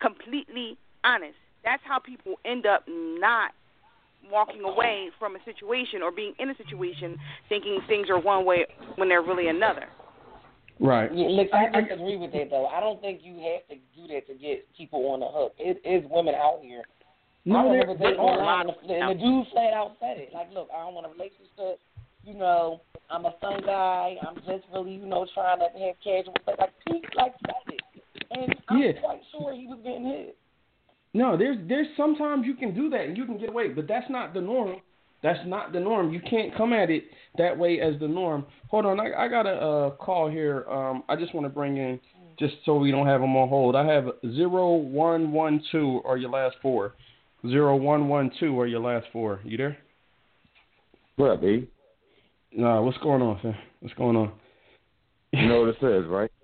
completely 0.00 0.78
honest. 1.04 1.36
That's 1.64 1.82
how 1.84 1.98
people 1.98 2.36
end 2.44 2.66
up 2.66 2.84
not 2.88 3.52
walking 4.30 4.62
away 4.62 5.08
from 5.18 5.36
a 5.36 5.38
situation 5.44 6.02
or 6.02 6.12
being 6.12 6.34
in 6.38 6.50
a 6.50 6.56
situation 6.56 7.18
thinking 7.48 7.80
things 7.88 8.08
are 8.10 8.18
one 8.20 8.44
way 8.44 8.66
when 8.96 9.08
they're 9.08 9.22
really 9.22 9.48
another. 9.48 9.88
Right. 10.80 11.14
Yeah, 11.14 11.28
look, 11.28 11.48
I 11.52 11.68
disagree 11.82 12.16
with 12.16 12.32
that 12.32 12.48
though. 12.50 12.66
I 12.66 12.80
don't 12.80 13.00
think 13.02 13.20
you 13.22 13.34
have 13.34 13.68
to 13.68 13.76
do 13.94 14.08
that 14.14 14.26
to 14.28 14.34
get 14.34 14.64
people 14.74 15.04
on 15.12 15.20
the 15.20 15.28
hook. 15.28 15.52
It 15.58 15.76
is 15.84 16.08
women 16.10 16.34
out 16.34 16.60
here 16.62 16.82
No, 17.44 17.58
I 17.58 17.62
remember 17.72 17.98
there 17.98 18.10
dating 18.16 18.20
are. 18.24 18.40
online, 18.40 18.68
and 18.72 18.88
the, 18.88 18.94
and 18.94 19.10
the 19.10 19.22
dude 19.22 19.46
flat 19.52 19.74
out 19.74 19.96
said 20.00 20.16
it. 20.16 20.30
Like, 20.32 20.48
look, 20.54 20.68
I 20.74 20.80
don't 20.82 20.94
want 20.94 21.06
a 21.06 21.10
relationship. 21.10 21.80
You 22.24 22.34
know, 22.34 22.80
I'm 23.10 23.26
a 23.26 23.34
fun 23.40 23.60
guy. 23.64 24.16
I'm 24.26 24.36
just 24.36 24.64
really, 24.72 24.92
you 24.92 25.04
know, 25.06 25.26
trying 25.34 25.58
to 25.60 25.64
have 25.68 25.96
casual 26.02 26.34
sex. 26.46 26.56
Like, 26.58 26.72
he 26.88 27.02
like 27.16 27.34
said 27.44 27.74
it, 27.76 28.02
and 28.30 28.54
I'm 28.68 28.78
Yeah. 28.78 28.92
quite 29.00 29.20
sure 29.32 29.52
he 29.52 29.66
was 29.66 29.78
getting 29.84 30.04
hit. 30.04 30.36
No, 31.12 31.36
there's 31.36 31.58
there's 31.68 31.88
sometimes 31.96 32.46
you 32.46 32.54
can 32.54 32.74
do 32.74 32.88
that 32.90 33.00
and 33.02 33.16
you 33.16 33.26
can 33.26 33.36
get 33.36 33.50
away, 33.50 33.68
but 33.68 33.86
that's 33.86 34.08
not 34.08 34.32
the 34.32 34.40
norm. 34.40 34.80
That's 35.22 35.40
not 35.46 35.72
the 35.72 35.80
norm. 35.80 36.12
You 36.12 36.20
can't 36.20 36.56
come 36.56 36.72
at 36.72 36.90
it 36.90 37.04
that 37.36 37.56
way 37.56 37.80
as 37.80 37.98
the 38.00 38.08
norm. 38.08 38.46
Hold 38.68 38.86
on, 38.86 39.00
I 39.00 39.12
I 39.24 39.28
got 39.28 39.46
a 39.46 39.50
uh, 39.50 39.90
call 39.96 40.30
here. 40.30 40.64
Um, 40.68 41.02
I 41.08 41.16
just 41.16 41.34
want 41.34 41.44
to 41.44 41.50
bring 41.50 41.76
in 41.76 42.00
just 42.38 42.54
so 42.64 42.76
we 42.76 42.90
don't 42.90 43.06
have 43.06 43.20
them 43.20 43.36
on 43.36 43.48
hold. 43.48 43.76
I 43.76 43.84
have 43.86 44.06
zero 44.34 44.74
one 44.76 45.32
one 45.32 45.62
two 45.70 46.00
or 46.04 46.16
your 46.16 46.30
last 46.30 46.56
four. 46.62 46.94
Zero 47.46 47.76
one 47.76 48.08
one 48.08 48.30
two 48.40 48.58
or 48.58 48.66
your 48.66 48.80
last 48.80 49.06
four. 49.12 49.40
You 49.44 49.56
there? 49.56 49.78
What 51.16 51.32
up, 51.32 51.40
B? 51.42 51.68
Nah, 52.52 52.80
what's 52.82 52.98
going 52.98 53.22
on, 53.22 53.38
fam? 53.40 53.54
What's 53.80 53.94
going 53.94 54.16
on? 54.16 54.32
You 55.32 55.48
know 55.48 55.60
what 55.60 55.68
it 55.68 55.76
says, 55.80 56.08
right? 56.08 56.30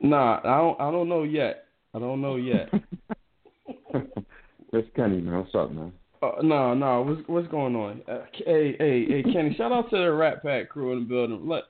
Nah, 0.00 0.40
I 0.44 0.58
don't 0.58 0.80
I 0.80 0.90
don't 0.90 1.08
know 1.08 1.22
yet. 1.22 1.66
I 1.94 1.98
don't 1.98 2.20
know 2.20 2.36
yet. 2.36 2.68
It's 4.74 4.88
Kenny, 4.96 5.20
man. 5.20 5.38
What's 5.38 5.54
up, 5.54 5.70
man? 5.70 5.92
Uh, 6.24 6.42
no, 6.42 6.74
no. 6.74 7.02
What's 7.02 7.28
what's 7.28 7.48
going 7.48 7.74
on? 7.76 8.02
Uh, 8.08 8.24
hey, 8.46 8.76
hey, 8.78 9.06
hey, 9.06 9.22
Kenny. 9.32 9.54
shout 9.56 9.72
out 9.72 9.90
to 9.90 9.96
the 9.96 10.12
Rat 10.12 10.42
Pack 10.42 10.68
crew 10.68 10.92
in 10.92 11.00
the 11.00 11.04
building. 11.06 11.46
Look, 11.48 11.64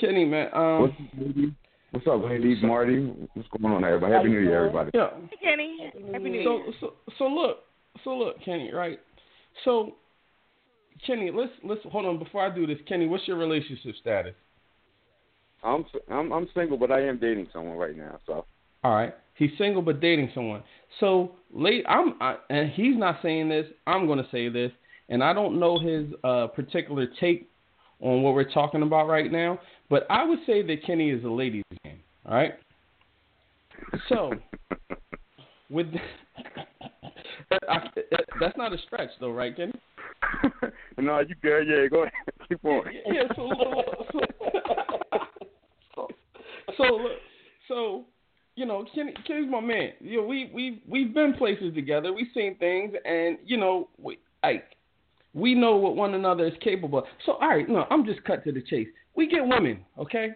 Kenny, 0.00 0.24
man. 0.24 0.48
Um, 0.54 0.80
What's, 0.82 0.94
lady? 1.18 1.54
What's 1.90 2.06
up, 2.06 2.22
ladies? 2.24 2.58
Marty? 2.62 3.00
What's 3.34 3.48
going 3.60 3.74
on, 3.74 3.84
everybody? 3.84 4.12
Happy 4.14 4.28
New 4.28 4.40
Year, 4.40 4.66
everybody. 4.66 4.90
yeah. 4.94 5.10
Kenny, 5.42 5.92
happy 6.12 6.28
New 6.30 6.44
So, 6.44 6.56
Year. 6.58 6.72
so, 6.80 6.92
so 7.18 7.24
look, 7.26 7.58
so 8.02 8.16
look, 8.16 8.42
Kenny, 8.42 8.72
right? 8.72 8.98
So, 9.64 9.96
Kenny, 11.06 11.30
let's 11.30 11.52
let's 11.64 11.80
hold 11.90 12.06
on 12.06 12.18
before 12.18 12.46
I 12.50 12.54
do 12.54 12.66
this. 12.66 12.78
Kenny, 12.88 13.06
what's 13.08 13.26
your 13.28 13.36
relationship 13.36 13.94
status? 14.00 14.34
I'm 15.62 15.84
I'm 16.10 16.32
I'm 16.32 16.48
single, 16.54 16.78
but 16.78 16.90
I 16.90 17.02
am 17.02 17.18
dating 17.18 17.48
someone 17.52 17.76
right 17.76 17.96
now. 17.96 18.18
So 18.26 18.46
All 18.84 18.94
right. 18.94 19.14
He's 19.34 19.50
single 19.58 19.82
but 19.82 20.00
dating 20.00 20.30
someone. 20.34 20.62
So 21.00 21.32
late, 21.52 21.84
I'm, 21.88 22.14
I, 22.20 22.36
and 22.50 22.70
he's 22.70 22.96
not 22.96 23.18
saying 23.22 23.48
this. 23.48 23.66
I'm 23.86 24.06
going 24.06 24.18
to 24.18 24.30
say 24.30 24.48
this, 24.48 24.72
and 25.08 25.22
I 25.22 25.32
don't 25.32 25.58
know 25.58 25.78
his 25.78 26.06
uh, 26.24 26.48
particular 26.48 27.06
take 27.20 27.48
on 28.00 28.22
what 28.22 28.34
we're 28.34 28.50
talking 28.50 28.82
about 28.82 29.08
right 29.08 29.30
now. 29.30 29.58
But 29.88 30.06
I 30.10 30.24
would 30.24 30.40
say 30.46 30.62
that 30.62 30.84
Kenny 30.86 31.10
is 31.10 31.24
a 31.24 31.28
ladies' 31.28 31.62
man. 31.84 31.98
All 32.26 32.34
right. 32.34 32.54
So 34.08 34.32
with 35.70 35.86
I, 37.68 37.78
that's 38.40 38.56
not 38.56 38.72
a 38.72 38.78
stretch 38.86 39.10
though, 39.20 39.32
right, 39.32 39.54
Kenny? 39.56 39.72
no, 40.98 41.20
you 41.20 41.34
good? 41.42 41.66
Yeah, 41.68 41.88
go 41.88 42.02
ahead. 42.02 42.12
Keep 42.48 42.64
on. 42.64 42.84
Yeah. 43.06 43.22
So 43.36 43.50
so, 45.94 46.08
so 46.76 47.08
so 47.68 48.04
you 48.54 48.66
know, 48.66 48.84
Kenny, 48.94 49.14
Kenny's 49.26 49.50
my 49.50 49.60
man. 49.60 49.92
You 50.00 50.20
know, 50.20 50.26
we 50.26 50.50
we 50.54 50.82
we've 50.86 51.14
been 51.14 51.34
places 51.34 51.74
together. 51.74 52.12
We've 52.12 52.26
seen 52.34 52.56
things, 52.58 52.92
and 53.04 53.38
you 53.44 53.56
know, 53.56 53.88
we 53.98 54.18
like 54.42 54.64
we 55.34 55.54
know 55.54 55.76
what 55.76 55.96
one 55.96 56.14
another 56.14 56.46
is 56.46 56.52
capable. 56.60 57.00
of. 57.00 57.04
So 57.24 57.32
all 57.32 57.48
right, 57.48 57.68
no, 57.68 57.86
I'm 57.90 58.04
just 58.04 58.22
cut 58.24 58.44
to 58.44 58.52
the 58.52 58.62
chase. 58.62 58.88
We 59.14 59.28
get 59.28 59.46
women, 59.46 59.84
okay? 59.98 60.30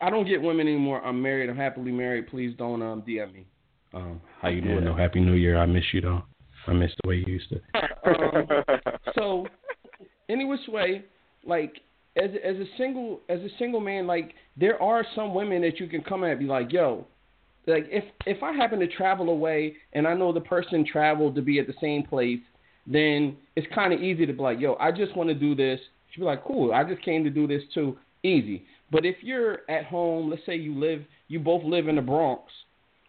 I 0.00 0.10
don't 0.10 0.26
get 0.26 0.40
women 0.40 0.68
anymore. 0.68 1.04
I'm 1.04 1.20
married. 1.20 1.50
I'm 1.50 1.56
happily 1.56 1.90
married. 1.90 2.28
Please 2.28 2.54
don't 2.56 2.82
um 2.82 3.02
DM 3.02 3.32
me. 3.34 3.46
Um, 3.94 4.20
how 4.40 4.48
you 4.48 4.60
doing? 4.60 4.84
No, 4.84 4.94
Happy 4.94 5.20
New 5.20 5.32
Year. 5.32 5.56
I 5.56 5.66
miss 5.66 5.84
you 5.92 6.00
though. 6.00 6.22
I 6.66 6.72
miss 6.72 6.90
the 7.02 7.08
way 7.08 7.16
you 7.16 7.34
used 7.34 7.48
to. 7.48 7.60
Um, 8.04 8.64
so 9.14 9.46
any 10.28 10.44
which 10.44 10.60
way, 10.68 11.04
like 11.44 11.80
as 12.16 12.30
as 12.44 12.56
a 12.56 12.66
single 12.76 13.20
as 13.28 13.40
a 13.40 13.48
single 13.58 13.80
man, 13.80 14.06
like 14.06 14.34
there 14.56 14.80
are 14.80 15.04
some 15.16 15.34
women 15.34 15.62
that 15.62 15.80
you 15.80 15.88
can 15.88 16.02
come 16.02 16.22
at 16.22 16.32
and 16.32 16.40
be 16.40 16.46
like, 16.46 16.72
yo, 16.72 17.06
like 17.68 17.86
if 17.90 18.04
if 18.26 18.42
I 18.42 18.52
happen 18.52 18.78
to 18.80 18.88
travel 18.88 19.30
away 19.30 19.74
and 19.92 20.06
I 20.06 20.14
know 20.14 20.32
the 20.32 20.40
person 20.40 20.84
traveled 20.84 21.34
to 21.36 21.42
be 21.42 21.58
at 21.58 21.66
the 21.66 21.74
same 21.80 22.02
place, 22.02 22.40
then 22.86 23.36
it's 23.56 23.66
kind 23.74 23.92
of 23.92 24.00
easy 24.00 24.26
to 24.26 24.32
be 24.32 24.40
like, 24.40 24.58
yo, 24.58 24.74
I 24.80 24.90
just 24.90 25.16
want 25.16 25.28
to 25.28 25.34
do 25.34 25.54
this. 25.54 25.78
She'd 26.10 26.20
be 26.20 26.26
like, 26.26 26.44
cool, 26.44 26.72
I 26.72 26.84
just 26.84 27.02
came 27.02 27.22
to 27.24 27.30
do 27.30 27.46
this 27.46 27.62
too, 27.74 27.96
easy. 28.22 28.64
But 28.90 29.04
if 29.04 29.16
you're 29.20 29.58
at 29.70 29.84
home, 29.84 30.30
let's 30.30 30.42
say 30.46 30.56
you 30.56 30.74
live, 30.74 31.04
you 31.28 31.38
both 31.38 31.62
live 31.62 31.88
in 31.88 31.96
the 31.96 32.02
Bronx, 32.02 32.42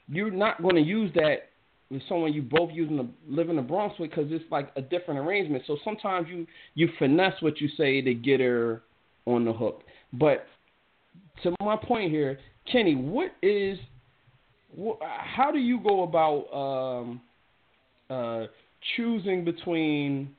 you're 0.09 0.31
not 0.31 0.61
going 0.61 0.75
to 0.75 0.81
use 0.81 1.11
that 1.15 1.49
with 1.89 2.01
someone 2.07 2.33
you 2.33 2.41
both 2.41 2.69
using 2.73 2.97
the 2.97 3.07
live 3.27 3.49
in 3.49 3.55
the 3.55 3.61
Bronx 3.61 3.97
with 3.97 4.09
because 4.09 4.31
it's 4.31 4.43
like 4.51 4.71
a 4.75 4.81
different 4.81 5.19
arrangement. 5.19 5.63
So 5.65 5.77
sometimes 5.83 6.27
you 6.29 6.45
you 6.75 6.89
finesse 6.99 7.41
what 7.41 7.59
you 7.59 7.69
say 7.77 8.01
to 8.01 8.13
get 8.13 8.39
her 8.39 8.83
on 9.25 9.45
the 9.45 9.53
hook. 9.53 9.83
But 10.13 10.45
to 11.43 11.55
my 11.61 11.77
point 11.77 12.11
here, 12.11 12.39
Kenny, 12.71 12.95
what 12.95 13.31
is 13.41 13.79
wh- 14.77 15.01
how 15.01 15.51
do 15.51 15.59
you 15.59 15.79
go 15.79 16.03
about 16.03 16.53
um, 16.53 17.21
uh, 18.09 18.45
choosing 18.95 19.43
between 19.43 20.29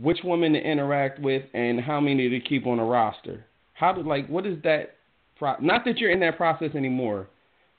which 0.00 0.18
women 0.24 0.52
to 0.54 0.58
interact 0.58 1.18
with 1.20 1.42
and 1.54 1.80
how 1.80 2.00
many 2.00 2.28
to 2.28 2.40
keep 2.40 2.66
on 2.66 2.78
a 2.78 2.84
roster? 2.84 3.44
How 3.74 3.92
do 3.92 4.02
like 4.02 4.28
what 4.28 4.46
is 4.46 4.56
that? 4.64 4.96
Pro- 5.38 5.58
not 5.60 5.84
that 5.84 5.98
you're 5.98 6.10
in 6.10 6.20
that 6.20 6.36
process 6.36 6.70
anymore. 6.74 7.28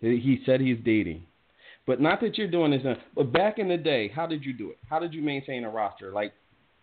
He 0.02 0.42
said 0.46 0.60
he's 0.60 0.78
dating, 0.84 1.24
but 1.88 2.02
not 2.02 2.20
that 2.22 2.38
you're 2.38 2.52
doing 2.52 2.72
this. 2.72 2.82
Now. 2.84 2.98
But 3.16 3.32
back 3.32 3.58
in 3.58 3.70
the 3.70 3.78
day, 3.78 4.12
how 4.14 4.28
did 4.28 4.44
you 4.44 4.52
do 4.52 4.70
it? 4.70 4.78
How 4.90 5.00
did 5.00 5.14
you 5.14 5.22
maintain 5.22 5.64
a 5.64 5.70
roster? 5.70 6.12
Like, 6.12 6.34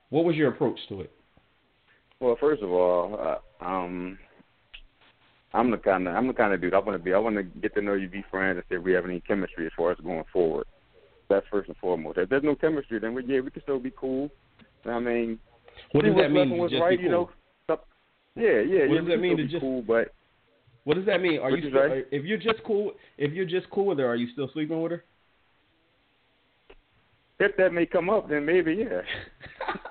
what 0.09 0.25
was 0.25 0.37
your 0.37 0.49
approach 0.49 0.79
to 0.89 1.03
it? 1.03 1.11
Well, 2.19 2.37
first 2.41 2.63
of 2.63 2.71
all, 2.71 3.41
uh, 3.61 3.65
um, 3.65 4.19
I'm 5.53 5.71
the 5.71 5.79
kind 5.79 6.07
of 6.07 6.15
I'm 6.15 6.27
the 6.29 6.33
kind 6.33 6.53
of 6.55 6.61
dude 6.61 6.75
I 6.75 6.79
want 6.79 6.99
to 6.99 7.03
be. 7.05 7.13
I 7.13 7.19
want 7.19 7.37
to 7.37 7.43
get 7.43 7.75
to 7.75 7.83
know 7.83 7.95
you, 7.95 8.09
be 8.09 8.25
friends, 8.31 8.57
and 8.57 8.65
see 8.69 8.77
if 8.77 8.83
we 8.83 8.93
have 8.93 9.05
any 9.05 9.21
chemistry 9.21 9.67
as 9.67 9.73
far 9.77 9.91
as 9.91 9.99
going 9.99 10.25
forward. 10.33 10.67
That's 11.29 11.47
first 11.51 11.69
and 11.69 11.77
foremost. 11.79 12.19
If 12.19 12.29
there's 12.29 12.43
no 12.43 12.55
chemistry, 12.55 12.99
then 12.99 13.15
we 13.15 13.25
yeah 13.25 13.41
we 13.41 13.51
can 13.51 13.63
still 13.63 13.79
be 13.81 13.93
cool. 13.97 14.31
I 14.85 14.99
mean, 14.99 15.39
What 15.93 16.05
does 16.05 16.15
that 16.17 16.31
mean? 16.31 16.57
what's 16.57 16.73
just 16.73 16.83
right, 16.83 16.99
be 16.99 17.05
you 17.05 17.11
know. 17.11 17.31
Stuff- 17.65 17.81
Yeah, 18.37 18.61
yeah, 18.61 18.87
What 18.87 18.95
yeah. 18.95 19.01
does 19.01 19.09
that 19.09 19.21
mean 19.21 19.35
still 19.35 19.37
to 19.37 19.43
be 19.45 19.49
just- 19.49 19.61
cool? 19.61 19.83
But 19.83 20.13
What 20.85 20.95
does 20.97 21.07
that 21.07 21.21
mean? 21.21 21.41
Are 21.41 21.51
you 21.51 21.69
still, 21.69 21.89
say? 21.89 22.05
if 22.11 22.25
you're 22.25 22.39
just 22.39 22.63
cool 22.65 22.93
if 23.19 23.33
you're 23.33 23.45
just 23.45 23.69
cool 23.71 23.87
with 23.87 23.99
her, 23.99 24.07
are 24.07 24.17
you 24.17 24.29
still 24.33 24.49
sleeping 24.53 24.81
with 24.83 24.93
her? 24.93 25.05
if 27.41 27.57
that 27.57 27.73
may 27.73 27.87
come 27.87 28.11
up, 28.11 28.29
then 28.29 28.45
maybe 28.45 28.75
yeah. 28.75 29.01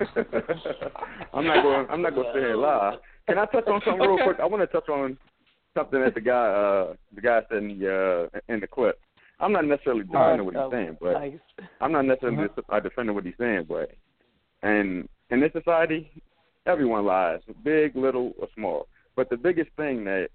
I'm 1.34 1.44
not 1.46 1.62
going. 1.62 1.86
I'm 1.90 2.00
not 2.02 2.14
going 2.14 2.26
to 2.26 2.32
sit 2.32 2.40
here 2.42 2.52
and 2.52 2.60
lie. 2.60 2.96
Can 3.28 3.38
I 3.38 3.44
touch 3.46 3.66
on 3.66 3.80
something 3.84 4.00
real 4.08 4.24
quick? 4.24 4.38
I 4.40 4.46
want 4.46 4.62
to 4.62 4.66
touch 4.68 4.88
on 4.88 5.16
something 5.74 6.00
that 6.00 6.14
the 6.14 6.20
guy, 6.20 6.32
uh, 6.46 6.94
the 7.14 7.20
guy 7.20 7.40
said 7.48 7.58
in 7.58 7.78
the 7.78 8.28
uh, 8.34 8.38
in 8.52 8.60
the 8.60 8.66
clip. 8.66 8.98
I'm 9.38 9.52
not 9.52 9.64
necessarily 9.64 10.04
defending 10.04 10.44
what 10.44 10.54
he's 10.54 10.70
saying, 10.70 10.98
but 11.00 11.12
nice. 11.14 11.38
I'm 11.80 11.92
not 11.92 12.04
necessarily 12.04 12.36
Uh-huh. 12.38 12.48
dis- 12.56 12.64
uh, 12.68 12.80
defending 12.80 13.14
what 13.14 13.24
he's 13.24 13.34
saying, 13.38 13.64
but 13.68 13.90
and 14.62 15.08
in 15.30 15.40
this 15.40 15.52
society, 15.52 16.10
everyone 16.66 17.06
lies, 17.06 17.40
big, 17.62 17.96
little, 17.96 18.34
or 18.38 18.48
small. 18.54 18.86
But 19.16 19.30
the 19.30 19.36
biggest 19.38 19.70
thing 19.76 20.04
that 20.04 20.28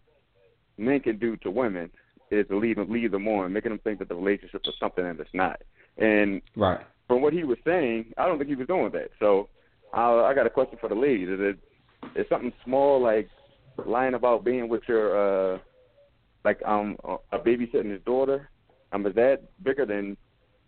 men 0.77 0.99
can 1.01 1.17
do 1.17 1.37
to 1.37 1.51
women 1.51 1.91
is 2.31 2.47
to 2.47 2.57
lead 2.57 2.77
them, 2.77 2.91
lead 2.91 3.11
them 3.11 3.27
on, 3.27 3.53
making 3.53 3.69
them 3.69 3.79
think 3.83 3.99
that 3.99 4.09
the 4.09 4.15
relationship 4.15 4.61
is 4.65 4.73
something 4.79 5.03
that 5.03 5.19
it's 5.19 5.29
not. 5.33 5.61
And 5.97 6.41
Right. 6.55 6.81
from 7.07 7.21
what 7.21 7.33
he 7.33 7.43
was 7.43 7.59
saying, 7.63 8.13
I 8.17 8.25
don't 8.25 8.37
think 8.39 8.49
he 8.49 8.55
was 8.55 8.67
doing 8.67 8.91
that. 8.93 9.11
So 9.19 9.49
uh, 9.95 10.23
I 10.23 10.33
got 10.33 10.47
a 10.47 10.49
question 10.49 10.79
for 10.81 10.89
the 10.89 10.95
ladies. 10.95 11.29
Is 11.29 11.39
it 11.39 11.59
is 12.19 12.27
something 12.29 12.51
small 12.63 12.99
like 12.99 13.29
lying 13.85 14.13
about 14.13 14.43
being 14.43 14.69
with 14.69 14.83
your 14.87 15.55
uh 15.55 15.59
like 16.43 16.61
um 16.65 16.97
a 17.31 17.39
babysitting 17.39 17.91
his 17.91 18.01
daughter? 18.05 18.49
Um, 18.91 19.05
is 19.05 19.15
that 19.15 19.41
bigger 19.63 19.85
than 19.85 20.15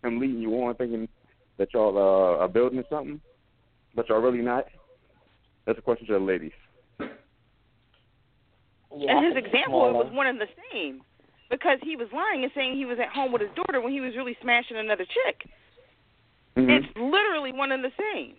him 0.04 0.20
leading 0.20 0.40
you 0.40 0.52
on 0.54 0.74
thinking 0.74 1.08
that 1.56 1.72
y'all 1.72 1.96
uh, 1.96 2.42
are 2.42 2.48
building 2.48 2.82
something, 2.90 3.20
but 3.94 4.08
y'all 4.08 4.20
really 4.20 4.42
not? 4.42 4.66
That's 5.66 5.78
a 5.78 5.82
question 5.82 6.06
to 6.08 6.14
the 6.14 6.18
ladies. 6.18 6.52
and 6.90 7.10
his 9.26 9.36
example 9.36 9.88
it 9.88 9.92
was 9.92 10.10
one 10.12 10.26
and 10.26 10.40
the 10.40 10.48
same 10.72 11.02
because 11.50 11.78
he 11.82 11.96
was 11.96 12.08
lying 12.12 12.42
and 12.42 12.52
saying 12.54 12.76
he 12.76 12.84
was 12.84 12.98
at 13.00 13.08
home 13.08 13.32
with 13.32 13.42
his 13.42 13.50
daughter 13.54 13.80
when 13.80 13.92
he 13.92 14.00
was 14.00 14.14
really 14.16 14.36
smashing 14.42 14.76
another 14.76 15.04
chick. 15.04 15.48
Mhm. 16.56 16.70
It's 16.70 16.96
literally 16.96 17.52
one 17.52 17.72
and 17.72 17.84
the 17.84 17.92
same. 17.98 18.36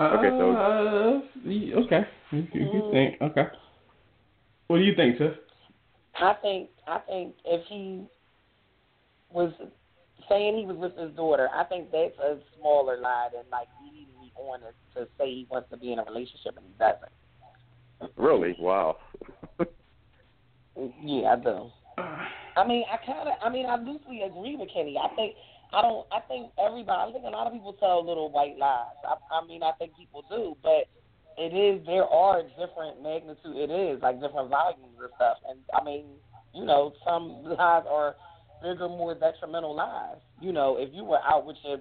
Okay, 0.00 0.30
so- 0.30 0.50
Uh, 0.56 1.80
okay. 1.84 2.02
You, 2.32 2.46
you, 2.52 2.60
you 2.60 2.90
think 2.90 3.20
okay? 3.20 3.46
What 4.68 4.78
do 4.78 4.82
you 4.84 4.94
think, 4.94 5.18
sis? 5.18 5.34
I 6.14 6.34
think 6.34 6.70
I 6.86 6.98
think 7.00 7.34
if 7.44 7.66
he 7.66 8.04
was 9.30 9.52
saying 10.28 10.56
he 10.58 10.64
was 10.64 10.76
with 10.76 10.96
his 10.96 11.14
daughter, 11.16 11.48
I 11.54 11.64
think 11.64 11.90
that's 11.90 12.16
a 12.18 12.38
smaller 12.58 12.98
lie 12.98 13.28
than 13.32 13.42
like 13.50 13.68
leading 13.82 14.08
me 14.20 14.32
on 14.36 14.60
to, 14.60 15.00
to 15.00 15.08
say 15.18 15.26
he 15.26 15.46
wants 15.50 15.68
to 15.70 15.76
be 15.76 15.92
in 15.92 15.98
a 15.98 16.04
relationship 16.04 16.56
and 16.56 16.66
he 16.66 16.72
doesn't. 16.78 18.16
Really? 18.16 18.56
Wow. 18.58 18.96
Yeah, 21.04 21.32
I 21.32 21.36
do. 21.36 21.70
I 22.56 22.66
mean, 22.66 22.84
I 22.90 22.96
kind 23.04 23.28
of, 23.28 23.34
I 23.42 23.48
mean, 23.50 23.66
I 23.66 23.76
loosely 23.76 24.22
agree 24.22 24.56
with 24.56 24.68
Kenny. 24.72 24.96
I 24.96 25.14
think, 25.14 25.34
I 25.72 25.82
don't, 25.82 26.06
I 26.10 26.20
think 26.26 26.50
everybody, 26.58 27.10
I 27.10 27.12
think 27.12 27.24
a 27.24 27.30
lot 27.30 27.46
of 27.46 27.52
people 27.52 27.74
tell 27.78 28.04
little 28.04 28.30
white 28.30 28.58
lies. 28.58 28.98
I, 29.06 29.14
I 29.30 29.46
mean, 29.46 29.62
I 29.62 29.72
think 29.78 29.96
people 29.96 30.24
do, 30.28 30.56
but 30.62 30.90
it 31.38 31.54
is, 31.54 31.84
there 31.86 32.04
are 32.04 32.42
different 32.58 33.02
magnitude. 33.02 33.56
It 33.56 33.70
is 33.70 34.02
like 34.02 34.20
different 34.20 34.50
volumes 34.50 34.98
and 34.98 35.10
stuff. 35.14 35.38
And 35.48 35.60
I 35.72 35.84
mean, 35.84 36.06
you 36.54 36.64
know, 36.64 36.92
some 37.06 37.44
lies 37.44 37.86
are 37.86 38.16
bigger, 38.62 38.88
more 38.88 39.14
detrimental 39.14 39.74
lies. 39.74 40.18
You 40.40 40.52
know, 40.52 40.76
if 40.78 40.90
you 40.92 41.04
were 41.04 41.22
out 41.22 41.46
with 41.46 41.56
your 41.64 41.78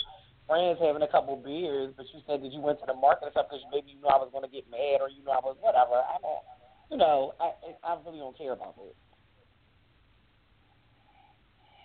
friends 0.47 0.79
having 0.81 1.01
a 1.01 1.07
couple 1.07 1.37
beers, 1.37 1.93
but 1.97 2.05
you 2.13 2.21
said 2.25 2.41
that 2.41 2.51
you 2.53 2.61
went 2.61 2.79
to 2.79 2.85
the 2.85 2.93
market 2.93 3.29
or 3.29 3.31
something 3.33 3.57
because 3.57 3.65
maybe 3.73 3.97
you 3.97 4.01
know 4.01 4.09
I 4.09 4.17
was 4.17 4.29
going 4.31 4.45
to 4.45 4.53
get 4.53 4.69
mad 4.69 5.01
or 5.01 5.09
you 5.09 5.23
know 5.25 5.33
I 5.33 5.41
was 5.41 5.57
whatever. 5.61 5.97
I 5.97 6.17
don't, 6.21 6.45
you 6.89 6.97
know, 6.97 7.33
I 7.39 7.53
I 7.85 7.97
really 8.05 8.19
don't 8.19 8.37
care 8.37 8.53
about 8.53 8.75
that. 8.77 8.95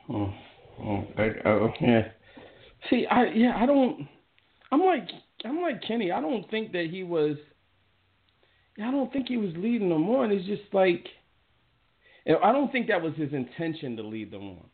Oh, 0.08 0.32
oh, 0.80 1.06
I, 1.16 1.30
oh, 1.46 1.72
yeah. 1.80 2.08
See, 2.90 3.06
I 3.10 3.26
yeah, 3.26 3.54
I 3.56 3.66
don't. 3.66 4.08
I'm 4.72 4.80
like 4.80 5.08
I'm 5.44 5.60
like 5.60 5.82
Kenny. 5.86 6.12
I 6.12 6.20
don't 6.20 6.48
think 6.50 6.72
that 6.72 6.88
he 6.90 7.02
was. 7.02 7.36
I 8.78 8.90
don't 8.90 9.12
think 9.12 9.28
he 9.28 9.36
was 9.36 9.52
leading 9.56 9.88
them 9.88 10.08
on. 10.10 10.32
It's 10.32 10.46
just 10.46 10.72
like. 10.72 11.06
I 12.26 12.52
don't 12.52 12.72
think 12.72 12.88
that 12.88 13.02
was 13.02 13.12
his 13.16 13.32
intention 13.34 13.96
to 13.98 14.02
lead 14.02 14.30
them 14.30 14.48
on. 14.48 14.64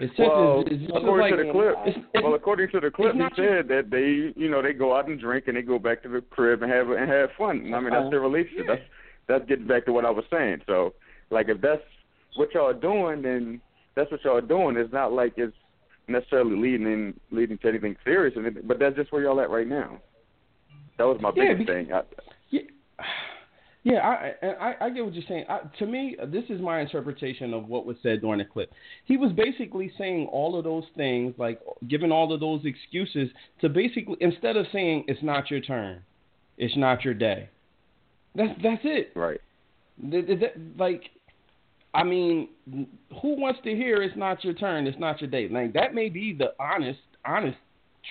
It's 0.00 0.16
just, 0.16 0.28
well, 0.28 0.62
it's, 0.62 0.70
it's 0.72 0.80
just 0.80 0.96
according 0.96 1.36
like, 1.36 1.36
to 1.36 1.46
the 1.46 1.52
clip, 1.52 1.74
it's, 1.84 1.98
it's, 2.14 2.24
well, 2.24 2.34
according 2.34 2.70
to 2.70 2.80
the 2.80 2.90
clip, 2.90 3.12
he 3.12 3.18
not 3.18 3.32
said 3.36 3.68
that 3.68 3.90
they, 3.90 4.32
you 4.40 4.50
know, 4.50 4.62
they 4.62 4.72
go 4.72 4.96
out 4.96 5.06
and 5.06 5.20
drink 5.20 5.48
and 5.48 5.56
they 5.56 5.62
go 5.62 5.78
back 5.78 6.02
to 6.02 6.08
the 6.08 6.22
crib 6.22 6.62
and 6.62 6.72
have 6.72 6.90
and 6.90 7.10
have 7.10 7.28
fun. 7.36 7.72
I 7.74 7.78
mean, 7.78 7.90
that's 7.90 8.00
uh-huh. 8.00 8.10
their 8.10 8.20
relationship. 8.20 8.66
That's 8.66 8.82
that's 9.28 9.48
getting 9.48 9.66
back 9.66 9.84
to 9.86 9.92
what 9.92 10.04
I 10.04 10.10
was 10.10 10.24
saying. 10.30 10.62
So, 10.66 10.94
like, 11.30 11.48
if 11.48 11.60
that's 11.60 11.82
what 12.36 12.52
y'all 12.54 12.68
are 12.68 12.74
doing, 12.74 13.22
then 13.22 13.60
that's 13.94 14.10
what 14.10 14.24
y'all 14.24 14.36
are 14.36 14.40
doing. 14.40 14.76
It's 14.76 14.92
not 14.92 15.12
like 15.12 15.34
it's 15.36 15.54
necessarily 16.08 16.56
leading 16.56 16.86
in, 16.86 17.20
leading 17.30 17.58
to 17.58 17.68
anything 17.68 17.96
serious, 18.04 18.34
but 18.64 18.78
that's 18.78 18.96
just 18.96 19.12
where 19.12 19.22
y'all 19.22 19.40
at 19.40 19.50
right 19.50 19.66
now. 19.66 19.98
That 20.98 21.04
was 21.04 21.20
my 21.20 21.30
Yeah, 21.34 21.54
biggest 21.54 21.58
because- 21.66 21.86
thing. 21.86 21.92
I, 21.92 22.62
Yeah, 23.84 23.98
I, 24.08 24.32
and 24.42 24.56
I 24.60 24.74
I 24.86 24.90
get 24.90 25.04
what 25.04 25.14
you're 25.14 25.24
saying. 25.26 25.44
I, 25.48 25.60
to 25.78 25.86
me, 25.86 26.16
this 26.28 26.44
is 26.48 26.60
my 26.60 26.80
interpretation 26.80 27.52
of 27.52 27.66
what 27.68 27.84
was 27.86 27.96
said 28.02 28.20
during 28.20 28.38
the 28.38 28.44
clip. 28.44 28.72
He 29.04 29.16
was 29.16 29.32
basically 29.32 29.90
saying 29.98 30.28
all 30.30 30.56
of 30.56 30.64
those 30.64 30.84
things, 30.96 31.34
like 31.38 31.60
giving 31.88 32.12
all 32.12 32.32
of 32.32 32.40
those 32.40 32.60
excuses 32.64 33.28
to 33.60 33.68
basically 33.68 34.16
instead 34.20 34.56
of 34.56 34.66
saying 34.72 35.04
it's 35.08 35.22
not 35.22 35.50
your 35.50 35.60
turn, 35.60 36.02
it's 36.58 36.76
not 36.76 37.04
your 37.04 37.14
day. 37.14 37.48
That's 38.34 38.52
that's 38.62 38.82
it. 38.84 39.12
Right. 39.16 39.40
Th- 40.10 40.26
th- 40.26 40.38
th- 40.40 40.52
like, 40.78 41.02
I 41.94 42.04
mean, 42.04 42.48
who 43.20 43.36
wants 43.38 43.60
to 43.64 43.74
hear 43.74 44.02
it's 44.02 44.16
not 44.16 44.42
your 44.44 44.54
turn, 44.54 44.86
it's 44.86 44.98
not 44.98 45.20
your 45.20 45.30
day? 45.30 45.48
Like 45.48 45.74
that 45.74 45.94
may 45.94 46.08
be 46.08 46.32
the 46.32 46.54
honest, 46.58 47.00
honest 47.24 47.58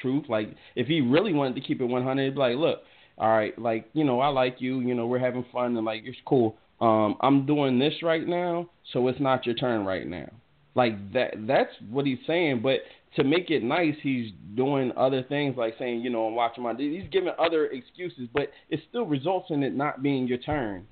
truth. 0.02 0.26
Like 0.30 0.50
if 0.76 0.88
he 0.88 1.02
really 1.02 1.34
wanted 1.34 1.56
to 1.56 1.62
keep 1.62 1.82
it 1.82 1.86
100, 1.86 2.24
he'd 2.24 2.34
be 2.34 2.40
like, 2.40 2.56
look, 2.56 2.82
all 3.18 3.30
right, 3.30 3.58
like 3.58 3.90
you 3.94 4.04
know, 4.04 4.20
I 4.20 4.28
like 4.28 4.58
you, 4.60 4.80
you 4.82 4.94
know, 4.94 5.08
we're 5.08 5.20
having 5.20 5.46
fun 5.52 5.76
and 5.76 5.86
like 5.86 6.04
it's 6.06 6.18
cool. 6.26 6.58
Um, 6.80 7.16
I'm 7.22 7.46
doing 7.46 7.78
this 7.78 7.94
right 8.02 8.28
now, 8.28 8.70
so 8.92 9.08
it's 9.08 9.20
not 9.20 9.46
your 9.46 9.56
turn 9.56 9.86
right 9.86 10.08
now. 10.08 10.30
Like 10.76 11.14
that 11.14 11.34
that's 11.48 11.72
what 11.90 12.06
he's 12.06 12.20
saying, 12.26 12.62
but 12.62 12.80
to 13.16 13.24
make 13.24 13.50
it 13.50 13.62
nice, 13.64 13.96
he's 14.02 14.32
doing 14.56 14.92
other 14.96 15.22
things 15.24 15.58
like 15.58 15.76
saying, 15.78 16.02
you 16.02 16.10
know, 16.10 16.28
I'm 16.28 16.36
watching 16.36 16.64
my 16.64 16.74
he's 16.76 17.04
giving 17.12 17.34
other 17.38 17.66
excuses, 17.68 18.30
but 18.34 18.50
it 18.70 18.80
still 18.90 19.06
results 19.06 19.48
in 19.50 19.64
it 19.64 19.76
not 19.76 20.02
being 20.02 20.28
your 20.28 20.38
turn. 20.38 20.86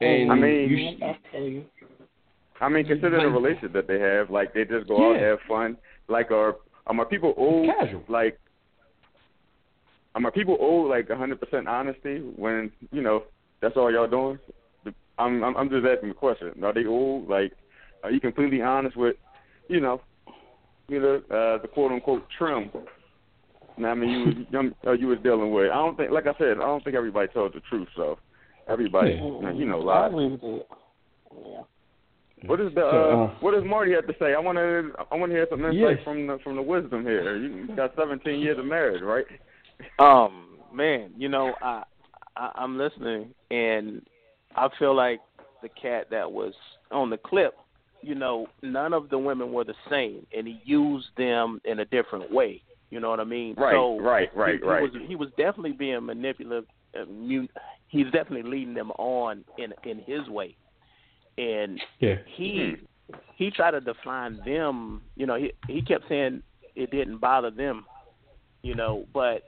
And 0.00 0.32
I 0.32 0.34
mean, 0.34 0.70
you, 0.70 1.64
I 2.60 2.68
mean, 2.68 2.86
consider 2.86 3.20
the 3.20 3.28
relationship 3.28 3.72
that 3.74 3.86
they 3.86 4.00
have. 4.00 4.30
Like 4.30 4.52
they 4.54 4.64
just 4.64 4.88
go 4.88 5.10
out 5.10 5.16
and 5.16 5.24
have 5.24 5.38
fun. 5.48 5.76
Like 6.08 6.30
are 6.30 6.56
are 6.86 6.94
my 6.94 7.04
people 7.04 7.34
old? 7.36 7.68
Casual. 7.78 8.02
Like 8.08 8.38
are 10.14 10.20
my 10.20 10.30
people 10.30 10.56
old? 10.60 10.90
Like 10.90 11.08
100% 11.08 11.66
honesty 11.66 12.18
when 12.36 12.72
you 12.90 13.02
know 13.02 13.24
that's 13.60 13.76
all 13.76 13.92
y'all 13.92 14.08
doing. 14.08 14.38
I'm 15.18 15.42
I'm, 15.44 15.56
I'm 15.56 15.70
just 15.70 15.86
asking 15.86 16.08
the 16.10 16.14
question. 16.14 16.52
Are 16.64 16.72
they 16.72 16.86
old? 16.86 17.28
Like 17.28 17.52
are 18.02 18.10
you 18.10 18.20
completely 18.20 18.62
honest 18.62 18.96
with 18.96 19.16
you 19.68 19.80
know 19.80 20.00
you 20.88 21.00
know 21.00 21.16
uh, 21.30 21.60
the 21.62 21.68
quote 21.72 21.92
unquote 21.92 22.24
trim? 22.36 22.70
Now, 23.76 23.90
I 23.92 23.94
mean, 23.94 24.10
you 24.10 24.24
was 24.26 24.34
young, 24.50 24.72
uh, 24.86 24.92
you 24.92 25.06
was 25.06 25.18
dealing 25.22 25.52
with. 25.52 25.70
I 25.70 25.74
don't 25.76 25.96
think, 25.96 26.10
like 26.10 26.26
I 26.26 26.34
said, 26.36 26.56
I 26.56 26.66
don't 26.66 26.82
think 26.82 26.96
everybody 26.96 27.28
tells 27.32 27.52
the 27.52 27.60
truth. 27.70 27.86
So 27.94 28.18
everybody, 28.68 29.10
Yeah. 29.12 29.52
you 29.52 29.66
know, 29.66 29.80
I 29.88 30.08
lies. 30.08 30.10
agree 30.10 30.28
with 30.32 30.40
that. 30.40 30.64
Yeah. 31.46 31.60
What 32.46 32.60
is 32.60 32.74
the 32.74 32.86
uh, 32.86 32.90
So, 32.90 33.22
uh, 33.24 33.34
what 33.40 33.52
does 33.54 33.64
Marty 33.64 33.92
have 33.92 34.06
to 34.06 34.14
say? 34.18 34.34
I 34.34 34.38
want 34.38 34.56
to 34.58 34.92
I 35.10 35.16
want 35.16 35.30
to 35.30 35.36
hear 35.36 35.46
some 35.50 35.60
insight 35.64 35.74
Yes. 35.74 35.98
from 36.04 36.26
the 36.26 36.38
from 36.44 36.56
the 36.56 36.62
wisdom 36.62 37.02
here. 37.02 37.36
You 37.36 37.74
got 37.74 37.94
17 37.96 38.40
years 38.40 38.58
of 38.58 38.64
marriage, 38.76 39.02
right? 39.02 39.24
Um, 39.98 40.58
man, 40.72 41.12
you 41.16 41.28
know, 41.28 41.54
I, 41.62 41.82
I 42.36 42.52
I'm 42.54 42.78
listening 42.78 43.34
and 43.50 44.02
I 44.56 44.68
feel 44.78 44.94
like 44.94 45.20
the 45.62 45.68
cat 45.68 46.06
that 46.10 46.30
was 46.30 46.54
on 46.90 47.10
the 47.10 47.18
clip, 47.18 47.54
you 48.02 48.14
know, 48.14 48.46
none 48.62 48.92
of 48.92 49.10
the 49.10 49.18
women 49.18 49.52
were 49.52 49.64
the 49.64 49.74
same 49.90 50.26
and 50.36 50.46
he 50.46 50.60
used 50.64 51.08
them 51.16 51.60
in 51.64 51.80
a 51.80 51.84
different 51.84 52.32
way. 52.32 52.62
You 52.90 53.00
know 53.00 53.10
what 53.10 53.20
I 53.20 53.24
mean? 53.24 53.54
Right, 53.56 53.74
so 53.74 54.00
right, 54.00 54.34
right, 54.34 54.54
he, 54.54 54.60
he 54.60 54.64
right. 54.66 54.82
Was, 54.82 54.92
he 55.06 55.14
was 55.14 55.28
definitely 55.36 55.72
being 55.72 56.06
manipulative. 56.06 56.64
Uh, 56.98 57.04
he's 57.88 58.06
definitely 58.12 58.50
leading 58.50 58.72
them 58.72 58.90
on 58.92 59.44
in 59.58 59.74
in 59.88 59.98
his 60.06 60.26
way, 60.28 60.56
and 61.38 61.80
Yeah. 62.00 62.16
he 62.26 62.76
mm-hmm. 62.76 63.16
he 63.36 63.50
tried 63.50 63.70
to 63.72 63.80
define 63.80 64.40
them. 64.44 65.02
You 65.16 65.26
know, 65.26 65.36
he 65.36 65.52
he 65.68 65.82
kept 65.82 66.08
saying 66.08 66.42
it 66.74 66.90
didn't 66.90 67.18
bother 67.18 67.50
them. 67.50 67.86
You 68.62 68.74
know, 68.74 69.06
but 69.14 69.42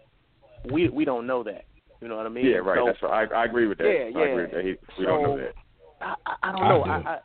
we 0.71 0.89
we 0.89 1.05
don't 1.05 1.27
know 1.27 1.43
that. 1.43 1.65
You 2.01 2.09
know 2.09 2.17
what 2.17 2.27
I 2.27 2.31
mean? 2.31 2.47
yeah, 2.47 2.57
right. 2.57 2.79
So, 2.79 2.87
That's 2.87 3.03
right. 3.03 3.31
I, 3.31 3.43
I 3.43 3.45
agree 3.45 3.67
with 3.67 3.79
that. 3.79 3.85
Yeah, 3.85 4.05
I 4.05 4.09
agree 4.09 4.29
yeah. 4.29 4.35
with 4.37 4.51
that. 4.53 4.65
He, 4.65 4.75
we 4.99 5.05
don't 5.05 5.23
know 5.23 5.37
that. 5.37 5.55
I, 6.01 6.15
I, 6.25 6.35
I 6.43 6.53
don't 6.53 6.63
I 6.63 6.69
know. 6.69 6.85
do. 6.85 6.91
I, 6.91 6.97
I, 6.97 7.19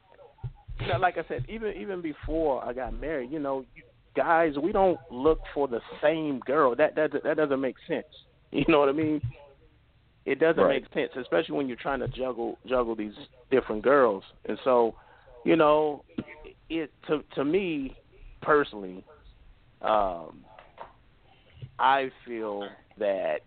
you 0.81 0.87
know, 0.87 0.97
like 0.99 1.17
I 1.17 1.23
said, 1.27 1.45
even 1.47 1.73
even 1.73 2.01
before 2.01 2.65
I 2.65 2.73
got 2.73 2.99
married, 2.99 3.31
you 3.31 3.39
know, 3.39 3.63
you, 3.75 3.83
guys, 4.15 4.53
we 4.61 4.71
don't 4.71 4.99
look 5.11 5.39
for 5.53 5.67
the 5.67 5.79
same 6.01 6.39
girl. 6.39 6.75
That 6.75 6.95
that 6.95 7.11
that 7.23 7.37
doesn't 7.37 7.61
make 7.61 7.75
sense. 7.87 8.05
You 8.51 8.63
know 8.69 8.79
what 8.79 8.87
I 8.87 8.93
mean? 8.93 9.19
It 10.25 10.39
doesn't 10.39 10.63
Right. 10.63 10.81
make 10.81 10.93
sense, 10.93 11.15
especially 11.15 11.55
when 11.55 11.67
you're 11.67 11.77
trying 11.77 11.99
to 11.99 12.07
juggle 12.07 12.57
juggle 12.65 12.95
these 12.95 13.15
different 13.51 13.83
girls. 13.83 14.23
And 14.45 14.57
so, 14.63 14.95
you 15.43 15.55
know, 15.55 16.03
it 16.69 16.91
to 17.07 17.23
to 17.35 17.45
me 17.45 17.95
personally, 18.41 19.03
um, 19.81 20.43
I 21.77 22.11
feel 22.25 22.67
that 22.97 23.41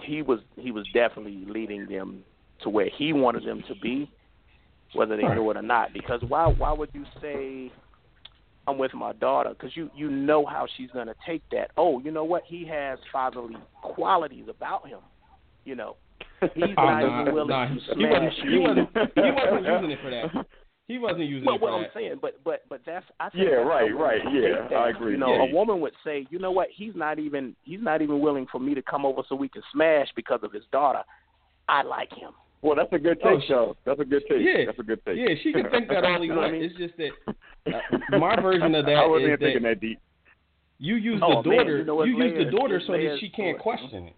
he 0.00 0.22
was 0.22 0.40
he 0.56 0.72
was 0.72 0.86
definitely 0.92 1.44
leading 1.46 1.86
them 1.86 2.24
to 2.62 2.68
where 2.68 2.88
he 2.88 3.12
wanted 3.12 3.44
them 3.44 3.62
to 3.68 3.74
be, 3.76 4.10
whether 4.94 5.16
they 5.16 5.22
knew 5.22 5.50
it 5.50 5.56
or 5.56 5.62
not. 5.62 5.92
Because 5.92 6.20
why 6.26 6.46
why 6.46 6.72
would 6.72 6.90
you 6.92 7.04
say 7.20 7.70
I'm 8.66 8.76
with 8.76 8.92
my 8.92 9.12
daughter? 9.12 9.50
Because 9.50 9.76
you 9.76 9.88
you 9.94 10.10
know 10.10 10.44
how 10.44 10.66
she's 10.76 10.90
gonna 10.90 11.14
take 11.24 11.42
that. 11.52 11.70
Oh, 11.76 12.00
you 12.00 12.10
know 12.10 12.24
what? 12.24 12.42
He 12.44 12.66
has 12.66 12.98
fatherly 13.12 13.56
qualities 13.82 14.46
about 14.48 14.88
him. 14.88 15.00
You 15.68 15.74
know, 15.76 15.96
he's 16.54 16.64
Oh, 16.78 16.84
not 16.84 17.02
nah, 17.02 17.20
even 17.20 17.34
willing 17.34 17.48
nah, 17.50 17.68
to 17.68 17.74
he 17.74 17.80
smash 17.92 18.32
wasn't, 18.40 18.48
he 18.48 18.58
wasn't, 18.58 18.88
he 19.14 19.30
wasn't 19.30 19.66
using 19.74 19.90
it 19.90 19.98
for 20.02 20.10
that. 20.10 20.46
He 20.88 20.96
wasn't 20.96 21.24
using 21.28 21.44
Well, 21.44 21.56
it 21.56 21.58
for 21.60 21.66
that. 21.66 21.70
No, 21.70 21.76
what 21.76 21.84
I'm 21.84 21.90
saying, 21.94 22.14
but 22.22 22.42
but 22.42 22.62
but 22.70 22.80
that's 22.86 23.04
I 23.20 23.28
think 23.28 23.44
Yeah, 23.44 23.56
that's 23.56 23.68
right, 23.68 23.94
right, 23.94 24.22
yeah, 24.32 24.66
that. 24.70 24.72
I 24.74 24.88
agree, 24.88 25.12
You 25.12 25.18
know, 25.18 25.34
yeah. 25.34 25.50
a 25.50 25.54
woman 25.54 25.80
would 25.80 25.92
say, 26.02 26.26
you 26.30 26.38
know 26.38 26.50
what, 26.50 26.68
he's 26.74 26.94
not 26.94 27.18
even 27.18 27.54
he's 27.64 27.82
not 27.82 28.00
even 28.00 28.20
willing 28.20 28.46
for 28.50 28.58
me 28.58 28.74
to 28.74 28.80
come 28.80 29.04
over 29.04 29.20
so 29.28 29.34
we 29.36 29.50
can 29.50 29.60
smash 29.74 30.08
because 30.16 30.40
of 30.42 30.52
his 30.54 30.64
daughter. 30.72 31.02
I 31.68 31.82
like 31.82 32.10
him. 32.14 32.30
Well, 32.62 32.74
that's 32.76 32.92
a 32.94 32.98
good 32.98 33.18
Oh, 33.24 33.36
take, 33.36 33.42
she- 33.46 33.52
though. 33.52 33.76
That's 33.84 34.00
a 34.00 34.04
good 34.06 34.22
take. 34.26 34.40
Yeah. 34.40 34.64
That's 34.64 34.78
a 34.78 34.82
good 34.82 35.04
take. 35.04 35.18
Yeah, 35.18 35.34
she 35.42 35.52
can 35.52 35.68
think 35.70 35.88
that 35.88 36.02
all 36.02 36.18
he 36.22 36.28
You 36.28 36.34
know 36.34 36.40
I 36.40 36.50
wants. 36.50 36.52
mean? 36.54 36.62
It's 36.64 36.76
just 36.78 36.96
that 36.96 37.74
uh, 37.76 38.18
my 38.18 38.40
version 38.40 38.74
of 38.74 38.86
that 38.86 38.96
I 38.96 39.06
wasn't 39.06 39.24
is 39.32 39.36
even 39.36 39.38
thinking 39.38 39.62
that 39.64 39.68
that 39.68 39.80
deep. 39.82 39.98
you 40.78 40.94
use 40.96 41.20
Oh, 41.22 41.42
the 41.42 41.50
man, 41.50 41.58
daughter. 41.58 41.76
you 41.78 41.84
know 41.84 41.94
what's 41.96 42.08
use 42.08 42.32
the 42.38 42.50
daughter 42.56 42.80
so 42.86 42.92
that 42.94 43.18
she 43.20 43.28
can't 43.28 43.58
question 43.58 44.04
it. 44.08 44.14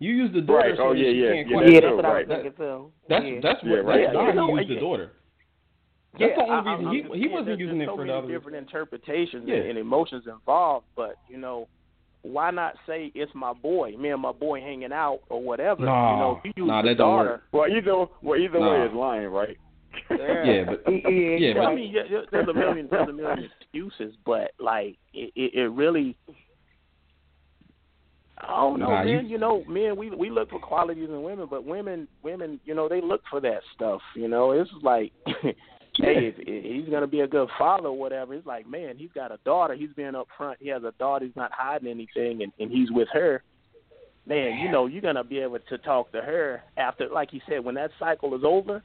You 0.00 0.12
use 0.14 0.32
the 0.32 0.40
daughter 0.40 0.70
Right. 0.70 0.76
so 0.76 0.82
Oh, 0.88 0.92
yeah, 0.92 1.08
yeah, 1.08 1.32
can't 1.34 1.48
yeah, 1.48 1.54
question 1.56 1.74
Yeah, 1.74 1.80
that's 1.80 1.94
what 1.96 2.04
I 2.04 2.08
was 2.08 2.16
Right. 2.16 2.28
thinking 2.28 2.52
too. 2.56 2.92
That's 3.08 3.24
yeah. 3.24 3.40
that's 3.42 3.60
Yeah, 3.62 3.70
what 3.70 3.84
right. 3.84 4.00
that's 4.00 4.14
Yeah, 4.14 4.20
why 4.20 4.32
you 4.32 4.40
he 4.40 4.56
used 4.56 4.70
the 4.70 4.74
yeah. 4.74 4.80
daughter. 4.80 5.12
That's 6.12 6.18
the 6.18 6.26
yeah, 6.26 6.34
only 6.42 6.50
I- 6.50 6.74
reason 6.74 6.86
I'm 6.88 6.94
he 6.94 7.00
just 7.02 7.14
he 7.14 7.20
saying 7.20 7.32
wasn't 7.32 7.58
using 7.60 7.78
just 7.78 7.82
it 7.84 7.92
so 7.92 7.96
for 7.96 8.06
the 8.06 8.14
other. 8.16 8.28
different 8.28 8.56
interpretations 8.56 9.44
Yeah. 9.46 9.56
and, 9.56 9.66
and 9.70 9.78
emotions 9.78 10.24
involved. 10.26 10.86
But 10.96 11.16
you 11.28 11.36
know, 11.36 11.68
why 12.22 12.50
not 12.50 12.74
say 12.86 13.12
it's 13.14 13.34
my 13.34 13.52
boy, 13.52 13.94
me 13.98 14.08
and 14.10 14.22
my 14.22 14.32
boy 14.32 14.60
hanging 14.60 14.92
out 14.92 15.20
or 15.28 15.40
whatever? 15.42 15.84
Nah, 15.84 16.12
you 16.12 16.18
know, 16.18 16.40
if 16.42 16.44
you 16.56 16.64
use 16.64 16.68
nah, 16.68 16.82
the 16.82 16.88
that 16.88 16.96
don't 16.98 17.08
daughter. 17.16 17.30
work. 17.30 17.42
Well, 17.52 17.68
either 17.70 18.06
well, 18.22 18.40
either 18.40 18.58
way 18.60 18.78
Nah. 18.78 18.86
is 18.86 18.92
lying, 18.94 19.28
right? 19.28 19.56
Yeah, 20.10 20.64
but 20.66 20.82
yeah, 20.88 21.54
Well, 21.54 21.64
but 21.64 21.66
I 21.66 21.74
mean, 21.74 21.92
yeah, 21.92 22.02
yeah, 22.10 22.20
there's 22.32 22.48
a 22.48 22.54
million, 22.54 22.88
there's 22.90 23.08
a 23.08 23.12
million 23.12 23.50
excuses, 23.60 24.14
but 24.24 24.52
like 24.58 24.96
it, 25.12 25.30
it, 25.36 25.54
it 25.54 25.68
really. 25.68 26.16
I 28.42 28.56
don't 28.56 28.78
know, 28.80 28.88
Nah, 28.90 29.02
you- 29.02 29.16
man. 29.16 29.28
You, 29.28 29.38
know, 29.38 29.64
men, 29.68 29.96
we 29.96 30.10
we 30.10 30.30
look 30.30 30.50
for 30.50 30.58
qualities 30.58 31.08
in 31.08 31.22
women, 31.22 31.46
but 31.50 31.64
women, 31.64 32.08
women, 32.22 32.58
you 32.64 32.74
know, 32.74 32.88
they 32.88 33.00
look 33.00 33.22
for 33.30 33.40
that 33.40 33.60
stuff. 33.74 34.00
You 34.14 34.28
know, 34.28 34.52
it's 34.52 34.70
like 34.82 35.12
hey, 35.26 35.54
if, 36.28 36.34
if 36.38 36.64
he's 36.64 36.90
gonna 36.90 37.06
be 37.06 37.20
a 37.20 37.26
good 37.28 37.48
father 37.58 37.88
or 37.88 37.98
whatever, 37.98 38.34
it's 38.34 38.46
like, 38.46 38.68
man, 38.68 38.96
he's 38.96 39.12
got 39.14 39.32
a 39.32 39.38
daughter. 39.44 39.74
He's 39.74 39.92
being 39.94 40.12
upfront. 40.12 40.54
He 40.60 40.68
has 40.68 40.82
a 40.84 40.92
daughter. 40.98 41.26
He's 41.26 41.36
not 41.36 41.52
hiding 41.52 41.88
anything, 41.88 42.42
and, 42.42 42.52
and 42.58 42.70
he's 42.70 42.90
with 42.90 43.08
her. 43.12 43.42
Man, 44.26 44.58
you 44.58 44.70
know, 44.70 44.86
you're 44.86 45.02
gonna 45.02 45.24
be 45.24 45.38
able 45.38 45.58
to 45.68 45.78
talk 45.78 46.12
to 46.12 46.20
her 46.20 46.62
after, 46.76 47.08
like 47.08 47.30
he 47.30 47.42
said, 47.48 47.64
when 47.64 47.74
that 47.74 47.90
cycle 47.98 48.34
is 48.34 48.42
over. 48.44 48.82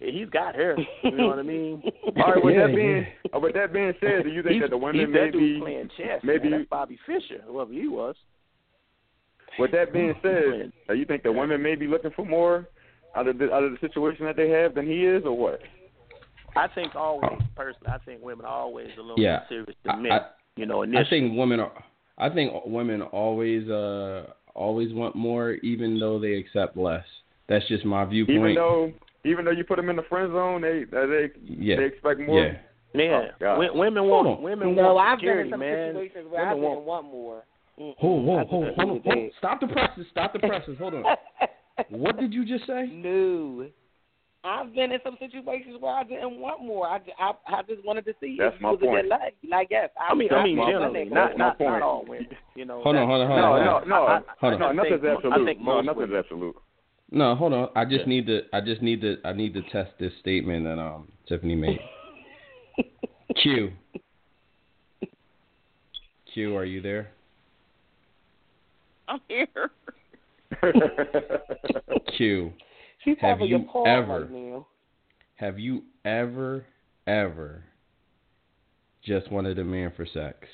He's 0.00 0.28
got 0.30 0.54
her. 0.56 0.76
You 1.04 1.10
know 1.12 1.26
what 1.28 1.38
I 1.38 1.42
mean? 1.42 1.82
All 2.16 2.32
right. 2.32 2.44
With 2.44 2.54
Yeah, 2.54 2.66
that 2.66 2.74
being, 2.74 3.06
uh, 3.34 3.38
with 3.38 3.54
that 3.54 3.72
being 3.72 3.92
said, 4.00 4.24
do 4.24 4.30
you 4.30 4.42
think 4.42 4.54
he's, 4.54 4.62
that 4.62 4.70
the 4.70 4.78
women 4.78 5.00
he's 5.00 5.08
may 5.12 5.26
that 5.26 5.32
dude 5.32 5.60
playing 5.62 5.90
chess. 5.96 6.20
maybe 6.24 6.48
man. 6.48 6.60
That's 6.60 6.70
Bobby 6.70 6.98
Fischer, 7.06 7.42
whoever 7.46 7.72
he 7.72 7.86
was. 7.86 8.14
With 9.58 9.72
that 9.72 9.92
being 9.92 10.14
said, 10.22 10.72
do 10.88 10.94
you 10.94 11.04
think 11.04 11.22
the 11.22 11.32
women 11.32 11.62
may 11.62 11.74
be 11.74 11.86
looking 11.86 12.12
for 12.16 12.24
more 12.24 12.68
out 13.16 13.26
of 13.28 13.38
the 13.38 13.52
out 13.52 13.64
of 13.64 13.72
the 13.72 13.78
situation 13.80 14.24
that 14.24 14.36
they 14.36 14.48
have 14.48 14.74
than 14.74 14.86
he 14.86 15.04
is, 15.04 15.24
or 15.24 15.36
what? 15.36 15.60
I 16.56 16.68
think 16.68 16.94
always, 16.94 17.40
personally, 17.56 17.88
I 17.92 17.98
think 17.98 18.22
women 18.22 18.46
are 18.46 18.52
always 18.60 18.88
a 18.96 19.00
little 19.02 19.18
Yeah. 19.20 19.38
more 19.38 19.46
serious 19.48 19.76
than 19.84 20.02
men. 20.02 20.12
I- 20.12 20.26
you 20.56 20.66
know, 20.66 20.82
initially. 20.82 21.06
I 21.06 21.10
think 21.10 21.38
women 21.38 21.60
are. 21.60 21.84
I 22.18 22.28
think 22.28 22.52
women 22.66 23.02
always 23.02 23.68
uh 23.68 24.26
always 24.54 24.92
want 24.92 25.14
more, 25.14 25.52
even 25.62 25.98
though 25.98 26.18
they 26.18 26.34
accept 26.34 26.76
less. 26.76 27.04
That's 27.48 27.66
just 27.68 27.84
my 27.84 28.04
viewpoint. 28.04 28.38
Even 28.38 28.54
though 28.54 28.92
even 29.24 29.44
though 29.44 29.50
you 29.50 29.64
put 29.64 29.76
them 29.76 29.90
in 29.90 29.96
the 29.96 30.02
friend 30.04 30.32
zone, 30.32 30.60
they 30.62 30.84
uh, 30.96 31.06
they 31.06 31.30
yeah, 31.44 31.76
they 31.76 31.84
expect 31.84 32.20
more. 32.20 32.40
yeah. 32.44 32.52
Yeah, 32.92 33.22
Oh, 33.22 33.34
God. 33.38 33.58
wo- 33.58 33.78
women 33.78 34.04
want 34.04 34.26
on. 34.26 34.42
women 34.42 34.74
No, 34.74 34.94
want 34.94 35.08
I've 35.08 35.20
been 35.20 35.38
in 35.38 35.50
some 35.50 35.60
man. 35.60 35.92
situations 35.92 36.26
where 36.28 36.42
Women 36.44 36.64
I 36.64 36.70
didn't 36.74 36.84
want 36.84 37.04
more. 37.06 37.44
Mm-mm. 37.78 37.94
Hold, 37.98 38.24
hold, 38.26 38.40
I 38.40 38.44
hold, 38.50 38.66
just 38.66 38.80
hold, 38.80 38.92
leave 38.94 39.02
hold, 39.04 39.30
Stop 39.38 39.60
the 39.60 39.66
presses. 39.68 40.06
Stop 40.10 40.32
the 40.32 40.38
presses. 40.48 40.76
Hold 40.78 40.94
on. 40.94 41.04
What 41.90 42.18
did 42.18 42.34
you 42.34 42.44
just 42.44 42.66
say? 42.66 42.90
No. 42.92 43.66
I've 44.42 44.74
been 44.74 44.90
in 44.90 44.98
some 45.04 45.16
situations 45.20 45.76
where 45.78 45.92
I 45.94 46.02
didn't 46.02 46.40
want 46.40 46.64
more. 46.64 46.88
I, 46.88 46.98
I, 47.18 47.32
I 47.46 47.62
just 47.62 47.84
wanted 47.84 48.06
to 48.06 48.14
see 48.20 48.36
That's 48.40 48.56
if 48.56 48.60
my 48.60 48.70
it 48.70 48.72
was 48.72 48.80
a 48.82 48.86
point. 48.86 49.02
good 49.02 49.08
life. 49.10 49.32
Like, 49.48 49.68
yes, 49.70 49.90
I 50.00 50.12
I 50.12 50.14
mean, 50.16 50.28
I'm 50.32 50.46
generally, 50.56 51.04
my 51.04 51.14
not 51.14 51.38
not, 51.38 51.60
not 51.60 51.82
all 51.82 52.04
women. 52.08 52.26
You 52.56 52.64
know. 52.64 52.82
Hold 52.82 52.96
on, 52.96 53.06
hold 53.06 53.20
on, 53.22 53.28
hold 53.28 53.38
on. 53.40 53.44
no, 53.44 53.70
hold 53.70 53.82
on. 53.82 53.88
no, 53.88 53.94
I- 54.06 54.16
I- 54.16 54.20
Hold 54.40 54.58
no, 54.60 54.66
on. 54.66 54.78
I 54.78 54.82
nothing's 54.82 55.04
absolute. 55.04 55.32
I 55.32 55.44
think 55.44 55.60
no, 55.60 55.80
nothing's 55.80 55.96
women- 56.08 56.16
absolute. 56.18 56.56
No, 57.10 57.34
hold 57.34 57.52
on. 57.52 57.68
I 57.74 57.84
just 57.84 58.00
Yeah. 58.02 58.06
need 58.06 58.26
to. 58.26 58.42
I 58.52 58.60
just 58.60 58.82
need 58.82 59.00
to. 59.00 59.16
I 59.24 59.32
need 59.32 59.52
to 59.54 59.62
test 59.62 59.92
this 59.98 60.12
statement 60.20 60.64
that 60.64 60.78
um 60.78 61.10
Tiffany 61.26 61.56
made. 61.56 61.80
Q. 63.42 63.72
Q, 66.32 66.56
are 66.56 66.64
you 66.64 66.80
there? 66.80 67.10
I'm 69.08 69.20
here. 69.26 69.70
Q. 72.16 72.52
She's 73.04 73.16
Have 73.20 73.40
you 73.40 73.56
a 73.74 73.88
ever- 73.88 74.28
right. 74.30 74.62
Have 75.36 75.58
you 75.58 75.82
ever, 76.04 76.66
ever 77.06 77.64
just 79.02 79.32
wanted 79.32 79.58
a 79.58 79.64
man 79.64 79.90
for 79.96 80.04
sex? 80.06 80.46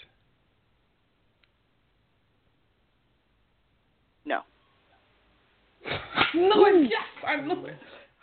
No. 4.24 4.40
No, 6.34 6.66
yes, 6.66 6.90
I 7.26 7.36
knew 7.40 7.64
it. 7.66 7.76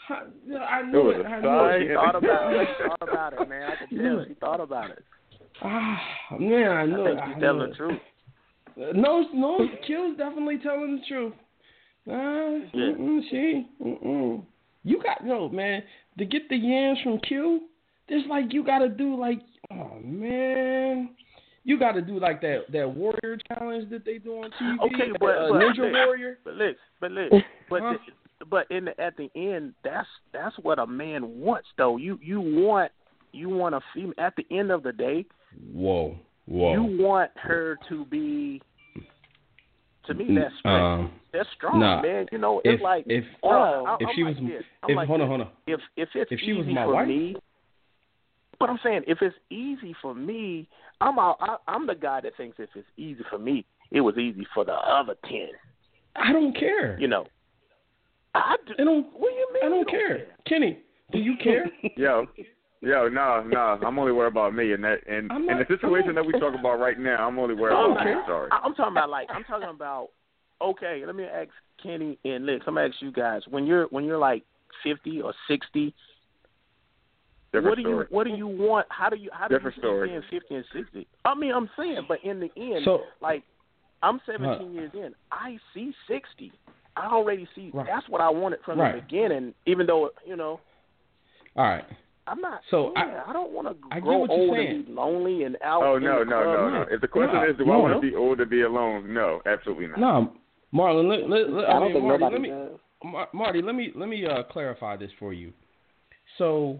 I, 0.10 0.14
I 0.57 0.80
It 0.81 0.88
knew 0.88 1.03
was 1.03 1.15
it. 1.19 1.26
a 1.26 1.30
I 1.30 1.41
sigh. 1.41 1.77
knew 1.80 1.88
She 1.88 1.94
thought 1.94 2.15
about 2.15 2.53
it. 2.53 2.68
She 2.77 2.84
thought 2.84 3.10
about 3.10 3.34
it, 3.34 3.49
man. 3.49 3.64
I 3.72 3.85
can 3.85 3.98
Knew 3.98 4.03
tell. 4.10 4.19
it. 4.19 4.27
She 4.27 4.34
thought 4.35 4.60
about 4.60 4.90
it. 4.91 5.03
Ah, 5.61 6.02
man, 6.40 6.72
I 6.72 6.81
I 6.81 6.85
knew 6.85 7.03
think 7.06 7.19
it. 7.19 7.23
she's 7.26 7.35
I 7.38 7.40
telling 7.40 7.69
the 7.69 7.76
truth. 7.76 7.99
No, 8.95 9.26
no, 9.34 9.60
Q's 9.88 10.18
definitely 10.18 10.57
telling 10.60 10.99
the 10.99 11.06
truth. 11.07 11.34
Uh, 12.06 12.68
Yeah. 12.73 12.94
mm-mm, 12.95 13.22
she, 13.30 13.68
mm-mm. 13.81 14.44
You 14.84 15.02
got 15.02 15.23
no 15.26 15.48
man 15.49 15.84
to 16.18 16.26
get 16.26 16.49
the 16.49 16.57
yams 16.57 16.99
from 17.03 17.19
Q. 17.19 17.61
There's 18.10 18.26
like 18.30 18.52
you 18.52 18.64
got 18.65 18.80
to 18.80 18.90
do 18.90 19.15
like, 19.18 19.40
oh 19.72 19.99
man, 20.03 21.11
you 21.64 21.80
got 21.80 21.94
to 21.94 22.02
do 22.02 22.19
like 22.19 22.41
that 22.41 22.65
that 22.72 22.90
warrior 22.90 23.38
challenge 23.48 23.90
that 23.90 24.03
they 24.06 24.18
do 24.18 24.34
on 24.44 24.52
TV. 24.61 24.80
Okay, 24.81 25.11
but, 25.19 25.26
uh, 25.30 25.49
but 25.49 25.61
Ninja 25.61 25.77
look, 25.80 25.94
Warrior. 25.94 26.40
But 26.44 26.53
look, 26.56 26.76
but 26.99 27.11
look, 27.11 27.31
but 27.69 27.81
Huh? 27.81 27.94
the, 28.40 28.45
but 28.45 28.69
in 28.69 28.85
the, 28.85 28.99
at 29.02 29.15
the 29.18 29.30
end, 29.35 29.73
that's 29.84 30.07
that's 30.34 30.56
what 30.61 30.80
a 30.80 30.85
man 30.88 31.40
wants, 31.40 31.68
though. 31.77 31.98
You 31.98 32.19
you 32.22 32.41
want 32.41 32.91
you 33.31 33.49
want 33.49 33.76
a 33.76 33.81
female. 33.94 34.14
At 34.18 34.34
the 34.35 34.45
end 34.56 34.72
of 34.72 34.84
the 34.84 34.91
day, 34.91 35.26
Whoa, 35.72 36.18
whoa. 36.45 36.73
you 36.73 37.03
want 37.03 37.31
her 37.35 37.80
to 37.90 38.06
be. 38.06 38.61
To 40.07 40.14
me, 40.14 40.35
that's 40.38 40.53
strength. 40.60 40.84
um, 40.84 41.11
that's 41.31 41.48
strong, 41.56 41.80
nah, 41.80 42.02
man. 42.02 42.26
You 42.34 42.38
know, 42.38 42.60
it's 42.65 42.76
if 42.80 42.81
like 42.84 43.06
if 43.07 43.23
bro, 43.41 43.85
I- 43.85 43.95
if 44.02 44.10
I'm 44.10 44.15
she 44.15 44.23
like 44.23 44.35
was 44.38 44.44
this. 44.52 44.64
I'm 44.84 44.90
if 44.90 44.95
like 44.98 45.07
hold 45.07 45.22
on 45.22 45.27
hold 45.30 45.41
on 45.41 45.48
If 45.65 45.80
if 45.95 46.10
it's 46.14 46.30
If 46.30 46.40
she 46.41 46.52
was 46.52 46.65
my 46.68 46.84
for 46.84 46.94
wife? 46.95 47.07
me, 47.07 47.38
but 48.64 48.69
I'm 48.69 48.80
saying 48.81 49.02
if 49.07 49.18
it's 49.22 49.35
easy 49.49 49.94
for 50.02 50.15
me, 50.15 50.69
I'm 51.02 51.19
out, 51.19 51.35
I, 51.41 51.57
I'm 51.68 51.85
the 51.85 51.95
guy 51.95 52.22
that 52.22 52.38
thinks 52.38 52.56
if 52.60 52.69
it's 52.76 52.88
easy 52.95 53.19
for 53.30 53.38
me, 53.38 53.65
it 53.91 53.99
was 53.99 54.18
easy 54.18 54.48
for 54.53 54.64
the 54.64 54.72
other 54.72 55.15
ten. 55.26 55.49
I 56.15 56.31
don't 56.31 56.57
care. 56.57 56.98
You 56.98 57.10
know, 57.10 57.26
I 58.34 58.56
do, 58.65 58.73
I 58.80 58.85
don't. 58.85 59.07
What 59.11 59.31
do 59.31 59.35
you 59.35 59.49
mean? 59.53 59.64
I 59.64 59.65
you 59.65 59.84
don't 59.84 59.90
care. 59.90 60.27
Kenny, 60.48 60.80
do 61.11 61.18
you 61.18 61.34
care? 61.44 61.65
Yo, 61.98 62.26
yo, 62.80 63.10
no, 63.10 63.44
no. 63.45 63.60
I'm 63.85 63.99
only 63.99 64.14
worried 64.14 64.31
about 64.31 64.56
me 64.56 64.72
and 64.72 64.81
that. 64.85 64.99
And 65.10 65.30
I'm 65.30 65.49
in 65.49 65.57
the 65.57 65.65
situation 65.68 66.15
that 66.15 66.26
we 66.26 66.31
talk 66.40 66.57
about 66.57 66.80
right 66.80 66.98
now, 66.98 67.27
I'm 67.27 67.38
only 67.38 67.56
worried 67.56 67.73
about 67.73 67.99
okay. 67.99 68.15
me. 68.15 68.22
Sorry. 68.26 68.49
I, 68.49 68.60
I'm 68.64 68.76
talking 68.76 68.94
about 68.94 69.10
like 69.10 69.27
I'm 69.30 69.44
talking 69.44 69.68
about. 69.76 70.11
Okay, 70.61 71.03
let 71.06 71.15
me 71.15 71.26
ask 71.26 71.49
Kenny 71.81 72.18
and 72.23 72.45
Lex. 72.45 72.64
I'm 72.65 72.76
gonna 72.76 72.88
ask 72.88 72.95
you 73.02 73.11
guys 73.11 73.41
when 73.49 73.65
you're 73.65 73.88
when 73.88 74.06
you're 74.06 74.18
like 74.18 74.45
50 74.85 75.22
or 75.22 75.34
60. 75.49 75.94
Different 77.54 77.66
what 77.70 77.76
do 77.76 77.82
you 77.82 77.88
story. 77.96 78.08
what 78.10 78.24
do 78.26 78.30
you 78.32 78.48
want? 78.48 78.88
How 78.90 79.10
do 79.10 79.16
you 79.16 79.30
how 79.32 79.48
do 79.48 79.56
Different 79.56 79.78
you 79.78 79.82
story. 79.84 80.10
see 80.30 80.40
being 80.40 80.42
50 80.42 80.56
and 80.56 80.66
60? 80.74 81.08
I 81.24 81.36
mean, 81.36 81.52
I'm 81.54 81.70
saying, 81.78 82.00
but 82.08 82.18
in 82.24 82.40
the 82.40 82.50
end, 82.58 82.84
So- 82.84 83.04
like 83.22 83.44
I'm 84.02 84.20
17 84.26 84.58
Huh. 84.68 84.72
years 84.74 84.92
in, 84.94 85.14
I 85.32 85.58
see 85.74 85.94
60. 86.08 86.52
I 86.98 87.06
already 87.08 87.48
see. 87.56 87.72
Right. 87.74 87.86
That's 87.88 88.08
what 88.10 88.22
I 88.22 88.30
wanted 88.30 88.60
from 88.66 88.80
Right. 88.80 88.96
the 88.96 89.02
beginning. 89.02 89.54
Even 89.66 89.86
though 89.86 90.10
you 90.26 90.36
know, 90.36 90.60
All 91.56 91.66
right. 91.66 91.86
I'm 92.26 92.40
not. 92.42 92.62
So, 92.72 92.94
yeah, 92.96 93.24
I- 93.26 93.30
I, 93.30 93.34
don't 93.34 93.52
want 93.52 93.68
to 93.68 94.00
grow 94.02 94.20
what 94.20 94.30
old 94.30 94.56
saying. 94.56 94.68
and 94.72 94.86
be 94.88 94.92
lonely 94.94 95.44
and 95.44 95.58
out. 95.62 95.84
Oh 95.84 95.96
in 95.98 96.04
no, 96.04 96.20
the 96.20 96.26
no, 96.26 96.44
no, 96.44 96.70
no. 96.70 96.82
If 96.90 97.02
the 97.02 97.08
question 97.08 97.36
No, 97.36 97.44
is, 97.50 97.58
do 97.58 97.70
I 97.70 97.76
want 97.76 97.94
to 97.94 98.00
be 98.00 98.16
old 98.16 98.38
to 98.40 98.46
be 98.46 98.62
alone? 98.62 99.14
No, 99.14 99.42
absolutely 99.46 99.88
not. 99.88 100.00
No, 100.00 100.34
Marlon. 100.74 101.08
Let, 101.10 101.30
let, 101.30 101.50
let, 101.50 101.66
I 101.70 101.74
I 101.74 101.74
don't 101.80 101.84
mean, 101.84 101.94
think 101.94 102.06
Marty, 102.06 102.24
nobody 102.24 102.34
let 102.36 102.42
me, 102.42 102.50
does. 102.50 102.80
Mar- 103.04 103.30
Marty, 103.34 103.62
let 103.62 103.76
me 103.76 103.92
let 103.96 104.08
me 104.10 104.26
uh, 104.26 104.44
clarify 104.44 104.96
this 104.96 105.12
for 105.20 105.34
you. 105.34 105.52
So, 106.38 106.80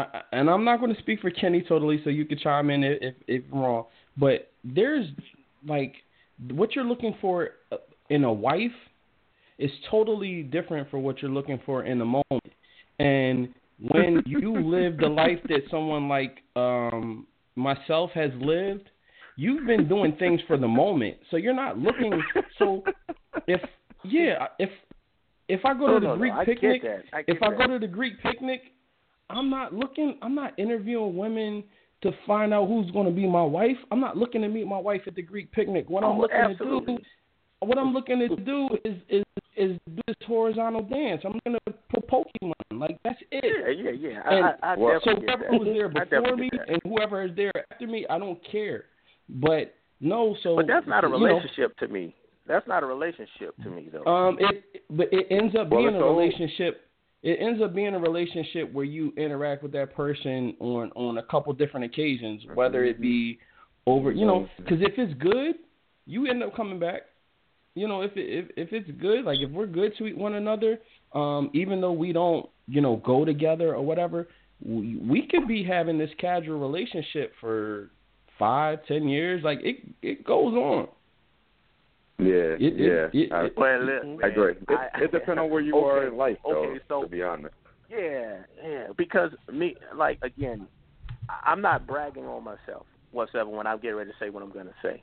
I, 0.00 0.22
and 0.32 0.50
I'm 0.50 0.64
not 0.64 0.80
going 0.80 0.94
to 0.94 1.00
speak 1.00 1.20
for 1.20 1.30
Kenny 1.30 1.62
totally, 1.62 2.00
so 2.04 2.10
you 2.10 2.24
can 2.24 2.38
chime 2.38 2.70
in 2.70 2.84
if 2.84 2.98
if, 3.02 3.14
if 3.28 3.42
wrong. 3.52 3.84
But 4.16 4.50
there's 4.64 5.06
like 5.66 5.94
what 6.52 6.74
you're 6.74 6.84
looking 6.84 7.14
for 7.20 7.50
uh, 7.72 7.76
in 8.08 8.24
a 8.24 8.32
wife 8.32 8.70
is 9.58 9.70
totally 9.90 10.42
different 10.42 10.90
for 10.90 10.98
what 10.98 11.20
you're 11.20 11.30
looking 11.30 11.60
for 11.66 11.84
in 11.84 11.98
the 11.98 12.04
moment. 12.04 12.52
And 12.98 13.48
when 13.92 14.22
you 14.26 14.60
live 14.60 14.96
the 14.98 15.08
life 15.08 15.38
that 15.48 15.60
someone 15.70 16.08
like 16.08 16.38
um 16.56 17.26
myself 17.56 18.10
has 18.14 18.30
lived, 18.40 18.90
you've 19.36 19.66
been 19.66 19.88
doing 19.88 20.16
things 20.18 20.40
for 20.46 20.56
the 20.56 20.68
moment. 20.68 21.16
So 21.30 21.36
you're 21.36 21.54
not 21.54 21.78
looking 21.78 22.22
so 22.58 22.82
if 23.46 23.60
yeah, 24.04 24.46
if 24.58 24.70
if 25.48 25.64
I 25.64 25.74
go 25.74 25.86
No, 25.86 25.94
to 25.94 26.00
the 26.00 26.06
no, 26.06 26.12
no, 26.14 26.18
Greek 26.18 26.32
get 26.46 26.46
picnic. 26.46 26.82
If 27.26 27.26
get 27.26 27.42
I 27.42 27.50
that. 27.50 27.58
go 27.58 27.66
to 27.66 27.78
the 27.78 27.86
Greek 27.86 28.20
picnic, 28.22 28.62
I'm 29.30 29.48
not 29.50 29.72
looking 29.74 30.16
I'm 30.22 30.34
not 30.34 30.58
interviewing 30.58 31.16
women 31.16 31.64
to 32.02 32.10
find 32.26 32.52
out 32.54 32.66
who's 32.68 32.90
going 32.92 33.06
to 33.06 33.12
be 33.12 33.26
my 33.26 33.42
wife. 33.42 33.76
I'm 33.90 34.00
not 34.00 34.16
looking 34.16 34.40
to 34.42 34.48
meet 34.48 34.66
my 34.66 34.78
wife 34.78 35.02
at 35.06 35.14
the 35.14 35.22
Greek 35.22 35.52
picnic. 35.52 35.88
What 35.90 36.02
I'm 36.04 36.12
Oh, 36.16 36.20
looking 36.20 36.36
absolutely. 36.36 36.96
to 36.96 37.02
do 37.02 37.04
what 37.62 37.76
I'm 37.76 37.92
looking 37.92 38.18
to 38.20 38.36
do 38.36 38.68
is 38.84 38.96
is 39.10 39.24
is 39.56 39.78
do 39.94 40.02
this 40.06 40.16
horizontal 40.26 40.82
dance. 40.82 41.20
I'm 41.24 41.38
going 41.44 41.58
to 41.66 41.74
put 41.90 42.08
Pokemon. 42.08 42.52
Like 42.72 42.98
that's 43.04 43.20
it. 43.30 43.44
Yeah, 43.78 43.90
yeah, 43.90 44.10
yeah. 44.10 44.22
And 44.24 44.44
I, 44.46 44.50
I, 44.62 44.72
I 44.72 44.76
Well, 44.78 44.98
so 45.04 45.10
whoever 45.16 45.42
that. 45.50 45.58
was 45.58 45.68
there 45.74 45.88
before 45.90 46.36
me 46.36 46.48
that. 46.56 46.68
and 46.70 46.80
whoever 46.84 47.22
is 47.24 47.36
there 47.36 47.52
after 47.70 47.86
me, 47.86 48.06
I 48.08 48.18
don't 48.18 48.38
care. 48.50 48.84
But 49.28 49.74
no, 50.00 50.34
so 50.42 50.56
But 50.56 50.66
that's 50.68 50.86
not 50.86 51.04
a 51.04 51.08
you 51.08 51.12
know, 51.18 51.24
relationship 51.26 51.76
to 51.78 51.88
me. 51.88 52.14
That's 52.46 52.66
not 52.66 52.82
a 52.82 52.86
relationship 52.86 53.54
to 53.62 53.68
me, 53.68 53.90
though. 53.92 54.04
um, 54.10 54.38
it 54.40 54.64
but 54.88 55.08
it 55.12 55.26
ends 55.30 55.54
up 55.54 55.68
Well, 55.68 55.82
being 55.82 55.94
a 55.94 56.00
all- 56.00 56.16
relationship. 56.16 56.86
It 57.22 57.38
ends 57.40 57.60
up 57.62 57.74
being 57.74 57.94
a 57.94 57.98
relationship 57.98 58.72
where 58.72 58.84
you 58.84 59.12
interact 59.16 59.62
with 59.62 59.72
that 59.72 59.94
person 59.94 60.54
on 60.58 60.90
on 60.92 61.18
a 61.18 61.22
couple 61.22 61.52
different 61.52 61.84
occasions, 61.86 62.42
whether 62.54 62.84
it 62.84 63.00
be 63.00 63.38
over, 63.86 64.10
you 64.10 64.24
know, 64.26 64.48
because 64.56 64.80
if 64.80 64.92
it's 64.96 65.12
good, 65.20 65.56
you 66.06 66.26
end 66.26 66.42
up 66.42 66.56
coming 66.56 66.78
back. 66.78 67.02
You 67.74 67.86
know, 67.88 68.02
if 68.02 68.16
it, 68.16 68.48
if 68.56 68.68
if 68.68 68.72
it's 68.72 68.90
good, 69.00 69.24
like 69.24 69.38
if 69.40 69.50
we're 69.50 69.66
good 69.66 69.92
to 69.98 70.12
one 70.14 70.34
another, 70.34 70.78
um, 71.14 71.50
even 71.52 71.80
though 71.80 71.92
we 71.92 72.12
don't, 72.12 72.48
you 72.66 72.80
know, 72.80 72.96
go 73.04 73.24
together 73.24 73.74
or 73.74 73.82
whatever, 73.82 74.28
we 74.64 74.96
we 74.96 75.26
could 75.26 75.46
be 75.46 75.62
having 75.62 75.98
this 75.98 76.10
casual 76.18 76.58
relationship 76.58 77.32
for 77.40 77.90
five, 78.38 78.78
ten 78.86 79.08
years. 79.08 79.44
Like 79.44 79.60
it 79.62 79.76
it 80.02 80.24
goes 80.24 80.54
on. 80.54 80.88
Yeah, 82.22 82.34
It- 82.34 82.62
it- 82.62 82.74
yeah. 82.76 83.20
it- 83.20 83.32
I, 83.32 83.44
it- 83.46 83.56
well, 83.56 83.80
look, 83.80 84.24
I 84.24 84.28
agree. 84.28 84.52
It, 84.52 84.70
I- 84.70 85.02
it 85.02 85.12
depends 85.12 85.38
on 85.40 85.50
where 85.50 85.60
you 85.60 85.76
okay, 85.76 85.86
are 85.86 86.06
in 86.08 86.16
life, 86.16 86.38
though. 86.44 86.50
okay, 86.64 86.80
so- 86.88 87.02
to 87.02 87.08
be 87.08 87.22
honest. 87.22 87.54
Yeah, 87.88 88.38
yeah. 88.64 88.86
Because 88.96 89.32
me, 89.52 89.76
like 89.94 90.18
again, 90.22 90.68
I- 91.28 91.50
I'm 91.50 91.60
not 91.60 91.86
bragging 91.86 92.24
on 92.26 92.44
myself 92.44 92.86
whatsoever 93.10 93.50
when 93.50 93.66
I 93.66 93.76
get 93.76 93.90
ready 93.90 94.10
to 94.10 94.16
say 94.18 94.30
what 94.30 94.42
I'm 94.42 94.50
going 94.52 94.66
to 94.66 94.74
say. 94.82 95.02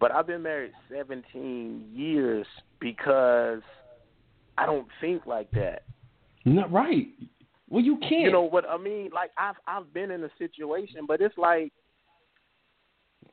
But 0.00 0.12
I've 0.12 0.26
been 0.26 0.42
married 0.42 0.72
17 0.90 1.90
years 1.92 2.46
because 2.80 3.62
I 4.56 4.66
don't 4.66 4.88
think 5.00 5.26
like 5.26 5.50
that. 5.52 5.82
Not 6.44 6.70
right. 6.72 7.08
Well, 7.68 7.82
you 7.82 7.98
can't. 7.98 8.22
You 8.22 8.32
know 8.32 8.42
what 8.42 8.64
I 8.68 8.78
mean? 8.78 9.10
Like 9.12 9.30
I've 9.36 9.56
I've 9.66 9.92
been 9.92 10.10
in 10.10 10.24
a 10.24 10.30
situation, 10.38 11.04
but 11.06 11.20
it's 11.20 11.36
like 11.36 11.72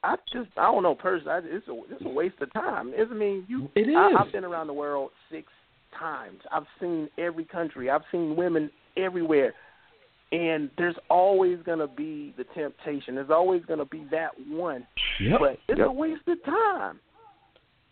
I 0.06 0.16
just 0.32 0.50
I 0.58 0.64
don't 0.72 0.84
know 0.84 0.96
personally. 0.96 1.32
I, 1.34 1.40
it's 1.44 1.68
a 1.68 1.82
it's 1.94 2.06
a 2.06 2.10
waste 2.10 2.36
of 2.42 2.52
time. 2.54 2.92
It's, 2.96 3.10
I 3.12 3.16
mean 3.16 3.46
you. 3.48 3.70
It 3.76 3.90
is. 3.90 3.96
I, 3.98 4.12
I've 4.20 4.32
been 4.32 4.46
around 4.46 4.68
the 4.68 4.74
world 4.74 5.12
six 5.32 5.48
times. 5.98 6.40
I've 6.52 6.68
seen 6.80 7.10
every 7.18 7.46
country. 7.46 7.90
I've 7.90 8.02
seen 8.12 8.36
women 8.36 8.70
everywhere, 8.98 9.54
and 10.32 10.70
there's 10.78 10.96
always 11.10 11.58
gonna 11.66 11.88
be 11.88 12.34
the 12.38 12.44
temptation. 12.54 13.16
There's 13.16 13.30
always 13.32 13.64
gonna 13.68 13.86
be 13.86 14.06
that 14.12 14.32
one. 14.48 14.86
Yep. 15.20 15.40
But 15.40 15.58
it's 15.68 15.80
Yep. 15.80 15.88
a 15.88 15.92
waste 15.92 16.28
of 16.28 16.44
time. 16.44 17.00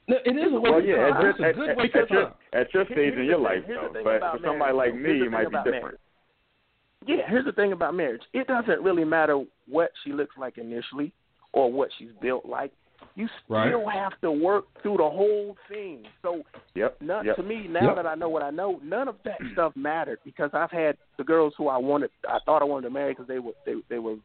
No, 0.07 0.17
it 0.25 0.31
is 0.35 0.51
a 0.51 0.59
waste 0.59 0.63
Well, 0.63 0.79
of 0.79 0.85
yeah, 0.85 0.95
time. 1.09 1.13
at 1.15 1.21
your, 1.21 1.29
It's 1.29 1.39
a 1.39 1.59
good 1.59 1.69
at, 1.69 1.77
waste 1.77 1.95
at 1.95 2.03
of 2.03 2.09
your, 2.09 2.23
time. 2.25 2.33
at 2.53 2.73
your 2.73 2.85
stage 2.85 3.13
in 3.13 3.23
your 3.25 3.39
life, 3.39 3.63
Here's 3.65 3.79
though. 3.93 4.03
But 4.03 4.19
for 4.19 4.39
somebody 4.43 4.57
marriage, 4.73 4.75
like 4.75 4.95
me, 4.95 5.21
it 5.25 5.31
might 5.31 5.49
be 5.49 5.55
different. 5.57 5.83
marriage. 5.83 5.99
Yeah, 7.07 7.15
here's 7.29 7.45
the 7.45 7.53
thing 7.53 7.71
about 7.71 7.95
marriage. 7.95 8.21
It 8.33 8.47
doesn't 8.47 8.81
really 8.81 9.03
matter 9.05 9.43
what 9.67 9.91
she 10.03 10.11
looks 10.13 10.35
like 10.37 10.57
initially 10.57 11.13
or 11.53 11.71
what 11.71 11.89
she's 11.97 12.11
built 12.21 12.45
like. 12.45 12.71
You 13.15 13.27
still 13.45 13.85
Right. 13.85 13.93
have 13.93 14.19
to 14.21 14.31
work 14.31 14.65
through 14.81 14.97
the 14.97 15.09
whole 15.09 15.55
thing. 15.69 16.03
So 16.21 16.43
Yep. 16.75 17.01
none, 17.01 17.25
yep. 17.25 17.35
to 17.35 17.43
me, 17.43 17.67
now 17.67 17.87
Yep. 17.87 17.95
that 17.97 18.07
I 18.07 18.15
know 18.15 18.29
what 18.29 18.41
I 18.41 18.49
know, 18.49 18.79
none 18.83 19.07
of 19.07 19.21
that 19.23 19.39
stuff 19.51 19.75
mattered 19.75 20.19
because 20.25 20.49
I've 20.53 20.71
had 20.71 20.97
the 21.17 21.23
girls 21.23 21.53
who 21.55 21.67
I 21.67 21.77
wanted, 21.77 22.09
I 22.27 22.39
thought 22.45 22.61
I 22.63 22.65
wanted 22.65 22.87
to 22.87 22.93
marry 22.93 23.11
because 23.13 23.27
they 23.27 23.39
were 23.39 23.53
they 23.65 23.75
they 23.89 23.99
were 23.99 24.15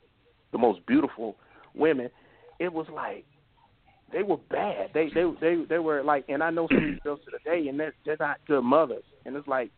the 0.53 0.59
most 0.59 0.85
beautiful 0.87 1.37
women. 1.75 2.11
It 2.59 2.73
was 2.73 2.89
like 2.89 3.27
they 4.13 4.23
were 4.23 4.39
bad. 4.51 4.91
They 4.95 5.11
they 5.15 5.31
they 5.41 5.65
they 5.69 5.79
were 5.79 6.03
like, 6.03 6.25
and 6.29 6.43
I 6.43 6.51
know 6.51 6.69
some 6.69 6.79
of 6.79 6.91
these 6.91 7.01
girls 7.05 7.21
to 7.27 7.31
the 7.31 7.39
day, 7.45 7.69
and 7.69 7.79
they're 7.79 7.95
they're 8.07 8.17
not 8.19 8.39
good 8.47 8.63
mothers. 8.63 9.05
And 9.27 9.37
it's 9.37 9.47
like, 9.47 9.71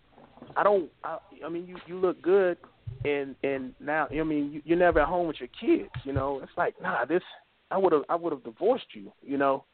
I 0.57 0.63
don't. 0.63 0.91
I, 1.03 1.19
I 1.45 1.49
mean, 1.49 1.67
you 1.67 1.77
you 1.87 1.99
look 1.99 2.23
good, 2.23 2.57
and 3.05 3.35
and 3.43 3.75
now 3.81 4.07
I 4.13 4.23
mean 4.23 4.53
you, 4.53 4.63
you're 4.65 4.79
never 4.79 5.01
at 5.01 5.09
home 5.09 5.27
with 5.27 5.41
your 5.41 5.49
kids. 5.61 5.91
You 6.05 6.13
know, 6.13 6.41
it's 6.43 6.53
like 6.57 6.75
nah, 6.81 7.05
this 7.05 7.23
I 7.71 7.79
would 7.79 7.93
have 7.93 8.03
I 8.09 8.17
would 8.17 8.33
have 8.33 8.45
divorced 8.45 8.87
you. 8.93 9.13
You 9.23 9.39
know. 9.39 9.65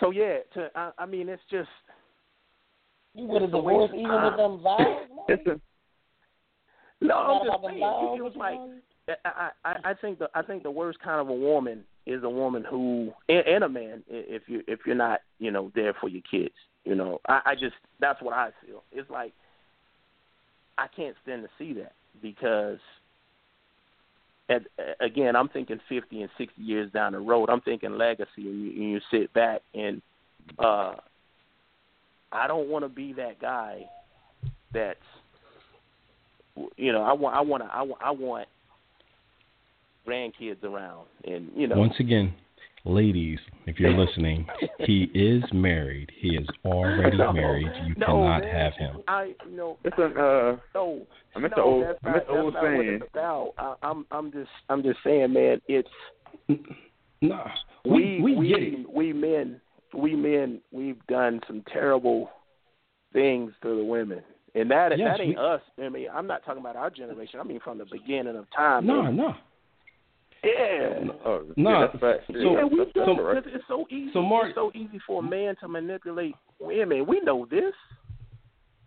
So 0.00 0.10
yeah, 0.10 0.38
to 0.54 0.70
I, 0.74 0.90
I 0.98 1.06
mean 1.06 1.28
it's 1.28 1.42
just 1.50 1.68
You 3.14 3.26
would 3.26 3.42
have 3.42 3.50
It's 3.50 3.54
a 3.54 3.60
waste 3.60 3.92
divorced 3.92 3.94
even 3.94 4.22
with 4.24 4.36
them 4.36 4.62
vows. 4.62 5.60
No. 7.02 7.14
I'm 7.14 7.46
just 7.46 7.62
saying 7.62 7.80
vows 7.80 8.18
it 8.18 8.22
was 8.22 8.32
like? 8.36 8.58
I, 9.24 9.50
I 9.64 9.90
I 9.90 9.94
think 9.94 10.18
the 10.18 10.28
I 10.34 10.42
think 10.42 10.62
the 10.62 10.70
worst 10.70 10.98
kind 11.00 11.20
of 11.20 11.28
a 11.28 11.34
woman 11.34 11.84
is 12.06 12.22
a 12.24 12.28
woman 12.28 12.64
who 12.68 13.12
and, 13.28 13.46
and 13.46 13.64
a 13.64 13.68
man 13.68 14.02
if 14.08 14.42
you 14.46 14.62
if 14.66 14.80
you're 14.86 14.96
not 14.96 15.20
you 15.38 15.50
know 15.50 15.70
there 15.74 15.94
for 16.00 16.08
your 16.08 16.22
kids. 16.28 16.54
You 16.84 16.94
know, 16.94 17.20
I, 17.28 17.40
I 17.46 17.54
just 17.54 17.74
that's 18.00 18.20
what 18.22 18.32
I 18.32 18.50
feel. 18.64 18.82
It's 18.92 19.10
like 19.10 19.32
I 20.78 20.86
can't 20.88 21.16
stand 21.22 21.42
to 21.42 21.48
see 21.58 21.72
that 21.74 21.92
because 22.22 22.78
at, 24.48 24.62
again 25.00 25.36
I'm 25.36 25.48
thinking 25.48 25.80
50 25.88 26.22
and 26.22 26.30
60 26.38 26.62
years 26.62 26.90
down 26.92 27.12
the 27.12 27.18
road. 27.18 27.50
I'm 27.50 27.60
thinking 27.60 27.96
legacy, 27.98 28.28
and 28.36 28.62
you, 28.62 28.70
and 28.70 28.90
you 28.92 29.00
sit 29.10 29.32
back 29.32 29.62
and 29.74 30.02
uh 30.58 30.94
I 32.32 32.46
don't 32.46 32.68
want 32.68 32.84
to 32.84 32.88
be 32.88 33.12
that 33.14 33.40
guy 33.40 33.88
that's 34.72 34.98
you 36.76 36.92
know 36.92 37.02
I 37.02 37.12
want 37.12 37.36
I 37.36 37.40
want 37.40 37.62
I 37.62 37.82
want 37.82 38.02
I 38.02 38.10
want 38.10 38.48
grandkids 40.06 40.62
around 40.62 41.06
and 41.24 41.50
you 41.56 41.66
know 41.66 41.76
Once 41.78 41.94
again, 41.98 42.32
ladies, 42.86 43.38
if 43.66 43.78
you're 43.80 43.92
listening, 43.92 44.46
he 44.78 45.10
is 45.14 45.42
married. 45.52 46.10
He 46.20 46.28
is 46.36 46.46
already 46.64 47.16
No, 47.18 47.32
married. 47.32 47.70
You 47.86 47.94
no, 47.98 48.06
cannot 48.06 48.40
man. 48.42 48.54
have 48.54 48.72
him. 48.74 48.96
I 49.08 49.32
you 49.48 49.56
know 49.56 49.78
it's 49.84 49.96
an 49.98 50.16
uh. 50.16 50.56
no 50.74 51.06
I 51.34 51.38
miss 51.40 51.50
no, 51.56 51.56
the 51.56 51.62
old. 51.62 51.84
that's 51.84 51.98
I 52.04 52.08
not, 52.08 52.14
miss 52.16 52.22
the 52.26 52.32
that's 52.32 52.42
old 52.44 52.54
not 52.54 52.62
what 52.62 52.70
saying. 52.70 52.98
it's 53.02 53.10
about. 53.12 53.52
I, 53.58 53.74
I'm 53.82 54.06
I'm 54.10 54.32
just 54.32 54.50
I'm 54.68 54.82
just 54.82 54.98
saying, 55.04 55.32
man. 55.32 55.60
It's 55.68 55.88
Nah, 57.22 57.48
we 57.84 58.20
we 58.22 58.36
we, 58.36 58.48
get 58.48 58.62
it. 58.62 58.90
we 58.92 59.12
men 59.12 59.60
we 59.96 60.14
men 60.14 60.60
we've 60.70 61.04
done 61.06 61.40
some 61.46 61.62
terrible 61.72 62.30
things 63.12 63.52
to 63.62 63.74
the 63.76 63.84
women, 63.84 64.22
and 64.54 64.70
that 64.70 64.96
Yes, 64.98 65.16
that 65.16 65.20
ain't 65.22 65.36
we- 65.38 65.44
us. 65.44 65.60
I 65.82 65.88
mean, 65.88 66.08
I'm 66.12 66.26
not 66.26 66.44
talking 66.44 66.60
about 66.60 66.76
our 66.76 66.90
generation. 66.90 67.40
I 67.40 67.44
mean, 67.44 67.60
from 67.64 67.78
the 67.78 67.86
beginning 67.90 68.36
of 68.36 68.46
time. 68.54 68.86
No, 68.86 69.02
man. 69.04 69.16
no. 69.16 69.34
Yeah. 70.44 71.00
Oh, 71.24 71.44
Nah, 71.56 71.80
yeah, 71.80 71.86
that's 71.86 72.00
fact. 72.00 72.26
so- 72.32 72.38
yeah, 72.38 72.64
we 72.64 72.78
that's, 72.78 72.92
do. 72.92 73.02
It's, 73.30 73.46
it's 73.50 73.64
so 73.68 73.86
easy. 73.90 74.10
So, 74.12 74.22
Mark- 74.22 74.48
it's 74.48 74.54
so 74.56 74.70
easy 74.74 75.00
for 75.06 75.20
a 75.20 75.28
man 75.28 75.56
to 75.60 75.68
manipulate 75.68 76.34
women. 76.60 77.06
We 77.06 77.20
know 77.20 77.46
this. 77.50 77.74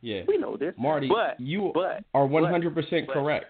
Yeah. 0.01 0.21
We 0.27 0.37
know 0.37 0.55
this. 0.55 0.73
Marty, 0.77 1.09
but 1.09 1.39
you 1.39 1.71
but 1.73 2.03
are 2.13 2.25
100% 2.27 2.73
but- 3.07 3.13
correct. 3.13 3.45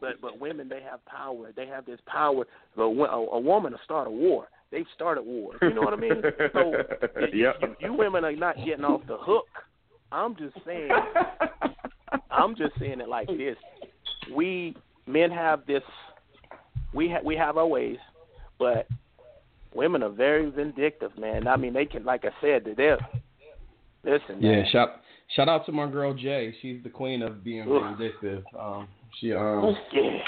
but 0.00 0.20
but 0.20 0.38
women 0.38 0.68
they 0.68 0.82
have 0.82 1.04
power. 1.06 1.52
They 1.56 1.66
have 1.66 1.86
this 1.86 2.00
power. 2.06 2.44
A, 2.76 2.82
a, 2.82 2.84
a 2.84 3.40
woman 3.40 3.72
will 3.72 3.80
start 3.84 4.06
a 4.06 4.10
war. 4.10 4.48
They've 4.70 4.84
started 4.94 5.22
wars. 5.24 5.56
You 5.62 5.72
know 5.72 5.80
what 5.80 5.94
I 5.94 5.96
mean? 5.96 6.20
So 6.52 6.72
Yep. 7.32 7.56
you, 7.62 7.76
you 7.80 7.94
women 7.94 8.24
are 8.26 8.36
not 8.36 8.56
getting 8.56 8.84
off 8.84 9.00
the 9.08 9.16
hook. 9.18 9.46
I'm 10.12 10.36
just 10.36 10.54
saying. 10.66 10.90
I'm 12.30 12.54
just 12.54 12.78
saying 12.78 13.00
it 13.00 13.08
like 13.08 13.28
this. 13.28 13.56
We 14.34 14.76
men 15.06 15.30
have 15.30 15.64
this. 15.66 15.82
We 16.94 17.08
ha- 17.10 17.20
we 17.24 17.36
have 17.36 17.56
our 17.56 17.66
ways, 17.66 17.98
but 18.58 18.86
women 19.74 20.02
are 20.02 20.08
very 20.08 20.50
vindictive, 20.50 21.16
man. 21.18 21.46
I 21.46 21.56
mean, 21.56 21.72
they 21.74 21.84
can, 21.84 22.04
like 22.04 22.24
I 22.24 22.30
said, 22.40 22.64
they're 22.76 22.98
listen. 24.04 24.40
Yeah, 24.40 24.52
man. 24.52 24.66
shout 24.72 24.88
shout 25.36 25.48
out 25.48 25.66
to 25.66 25.72
my 25.72 25.90
girl 25.90 26.14
Jay. 26.14 26.54
She's 26.62 26.82
the 26.82 26.88
queen 26.88 27.22
of 27.22 27.44
being 27.44 27.70
Ugh. 27.70 27.96
vindictive. 27.98 28.44
Um, 28.58 28.88
she 29.20 29.32
um 29.34 29.76
yeah. 29.92 30.18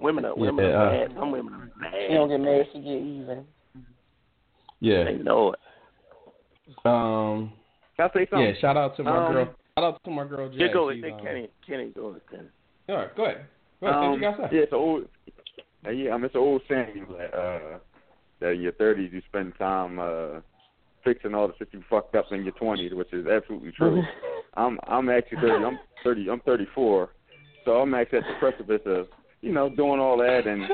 Women 0.00 0.24
are 0.24 0.34
women 0.34 0.64
Yeah, 0.64 0.70
are 0.72 0.86
uh, 1.04 1.06
bad. 1.08 1.16
Some 1.18 1.30
women 1.32 1.52
are 1.54 1.70
bad. 1.80 1.92
She 2.08 2.14
don't 2.14 2.28
get 2.28 2.40
married, 2.40 2.66
she 2.72 2.78
get 2.80 2.88
even. 2.88 3.44
yeah. 4.80 5.04
They 5.04 5.14
know 5.14 5.52
it. 5.52 5.58
Um 6.86 7.52
Can 7.96 8.08
I 8.08 8.12
say 8.14 8.26
something? 8.30 8.40
yeah, 8.48 8.52
shout 8.60 8.76
out 8.76 8.96
to 8.96 9.02
my 9.04 9.26
Um, 9.26 9.32
girl. 9.32 9.44
Shout 9.78 9.84
out 9.84 10.04
to 10.04 10.10
my 10.10 10.26
girl 10.26 10.48
Jay. 10.48 10.56
Yeah, 10.58 10.72
go 10.72 10.88
ahead. 10.90 11.04
um, 11.04 11.20
Kenny, 11.24 11.48
Kenny, 11.66 11.88
go 11.94 12.06
ahead. 12.08 12.22
Kenny. 12.30 12.48
All 12.88 12.96
right, 12.96 13.16
go 13.16 13.24
ahead. 13.26 13.44
Go 13.80 13.86
ahead. 13.86 13.98
Um, 13.98 14.10
what 14.10 14.14
you 14.16 14.20
got 14.22 14.36
to 14.36 14.42
say? 14.48 14.56
yeah, 14.56 14.62
it's 14.62 14.72
an 15.84 15.90
old. 15.90 15.96
Uh, 15.96 15.98
yeah, 15.98 16.12
I 16.12 16.16
mean, 16.16 16.24
it's 16.24 16.34
an 16.34 16.40
old 16.40 16.62
saying 16.68 17.06
that 17.18 17.34
uh, 17.34 17.78
that 18.40 18.50
in 18.52 18.60
your 18.60 18.72
thirties 18.72 19.10
you 19.12 19.22
spend 19.28 19.52
time 19.58 19.98
uh, 19.98 20.40
fixing 21.04 21.34
all 21.34 21.48
the 21.48 21.54
shit 21.58 21.68
you 21.72 21.82
fucked 21.88 22.14
up 22.14 22.26
in 22.30 22.42
your 22.42 22.52
twenties, 22.52 22.92
which 22.94 23.12
is 23.12 23.26
absolutely 23.26 23.72
true. 23.72 24.02
I'm 24.54 24.78
I'm 24.86 25.08
actually 25.08 25.38
thirty. 25.40 25.64
I'm 25.64 25.78
thirty. 26.04 26.28
I'm 26.30 26.40
thirty 26.40 26.66
four, 26.74 27.10
so 27.64 27.72
I'm 27.72 27.94
actually 27.94 28.18
at 28.18 28.24
the 28.24 28.38
precipice 28.38 28.82
of 28.86 29.06
you 29.40 29.52
know 29.52 29.68
doing 29.68 30.00
all 30.00 30.18
that. 30.18 30.46
And 30.46 30.64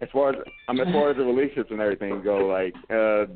as 0.00 0.08
far 0.12 0.30
as 0.30 0.36
I'm 0.68 0.80
as 0.80 0.92
far 0.92 1.10
as 1.10 1.16
the 1.16 1.24
relationships 1.24 1.70
and 1.70 1.80
everything 1.80 2.22
go, 2.22 2.38
like 2.46 2.74
uh, 2.90 3.26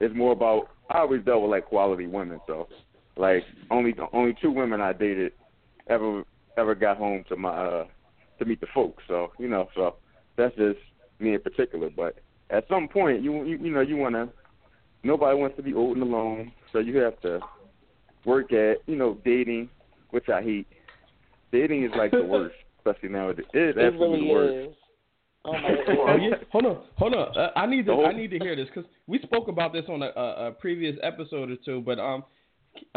it's 0.00 0.14
more 0.14 0.32
about 0.32 0.68
I 0.90 0.98
always 0.98 1.24
dealt 1.24 1.42
with 1.42 1.50
like 1.50 1.66
quality 1.66 2.06
women, 2.06 2.40
so 2.46 2.68
like 3.16 3.42
only 3.70 3.94
only 4.12 4.34
two 4.40 4.50
women 4.50 4.80
I 4.80 4.92
dated 4.92 5.32
ever 5.88 6.22
ever 6.56 6.74
got 6.74 6.96
home 6.96 7.24
to 7.28 7.36
my 7.36 7.50
uh 7.50 7.86
to 8.38 8.44
meet 8.44 8.60
the 8.60 8.66
folks. 8.74 9.02
So 9.08 9.32
you 9.38 9.48
know, 9.48 9.68
so 9.74 9.96
that's 10.38 10.56
just 10.56 10.78
me 11.18 11.34
in 11.34 11.40
particular. 11.42 11.90
But 11.94 12.16
at 12.50 12.66
some 12.68 12.88
point, 12.88 13.22
you 13.22 13.44
you, 13.44 13.58
you 13.58 13.70
know, 13.70 13.80
you 13.82 13.96
want 13.96 14.14
to. 14.14 14.30
Nobody 15.04 15.36
wants 15.38 15.56
to 15.56 15.62
be 15.62 15.74
old 15.74 15.96
and 15.98 16.02
alone, 16.02 16.50
so 16.72 16.78
you 16.78 16.96
have 16.98 17.20
to 17.20 17.40
work 18.24 18.52
at 18.52 18.76
you 18.86 18.96
know 18.96 19.18
dating, 19.24 19.68
which 20.10 20.28
I 20.30 20.42
hate. 20.42 20.66
Dating 21.52 21.84
is 21.84 21.90
like 21.96 22.10
the 22.10 22.22
worst, 22.24 22.54
especially 22.78 23.10
nowadays. 23.10 23.46
It 23.54 23.70
is 23.70 23.76
It 23.76 23.84
absolutely 23.84 24.20
really 24.20 24.28
the 24.28 24.32
worst. 24.32 24.70
is. 24.70 24.74
Oh 25.44 25.52
my 25.52 25.70
Oh, 25.88 26.06
god. 26.06 26.16
yeah. 26.22 26.34
Hold 26.50 26.66
on, 26.66 26.82
hold 26.96 27.14
on. 27.14 27.36
Uh, 27.38 27.50
I 27.56 27.66
need 27.66 27.86
to, 27.86 27.92
The 27.96 28.02
I 28.08 28.12
need 28.12 28.30
to 28.32 28.38
hear 28.38 28.56
this 28.56 28.66
because 28.74 28.90
we 29.06 29.18
spoke 29.20 29.48
about 29.48 29.72
this 29.72 29.84
on 29.88 30.02
a, 30.02 30.10
a, 30.16 30.48
a 30.48 30.52
previous 30.52 30.96
episode 31.02 31.50
or 31.50 31.56
two, 31.64 31.80
but 31.80 31.98
um, 32.00 32.24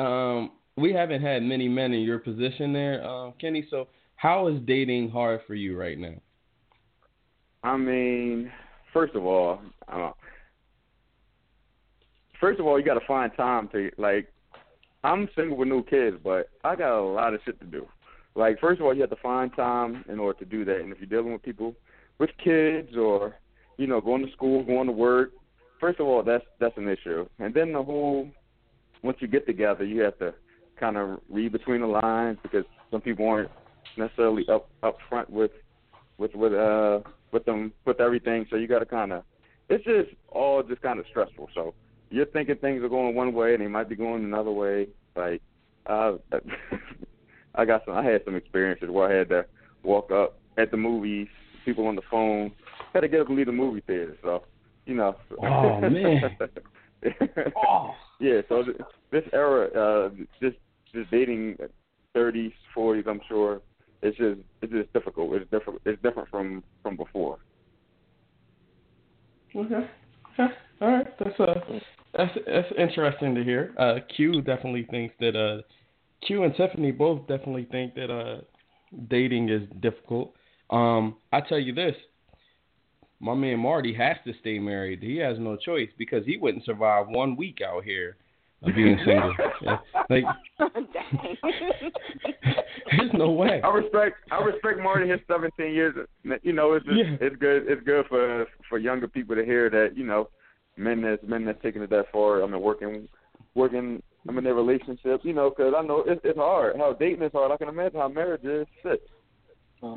um, 0.04 0.52
we 0.76 0.92
haven't 0.92 1.22
had 1.22 1.44
many 1.44 1.68
men 1.70 1.94
in 1.94 2.02
your 2.02 2.18
position 2.20 2.74
there, 2.74 3.08
uh, 3.08 3.32
Kenny. 3.40 3.68
So, 3.70 3.88
how 4.16 4.48
is 4.48 4.60
dating 4.66 5.10
hard 5.12 5.42
for 5.48 5.54
you 5.56 5.78
right 5.80 5.98
now? 6.00 6.16
I 7.64 7.78
mean, 7.78 8.52
first 8.94 9.16
of 9.16 9.26
all, 9.26 9.62
uh, 9.88 10.12
first 12.40 12.60
of 12.60 12.66
all, 12.66 12.80
you 12.80 12.86
got 12.86 12.96
to 12.96 13.06
find 13.08 13.32
time 13.36 13.70
to 13.70 13.92
like. 13.98 14.28
I'm 15.04 15.28
single 15.36 15.58
with 15.58 15.68
no 15.68 15.82
kids, 15.82 16.18
but 16.24 16.50
I 16.64 16.76
got 16.76 17.00
a 17.00 17.02
lot 17.02 17.34
of 17.34 17.42
shit 17.44 17.60
to 17.60 17.66
do. 17.66 17.88
Like, 18.36 18.60
first 18.60 18.80
of 18.80 18.86
all, 18.86 18.94
you 18.94 19.02
have 19.02 19.10
to 19.10 19.16
find 19.16 19.52
time 19.56 20.06
in 20.08 20.20
order 20.20 20.38
to 20.40 20.46
do 20.46 20.64
that. 20.66 20.80
And 20.80 20.92
if 20.92 21.00
you're 21.00 21.08
dealing 21.08 21.34
with 21.34 21.42
people 21.42 21.74
with 22.20 22.30
kids 22.44 22.96
or, 22.96 23.36
you 23.78 23.88
know, 23.88 24.00
going 24.00 24.24
to 24.24 24.32
school, 24.32 24.64
going 24.64 24.86
to 24.86 24.94
work, 24.94 25.32
first 25.80 26.00
of 26.00 26.06
all, 26.06 26.24
that's 26.24 26.46
that's 26.60 26.78
an 26.78 26.88
issue. 26.88 27.28
And 27.40 27.54
then 27.54 27.74
the 27.74 27.84
whole, 27.84 28.30
once 29.02 29.18
you 29.20 29.28
get 29.28 29.48
together, 29.48 29.84
you 29.84 30.02
have 30.02 30.18
to 30.20 30.34
kind 30.80 30.98
of 30.98 31.20
read 31.30 31.52
between 31.52 31.82
the 31.82 31.88
lines 31.88 32.38
because 32.44 32.64
some 32.90 33.02
people 33.02 33.28
aren't 33.28 33.52
necessarily 33.98 34.46
up 34.50 34.70
up 34.84 34.98
front 35.10 35.30
with 35.30 35.52
with 36.18 36.34
with 36.36 36.54
uh 36.54 37.00
with 37.32 37.46
them 37.46 37.72
with 37.86 38.00
everything. 38.00 38.46
So 38.50 38.56
you 38.56 38.68
got 38.68 38.80
to 38.80 38.86
kind 38.86 39.14
of 39.14 39.24
it's 39.70 39.84
just 39.86 40.10
all 40.30 40.62
just 40.64 40.82
kind 40.82 41.00
of 41.00 41.06
stressful. 41.10 41.50
So 41.54 41.74
you're 42.10 42.26
thinking 42.26 42.56
things 42.56 42.84
are 42.84 42.90
going 42.90 43.16
one 43.16 43.34
way 43.34 43.54
and 43.54 43.64
they 43.64 43.68
might 43.68 43.90
be 43.90 43.96
going 43.96 44.24
another 44.24 44.52
way. 44.52 44.88
Like 45.16 45.42
uh, 45.88 46.14
I 47.56 47.66
got 47.66 47.84
some 47.86 47.96
I 47.96 48.04
had 48.04 48.22
some 48.26 48.36
experiences 48.36 48.90
where 48.90 49.10
I 49.10 49.18
had 49.18 49.30
to 49.30 49.46
walk 49.84 50.12
up 50.12 50.40
at 50.58 50.72
the 50.72 50.78
movies, 50.78 51.28
people 51.66 51.88
on 51.88 51.96
the 51.96 52.02
phone, 52.10 52.52
had 52.94 53.02
to 53.02 53.08
get 53.08 53.22
up 53.22 53.28
and 53.28 53.38
leave 53.38 53.46
the 53.48 53.52
movie 53.52 53.84
theater. 53.88 54.18
So 54.22 54.44
you 54.86 54.96
know. 54.96 55.16
Oh 55.42 55.80
man. 55.82 56.38
oh. 57.56 57.92
Yeah. 58.20 58.42
So 58.50 58.64
th- 58.64 58.78
this 59.12 59.24
era, 59.34 59.68
uh, 59.68 60.10
just 60.42 60.58
just 60.94 61.10
dating 61.10 61.58
30s, 62.16 62.54
40s, 62.76 63.08
I'm 63.08 63.22
sure 63.28 63.62
it's 64.02 64.18
just 64.18 64.40
it's 64.62 64.72
just 64.72 64.94
difficult. 64.94 65.34
It's 65.34 65.50
different. 65.52 65.82
It's 65.86 66.02
different 66.02 66.30
from 66.30 66.64
from 66.84 66.98
before. 66.98 67.40
Okay. 69.56 69.88
Okay. 70.40 70.54
All 70.82 70.88
right. 70.88 71.20
That's 71.20 71.40
uh 71.40 71.54
that's 72.14 72.32
that's 72.46 72.68
interesting 72.78 73.36
to 73.36 73.44
hear. 73.44 73.74
Uh, 73.78 73.96
Q 74.16 74.42
definitely 74.42 74.88
thinks 74.90 75.16
that 75.20 75.36
uh, 75.36 75.62
Q 76.26 76.44
and 76.44 76.56
Tiffany 76.56 76.92
both 76.92 77.28
definitely 77.28 77.68
think 77.72 77.96
that 77.96 78.12
uh, 78.12 78.42
dating 79.10 79.50
is 79.50 79.64
difficult. 79.82 80.34
Um, 80.70 81.18
I 81.32 81.42
tell 81.42 81.60
you 81.60 81.74
this, 81.74 81.96
my 83.20 83.34
man 83.34 83.60
Marty 83.60 83.94
has 83.94 84.18
to 84.26 84.34
stay 84.40 84.60
married. 84.60 85.02
He 85.02 85.18
has 85.18 85.38
no 85.40 85.56
choice 85.56 85.90
because 85.98 86.26
he 86.26 86.38
wouldn't 86.38 86.66
survive 86.66 87.08
one 87.08 87.36
week 87.36 87.60
out 87.66 87.84
here 87.84 88.18
of 88.64 88.76
being 88.76 88.98
single. 89.06 89.34
Yeah. 89.62 89.78
Like, 90.10 90.24
there's 92.98 93.14
no 93.14 93.32
way. 93.32 93.62
I 93.64 93.70
respect 93.74 94.18
I 94.32 94.42
respect 94.44 94.80
Marty 94.80 95.10
his 95.10 95.20
17 95.28 95.74
years. 95.74 95.96
You 96.44 96.54
know, 96.54 96.74
it's 96.74 96.86
just, 96.86 96.98
Yeah. 96.98 97.18
it's 97.22 97.36
good. 97.38 97.64
It's 97.68 97.82
good 97.84 98.06
for 98.08 98.46
for 98.70 98.78
younger 98.78 99.08
people 99.08 99.36
to 99.36 99.44
hear 99.46 99.70
that 99.70 99.96
you 99.98 100.06
know 100.06 100.30
men 100.78 101.02
that's 101.02 101.22
men 101.24 101.46
that's 101.46 101.62
taking 101.62 101.82
it 101.82 101.90
that 101.90 102.12
far. 102.12 102.44
I 102.44 102.48
mean, 102.48 102.62
working 102.62 103.08
working. 103.56 104.02
I'm 104.30 104.38
in 104.38 104.44
their 104.44 104.54
relationship, 104.54 105.22
you 105.24 105.34
know, 105.34 105.50
because 105.50 105.74
I 105.76 105.82
know 105.82 106.04
it's 106.06 106.22
it's 106.24 106.38
hard. 106.38 106.78
How 106.78 106.94
dating 106.94 107.24
is 107.24 107.32
hard. 107.32 107.52
I 107.52 107.58
can 107.58 107.70
imagine 107.70 108.00
how 108.00 108.08
marriage 108.08 108.44
is. 108.44 108.68
Shit. 108.84 109.02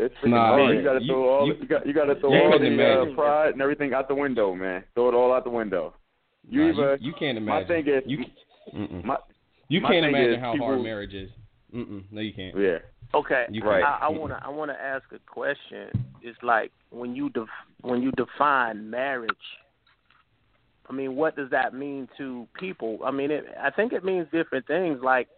It's 0.01 0.15
freaking 0.23 0.31
Nah, 0.31 0.47
hard. 0.57 0.67
man, 0.69 0.77
You 0.77 0.83
gotta 0.83 1.03
you- 1.03 1.13
throw 1.13 1.29
all 1.29 1.47
you- 1.47 1.55
you, 1.61 1.67
got 1.67 1.87
you 1.87 1.93
gotta 1.93 2.15
throw 2.15 2.31
all 2.33 2.53
couldn't 2.53 2.77
the 2.79 2.85
uh, 3.13 3.15
pride 3.15 3.53
and 3.53 3.61
everything 3.61 3.93
out 3.93 4.09
the 4.09 4.15
window, 4.15 4.55
man. 4.55 4.83
Throw 4.95 5.09
it 5.11 5.15
all 5.15 5.31
out 5.31 5.45
the 5.45 5.51
window. 5.51 5.93
You 6.49 6.63
Nah, 6.63 6.69
either 6.71 6.97
you, 7.03 7.09
you 7.09 7.13
can't 7.19 7.37
imagine. 7.37 7.45
my 7.69 7.75
imagine. 7.75 7.85
thing 7.85 7.95
is 7.95 8.03
you 8.07 8.19
mm-mm. 8.75 9.05
my 9.05 9.19
you 9.69 9.81
can't 9.83 9.93
thing 9.93 10.15
imagine 10.15 10.41
how 10.41 10.53
people- 10.53 10.69
hard 10.69 10.83
marriage 10.83 11.13
is. 11.13 11.31
Mm-mm. 11.75 12.05
No, 12.11 12.21
you 12.21 12.33
can't. 12.33 12.57
yeah. 12.57 12.79
Okay, 13.15 13.47
You 13.51 13.63
Right. 13.63 13.85
I, 13.85 14.07
I 14.07 14.09
wanna 14.09 14.41
I 14.45 14.49
wanna 14.49 14.77
ask 14.81 15.05
a 15.13 15.19
question. 15.21 15.89
It's 16.23 16.39
like 16.43 16.73
when 16.91 17.15
you 17.15 17.31
def, 17.31 17.49
when 17.83 18.03
you 18.03 18.11
define 18.13 18.91
marriage. 18.91 19.31
I 20.89 20.93
mean, 20.93 21.17
what 21.17 21.35
does 21.35 21.49
that 21.51 21.73
mean 21.73 22.09
to 22.19 22.47
people? 22.59 22.99
I 23.05 23.11
mean, 23.11 23.31
it, 23.31 23.45
I 23.63 23.71
think 23.71 23.93
it 23.95 24.05
means 24.05 24.27
different 24.33 24.67
things. 24.67 24.99
Like 25.03 25.29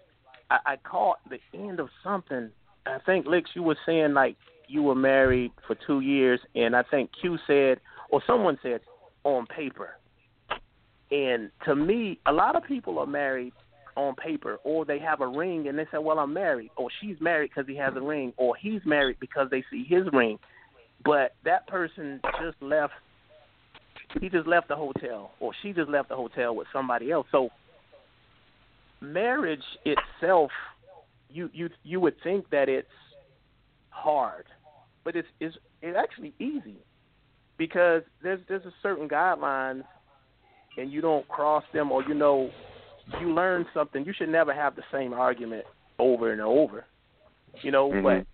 I, 0.51 0.59
I 0.67 0.77
caught 0.77 1.19
the 1.29 1.39
end 1.55 1.79
of 1.79 1.89
something. 2.03 2.51
I 2.87 2.99
think 3.05 3.27
Licks, 3.27 3.51
you 3.55 3.63
were 3.63 3.77
saying 3.85 4.15
like 4.15 4.37
you 4.69 4.83
were 4.83 4.95
married 4.95 5.53
for 5.67 5.77
two 5.87 6.01
years, 6.01 6.41
and 6.55 6.75
I 6.75 6.83
think 6.83 7.11
Q 7.21 7.39
said 7.47 7.81
or 8.11 8.23
someone 8.27 8.59
said 8.63 8.81
on 9.25 9.47
paper. 9.47 9.91
And 11.11 11.51
to 11.65 11.77
me, 11.77 12.19
a 12.27 12.33
lot 12.33 12.57
of 12.57 12.65
people 12.65 12.99
are 12.99 13.07
married 13.07 13.53
on 13.97 14.15
paper, 14.15 14.59
or 14.65 14.85
they 14.85 14.99
have 14.99 15.21
a 15.21 15.27
ring 15.27 15.69
and 15.69 15.79
they 15.79 15.87
say, 15.91 15.99
"Well, 15.99 16.19
I'm 16.19 16.33
married," 16.33 16.71
or 16.77 16.89
she's 17.01 17.21
married 17.21 17.51
because 17.55 17.69
he 17.69 17.77
has 17.77 17.95
a 17.97 18.01
ring, 18.01 18.33
or 18.37 18.55
he's 18.57 18.85
married 18.85 19.19
because 19.21 19.49
they 19.51 19.65
see 19.71 19.85
his 19.85 20.05
ring. 20.13 20.39
But 21.05 21.35
that 21.45 21.67
person 21.67 22.21
just 22.41 22.61
left. 22.61 22.93
He 24.21 24.29
just 24.29 24.47
left 24.47 24.69
the 24.69 24.77
hotel, 24.77 25.33
or 25.41 25.53
she 25.63 25.73
just 25.73 25.89
left 25.91 26.09
the 26.09 26.17
hotel 26.17 26.55
with 26.55 26.69
somebody 26.73 27.11
else. 27.11 27.27
So, 27.33 27.51
marriage 29.01 29.65
itself, 29.85 30.51
you 31.29 31.51
you 31.53 31.71
you 31.83 32.01
would 32.01 32.15
think 32.23 32.49
that 32.51 32.69
it's 32.69 32.89
hard, 33.91 34.45
but 35.05 35.17
it's 35.17 35.29
it's 35.41 35.57
it's 35.83 35.97
actually 35.97 36.35
easy 36.39 36.77
because 37.57 38.03
there's 38.23 38.41
there's 38.49 38.65
a 38.65 38.75
certain 38.83 39.09
guidelines, 39.09 39.85
and 40.77 40.93
you 40.93 41.01
don't 41.01 41.27
cross 41.29 41.65
them, 41.73 41.91
or 41.91 42.03
you 42.05 42.15
know 42.15 42.51
you 43.21 43.33
learn 43.33 43.67
something. 43.73 44.05
You 44.05 44.13
should 44.13 44.29
never 44.29 44.53
have 44.53 44.77
the 44.77 44.83
same 44.93 45.13
argument 45.13 45.65
over 45.99 46.33
and 46.33 46.41
over. 46.41 46.85
You 47.63 47.71
know, 47.71 47.91
Mhm. 47.91 48.03
but 48.03 48.27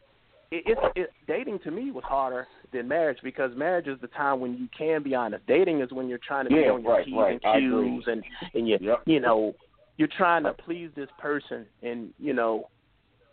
it, 0.50 0.66
it, 0.66 0.78
it 0.96 1.12
dating 1.26 1.60
to 1.60 1.70
me 1.70 1.90
was 1.90 2.04
harder 2.04 2.46
than 2.72 2.88
marriage 2.88 3.18
because 3.22 3.54
marriage 3.56 3.86
is 3.86 3.98
the 4.00 4.08
time 4.08 4.40
when 4.40 4.56
you 4.58 4.68
can 4.76 5.02
be 5.02 5.14
honest. 5.14 5.46
Dating 5.46 5.80
is 5.80 5.92
when 5.92 6.08
you're 6.08 6.18
trying 6.18 6.44
to 6.44 6.50
be 6.50 6.68
on 6.68 6.82
your 6.82 6.92
right, 6.92 7.04
p's 7.04 7.14
right. 7.14 7.40
And 7.42 8.00
q's 8.00 8.06
and 8.08 8.24
and 8.54 8.68
you 8.68 8.78
Yep. 8.80 9.02
you 9.06 9.20
know 9.20 9.54
you're 9.96 10.08
trying 10.08 10.42
to 10.44 10.52
please 10.52 10.90
this 10.94 11.10
person 11.18 11.66
and 11.82 12.12
you 12.18 12.32
know, 12.32 12.68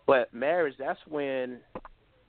but 0.06 0.34
marriage 0.34 0.76
that's 0.78 1.00
when 1.08 1.60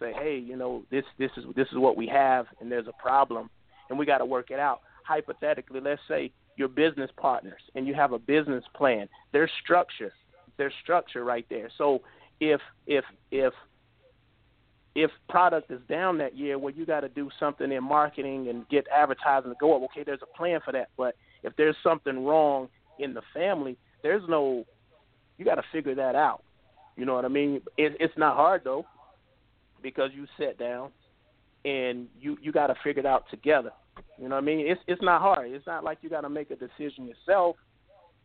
say 0.00 0.12
hey 0.14 0.38
you 0.38 0.56
know 0.56 0.82
this 0.90 1.04
this 1.18 1.30
is 1.36 1.44
this 1.54 1.68
is 1.72 1.78
what 1.78 1.96
we 1.96 2.06
have 2.06 2.46
and 2.60 2.72
there's 2.72 2.88
a 2.88 3.02
problem 3.02 3.50
and 3.90 3.98
we 3.98 4.06
got 4.06 4.18
to 4.18 4.24
work 4.24 4.50
it 4.50 4.58
out. 4.58 4.80
Hypothetically, 5.04 5.80
let's 5.80 6.00
say 6.08 6.32
you're 6.60 6.68
business 6.68 7.10
partners 7.16 7.62
and 7.74 7.86
you 7.86 7.94
have 7.94 8.12
a 8.12 8.18
business 8.18 8.62
plan. 8.76 9.08
There's 9.32 9.50
structure. 9.64 10.12
There's 10.58 10.74
structure 10.82 11.24
right 11.24 11.46
there. 11.48 11.70
So 11.78 12.02
if 12.38 12.60
if 12.86 13.02
if 13.30 13.54
if 14.94 15.10
product 15.30 15.70
is 15.70 15.80
down 15.88 16.18
that 16.18 16.36
year, 16.36 16.58
well, 16.58 16.74
you 16.74 16.84
got 16.84 17.00
to 17.00 17.08
do 17.08 17.30
something 17.40 17.72
in 17.72 17.82
marketing 17.82 18.48
and 18.48 18.68
get 18.68 18.86
advertising 18.94 19.50
to 19.50 19.56
go 19.58 19.74
up. 19.74 19.90
Okay, 19.90 20.04
there's 20.04 20.20
a 20.22 20.36
plan 20.36 20.60
for 20.62 20.72
that. 20.72 20.88
But 20.98 21.16
if 21.42 21.56
there's 21.56 21.76
something 21.82 22.26
wrong 22.26 22.68
in 22.98 23.14
the 23.14 23.22
family, 23.32 23.78
there's 24.02 24.22
no. 24.28 24.66
You 25.38 25.46
got 25.46 25.54
to 25.54 25.64
figure 25.72 25.94
that 25.94 26.14
out. 26.14 26.42
You 26.94 27.06
know 27.06 27.14
what 27.14 27.24
I 27.24 27.28
mean? 27.28 27.62
It, 27.78 27.96
it's 27.98 28.18
not 28.18 28.36
hard 28.36 28.62
though, 28.64 28.84
because 29.82 30.10
you 30.14 30.26
sit 30.38 30.58
down 30.58 30.90
and 31.64 32.06
you 32.20 32.36
you 32.42 32.52
got 32.52 32.66
to 32.66 32.74
figure 32.84 33.00
it 33.00 33.06
out 33.06 33.24
together. 33.30 33.70
You 34.18 34.28
know 34.28 34.36
what 34.36 34.42
I 34.42 34.46
mean? 34.46 34.66
It's 34.66 34.80
it's 34.86 35.02
not 35.02 35.20
hard. 35.20 35.50
It's 35.50 35.66
not 35.66 35.84
like 35.84 35.98
you 36.02 36.10
got 36.10 36.22
to 36.22 36.28
make 36.28 36.50
a 36.50 36.56
decision 36.56 37.06
yourself. 37.06 37.56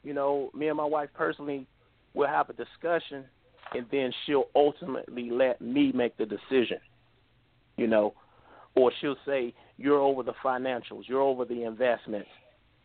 You 0.04 0.14
know, 0.14 0.50
me 0.54 0.68
and 0.68 0.78
my 0.78 0.86
wife 0.86 1.10
personally 1.14 1.68
will 2.14 2.28
have 2.28 2.50
a 2.50 2.54
discussion, 2.54 3.26
and 3.74 3.86
then 3.92 4.12
she'll 4.26 4.50
ultimately 4.56 5.30
let 5.32 5.62
me 5.62 5.92
make 5.94 6.18
the 6.18 6.26
decision. 6.26 6.78
You 7.78 7.88
know, 7.88 8.14
or 8.76 8.92
she'll 9.00 9.18
say, 9.26 9.54
"You're 9.78 10.00
over 10.00 10.24
the 10.24 10.34
financials. 10.44 11.04
You're 11.08 11.22
over 11.22 11.46
the 11.46 11.64
investments. 11.64 12.30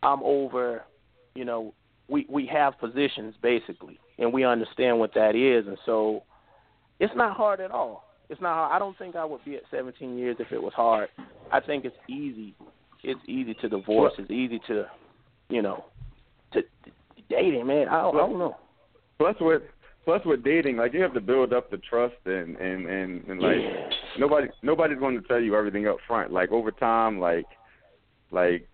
I'm 0.03 0.21
over." 0.23 0.83
You 1.35 1.45
know, 1.45 1.73
we 2.07 2.25
we 2.29 2.45
have 2.47 2.77
positions 2.79 3.35
basically, 3.41 3.99
and 4.19 4.33
we 4.33 4.43
understand 4.43 4.99
what 4.99 5.13
that 5.15 5.35
is, 5.35 5.67
and 5.67 5.77
so 5.85 6.23
it's 6.99 7.15
not 7.15 7.35
hard 7.35 7.59
at 7.59 7.71
all. 7.71 8.05
It's 8.29 8.41
not 8.41 8.53
hard. 8.53 8.71
I 8.73 8.79
don't 8.79 8.97
think 8.97 9.15
I 9.15 9.25
would 9.25 9.43
be 9.43 9.55
at 9.55 9.63
17 9.71 10.17
years 10.17 10.37
if 10.39 10.51
it 10.51 10.61
was 10.61 10.73
hard. 10.73 11.09
I 11.51 11.59
think 11.59 11.83
it's 11.83 11.95
easy. 12.07 12.55
It's 13.03 13.19
easy 13.27 13.53
to 13.55 13.69
divorce. 13.69 14.13
It's 14.17 14.29
easy 14.31 14.59
to, 14.67 14.85
you 15.49 15.61
know, 15.61 15.85
to, 16.53 16.61
to 16.61 16.67
dating, 17.29 17.65
man. 17.67 17.87
I 17.87 18.01
don't, 18.01 18.15
I 18.15 18.19
don't 18.19 18.37
know. 18.39 18.57
Plus 19.17 19.35
with 19.39 19.63
plus 20.05 20.21
with 20.25 20.43
dating, 20.43 20.77
like 20.77 20.93
you 20.93 21.01
have 21.01 21.13
to 21.13 21.21
build 21.21 21.53
up 21.53 21.69
the 21.71 21.77
trust 21.77 22.15
and 22.25 22.55
and 22.57 22.87
and, 22.87 23.23
and 23.27 23.39
like 23.39 23.57
Yeah. 23.59 23.89
nobody 24.19 24.47
nobody's 24.63 24.99
going 24.99 25.19
to 25.19 25.27
tell 25.27 25.39
you 25.39 25.55
everything 25.55 25.87
up 25.87 25.97
front. 26.07 26.31
Like 26.31 26.51
over 26.51 26.71
time, 26.71 27.19
like 27.19 27.45
like 28.31 28.67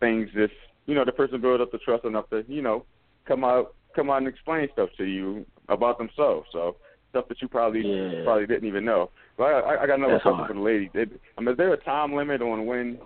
things 0.00 0.28
just 0.34 0.52
you 0.86 0.94
know 0.94 1.04
the 1.04 1.12
person 1.12 1.40
build 1.40 1.60
up 1.60 1.72
the 1.72 1.78
trust 1.78 2.04
enough 2.04 2.28
to 2.30 2.44
you 2.48 2.62
know 2.62 2.84
come 3.26 3.44
out 3.44 3.74
come 3.94 4.10
out 4.10 4.18
and 4.18 4.28
explain 4.28 4.68
stuff 4.72 4.88
to 4.98 5.04
you 5.04 5.44
about 5.68 5.98
themselves. 5.98 6.46
So 6.52 6.76
stuff 7.10 7.28
that 7.28 7.40
you 7.40 7.48
probably 7.48 7.82
Yeah. 7.82 8.24
probably 8.24 8.46
didn't 8.46 8.68
even 8.68 8.84
know. 8.84 9.10
But 9.36 9.44
I, 9.44 9.82
I 9.82 9.86
got 9.86 9.98
another 9.98 10.14
That's 10.14 10.22
question 10.22 10.36
hard. 10.36 10.48
for 10.48 10.54
the 10.54 10.60
lady. 10.60 10.90
I 11.36 11.40
mean, 11.40 11.48
is 11.50 11.56
there 11.56 11.72
a 11.72 11.76
time 11.84 12.14
limit 12.14 12.42
on 12.42 12.66
when 12.66 12.98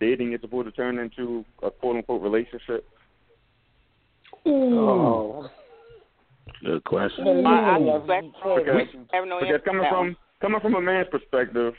dating 0.00 0.32
is 0.32 0.40
supposed 0.40 0.66
to 0.66 0.72
turn 0.72 0.98
into 0.98 1.44
a 1.62 1.70
quote 1.70 1.96
unquote 1.96 2.22
relationship? 2.22 2.86
Oh, 4.46 5.48
good 6.64 6.84
question. 6.84 7.46
I, 7.46 7.76
I 7.76 7.98
suspect 7.98 8.26
Because, 8.56 8.86
I 9.12 9.16
have 9.16 9.26
no 9.28 9.40
because 9.40 9.60
coming 9.64 9.84
from 9.88 10.06
one. 10.08 10.16
coming 10.40 10.60
from 10.60 10.74
a 10.74 10.80
man's 10.80 11.08
perspective, 11.10 11.74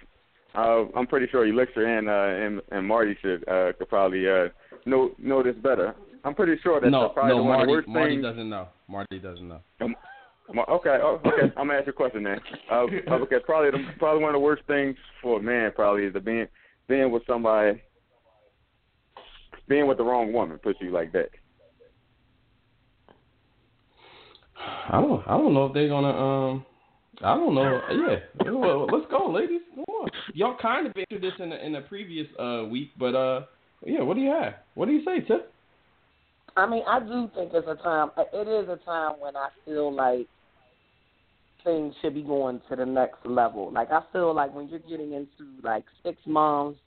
uh, 0.55 0.85
I'm 0.95 1.07
pretty 1.07 1.27
sure 1.31 1.45
Elixir 1.45 1.85
and 1.85 2.09
uh, 2.09 2.45
and, 2.45 2.61
and 2.71 2.87
Marty 2.87 3.15
should 3.21 3.47
uh, 3.47 3.73
could 3.77 3.89
probably 3.89 4.27
uh, 4.27 4.47
know 4.85 5.11
know 5.19 5.43
this 5.43 5.55
better. 5.57 5.95
I'm 6.23 6.33
pretty 6.33 6.59
sure 6.63 6.81
that's 6.81 6.91
no, 6.91 7.09
probably 7.09 7.35
no, 7.35 7.43
one 7.43 7.45
of 7.45 7.57
Marty, 7.59 7.65
the 7.67 7.71
worst 7.71 7.87
Marty 7.87 8.11
things. 8.15 8.23
doesn't 8.23 8.49
know. 8.49 8.67
Marty 8.87 9.19
doesn't 9.19 9.47
know. 9.47 9.61
Um, 9.81 9.95
okay, 10.69 10.97
oh, 11.03 11.19
okay. 11.23 11.53
I'm 11.55 11.67
gonna 11.67 11.75
ask 11.77 11.85
you 11.85 11.91
a 11.91 11.93
question 11.93 12.23
then. 12.23 12.39
Uh, 12.71 12.85
because 13.19 13.41
probably 13.45 13.69
the, 13.71 13.85
probably 13.99 14.23
one 14.23 14.29
of 14.33 14.39
the 14.39 14.43
worst 14.43 14.63
things 14.65 14.95
for 15.21 15.39
a 15.39 15.43
man 15.43 15.71
probably 15.75 16.05
is 16.05 16.13
the 16.13 16.19
being 16.19 16.47
being 16.87 17.11
with 17.11 17.21
somebody, 17.27 17.79
being 19.67 19.87
with 19.87 19.97
the 19.97 20.03
wrong 20.03 20.33
woman 20.33 20.59
puts 20.59 20.79
you 20.81 20.91
like 20.91 21.11
that. 21.13 21.29
I 24.89 25.01
don't. 25.01 25.23
I 25.27 25.37
don't 25.37 25.53
know 25.53 25.65
if 25.65 25.73
they're 25.73 25.89
gonna. 25.89 26.09
Um, 26.09 26.65
I 27.23 27.35
don't 27.35 27.55
know. 27.55 27.81
Yeah, 27.91 28.51
well, 28.51 28.87
let's 28.91 29.09
go, 29.09 29.29
ladies. 29.31 29.61
Come 29.73 29.83
on. 29.83 30.09
Y'all 30.33 30.57
kind 30.61 30.87
of 30.87 30.93
answered 30.97 31.21
this 31.21 31.33
in 31.39 31.49
the, 31.49 31.65
in 31.65 31.73
the 31.73 31.81
previous 31.81 32.27
uh 32.39 32.65
week, 32.69 32.91
but 32.97 33.15
uh, 33.15 33.41
yeah. 33.85 34.01
What 34.01 34.15
do 34.15 34.21
you 34.21 34.31
have? 34.31 34.53
What 34.75 34.87
do 34.87 34.91
you 34.91 35.03
say, 35.03 35.21
Tip? 35.27 35.51
I 36.57 36.67
mean, 36.67 36.83
I 36.87 36.99
do 36.99 37.29
think 37.35 37.51
it's 37.53 37.67
a 37.67 37.75
time. 37.83 38.11
It 38.33 38.47
is 38.47 38.69
a 38.69 38.77
time 38.85 39.19
when 39.19 39.35
I 39.35 39.49
feel 39.65 39.93
like 39.93 40.27
things 41.65 41.93
should 42.01 42.13
be 42.13 42.21
going 42.21 42.61
to 42.69 42.75
the 42.75 42.85
next 42.85 43.25
level. 43.25 43.71
Like 43.71 43.91
I 43.91 44.01
feel 44.13 44.33
like 44.33 44.53
when 44.53 44.69
you're 44.69 44.79
getting 44.79 45.13
into 45.13 45.51
like 45.63 45.83
six 46.03 46.17
months 46.25 46.79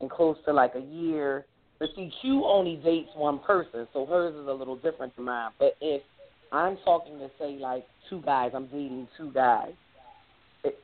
and 0.00 0.10
close 0.10 0.36
to 0.46 0.52
like 0.52 0.74
a 0.74 0.80
year, 0.80 1.44
but 1.84 1.94
see, 1.96 2.10
Q 2.22 2.44
only 2.46 2.76
dates 2.76 3.10
one 3.14 3.38
person, 3.40 3.86
so 3.92 4.06
hers 4.06 4.34
is 4.34 4.48
a 4.48 4.52
little 4.52 4.76
different 4.76 5.14
than 5.16 5.26
mine. 5.26 5.50
But 5.58 5.76
if 5.82 6.00
I'm 6.50 6.78
talking 6.82 7.18
to 7.18 7.28
say 7.38 7.58
like 7.60 7.84
two 8.08 8.22
guys, 8.22 8.52
I'm 8.54 8.66
dating 8.68 9.06
two 9.18 9.30
guys. 9.32 9.72
It, 10.62 10.78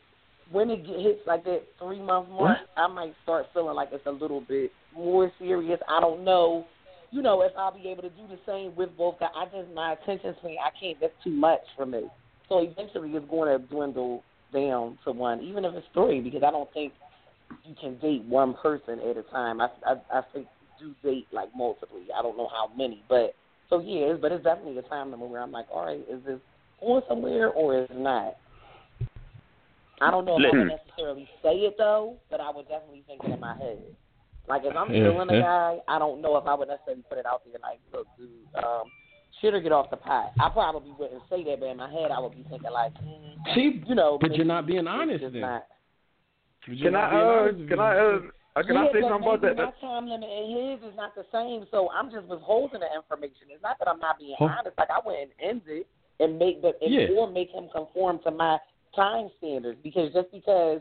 when 0.53 0.69
it 0.69 0.85
hits 0.85 1.21
like 1.27 1.45
that 1.45 1.63
three 1.79 2.03
month 2.03 2.29
mark, 2.29 2.59
I 2.77 2.87
might 2.89 3.15
start 3.23 3.47
feeling 3.55 3.77
like 3.77 3.89
it's 3.93 4.05
a 4.05 4.11
little 4.11 4.43
bit 4.43 4.73
more 4.95 5.33
serious. 5.39 5.81
I 5.89 6.01
don't 6.01 6.23
know, 6.23 6.67
you 7.11 7.23
know, 7.23 7.41
if 7.43 7.53
I'll 7.57 7.73
be 7.73 7.89
able 7.89 8.03
to 8.03 8.11
do 8.11 8.27
the 8.29 8.39
same 8.45 8.77
with 8.77 8.91
both 8.99 9.19
guys. 9.19 9.31
I 9.35 9.47
just 9.47 9.73
my 9.75 9.95
attention 9.95 10.35
span, 10.41 10.57
I 10.63 10.79
can't. 10.79 11.01
That's 11.01 11.15
too 11.25 11.31
much 11.31 11.61
for 11.79 11.87
me. 11.87 12.03
So 12.51 12.59
eventually, 12.59 13.09
it's 13.13 13.31
going 13.31 13.59
to 13.59 13.67
dwindle 13.69 14.23
down 14.53 14.99
to 15.07 15.13
one, 15.13 15.41
even 15.41 15.65
if 15.65 15.73
it's 15.73 15.87
three, 15.95 16.21
because 16.21 16.43
I 16.43 16.51
don't 16.51 16.71
think 16.75 16.93
you 17.65 17.75
can 17.81 17.99
date 18.01 18.25
one 18.25 18.55
person 18.63 18.99
at 19.09 19.17
a 19.17 19.23
time. 19.31 19.63
I 19.63 19.69
I, 19.87 20.19
I 20.19 20.23
think 20.35 20.47
do 20.81 20.95
date 21.03 21.27
like 21.33 21.51
multiply. 21.55 21.99
I 22.17 22.23
don't 22.23 22.37
know 22.37 22.49
how 22.49 22.71
many, 22.77 23.03
but 23.09 23.35
so 23.69 23.81
yeah, 23.81 24.15
but 24.21 24.33
it's 24.33 24.45
definitely 24.45 24.79
a 24.79 24.83
time 24.83 25.11
limit 25.11 25.29
where 25.29 25.43
I'm 25.43 25.53
like, 25.53 25.67
all 25.73 25.87
right, 25.87 26.01
is 26.11 26.25
this 26.27 26.41
going 26.81 27.03
somewhere 27.09 27.51
or 27.51 27.83
is 27.83 27.91
it 27.91 27.97
not? 27.99 28.35
I 30.01 30.11
don't 30.11 30.25
know 30.25 30.39
if 30.39 30.45
I 30.45 30.59
would 30.59 30.69
necessarily 30.69 31.29
say 31.43 31.57
it 31.69 31.75
though, 31.77 32.15
but 32.31 32.41
I 32.41 32.51
would 32.51 32.69
definitely 32.69 33.05
think 33.07 33.23
it 33.23 33.33
in 33.33 33.41
my 33.41 33.55
head. 33.57 33.79
Like 34.49 34.63
if 34.65 34.75
I'm 34.75 34.93
Yeah, 34.93 35.05
feeling 35.05 35.29
a 35.31 35.39
guy, 35.39 35.79
I 35.87 35.99
don't 35.99 36.23
know 36.23 36.37
if 36.37 36.47
I 36.47 36.55
would 36.55 36.69
necessarily 36.69 37.05
put 37.09 37.19
it 37.19 37.27
out 37.27 37.43
there 37.45 37.61
like, 37.63 37.79
look, 37.93 38.07
dude, 38.17 38.29
um, 38.65 38.91
shit 39.41 39.55
or 39.55 39.61
get 39.61 39.73
off 39.73 39.91
the 39.91 39.97
pot. 39.97 40.33
I 40.41 40.49
probably 40.49 40.93
wouldn't 40.99 41.23
say 41.29 41.45
that, 41.45 41.61
but 41.61 41.67
in 41.67 41.77
my 41.77 41.91
head 41.91 42.11
I 42.11 42.19
would 42.19 42.35
be 42.35 42.45
thinking 42.49 42.71
like, 42.73 42.93
mm, 42.95 43.55
See, 43.55 43.83
you 43.87 43.95
know, 43.95 44.19
but 44.21 44.31
maybe 44.31 44.39
you're 44.39 44.47
not 44.47 44.67
being 44.67 44.87
honest 44.87 45.23
then. 45.33 45.41
Not. 45.41 45.67
You're 46.67 46.93
Can 46.93 47.01
I 47.01 47.11
being 47.11 47.23
uh 47.23 47.33
honest 47.33 47.69
can. 47.69 47.81
I 47.81 47.99
uh 47.99 48.21
uh, 48.61 48.67
can 48.67 48.77
I 48.77 48.93
say 48.93 49.01
something 49.01 49.23
about 49.23 49.41
that? 49.43 49.57
My 49.57 49.73
time 49.81 50.07
limit 50.09 50.29
and 50.29 50.81
his 50.81 50.91
is 50.91 50.97
not 50.97 51.15
the 51.15 51.25
same, 51.33 51.67
so 51.71 51.89
I'm 51.91 52.11
just 52.11 52.27
withholding 52.27 52.81
the 52.81 52.89
information. 52.95 53.49
It's 53.51 53.63
not 53.63 53.79
that 53.79 53.89
I'm 53.89 53.99
not 53.99 54.19
being 54.19 54.37
Huh. 54.39 54.61
honest. 54.61 54.77
Like 54.79 54.91
I 54.91 55.01
went 55.05 55.21
and 55.21 55.33
end 55.41 55.63
it 55.67 55.87
and 56.21 56.39
make 56.39 56.63
the 56.63 56.73
and 56.81 56.93
Yeah. 56.93 57.09
or 57.17 57.31
make 57.31 57.51
him 57.51 57.69
conform 57.73 58.21
to 58.21 58.31
my 58.31 58.59
time 58.95 59.31
standards 59.39 59.79
because 59.83 60.13
just 60.13 60.31
because 60.33 60.81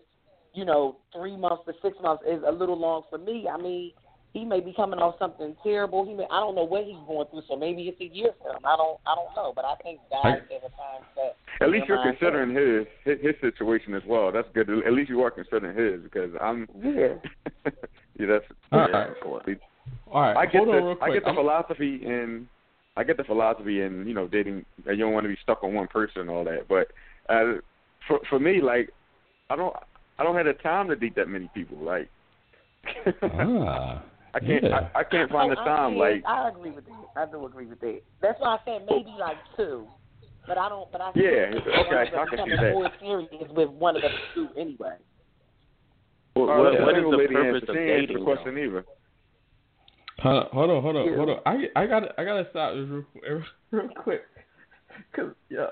you 0.53 0.65
know 0.65 0.97
three 1.13 1.37
months 1.37 1.63
to 1.65 1.73
six 1.81 1.97
months 2.01 2.23
is 2.27 2.43
a 2.45 2.51
little 2.51 2.77
long 2.77 3.03
for 3.09 3.17
me. 3.17 3.47
I 3.47 3.57
mean, 3.57 3.93
he 4.33 4.45
may 4.45 4.59
be 4.59 4.73
coming 4.73 4.99
off 4.99 5.15
something 5.17 5.55
terrible. 5.63 6.05
He 6.05 6.13
may 6.13 6.25
I 6.31 6.39
don't 6.39 6.55
know 6.55 6.63
what 6.63 6.83
he's 6.85 6.95
going 7.07 7.27
through, 7.31 7.41
so 7.47 7.55
maybe 7.55 7.83
it's 7.83 7.99
a 8.01 8.05
year 8.15 8.29
for 8.41 8.51
him. 8.51 8.61
I 8.65 8.75
don't 8.77 8.99
I 9.07 9.15
don't 9.15 9.35
know, 9.35 9.53
but 9.55 9.65
I 9.65 9.75
think 9.83 9.99
guys 10.09 10.39
have 10.51 10.63
a 10.63 10.69
time 10.75 11.03
set. 11.15 11.35
At 11.61 11.69
least 11.69 11.87
you're 11.87 12.03
considering 12.03 12.53
his, 12.55 12.85
his 13.03 13.17
his 13.25 13.35
situation 13.41 13.93
as 13.93 14.03
well. 14.07 14.31
That's 14.31 14.47
good. 14.53 14.69
At 14.69 14.93
least 14.93 15.09
you 15.09 15.21
are 15.21 15.31
considering 15.31 15.75
his 15.75 16.01
because 16.03 16.31
I'm 16.41 16.67
Yeah. 16.81 17.15
yeah 18.19 18.25
that's 18.27 18.45
All 18.71 18.87
yeah, 18.87 18.97
right. 18.97 19.09
cool. 19.23 19.41
All 20.11 20.21
right, 20.21 20.37
I 20.37 20.45
get 20.45 20.57
hold 20.63 20.67
the 20.69 20.73
on 20.73 20.83
real 20.83 20.97
I 21.01 21.11
get 21.11 21.23
the 21.23 21.29
I'm- 21.29 21.35
philosophy 21.35 22.01
in 22.05 22.47
I 22.97 23.03
get 23.03 23.17
the 23.17 23.23
philosophy 23.23 23.81
in 23.81 24.05
you 24.07 24.13
know 24.13 24.27
dating 24.27 24.65
that 24.85 24.97
you 24.97 25.03
don't 25.05 25.13
want 25.13 25.23
to 25.23 25.29
be 25.29 25.37
stuck 25.41 25.63
on 25.63 25.73
one 25.73 25.87
person 25.87 26.21
and 26.21 26.29
all 26.29 26.43
that. 26.43 26.67
But 26.67 26.87
uh, 27.33 27.59
for 28.07 28.19
for 28.29 28.39
me, 28.39 28.61
like 28.61 28.89
I 29.49 29.55
don't 29.55 29.73
I 30.19 30.23
don't 30.23 30.35
have 30.35 30.45
the 30.45 30.53
time 30.53 30.87
to 30.89 30.95
date 30.95 31.15
that 31.15 31.29
many 31.29 31.49
people. 31.53 31.77
Like 31.77 32.09
ah, 33.23 34.03
I 34.33 34.39
can't 34.39 34.63
yeah. 34.63 34.89
I, 34.95 34.99
I 34.99 35.03
can't 35.03 35.31
find 35.31 35.51
oh, 35.51 35.55
the 35.55 35.61
time. 35.63 35.93
see. 35.93 35.99
Like 35.99 36.23
I 36.27 36.49
agree 36.49 36.71
with 36.71 36.85
that. 36.85 37.05
I 37.15 37.25
do 37.25 37.45
agree 37.45 37.65
with 37.65 37.79
that. 37.81 38.01
That's 38.21 38.39
why 38.39 38.55
I 38.55 38.57
said 38.65 38.85
maybe 38.87 39.11
like 39.19 39.37
two, 39.57 39.87
but 40.47 40.57
I 40.57 40.69
don't. 40.69 40.91
But 40.91 41.01
I 41.01 41.11
Yeah, 41.15 41.51
okay, 41.55 42.15
I 42.15 42.25
can 42.25 42.29
see 42.29 42.31
becoming 42.31 42.55
that. 42.57 42.73
more 42.73 42.91
serious 42.99 43.51
with 43.51 43.69
one 43.69 43.95
of 43.95 44.01
the 44.03 44.09
two 44.35 44.49
anyway. 44.57 44.95
What, 46.35 46.45
uh, 46.49 46.57
what, 46.57 46.77
the 46.77 46.85
what 46.85 46.97
is 46.97 47.03
the 47.03 47.17
lady 47.17 47.33
purpose 47.33 47.63
answer. 47.63 47.71
of 47.71 47.75
She 47.75 47.79
ain't 47.81 47.91
answered 47.91 48.07
dating? 48.07 48.19
the 48.19 48.23
question 48.23 48.57
either. 48.57 48.85
Hold 50.21 50.43
on, 50.43 50.49
hold 50.51 50.69
on, 50.69 50.81
hold 50.81 50.95
on, 50.97 51.05
Yeah. 51.07 51.15
hold 51.15 51.29
on. 51.29 51.39
I 51.45 51.81
I 51.81 51.87
got 51.87 52.19
I 52.19 52.23
gotta 52.23 52.47
stop 52.49 52.73
this 52.75 52.87
real, 52.89 53.05
real, 53.23 53.43
real 53.71 53.89
quick, 53.89 54.21
cause 55.15 55.31
yeah, 55.49 55.67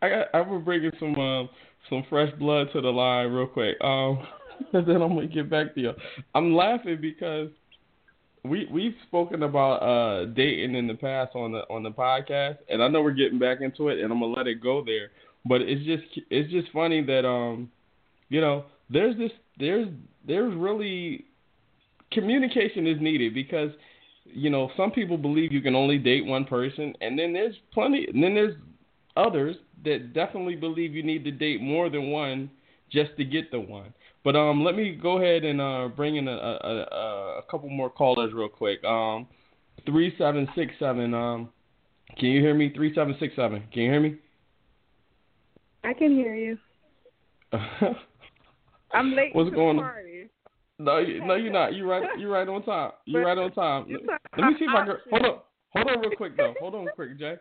I 0.00 0.08
got 0.08 0.26
I'm 0.32 0.44
gonna 0.44 0.60
bring 0.60 0.84
in 0.84 0.92
some 0.98 1.14
um 1.16 1.48
some 1.88 2.04
fresh 2.08 2.32
blood 2.38 2.68
to 2.72 2.80
the 2.80 2.90
line 2.90 3.30
real 3.32 3.46
quick. 3.46 3.76
Um, 3.82 4.26
and 4.72 4.86
then 4.86 5.02
I'm 5.02 5.14
gonna 5.14 5.26
get 5.26 5.50
back 5.50 5.74
to 5.74 5.80
you. 5.80 5.92
I'm 6.34 6.54
laughing 6.54 6.98
because 7.00 7.48
we 8.44 8.66
we've 8.72 8.94
spoken 9.06 9.42
about 9.42 9.76
uh 9.76 10.26
dating 10.26 10.74
in 10.74 10.86
the 10.86 10.94
past 10.94 11.34
on 11.34 11.52
the 11.52 11.60
on 11.70 11.82
the 11.82 11.90
podcast, 11.90 12.58
and 12.68 12.82
I 12.82 12.88
know 12.88 13.02
we're 13.02 13.12
getting 13.12 13.38
back 13.38 13.60
into 13.60 13.88
it, 13.88 14.00
and 14.00 14.12
I'm 14.12 14.20
gonna 14.20 14.32
let 14.32 14.46
it 14.46 14.62
go 14.62 14.84
there. 14.84 15.10
But 15.44 15.62
it's 15.62 15.84
just 15.84 16.04
it's 16.30 16.50
just 16.50 16.72
funny 16.72 17.02
that 17.04 17.26
um 17.26 17.70
you 18.28 18.40
know 18.40 18.64
there's 18.88 19.16
this 19.16 19.32
there's 19.58 19.88
there's 20.26 20.54
really 20.54 21.26
communication 22.12 22.86
is 22.86 23.00
needed 23.00 23.34
because 23.34 23.70
you 24.24 24.50
know 24.50 24.70
some 24.76 24.90
people 24.90 25.16
believe 25.16 25.52
you 25.52 25.60
can 25.60 25.74
only 25.74 25.98
date 25.98 26.24
one 26.24 26.44
person 26.44 26.94
and 27.00 27.18
then 27.18 27.32
there's 27.32 27.54
plenty 27.72 28.06
and 28.06 28.22
then 28.22 28.34
there's 28.34 28.54
others 29.16 29.56
that 29.84 30.12
definitely 30.12 30.56
believe 30.56 30.94
you 30.94 31.02
need 31.02 31.24
to 31.24 31.30
date 31.30 31.60
more 31.60 31.88
than 31.88 32.10
one 32.10 32.50
just 32.90 33.16
to 33.16 33.24
get 33.24 33.50
the 33.50 33.58
one 33.60 33.92
but 34.24 34.36
um 34.36 34.64
let 34.64 34.74
me 34.74 34.98
go 35.00 35.18
ahead 35.18 35.44
and 35.44 35.60
uh 35.60 35.88
bring 35.88 36.16
in 36.16 36.28
a 36.28 36.32
a, 36.32 36.34
a, 36.34 37.38
a 37.38 37.42
couple 37.50 37.68
more 37.68 37.90
callers 37.90 38.32
real 38.32 38.48
quick 38.48 38.82
um 38.84 39.26
three 39.86 40.14
seven 40.18 40.48
six 40.54 40.72
seven 40.78 41.14
um 41.14 41.48
can 42.18 42.28
you 42.28 42.40
hear 42.40 42.54
me 42.54 42.72
three 42.74 42.94
seven 42.94 43.16
six 43.20 43.34
seven 43.36 43.62
can 43.72 43.82
you 43.82 43.90
hear 43.90 44.00
me 44.00 44.16
I 45.84 45.92
can 45.94 46.14
hear 46.14 46.34
you. 46.34 46.58
I'm 48.92 49.14
late 49.14 49.34
What's 49.34 49.50
to 49.50 49.56
going 49.56 49.76
the 49.76 49.82
on? 49.82 49.88
party. 49.88 50.28
No, 50.78 50.98
you, 50.98 51.24
no, 51.24 51.34
you're 51.34 51.52
not. 51.52 51.74
You're 51.74 51.86
right. 51.86 52.02
You're 52.18 52.30
right 52.30 52.48
on 52.48 52.62
time. 52.62 52.92
You're 53.04 53.24
right 53.24 53.36
on 53.36 53.52
time. 53.52 53.86
Let, 54.36 54.46
me 54.46 54.54
see 54.58 54.64
if 54.64 54.70
I 54.74 54.86
can. 54.86 54.96
Hold 55.10 55.22
on. 55.24 55.38
Hold 55.74 55.88
on, 55.88 56.00
real 56.00 56.16
quick 56.16 56.36
though. 56.36 56.54
Hold 56.60 56.74
on, 56.74 56.88
quick, 56.94 57.18
Jay. 57.18 57.34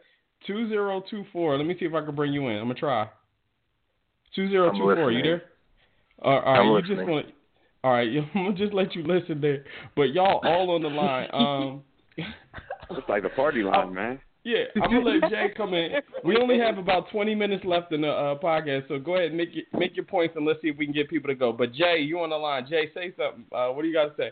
Two 0.46 0.68
zero 0.68 1.02
two 1.10 1.24
four. 1.32 1.58
Let 1.58 1.66
me 1.66 1.76
see 1.80 1.86
if 1.86 1.94
I 1.94 2.04
can 2.06 2.16
bring 2.16 2.34
you 2.34 2.48
in. 2.48 2.58
I'm 2.58 2.64
gonna 2.64 2.76
try. 2.76 3.08
Two 4.36 4.50
zero 4.50 4.72
two 4.72 4.80
four. 4.80 5.12
You 5.12 5.24
there? 5.24 5.44
All 6.22 6.42
right. 6.42 6.60
I'm 6.60 6.68
you 6.68 6.80
just 6.80 6.90
listening. 6.90 7.10
want. 7.10 7.26
All 7.84 7.92
right. 7.92 8.08
I'm 8.36 8.46
gonna 8.46 8.58
just 8.58 8.74
let 8.74 8.96
you 8.96 9.04
listen 9.04 9.42
there. 9.42 9.66
But 9.96 10.14
y'all 10.14 10.40
all 10.44 10.72
on 10.72 10.82
the 10.82 10.90
line. 10.90 11.30
Um. 11.34 11.84
It's 12.92 13.08
like 13.08 13.24
the 13.24 13.30
party 13.30 13.62
line, 13.62 13.94
man. 13.94 14.20
Yeah, 14.44 14.64
I'm 14.82 14.90
gonna 14.90 15.20
let 15.20 15.30
Jay 15.30 15.48
come 15.56 15.74
in. 15.74 15.92
We 16.24 16.38
only 16.38 16.58
have 16.60 16.78
about 16.78 17.10
20 17.12 17.36
minutes 17.36 17.64
left 17.66 17.92
in 17.92 18.02
the 18.02 18.10
uh, 18.10 18.40
podcast, 18.40 18.88
so 18.88 18.98
go 18.98 19.16
ahead 19.16 19.28
and 19.28 19.38
make 19.38 19.50
your 19.54 19.66
make 19.78 19.96
your 19.96 20.06
points, 20.06 20.36
and 20.36 20.46
let's 20.46 20.62
see 20.62 20.70
if 20.70 20.78
we 20.78 20.86
can 20.86 20.94
get 20.94 21.10
people 21.10 21.28
to 21.28 21.36
go. 21.36 21.52
But 21.52 21.74
Jay, 21.74 22.00
you 22.00 22.20
on 22.20 22.30
the 22.30 22.38
line? 22.38 22.66
Jay, 22.70 22.90
say 22.94 23.14
something. 23.18 23.46
Uh, 23.52 23.70
what 23.70 23.82
do 23.82 23.88
you 23.90 23.94
got 23.94 24.16
to 24.16 24.22
say? 24.22 24.32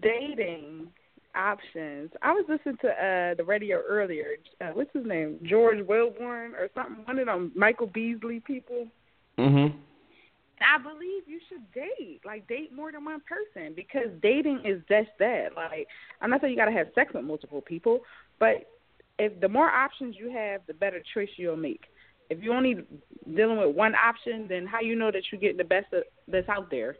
Dating 0.00 0.88
options. 1.34 2.10
I 2.22 2.32
was 2.32 2.44
listening 2.48 2.76
to 2.82 2.88
uh 2.88 3.34
the 3.34 3.44
radio 3.44 3.80
earlier. 3.88 4.36
Uh, 4.60 4.68
what's 4.74 4.92
his 4.92 5.06
name? 5.06 5.38
George 5.42 5.78
Willborn 5.78 6.52
or 6.52 6.68
something. 6.74 7.04
One 7.04 7.18
of 7.18 7.26
them 7.26 7.52
Michael 7.56 7.88
Baisden 7.88 8.44
people. 8.44 8.86
Mm-hmm. 9.38 9.78
I 10.60 10.82
believe 10.82 11.22
you 11.26 11.40
should 11.48 11.70
date, 11.72 12.20
like 12.24 12.46
date 12.48 12.72
more 12.72 12.92
than 12.92 13.04
one 13.04 13.20
person 13.28 13.74
because 13.74 14.08
dating 14.22 14.62
is 14.64 14.80
just 14.88 15.10
that. 15.18 15.48
Like 15.56 15.86
I'm 16.20 16.30
not 16.30 16.40
saying 16.40 16.52
you 16.52 16.58
gotta 16.58 16.72
have 16.72 16.88
sex 16.94 17.12
with 17.14 17.24
multiple 17.24 17.60
people, 17.60 18.00
but 18.38 18.66
if 19.18 19.38
the 19.40 19.48
more 19.48 19.68
options 19.68 20.16
you 20.18 20.30
have, 20.30 20.62
the 20.66 20.74
better 20.74 21.00
choice 21.14 21.28
you'll 21.36 21.56
make. 21.56 21.82
If 22.30 22.40
you're 22.42 22.54
only 22.54 22.76
dealing 23.34 23.58
with 23.58 23.74
one 23.74 23.94
option, 23.94 24.46
then 24.48 24.66
how 24.66 24.80
you 24.80 24.94
know 24.94 25.10
that 25.10 25.22
you're 25.30 25.40
getting 25.40 25.56
the 25.56 25.64
best 25.64 25.86
of, 25.92 26.04
that's 26.28 26.48
out 26.48 26.70
there? 26.70 26.96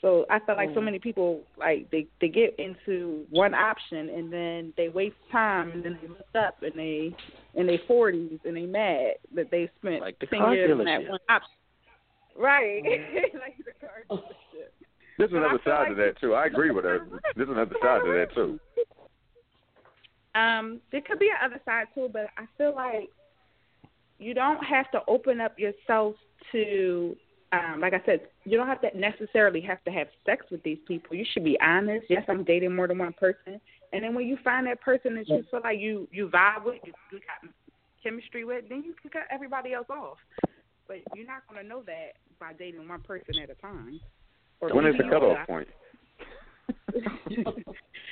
So 0.00 0.26
I 0.28 0.38
feel 0.40 0.56
like 0.56 0.70
so 0.74 0.80
Mm. 0.80 0.84
many 0.84 0.98
people 0.98 1.42
like 1.56 1.90
they 1.90 2.06
they 2.20 2.28
get 2.28 2.54
into 2.58 3.26
one 3.30 3.54
option 3.54 4.10
and 4.10 4.30
then 4.32 4.72
they 4.76 4.88
waste 4.88 5.16
time 5.32 5.70
and 5.72 5.82
then 5.82 5.98
they 6.00 6.08
look 6.08 6.26
up 6.34 6.62
and 6.62 6.72
they 6.74 7.14
in 7.54 7.66
their 7.66 7.78
forties 7.86 8.38
and 8.44 8.56
they 8.56 8.66
mad 8.66 9.14
that 9.34 9.50
they 9.50 9.70
spent 9.80 10.00
Like 10.02 10.18
the 10.18 10.26
ten 10.26 10.52
years 10.52 10.78
on 10.78 10.84
that 10.84 11.08
one 11.08 11.20
option. 11.28 11.48
Right. 12.36 12.82
Mm-hmm. 12.84 13.36
like 13.38 13.56
the 13.58 13.86
car 13.86 14.04
dealership. 14.10 14.70
There's 15.18 15.32
another 15.32 15.60
side 15.64 15.80
like 15.80 15.88
to 15.90 15.94
that 15.94 16.20
too. 16.20 16.34
I 16.34 16.46
agree 16.46 16.70
with 16.70 16.84
her. 16.84 17.06
There's 17.36 17.48
another 17.48 17.76
side 17.80 18.00
to 18.04 18.12
that 18.12 18.34
too. 18.34 18.58
Um, 20.34 20.80
there 20.90 21.00
could 21.00 21.20
be 21.20 21.30
another 21.40 21.60
side 21.64 21.86
too, 21.94 22.08
but 22.12 22.26
I 22.36 22.46
feel 22.58 22.74
like 22.74 23.08
you 24.18 24.34
don't 24.34 24.62
have 24.64 24.90
to 24.90 25.00
open 25.06 25.40
up 25.40 25.58
yourself 25.58 26.16
to 26.50 27.16
um, 27.52 27.80
like 27.80 27.94
I 27.94 28.02
said, 28.04 28.22
you 28.44 28.56
don't 28.56 28.66
have 28.66 28.80
to 28.80 28.98
necessarily 28.98 29.60
have 29.60 29.82
to 29.84 29.90
have 29.92 30.08
sex 30.26 30.44
with 30.50 30.62
these 30.64 30.78
people. 30.88 31.14
You 31.14 31.24
should 31.32 31.44
be 31.44 31.56
honest. 31.60 32.06
Yes, 32.08 32.24
I'm 32.28 32.42
dating 32.42 32.74
more 32.74 32.88
than 32.88 32.98
one 32.98 33.12
person. 33.12 33.60
And 33.92 34.02
then 34.02 34.14
when 34.14 34.26
you 34.26 34.36
find 34.42 34.66
that 34.66 34.80
person 34.80 35.14
that 35.14 35.28
you 35.28 35.44
feel 35.50 35.60
like 35.62 35.78
you 35.78 36.08
you 36.10 36.28
vibe 36.28 36.64
with, 36.64 36.80
you, 36.84 36.92
you 37.12 37.18
got 37.18 37.50
chemistry 38.02 38.44
with, 38.44 38.64
then 38.68 38.82
you 38.84 38.94
can 39.00 39.10
cut 39.10 39.22
everybody 39.30 39.72
else 39.72 39.86
off. 39.88 40.18
But 40.88 40.98
you're 41.14 41.26
not 41.26 41.46
going 41.48 41.62
to 41.62 41.68
know 41.68 41.82
that 41.86 42.14
by 42.38 42.52
dating 42.52 42.88
one 42.88 43.00
person 43.00 43.38
at 43.42 43.50
a 43.50 43.54
time. 43.54 44.00
Or 44.60 44.68
When 44.74 44.86
is 44.86 44.94
the 44.96 45.04
cutoff 45.04 45.46
point? 45.46 45.68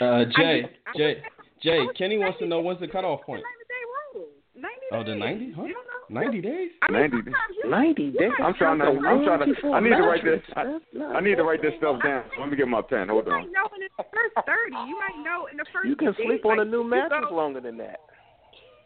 Uh, 0.00 0.24
Jay, 0.36 0.64
I- 0.86 0.98
Jay, 0.98 1.22
Jay. 1.62 1.78
Kenny 1.96 2.18
wants 2.18 2.38
to 2.40 2.46
know 2.46 2.60
when's 2.60 2.80
the 2.80 2.88
cutoff 2.88 3.22
point. 3.22 3.42
Day 3.42 4.18
rule. 4.18 4.26
90 4.56 4.76
Oh, 4.90 4.98
the 5.04 5.12
days. 5.12 5.20
ninety? 5.20 5.52
Huh? 5.52 5.62
You 5.64 5.74
don't 5.74 5.86
know? 5.86 6.20
Ninety 6.20 6.40
days? 6.40 6.70
I 6.82 6.90
mean, 6.90 7.00
Ninety. 7.00 7.16
sometimes 7.18 7.54
you- 7.62 7.70
Ninety 7.70 8.10
days. 8.10 8.32
I'm 8.42 8.54
trying 8.54 8.78
to. 8.80 8.84
I'm 9.06 9.22
trying 9.24 9.40
to. 9.46 9.68
I 9.72 9.78
need 9.80 9.90
to 9.94 10.02
write 10.02 10.24
this. 10.24 10.40
I, 10.56 10.78
I 11.14 11.20
need 11.20 11.36
to 11.36 11.44
write 11.44 11.62
this 11.62 11.72
stuff 11.78 12.02
down. 12.02 12.24
Let 12.40 12.50
me 12.50 12.56
get 12.56 12.66
my 12.66 12.82
pen. 12.82 13.08
Hold 13.08 13.28
on. 13.28 13.30
You 13.30 13.34
on. 13.34 13.40
might 13.46 13.52
know 13.54 13.68
in 13.76 13.80
the 13.96 14.04
first 14.12 14.34
thirty. 14.46 14.74
You 14.90 14.98
might 14.98 15.22
know 15.24 15.46
in 15.50 15.56
the 15.56 15.64
first. 15.72 15.88
You 15.88 15.94
can 15.96 16.12
day, 16.12 16.18
sleep 16.26 16.44
on 16.44 16.58
a 16.58 16.64
new 16.64 16.82
mattress 16.82 17.30
longer 17.30 17.60
than 17.60 17.76
that. 17.78 18.00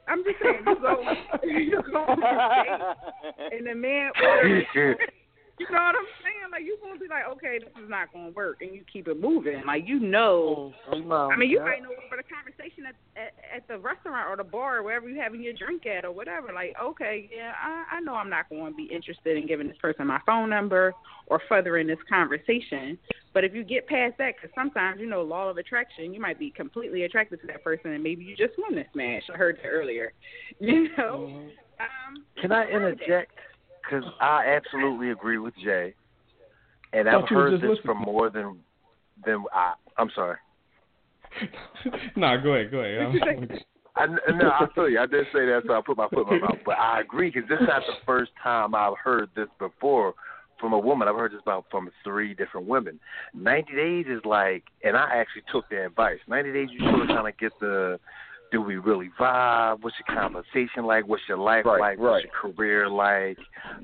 I'm 0.08 0.22
just 0.24 0.36
saying, 0.42 0.62
you 0.66 0.76
go, 0.80 1.02
you 1.44 1.82
go 1.92 1.98
on 1.98 2.22
a 2.22 2.26
date, 2.64 3.58
and 3.58 3.66
the 3.66 3.74
man 3.74 4.10
orders. 4.22 4.96
You 5.58 5.66
know 5.70 5.80
what 5.80 5.96
I'm 5.96 6.10
saying? 6.22 6.52
Like 6.52 6.64
you 6.64 6.76
gonna 6.82 7.00
be 7.00 7.08
like, 7.08 7.24
okay, 7.36 7.58
this 7.58 7.72
is 7.82 7.88
not 7.88 8.12
gonna 8.12 8.30
work, 8.30 8.58
and 8.60 8.74
you 8.74 8.82
keep 8.92 9.08
it 9.08 9.18
moving. 9.18 9.62
Like 9.66 9.84
you 9.86 9.98
know. 9.98 10.74
Mm, 10.92 11.32
I 11.32 11.36
mean, 11.36 11.48
you 11.48 11.60
might 11.60 11.82
know 11.82 11.90
for 12.10 12.18
the 12.18 12.22
conversation 12.22 12.84
at, 12.86 12.94
at 13.16 13.32
at 13.56 13.68
the 13.68 13.78
restaurant 13.78 14.28
or 14.28 14.36
the 14.36 14.44
bar, 14.44 14.78
or 14.78 14.82
wherever 14.82 15.08
you're 15.08 15.22
having 15.22 15.42
your 15.42 15.54
drink 15.54 15.86
at 15.86 16.04
or 16.04 16.12
whatever. 16.12 16.52
Like, 16.52 16.74
okay, 16.82 17.30
yeah, 17.34 17.52
I, 17.62 17.96
I 17.96 18.00
know 18.00 18.14
I'm 18.14 18.28
not 18.28 18.50
going 18.50 18.72
to 18.72 18.76
be 18.76 18.84
interested 18.84 19.38
in 19.38 19.46
giving 19.46 19.68
this 19.68 19.78
person 19.78 20.06
my 20.06 20.20
phone 20.26 20.50
number 20.50 20.92
or 21.28 21.40
furthering 21.48 21.86
this 21.86 21.98
conversation. 22.06 22.98
But 23.32 23.44
if 23.44 23.54
you 23.54 23.64
get 23.64 23.86
past 23.86 24.14
that, 24.18 24.34
because 24.36 24.54
sometimes 24.54 25.00
you 25.00 25.06
know 25.06 25.22
law 25.22 25.48
of 25.48 25.56
attraction, 25.56 26.12
you 26.12 26.20
might 26.20 26.38
be 26.38 26.50
completely 26.50 27.04
attracted 27.04 27.40
to 27.40 27.46
that 27.46 27.64
person, 27.64 27.92
and 27.92 28.02
maybe 28.02 28.24
you 28.24 28.36
just 28.36 28.58
want 28.58 28.74
to 28.74 28.84
smash. 28.92 29.22
I 29.32 29.36
heard 29.38 29.56
that 29.62 29.68
earlier. 29.68 30.12
You 30.60 30.88
know. 30.96 31.48
Um, 31.78 32.24
Can 32.40 32.52
I 32.52 32.66
interject? 32.70 33.32
Because 33.86 34.04
I 34.20 34.56
absolutely 34.56 35.10
agree 35.10 35.38
with 35.38 35.54
Jay, 35.62 35.94
and 36.92 37.08
I've 37.08 37.20
Thought 37.20 37.30
you 37.30 37.36
was 37.36 37.44
heard 37.44 37.52
this 37.54 37.60
listening. 37.70 37.84
from 37.84 37.98
more 37.98 38.30
than 38.30 38.58
than 39.24 39.44
I. 39.52 39.74
I'm 39.96 40.10
sorry. 40.14 40.36
nah, 42.16 42.36
go 42.36 42.54
ahead, 42.54 42.70
go 42.70 42.80
ahead. 42.80 43.64
I, 43.96 44.06
no, 44.06 44.50
I 44.50 44.66
feel 44.74 44.88
you. 44.90 44.98
I 44.98 45.06
did 45.06 45.24
say 45.32 45.46
that, 45.46 45.62
so 45.66 45.72
I 45.72 45.80
put 45.84 45.96
my 45.96 46.08
foot 46.08 46.28
in 46.30 46.40
my 46.40 46.48
mouth. 46.48 46.58
But 46.66 46.78
I 46.78 47.00
agree 47.00 47.30
because 47.30 47.48
this 47.48 47.60
is 47.60 47.66
not 47.66 47.82
the 47.86 47.94
first 48.04 48.30
time 48.42 48.74
I've 48.74 48.98
heard 49.02 49.30
this 49.34 49.48
before 49.58 50.14
from 50.60 50.72
a 50.74 50.78
woman. 50.78 51.08
I've 51.08 51.16
heard 51.16 51.32
this 51.32 51.40
about 51.42 51.64
from 51.70 51.90
three 52.04 52.34
different 52.34 52.66
women. 52.66 53.00
Ninety 53.34 53.74
days 53.74 54.06
is 54.08 54.20
like, 54.24 54.64
and 54.84 54.96
I 54.96 55.08
actually 55.14 55.42
took 55.50 55.68
their 55.70 55.86
advice. 55.86 56.18
Ninety 56.28 56.52
days, 56.52 56.68
you 56.72 56.80
sort 56.80 57.02
of 57.02 57.08
kind 57.08 57.28
of 57.28 57.38
get 57.38 57.52
the. 57.60 57.98
Do 58.52 58.62
we 58.62 58.76
really 58.76 59.10
vibe? 59.18 59.78
What's 59.82 59.96
your 60.06 60.16
conversation 60.16 60.86
like? 60.86 61.08
What's 61.08 61.24
your 61.28 61.38
life 61.38 61.64
Right, 61.66 61.80
like? 61.80 61.98
right. 61.98 61.98
What's 61.98 62.24
your 62.24 62.52
career 62.54 62.88
like? 62.88 63.38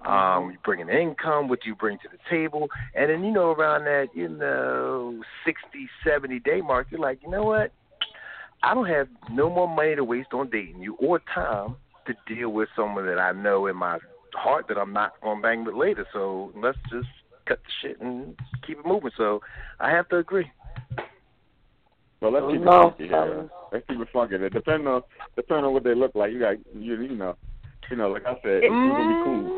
Um, 0.07 0.53
you 0.53 0.59
bring 0.65 0.81
an 0.81 0.89
income. 0.89 1.49
What 1.49 1.61
do 1.63 1.69
you 1.69 1.75
bring 1.75 1.99
to 1.99 2.09
the 2.11 2.19
table? 2.31 2.69
And 2.95 3.11
then 3.11 3.25
you 3.25 3.33
know 3.33 3.51
around 3.51 3.85
that 3.85 4.09
you 4.15 4.29
know 4.29 5.21
sixty, 5.45 5.89
seventy 6.05 6.39
day 6.39 6.61
mark, 6.61 6.87
you're 6.91 7.01
like, 7.01 7.19
you 7.23 7.31
know 7.31 7.43
what? 7.43 7.73
I 8.63 8.75
don't 8.75 8.87
have 8.87 9.09
no 9.31 9.51
more 9.51 9.69
money 9.69 9.97
to 9.97 10.05
waste 10.05 10.33
on 10.33 10.49
dating 10.49 10.81
you 10.81 10.95
or 11.01 11.21
time 11.35 11.75
to 12.07 12.15
deal 12.33 12.51
with 12.51 12.69
someone 12.77 13.07
that 13.07 13.19
I 13.19 13.33
know 13.33 13.67
in 13.67 13.77
my 13.77 13.99
heart 14.35 14.67
that 14.69 14.79
I'm 14.79 14.93
not 14.93 15.21
going 15.23 15.39
to 15.39 15.43
bang 15.43 15.65
with 15.65 15.75
later. 15.75 16.07
So 16.13 16.53
let's 16.57 16.79
just 16.91 17.09
cut 17.47 17.59
the 17.65 17.89
shit 17.89 18.01
and 18.01 18.37
keep 18.65 18.79
it 18.79 18.87
moving. 18.87 19.11
So 19.17 19.41
I 19.81 19.91
have 19.91 20.09
to 20.11 20.19
agree. 20.19 20.51
Well, 22.23 22.31
let's 22.31 22.47
keep 22.47 22.61
it 22.61 22.65
No, 22.65 22.95
funky. 22.95 23.09
Yeah. 23.11 23.43
Let's 23.73 23.85
keep 23.89 23.99
it 23.99 24.09
funky. 24.13 24.37
It 24.37 24.53
depending 24.53 24.87
on 24.87 25.03
depending 25.35 25.65
on 25.65 25.73
what 25.73 25.83
they 25.83 25.95
look 25.95 26.15
like. 26.15 26.31
You 26.31 26.39
got 26.39 26.55
you 26.73 27.03
you 27.03 27.17
know. 27.17 27.35
You 27.91 27.97
know, 27.99 28.11
like 28.11 28.25
I 28.25 28.35
said, 28.41 28.63
it's 28.63 28.71
gonna 28.71 29.05
be 29.11 29.17
cool. 29.27 29.57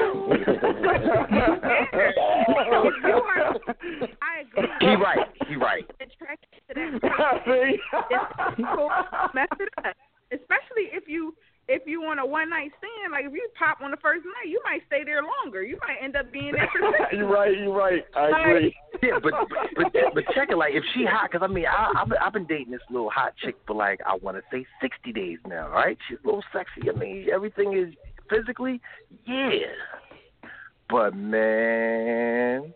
I 4.23 4.43
mm. 4.43 4.49
agree. 4.49 4.69
He 4.81 4.97
right. 4.97 5.29
He 5.47 5.55
right. 5.57 5.85
attracted 6.01 6.49
to 6.69 6.75
that 6.75 8.57
people 8.57 8.91
mess 9.35 9.47
it 9.61 9.69
up. 9.79 9.95
Especially 10.33 10.91
if 10.91 11.05
you 11.07 11.35
if 11.69 11.83
you 11.87 12.03
want 12.03 12.21
a 12.21 12.27
one 12.27 12.51
night 12.51 12.71
stand, 12.79 13.13
like 13.13 13.25
if 13.25 13.33
you 13.33 13.49
pop 13.59 13.81
on 13.81 13.91
the 13.91 13.97
first 13.99 14.25
night, 14.25 14.51
you 14.51 14.61
might 14.65 14.83
stay 14.87 15.05
there 15.05 15.23
longer. 15.23 15.63
You 15.63 15.79
might 15.87 16.03
end 16.03 16.17
up 16.17 16.33
being 16.33 16.53
there 16.53 16.69
you're 17.13 17.29
right. 17.29 17.57
You're 17.57 17.73
right. 17.73 18.05
I 18.17 18.29
agree. 18.41 18.77
Yeah, 19.03 19.19
but 19.23 19.33
but 19.77 19.93
but 20.15 20.25
check 20.35 20.49
it 20.51 20.57
like 20.57 20.75
if 20.75 20.85
she 20.95 21.05
hot, 21.05 21.31
because 21.31 21.45
I 21.49 21.53
mean 21.53 21.67
I 21.67 21.93
I've 22.01 22.09
been, 22.09 22.19
I've 22.19 22.33
been 22.33 22.47
dating 22.47 22.71
this 22.73 22.81
little 22.91 23.11
hot 23.11 23.35
chick 23.43 23.57
for 23.67 23.75
like 23.75 24.01
I 24.07 24.15
want 24.23 24.37
to 24.37 24.43
say 24.51 24.65
sixty 24.81 25.13
days 25.13 25.39
now, 25.47 25.69
right? 25.71 25.99
She's 26.09 26.19
a 26.23 26.27
little 26.27 26.45
sexy. 26.53 26.89
I 26.89 26.93
mean 26.99 27.27
everything 27.33 27.77
is 27.77 27.95
physically, 28.31 28.81
yeah. 29.27 29.67
But 30.91 31.15
man, 31.17 32.73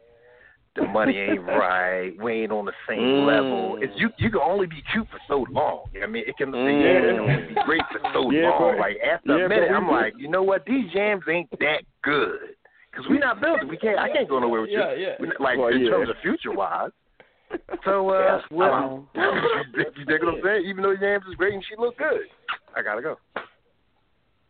the 0.76 0.86
money 0.86 1.16
ain't 1.18 1.42
right. 1.46 2.12
We 2.22 2.42
ain't 2.42 2.52
on 2.52 2.64
the 2.64 2.72
same 2.88 2.98
Mm. 2.98 3.26
level. 3.26 3.78
It's 3.80 3.92
you. 3.96 4.08
You 4.18 4.30
can 4.30 4.40
only 4.40 4.66
be 4.66 4.82
cute 4.92 5.06
for 5.10 5.18
so 5.28 5.44
long. 5.50 5.84
I 6.02 6.06
mean, 6.06 6.24
it 6.26 6.36
can. 6.36 6.50
Mm. 6.52 6.82
Yeah, 6.82 6.88
it 6.88 7.10
can 7.12 7.20
only 7.20 7.48
be 7.48 7.54
great 7.66 7.82
for 7.92 8.00
so 8.14 8.30
Yeah, 8.30 8.48
long. 8.50 8.72
but- 8.72 8.78
like 8.80 8.96
after 9.04 9.38
yeah, 9.38 9.44
a 9.46 9.48
minute, 9.48 9.70
I'm 9.72 9.86
do- 9.86 9.92
like, 9.92 10.14
you 10.18 10.28
know 10.28 10.42
what? 10.42 10.64
These 10.64 10.90
jams 10.92 11.22
ain't 11.30 11.50
that 11.60 11.82
good. 12.02 12.54
Cause 12.94 13.04
we 13.08 13.18
not 13.18 13.40
building. 13.40 13.68
We 13.68 13.76
can't. 13.76 13.98
I 13.98 14.08
can't 14.12 14.28
go 14.28 14.38
nowhere 14.40 14.62
with 14.62 14.70
Yeah, 14.70 14.92
you. 14.94 15.06
yeah. 15.20 15.26
Not- 15.26 15.40
Like 15.40 15.58
Well, 15.58 15.68
in 15.68 15.82
yeah. 15.82 15.90
terms 15.90 16.08
of 16.10 16.16
future 16.22 16.50
wise. 16.52 16.90
So 17.84 18.10
uh, 18.10 18.36
Yes, 18.36 18.44
well. 18.50 19.08
you 19.14 20.04
dig 20.04 20.22
what 20.22 20.34
I'm 20.34 20.40
saying? 20.44 20.64
Even 20.66 20.82
though 20.82 20.92
Yams 20.92 21.24
is 21.28 21.34
great 21.36 21.54
and 21.54 21.64
she 21.68 21.74
look 21.78 21.96
good, 21.98 22.26
I 22.76 22.82
gotta 22.82 23.02
go. 23.02 23.16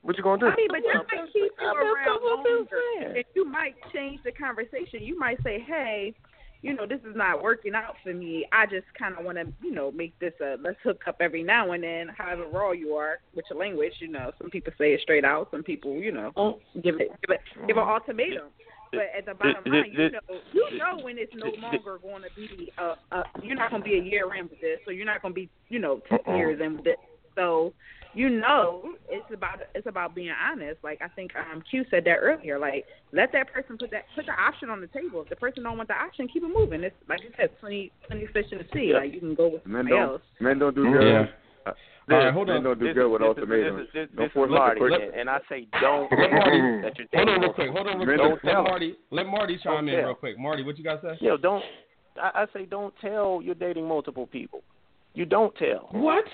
What 0.02 0.16
you 0.16 0.22
gonna 0.22 0.40
do? 0.40 0.46
I 0.46 0.56
mean, 0.56 0.68
but 0.68 0.80
that 0.86 1.04
might 1.12 1.32
keep 1.32 1.52
you 1.60 1.66
around 1.66 2.06
that's 2.06 2.22
what 2.22 2.38
I'm 2.38 2.44
longer. 2.44 3.16
And 3.16 3.24
you 3.34 3.44
might 3.44 3.74
change 3.92 4.20
the 4.24 4.32
conversation. 4.32 5.02
You 5.02 5.18
might 5.18 5.42
say, 5.42 5.60
"Hey, 5.60 6.14
you 6.62 6.74
know, 6.74 6.86
this 6.86 7.00
is 7.00 7.14
not 7.14 7.42
working 7.42 7.74
out 7.74 7.94
for 8.02 8.12
me. 8.12 8.46
I 8.52 8.66
just 8.66 8.86
kind 8.98 9.16
of 9.16 9.24
want 9.24 9.38
to, 9.38 9.46
you 9.62 9.72
know, 9.72 9.92
make 9.92 10.18
this 10.18 10.32
a 10.40 10.56
let's 10.62 10.78
hook 10.82 11.02
up 11.06 11.18
every 11.20 11.42
now 11.42 11.72
and 11.72 11.82
then, 11.82 12.08
however 12.16 12.46
raw 12.52 12.72
you 12.72 12.94
are 12.94 13.18
with 13.34 13.44
your 13.50 13.58
language. 13.58 13.92
You 14.00 14.08
know, 14.08 14.32
some 14.38 14.50
people 14.50 14.72
say 14.78 14.92
it 14.92 15.00
straight 15.02 15.24
out. 15.24 15.48
Some 15.50 15.62
people, 15.62 15.96
you 15.96 16.12
know, 16.12 16.32
oh. 16.36 16.58
give 16.82 16.96
it 16.96 17.10
give 17.26 17.30
it 17.30 17.40
give 17.66 17.76
an 17.76 17.84
ultimatum. 17.84 18.48
But 18.92 19.10
at 19.16 19.26
the 19.26 19.34
bottom 19.34 19.72
line, 19.72 19.92
you 19.92 20.10
know, 20.10 20.40
you 20.52 20.78
know 20.78 20.98
when 21.02 21.18
it's 21.18 21.32
no 21.34 21.50
longer 21.60 21.98
going 21.98 22.22
to 22.22 22.28
be, 22.34 22.72
uh, 22.78 22.94
uh, 23.12 23.22
you're 23.42 23.56
not 23.56 23.70
going 23.70 23.82
to 23.82 23.88
be 23.88 23.98
a 23.98 24.02
year 24.02 24.34
in 24.34 24.44
with 24.48 24.60
this, 24.60 24.78
so 24.84 24.90
you're 24.90 25.06
not 25.06 25.22
going 25.22 25.34
to 25.34 25.40
be, 25.40 25.48
you 25.68 25.78
know, 25.78 26.00
10 26.08 26.18
Uh-uh. 26.26 26.36
years 26.36 26.60
in 26.62 26.76
with 26.76 26.86
it. 26.86 26.98
So 27.34 27.72
you 28.14 28.30
know 28.30 28.94
it's 29.08 29.30
about 29.32 29.60
it's 29.74 29.86
about 29.86 30.14
being 30.14 30.32
honest. 30.32 30.78
Like 30.82 31.00
I 31.02 31.08
think 31.08 31.30
um 31.36 31.62
Q 31.70 31.84
said 31.90 32.04
that 32.06 32.16
earlier. 32.16 32.58
Like 32.58 32.84
let 33.12 33.30
that 33.32 33.52
person 33.52 33.76
put 33.78 33.90
that 33.92 34.04
put 34.16 34.26
the 34.26 34.32
option 34.32 34.70
on 34.70 34.80
the 34.80 34.88
table. 34.88 35.22
If 35.22 35.28
the 35.28 35.36
person 35.36 35.62
don't 35.62 35.76
want 35.76 35.88
the 35.88 35.94
option, 35.94 36.26
keep 36.26 36.42
it 36.42 36.48
moving. 36.48 36.82
It's 36.82 36.96
like 37.08 37.20
you 37.22 37.30
said, 37.36 37.50
plenty 37.60 37.92
plenty 38.08 38.24
of 38.24 38.30
fish 38.30 38.46
in 38.50 38.58
the 38.58 38.64
sea. 38.72 38.92
Like 38.94 39.12
you 39.12 39.20
can 39.20 39.34
go 39.34 39.48
with 39.48 39.64
Men 39.66 39.84
somebody 39.84 39.90
don't 39.90 40.10
else. 40.14 40.22
men 40.40 40.58
don't 40.58 40.74
do 40.74 40.82
Yeah. 40.84 41.26
Good. 42.08 42.14
Uh, 42.14 42.18
All 42.18 42.24
right, 42.24 42.34
hold 42.34 42.50
on. 42.50 42.62
don't 42.64 42.78
do 42.78 42.86
This 42.86 42.94
good 42.94 43.06
is- 43.06 43.12
with 43.12 43.20
this 43.20 43.28
ultimatums. 43.28 43.76
This 43.78 43.86
is, 43.86 43.92
this, 43.94 44.08
Don't 44.16 44.24
this 44.26 44.32
force 44.32 44.48
is 44.50 44.54
Marty, 44.54 44.80
quick. 44.80 44.92
and, 45.02 45.14
and 45.20 45.30
I 45.30 45.38
say 45.48 45.66
don't 45.80 46.08
tell 46.10 46.18
that 46.18 46.92
you're 46.98 47.08
Hold 47.14 47.28
dating 47.28 47.28
on 47.28 47.40
real 47.40 47.52
quick. 47.52 47.70
Hold 47.70 47.86
on 47.86 47.98
real 47.98 48.06
quick. 48.06 48.18
don't 48.18 48.30
Let, 48.30 48.44
let 48.44 48.52
tell. 48.52 48.62
Marty 48.64 48.96
let 49.10 49.26
Marty 49.26 49.58
chime 49.62 49.74
Don't 49.86 49.88
in 49.88 49.94
tell. 50.00 50.06
real 50.06 50.14
quick. 50.14 50.38
Marty, 50.38 50.62
what 50.64 50.78
you 50.78 50.84
got 50.84 51.02
to 51.02 51.14
say? 51.14 51.24
Yo, 51.24 51.36
don't. 51.36 51.62
I, 52.20 52.42
I 52.42 52.46
say 52.52 52.64
don't 52.66 52.94
tell 53.00 53.40
you're 53.42 53.54
dating 53.54 53.86
multiple 53.86 54.26
people. 54.26 54.62
You 55.14 55.24
don't 55.24 55.54
tell. 55.56 55.88
What? 55.92 56.24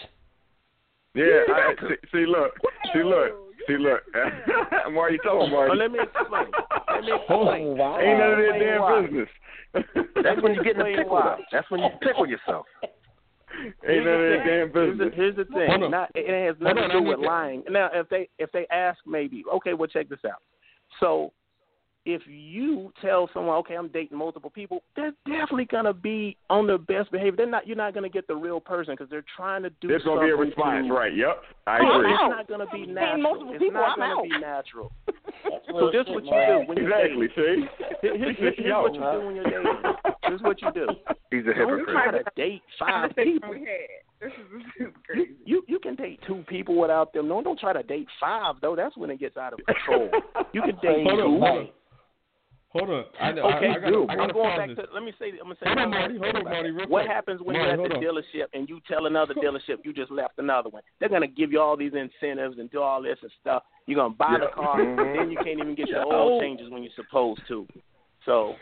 Yeah, 1.14 1.24
I, 1.48 1.74
see, 1.80 1.94
see, 2.12 2.26
look, 2.26 2.52
see, 2.92 3.02
look, 3.05 3.30
see, 3.68 3.76
look. 3.76 4.02
Marty, 4.92 5.16
tell 5.22 5.44
him, 5.44 5.52
Marty. 5.52 5.70
Well, 5.70 5.76
let 5.78 5.92
me 5.92 5.98
explain. 6.02 6.46
Let 6.90 7.05
me 7.05 7.12
Hold 7.28 7.48
explain. 7.55 7.68
Ain't 7.68 8.18
none 8.18 8.32
of 8.32 8.38
that 8.38 8.51
Explain 8.51 8.60
damn 8.60 8.80
why. 8.80 9.02
business. 9.02 9.28
That's 10.24 10.42
when 10.42 10.55
you 10.55 10.64
get 10.64 10.74
in 10.74 10.78
the 10.80 10.86
Explain 10.86 10.96
pickle. 10.96 11.36
That's 11.52 11.70
when 11.70 11.80
you 11.80 11.88
pickle 12.02 12.26
yourself. 12.26 12.66
Ain't 13.89 14.05
none 14.05 14.14
of 14.14 14.31
that 14.31 14.43
damn 14.44 14.72
Here's 14.72 14.98
the, 14.98 15.10
here's 15.14 15.36
the 15.36 15.44
thing. 15.44 15.90
Not, 15.90 16.10
it 16.14 16.47
has 16.47 16.56
nothing 16.60 16.82
on, 16.85 16.90
to 16.90 17.01
do 17.01 17.02
with 17.02 17.20
to- 17.20 17.26
lying. 17.26 17.62
Now, 17.70 17.89
if 17.93 18.09
they 18.09 18.28
if 18.39 18.51
they 18.52 18.66
ask, 18.70 18.98
maybe 19.06 19.43
okay. 19.55 19.74
Well, 19.74 19.89
check 19.89 20.09
this 20.09 20.20
out. 20.26 20.43
So, 21.01 21.32
if 22.06 22.22
you 22.26 22.93
tell 23.01 23.31
someone, 23.32 23.56
okay, 23.59 23.74
I'm 23.76 23.89
dating 23.89 24.18
multiple 24.18 24.51
people, 24.51 24.82
they're 24.94 25.12
definitely 25.26 25.64
gonna 25.64 25.94
be 25.94 26.36
on 26.51 26.66
their 26.66 26.78
best 26.78 27.10
behavior. 27.10 27.36
They're 27.36 27.47
not. 27.51 27.66
You're 27.66 27.76
not 27.76 27.94
gonna 27.94 28.09
get 28.10 28.26
the 28.28 28.36
real 28.36 28.60
person 28.60 28.93
because 28.94 29.09
they're 29.10 29.24
trying 29.36 29.62
to 29.62 29.70
do. 29.81 29.89
There's 29.89 30.02
gonna 30.05 30.20
be 30.20 30.31
a 30.31 30.36
response, 30.36 30.86
to- 30.89 30.93
right? 30.93 31.14
Yep, 31.14 31.43
I 31.66 31.81
Yeah, 31.81 31.97
agree. 31.97 32.12
It's 32.12 32.20
not 32.22 32.48
gonna 32.48 32.66
be 32.72 32.86
natural. 32.86 33.22
multiple 33.22 33.55
It's 33.55 33.62
people, 33.62 33.81
not 33.81 33.90
I'm 33.93 33.98
gonna 33.98 34.14
out. 34.16 34.22
be 34.24 34.28
natural. 34.39 34.93
So 35.66 35.90
this 35.90 36.06
what 36.09 36.24
you 36.24 36.31
do 36.31 36.64
when 36.68 36.76
you're 36.78 36.93
Exactly. 36.93 37.28
dating. 37.28 37.68
See, 37.68 37.86
Here- 38.02 38.16
Here's, 38.18 38.36
here's, 38.39 38.55
here's 38.56 38.72
what 38.74 38.94
you 38.94 39.01
do 39.01 39.26
when 39.26 39.35
you're 39.36 39.44
dating. 39.44 39.82
Here's 40.22 40.40
what 40.43 40.62
you 40.62 40.70
do. 40.72 40.86
He's 41.31 41.40
a 41.43 41.44
Don't 41.47 41.56
hypocrite. 41.56 41.89
try 41.89 42.10
to 42.12 42.24
date 42.36 42.62
five 42.78 43.10
people. 43.16 43.52
This 44.20 44.31
is, 44.32 44.39
this 44.52 44.62
is 44.62 44.72
You, 44.78 44.93
crazy. 45.06 45.31
you 45.44 45.64
you 45.66 45.78
can 45.81 45.97
date 45.97 46.20
two 46.26 46.44
people 46.48 46.76
without 46.78 47.12
them. 47.12 47.28
No, 47.28 47.43
don't 47.43 47.59
try 47.59 47.72
to 47.72 47.82
date 47.82 48.06
five 48.20 48.55
though. 48.62 48.76
That's 48.76 48.97
when 48.97 49.10
it 49.10 49.18
gets 49.18 49.36
out 49.36 49.52
of 49.55 49.60
control. 49.66 50.09
You 50.52 50.62
can 50.62 50.76
date 50.81 51.06
Hold 51.09 51.43
on, 51.43 51.64
two. 51.66 51.68
Hold 52.74 52.90
on. 52.90 53.05
Hold 53.18 53.38
on. 53.38 53.52
I, 53.52 53.56
okay, 53.56 53.68
I, 53.68 53.70
I 53.70 53.74
gotta, 53.80 53.90
dude. 53.90 54.10
I 54.10 54.14
I'm 54.14 54.28
going 54.32 54.56
back 54.59 54.68
this. 54.68 54.78
to. 54.84 54.92
Let 54.92 55.02
me 55.02 55.12
say. 55.18 55.30
I'm 55.40 55.48
gonna 55.48 55.56
say. 55.62 55.66
Hold 55.66 55.78
on, 55.78 55.90
Marty. 55.90 56.14
thing 56.14 56.22
Hold 56.22 56.36
on, 56.36 56.44
Marty. 56.44 56.70
Real 56.70 56.88
What 56.88 57.06
quick. 57.06 57.14
happens 57.16 57.40
when 57.42 57.56
Marty, 57.56 57.70
you're 57.72 57.84
at 57.86 57.90
the 57.90 57.96
on. 57.96 58.02
dealership 58.02 58.46
and 58.52 58.68
you 58.68 58.80
tell 58.86 59.06
another 59.06 59.32
dealership 59.34 59.78
you 59.84 59.92
just 59.94 60.10
left 60.10 60.34
another 60.38 60.68
one? 60.68 60.82
They're 61.01 61.09
gonna 61.09 61.26
give 61.26 61.52
you 61.52 61.60
all 61.60 61.76
these 61.76 61.92
incentives 61.94 62.59
and 62.59 62.70
do 62.70 62.82
all 62.82 63.01
this 63.01 63.16
and 63.22 63.30
stuff. 63.40 63.62
You're 63.86 63.96
gonna 63.96 64.14
buy 64.14 64.36
the 64.40 64.48
car, 64.55 64.76
Mhm. 64.78 65.16
then 65.16 65.30
you 65.30 65.38
can't 65.38 65.59
even 65.60 65.74
get 65.74 65.88
your 65.88 66.05
oil 66.12 66.40
changes 66.40 66.68
when 66.70 66.82
you're 66.82 66.92
supposed 66.96 67.40
to. 67.48 67.66
So, 68.26 68.56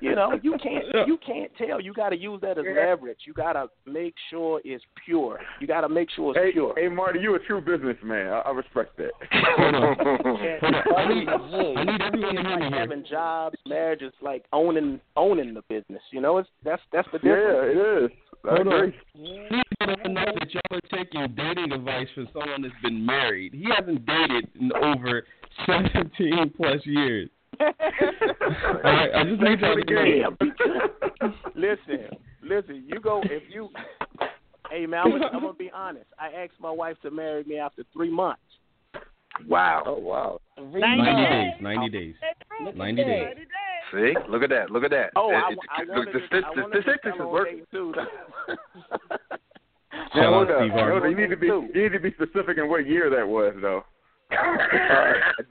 you 0.00 0.14
know, 0.14 0.38
you 0.42 0.56
can't 0.62 0.84
you 1.06 1.18
can't 1.24 1.50
tell. 1.56 1.80
You 1.80 1.92
got 1.92 2.10
to 2.10 2.16
use 2.16 2.40
that 2.42 2.58
as 2.58 2.64
leverage. 2.64 3.18
You 3.26 3.32
got 3.32 3.54
to 3.54 3.66
make 3.86 4.14
sure 4.30 4.60
it's 4.64 4.84
pure. 5.04 5.40
You 5.60 5.66
got 5.66 5.82
to 5.82 5.88
make 5.88 6.08
sure 6.10 6.30
it's 6.30 6.38
Hey, 6.38 6.52
pure. 6.52 6.74
hey, 6.76 6.88
Marty, 6.88 7.20
you 7.20 7.34
a 7.34 7.38
true 7.38 7.60
businessman. 7.60 8.28
I, 8.28 8.40
I 8.40 8.50
respect 8.50 8.96
that. 8.98 9.10
Hold 9.32 9.74
on. 9.74 9.96
Hold 9.98 10.26
on. 10.26 10.96
I 10.96 11.14
need, 11.14 11.28
I 11.78 11.84
need 11.84 12.02
everyone 12.02 12.34
to 12.34 12.40
it's 12.40 12.48
hear 12.48 12.58
me 12.58 12.64
like 12.64 12.72
having 12.74 13.04
jobs, 13.08 13.56
marriage 13.66 14.02
is 14.02 14.12
like 14.22 14.44
owning 14.52 15.00
owning 15.16 15.54
the 15.54 15.62
business. 15.68 16.02
You 16.12 16.20
know, 16.20 16.38
it's 16.38 16.48
that's 16.64 16.82
that's 16.92 17.08
the 17.12 17.18
difference. 17.18 17.74
Yeah, 17.76 17.80
it 17.80 18.04
is. 18.04 18.10
I 18.44 18.56
Hold 18.56 18.68
on. 18.68 18.94
He 19.14 19.62
doesn't 19.80 20.12
know 20.14 20.24
that 20.38 20.52
y'all 20.52 20.62
are 20.78 20.98
taking 20.98 21.34
dating 21.34 21.72
advice 21.72 22.08
from 22.14 22.28
someone 22.32 22.62
that's 22.62 22.74
been 22.82 23.04
married. 23.04 23.54
He 23.54 23.66
hasn't 23.74 24.04
dated 24.04 24.48
in 24.60 24.70
over 24.74 25.24
17 25.66 26.52
plus 26.56 26.80
years. 26.84 27.30
All 27.60 28.82
right, 28.82 29.14
I 29.14 29.24
just 29.24 29.40
need 29.40 29.60
y'all 29.60 29.76
to 29.76 29.84
Yeah, 29.88 30.22
know. 30.22 30.30
because- 30.38 31.32
listen, 31.54 32.08
listen. 32.42 32.84
You 32.86 33.00
go 33.00 33.20
if 33.24 33.42
you. 33.52 33.68
Hey 34.70 34.86
man, 34.86 35.02
I'm 35.04 35.10
gonna, 35.12 35.26
I'm 35.26 35.40
gonna 35.40 35.52
be 35.54 35.70
honest. 35.74 36.06
I 36.18 36.28
asked 36.28 36.58
my 36.60 36.70
wife 36.70 36.96
to 37.02 37.10
marry 37.10 37.44
me 37.44 37.58
after 37.58 37.84
three 37.92 38.10
months. 38.10 38.40
Wow. 39.48 39.82
Oh 39.86 39.98
wow. 39.98 40.40
90 40.58 40.78
days. 40.78 41.52
90 41.60 41.88
days. 41.90 42.14
90 42.74 43.04
days. 43.04 43.36
See, 43.92 44.14
look 44.28 44.42
at 44.42 44.50
that. 44.50 44.70
Look 44.70 44.82
at 44.84 44.90
that. 44.90 45.10
Oh, 45.16 45.30
It- 45.30 45.34
I, 45.34 45.52
it- 45.52 45.58
I 45.70 45.80
look, 45.82 45.88
wanted 46.06 46.14
the, 46.14 46.18
to, 46.20 46.26
st- 46.26 46.44
I 46.44 46.54
the 46.54 46.62
wanted 46.62 46.74
to 46.76 46.82
statistics 46.82 47.02
tell 47.04 47.12
is 47.14 47.18
her 47.18 47.28
working. 47.28 47.62
too. 47.70 47.92
Now, 49.92 50.08
Shout 50.14 50.32
hold 50.32 50.50
out. 50.50 50.60
Steve 50.60 50.72
Harvey. 50.72 51.10
You 51.10 51.16
need 51.16 51.30
to 51.30 51.36
be 51.36 51.46
you 51.46 51.70
need 51.74 51.92
to 51.92 52.00
be 52.00 52.10
specific 52.12 52.58
in 52.58 52.68
what 52.68 52.86
year 52.86 53.10
that 53.10 53.26
was 53.26 53.54
though. 53.60 53.84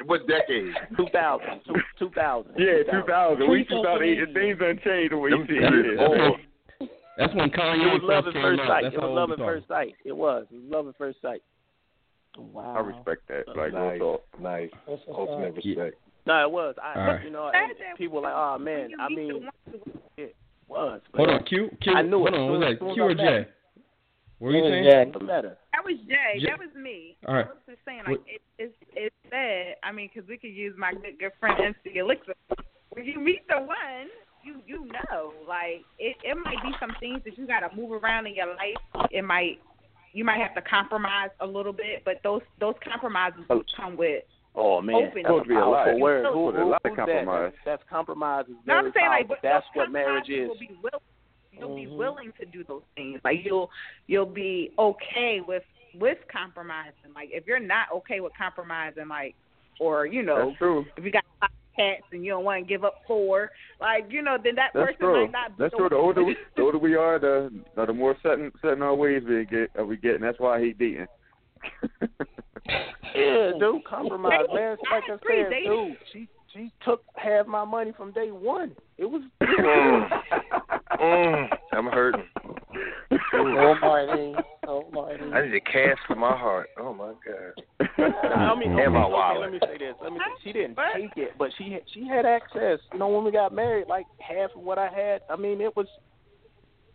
What 0.05 0.27
decade? 0.27 0.73
2000, 0.97 1.61
two- 1.67 1.73
2000. 1.99 2.51
Yeah, 2.57 2.83
2000. 2.91 3.49
We 3.49 3.63
2008. 3.65 4.33
Things 4.33 4.57
unchanged 4.61 5.11
the 5.13 5.17
way 5.17 5.29
you 5.31 5.45
see 5.47 5.59
That's, 5.59 5.73
it. 5.75 5.97
that's, 6.79 6.91
that's 7.17 7.35
when 7.35 7.49
Kanye 7.49 7.87
It 7.95 8.01
was 8.01 8.01
love 8.03 8.25
first 8.25 8.27
at 8.27 8.33
came 8.33 8.41
first 8.43 8.61
out. 8.61 8.67
sight. 8.67 8.83
That's 8.83 8.95
It 8.95 8.97
was 9.01 9.05
old 9.07 9.15
love 9.15 9.31
at 9.31 9.37
first 9.39 9.67
sight. 9.67 9.93
It 10.05 10.15
was. 10.15 10.45
It 10.51 10.55
was 10.55 10.63
love 10.69 10.87
at 10.87 10.97
first 10.97 11.21
sight. 11.21 11.41
Wow. 12.37 12.75
I 12.75 12.79
respect 12.79 13.27
that. 13.29 13.47
Like 13.55 13.71
real 13.73 13.89
Nice. 13.89 13.99
talk. 13.99 14.23
Nice. 14.41 14.69
Ultimate 15.07 15.55
respect. 15.55 15.95
No, 16.25 16.41
it 16.41 16.51
was. 16.51 16.75
I, 16.81 16.99
All 16.99 17.05
right. 17.07 17.23
you 17.23 17.29
know, 17.31 17.51
and 17.53 17.73
people 17.97 18.17
were 18.17 18.23
like, 18.23 18.33
oh 18.35 18.57
man. 18.57 18.91
I 18.99 19.09
mean, 19.09 19.47
it 20.17 20.35
was. 20.67 21.01
Hold 21.15 21.29
on, 21.29 21.43
Q. 21.43 21.69
Q. 21.81 21.93
I 21.93 22.01
knew 22.01 22.17
hold 22.19 22.29
it. 22.29 22.33
on, 22.35 22.49
Soon 22.49 22.59
was 22.59 22.63
as- 22.63 22.79
that 22.79 22.79
soon 22.79 22.89
as 22.89 22.95
Q 22.95 23.03
I 23.03 23.05
or 23.05 23.13
J? 23.15 23.23
him. 23.23 23.45
What 24.39 24.47
were 24.47 24.57
you 24.57 24.63
saying? 24.63 25.07
What's 25.09 25.19
the 25.19 25.25
matter? 25.25 25.57
That 25.73 25.83
was 25.83 25.97
Jay. 26.07 26.39
Jay- 26.39 26.47
That 26.49 26.59
was 26.59 26.73
me. 26.75 27.17
All 27.27 27.35
right. 27.35 27.45
I 27.45 27.49
was 27.49 27.57
just 27.67 27.79
saying, 27.85 28.01
like, 28.07 28.21
it, 28.27 28.41
it's 28.59 28.75
it's 28.95 29.15
sad. 29.29 29.75
I 29.83 29.91
mean, 29.91 30.09
because 30.13 30.27
we 30.29 30.37
could 30.37 30.53
use 30.53 30.75
my 30.77 30.93
good 30.93 31.17
good 31.19 31.31
friend 31.39 31.57
MC 31.59 31.97
Elixir. 31.97 32.33
When 32.91 33.05
you 33.05 33.19
meet 33.19 33.41
the 33.49 33.57
one, 33.57 34.07
you 34.43 34.61
you 34.67 34.85
know, 34.85 35.33
like, 35.47 35.81
it 35.99 36.15
it 36.23 36.37
might 36.37 36.61
be 36.61 36.71
some 36.79 36.93
things 36.99 37.21
that 37.25 37.37
you 37.37 37.47
got 37.47 37.61
to 37.67 37.75
move 37.75 37.91
around 37.91 38.27
in 38.27 38.35
your 38.35 38.47
life. 38.47 39.09
It 39.11 39.23
might 39.23 39.59
you 40.13 40.23
might 40.23 40.37
have 40.39 40.53
to 40.53 40.61
compromise 40.61 41.29
a 41.41 41.45
little 41.47 41.73
bit, 41.73 42.03
but 42.05 42.21
those 42.23 42.41
those 42.59 42.75
compromises 42.87 43.41
will 43.49 43.63
come 43.75 43.97
with. 43.97 44.23
Oh 44.55 44.79
man, 44.79 44.95
Open. 44.95 45.09
that's 45.15 45.25
Supposed 45.25 45.43
to 45.45 45.49
be 45.49 45.55
a 45.55 45.65
lot. 45.65 45.85
powerful 45.85 45.99
word. 45.99 46.25
Supposed 46.29 46.55
Who, 46.55 46.61
a 46.61 46.63
who, 46.65 46.69
lot 46.69 46.81
of 46.85 46.91
who's 46.91 46.97
that? 46.97 47.05
compromise. 47.25 47.51
That's, 47.65 47.65
that's 47.65 47.83
compromise 47.89 48.45
is 48.47 48.55
No, 48.67 48.73
I'm 48.75 48.91
saying 48.93 49.07
like, 49.09 49.25
powerful. 49.25 49.35
but 49.41 49.49
That's 49.49 49.65
what 49.73 49.91
marriage 49.91 50.29
is. 50.29 50.47
Will 50.47 50.59
be 50.61 50.69
will, 50.83 51.01
you'll 51.57 51.75
be 51.75 51.85
Mhm. 51.85 51.97
willing 51.97 52.33
to 52.39 52.45
do 52.45 52.63
those 52.63 52.83
things. 52.95 53.19
Like 53.23 53.43
you'll 53.43 53.69
you'll 54.07 54.25
be 54.25 54.71
okay 54.77 55.41
with 55.47 55.63
with 55.95 56.17
compromising. 56.31 57.13
Like 57.15 57.29
if 57.31 57.45
you're 57.47 57.59
not 57.59 57.91
okay 57.93 58.19
with 58.19 58.33
compromising, 58.37 59.07
like 59.07 59.35
or 59.79 60.05
you 60.05 60.21
know, 60.23 60.47
That's 60.47 60.57
true. 60.57 60.85
if 60.97 61.03
you 61.03 61.11
got 61.11 61.23
five 61.39 61.49
cats 61.75 62.03
and 62.11 62.23
you 62.23 62.31
don't 62.31 62.43
want 62.43 62.63
to 62.63 62.67
give 62.67 62.83
up 62.83 63.01
four, 63.07 63.51
like 63.81 64.05
you 64.09 64.21
know, 64.21 64.37
then 64.43 64.55
that 64.55 64.71
That's 64.73 64.87
person 64.87 64.99
true. 64.99 65.21
might 65.23 65.31
not. 65.31 65.57
be 65.57 65.63
That's 65.63 65.75
true. 65.75 65.89
The 65.89 65.95
okay. 65.95 66.03
older 66.05 66.23
we, 66.23 66.37
the 66.55 66.61
older 66.61 66.77
we 66.77 66.95
are, 66.95 67.19
the 67.19 67.51
the 67.75 67.85
the 67.87 67.93
more 67.93 68.15
set 68.23 68.39
in, 68.39 68.81
our 68.81 68.95
ways 68.95 69.23
we 69.27 69.45
get. 69.45 69.69
are 69.75 69.85
we 69.85 69.97
getting. 69.97 70.21
that's 70.21 70.39
why 70.39 70.59
he 70.59 70.67
hate 70.67 70.77
dating. 70.79 71.07
Yeah, 73.15 73.51
dude, 73.59 73.83
compromise, 73.85 74.45
They- 74.47 74.53
man. 74.55 74.77
Like 74.89 75.03
I 75.09 75.13
agree, 75.13 75.43
said, 75.43 75.63
dude, 75.69 75.97
she 76.11 76.27
she 76.53 76.71
took 76.85 77.03
half 77.15 77.45
my 77.45 77.65
money 77.65 77.91
from 77.95 78.11
day 78.11 78.31
one. 78.31 78.71
It 78.97 79.05
was. 79.05 79.21
Mm. 80.99 81.47
I'm 81.73 81.85
hurting. 81.87 82.23
Oh, 83.35 83.75
Marty. 83.81 84.33
Oh, 84.67 84.83
Marty. 84.91 85.23
I 85.23 85.45
need 85.45 85.55
a 85.55 85.59
cast 85.61 85.99
for 86.07 86.15
my 86.15 86.35
heart. 86.35 86.67
Oh 86.79 86.93
my 86.93 87.13
god. 87.25 87.89
I 87.99 88.55
mean, 88.55 88.77
And 88.77 88.93
my 88.93 89.03
okay, 89.03 89.11
wallet. 89.11 89.41
let 89.41 89.51
me 89.51 89.59
say 89.61 89.77
this. 89.77 89.95
Let 90.01 90.13
me 90.13 90.19
say, 90.19 90.33
she 90.43 90.51
didn't 90.53 90.77
take 90.95 91.11
it, 91.17 91.31
but 91.37 91.49
she 91.57 91.71
had, 91.71 91.81
she 91.93 92.07
had 92.07 92.25
access. 92.25 92.79
You 92.91 92.99
know, 92.99 93.07
when 93.09 93.23
we 93.23 93.31
got 93.31 93.53
married, 93.53 93.87
like 93.87 94.05
half 94.19 94.51
of 94.55 94.61
what 94.63 94.77
I 94.77 94.87
had. 94.89 95.21
I 95.29 95.35
mean, 95.35 95.61
it 95.61 95.75
was. 95.75 95.87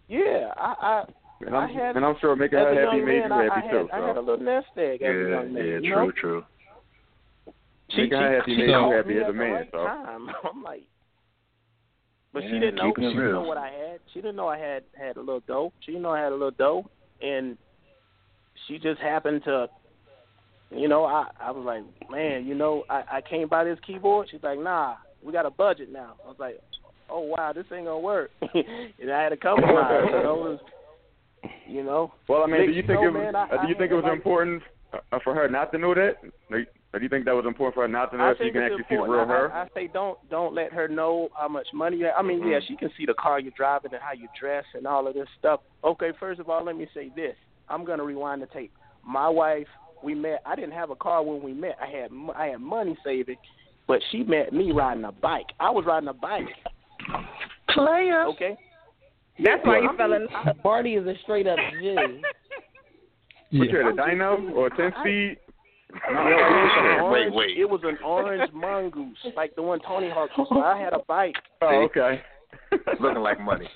Yeah, 0.08 0.52
I. 0.56 1.04
And 1.46 1.54
I, 1.54 1.58
I'm, 1.60 1.70
I 1.70 1.72
had. 1.72 1.96
and 1.96 2.04
I'm 2.04 2.16
sure 2.20 2.34
making 2.36 2.58
her 2.58 2.70
a 2.70 2.84
happy 2.86 2.96
young 2.98 3.06
made 3.06 3.20
man, 3.20 3.28
you 3.30 3.34
I, 3.34 3.42
happy 3.44 3.54
I 3.54 3.60
had, 3.62 3.70
too. 3.70 3.88
I 3.92 3.96
had 4.06 4.10
a 4.10 4.14
So 4.14 4.20
little 4.20 4.44
nest 4.44 4.66
egg 4.76 5.02
as 5.02 5.08
a 5.08 5.18
Yeah, 5.18 5.28
young 5.28 5.52
man. 5.52 5.66
yeah, 5.66 5.78
true, 5.78 6.06
know? 6.06 6.12
true. 6.20 6.44
She, 7.90 7.96
making 8.02 8.18
her 8.18 8.38
happy 8.38 8.52
she, 8.52 8.56
made 8.58 8.64
she 8.66 8.70
you 8.70 8.78
called 8.78 8.94
happy 8.94 9.08
me 9.08 9.16
as 9.18 9.22
at 9.24 9.30
a 9.30 9.32
man. 9.32 9.52
right 9.52 9.68
So 9.72 9.78
time. 9.78 10.28
I'm 10.44 10.62
like, 10.62 10.82
but 12.32 12.42
she 12.42 12.58
didn't 12.58 12.76
know. 12.76 12.92
She 12.96 13.02
didn't 13.02 13.32
know 13.32 13.42
what 13.42 13.58
I 13.58 13.70
had. 13.70 14.00
She 14.12 14.20
didn't 14.20 14.36
know 14.36 14.48
I 14.48 14.58
had 14.58 14.82
had 14.98 15.16
a 15.16 15.20
little 15.20 15.42
dough. 15.46 15.72
She 15.80 15.92
didn't 15.92 16.02
know 16.02 16.10
I 16.10 16.20
had 16.20 16.32
a 16.32 16.36
little 16.36 16.50
dough, 16.50 16.88
and 17.22 17.56
she 18.66 18.78
just 18.78 19.00
happened 19.00 19.42
to. 19.44 19.68
You 20.70 20.88
know, 20.88 21.04
I 21.04 21.28
I 21.40 21.50
was 21.50 21.64
like, 21.64 22.10
man, 22.10 22.46
you 22.46 22.54
know, 22.54 22.84
I 22.90 23.02
I 23.10 23.20
can't 23.22 23.48
buy 23.48 23.64
this 23.64 23.78
keyboard. 23.86 24.28
She's 24.30 24.42
like, 24.42 24.58
nah, 24.58 24.96
we 25.22 25.32
got 25.32 25.46
a 25.46 25.50
budget 25.50 25.90
now. 25.90 26.14
I 26.24 26.28
was 26.28 26.36
like, 26.38 26.60
oh 27.08 27.20
wow, 27.20 27.52
this 27.54 27.64
ain't 27.72 27.86
gonna 27.86 27.98
work. 27.98 28.30
and 28.42 29.10
I 29.10 29.22
had 29.22 29.30
to 29.30 29.36
compromise. 29.36 30.04
you 30.06 30.22
know, 30.22 30.34
it 30.34 30.50
was, 30.50 30.60
you 31.66 31.82
know. 31.82 32.12
Well, 32.28 32.42
I 32.42 32.46
mean, 32.46 32.66
do 32.66 32.72
you 32.72 32.82
think 32.82 33.00
it 33.00 33.10
was, 33.10 33.14
man, 33.14 33.34
I, 33.34 33.44
uh, 33.44 33.62
do 33.62 33.68
you 33.68 33.74
think 33.76 33.90
it 33.90 33.94
was 33.94 34.10
important 34.12 34.62
uh, 34.92 35.18
for 35.24 35.34
her 35.34 35.48
not 35.48 35.72
to 35.72 35.78
know 35.78 35.94
that? 35.94 36.16
Or 36.92 36.98
do 36.98 37.02
you 37.04 37.08
think 37.10 37.26
that 37.26 37.34
was 37.34 37.44
important 37.44 37.74
for 37.74 37.82
her 37.82 37.88
not 37.88 38.10
to 38.12 38.16
know 38.16 38.34
so 38.38 38.44
you 38.44 38.52
can 38.52 38.62
it's 38.62 38.72
actually 38.80 38.86
see 38.88 38.96
the 38.96 39.08
real 39.08 39.20
I, 39.20 39.26
her? 39.26 39.52
I, 39.52 39.62
I 39.64 39.68
say 39.74 39.90
don't 39.92 40.18
don't 40.30 40.54
let 40.54 40.72
her 40.72 40.88
know 40.88 41.28
how 41.38 41.46
much 41.48 41.66
money 41.74 41.98
you 41.98 42.06
have. 42.06 42.14
I 42.18 42.22
mean, 42.22 42.46
yeah, 42.48 42.60
she 42.66 42.76
can 42.76 42.90
see 42.96 43.04
the 43.04 43.12
car 43.14 43.38
you're 43.38 43.52
driving 43.56 43.92
and 43.92 44.00
how 44.02 44.12
you 44.14 44.26
dress 44.40 44.64
and 44.74 44.86
all 44.86 45.06
of 45.06 45.12
this 45.14 45.28
stuff. 45.38 45.60
Okay, 45.84 46.12
first 46.18 46.40
of 46.40 46.48
all, 46.48 46.64
let 46.64 46.76
me 46.76 46.86
say 46.94 47.10
this. 47.14 47.36
I'm 47.68 47.84
gonna 47.84 48.04
rewind 48.04 48.40
the 48.40 48.46
tape. 48.46 48.72
My 49.04 49.28
wife, 49.28 49.66
we 50.02 50.14
met. 50.14 50.40
I 50.46 50.54
didn't 50.56 50.72
have 50.72 50.88
a 50.88 50.96
car 50.96 51.22
when 51.22 51.42
we 51.42 51.52
met. 51.52 51.76
I 51.80 51.86
had 51.94 52.10
mo- 52.10 52.32
I 52.34 52.46
had 52.46 52.60
money 52.62 52.96
saving, 53.04 53.36
but 53.86 54.00
she 54.10 54.22
met 54.24 54.54
me 54.54 54.72
riding 54.72 55.04
a 55.04 55.12
bike. 55.12 55.46
I 55.60 55.68
was 55.70 55.84
riding 55.86 56.08
a 56.08 56.14
bike. 56.14 56.46
Player. 57.70 58.24
Okay. 58.28 58.56
That's 59.44 59.60
why 59.64 59.80
you 59.80 59.88
I'm 59.90 59.96
fell 59.98 60.14
in 60.14 60.26
being- 60.26 60.32
love. 60.46 60.56
Marty 60.64 60.94
is 60.94 61.06
a 61.06 61.14
straight 61.22 61.46
up 61.46 61.58
G. 61.80 61.94
What 63.52 63.68
you 63.70 63.76
had 63.76 63.86
a 63.86 63.92
dyno 63.92 64.52
or 64.52 64.66
a 64.68 64.76
ten 64.76 64.92
speed? 65.00 65.36
No, 65.92 65.98
it 65.98 66.36
was 66.36 66.72
an 66.78 66.84
Wait, 66.86 67.00
orange, 67.02 67.34
wait. 67.34 67.58
It 67.58 67.64
was 67.68 67.80
an 67.84 67.98
orange 68.04 68.52
mongoose, 68.52 69.16
like 69.36 69.54
the 69.56 69.62
one 69.62 69.80
Tony 69.86 70.10
Hawk. 70.10 70.30
used 70.36 70.50
to- 70.50 70.58
I 70.60 70.78
had 70.78 70.92
a 70.92 70.98
bite. 71.08 71.34
Oh, 71.62 71.82
okay. 71.84 72.20
Looking 73.00 73.22
like 73.22 73.40
money. 73.40 73.68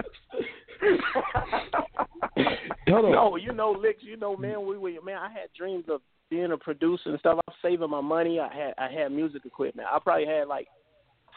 No, 2.87 3.37
you 3.37 3.53
know, 3.53 3.71
licks. 3.73 4.03
You 4.03 4.17
know, 4.17 4.37
man. 4.37 4.67
We 4.67 4.77
were 4.79 4.91
man. 5.05 5.19
I 5.19 5.29
had 5.31 5.49
dreams 5.57 5.85
of 5.89 6.01
being 6.31 6.53
a 6.53 6.57
producer 6.57 7.11
and 7.11 7.19
stuff. 7.19 7.39
I 7.39 7.51
was 7.51 7.57
saving 7.63 7.91
my 7.91 8.01
money. 8.01 8.41
I 8.41 8.53
had 8.53 8.75
I 8.79 8.91
had 8.93 9.13
music 9.13 9.43
equipment. 9.47 9.89
I 9.91 9.99
probably 9.99 10.27
had 10.27 10.49
like 10.49 10.67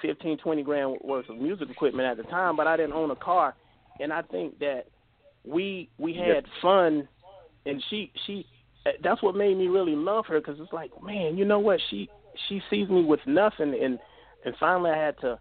fifteen, 0.01 0.37
twenty 0.37 0.63
grand 0.63 0.97
worth 1.03 1.29
of 1.29 1.37
music 1.37 1.69
equipment 1.69 2.07
at 2.07 2.17
the 2.17 2.23
time, 2.29 2.55
but 2.55 2.67
I 2.67 2.75
didn't 2.77 2.93
own 2.93 3.11
a 3.11 3.15
car. 3.15 3.55
And 3.99 4.11
I 4.11 4.21
think 4.23 4.59
that 4.59 4.85
we 5.45 5.89
we 5.97 6.13
had 6.15 6.45
fun, 6.61 7.07
and 7.65 7.83
she 7.89 8.11
she 8.25 8.45
that's 9.03 9.21
what 9.23 9.35
made 9.35 9.57
me 9.57 9.67
really 9.67 9.95
love 9.95 10.25
her 10.27 10.39
because 10.39 10.59
it's 10.59 10.73
like, 10.73 10.91
man, 11.03 11.37
you 11.37 11.45
know 11.45 11.59
what? 11.59 11.79
She 11.89 12.09
she 12.47 12.61
sees 12.69 12.89
me 12.89 13.03
with 13.03 13.19
nothing, 13.25 13.77
and 13.81 13.99
and 14.45 14.55
finally 14.59 14.91
I 14.91 14.97
had 14.97 15.17
to, 15.21 15.39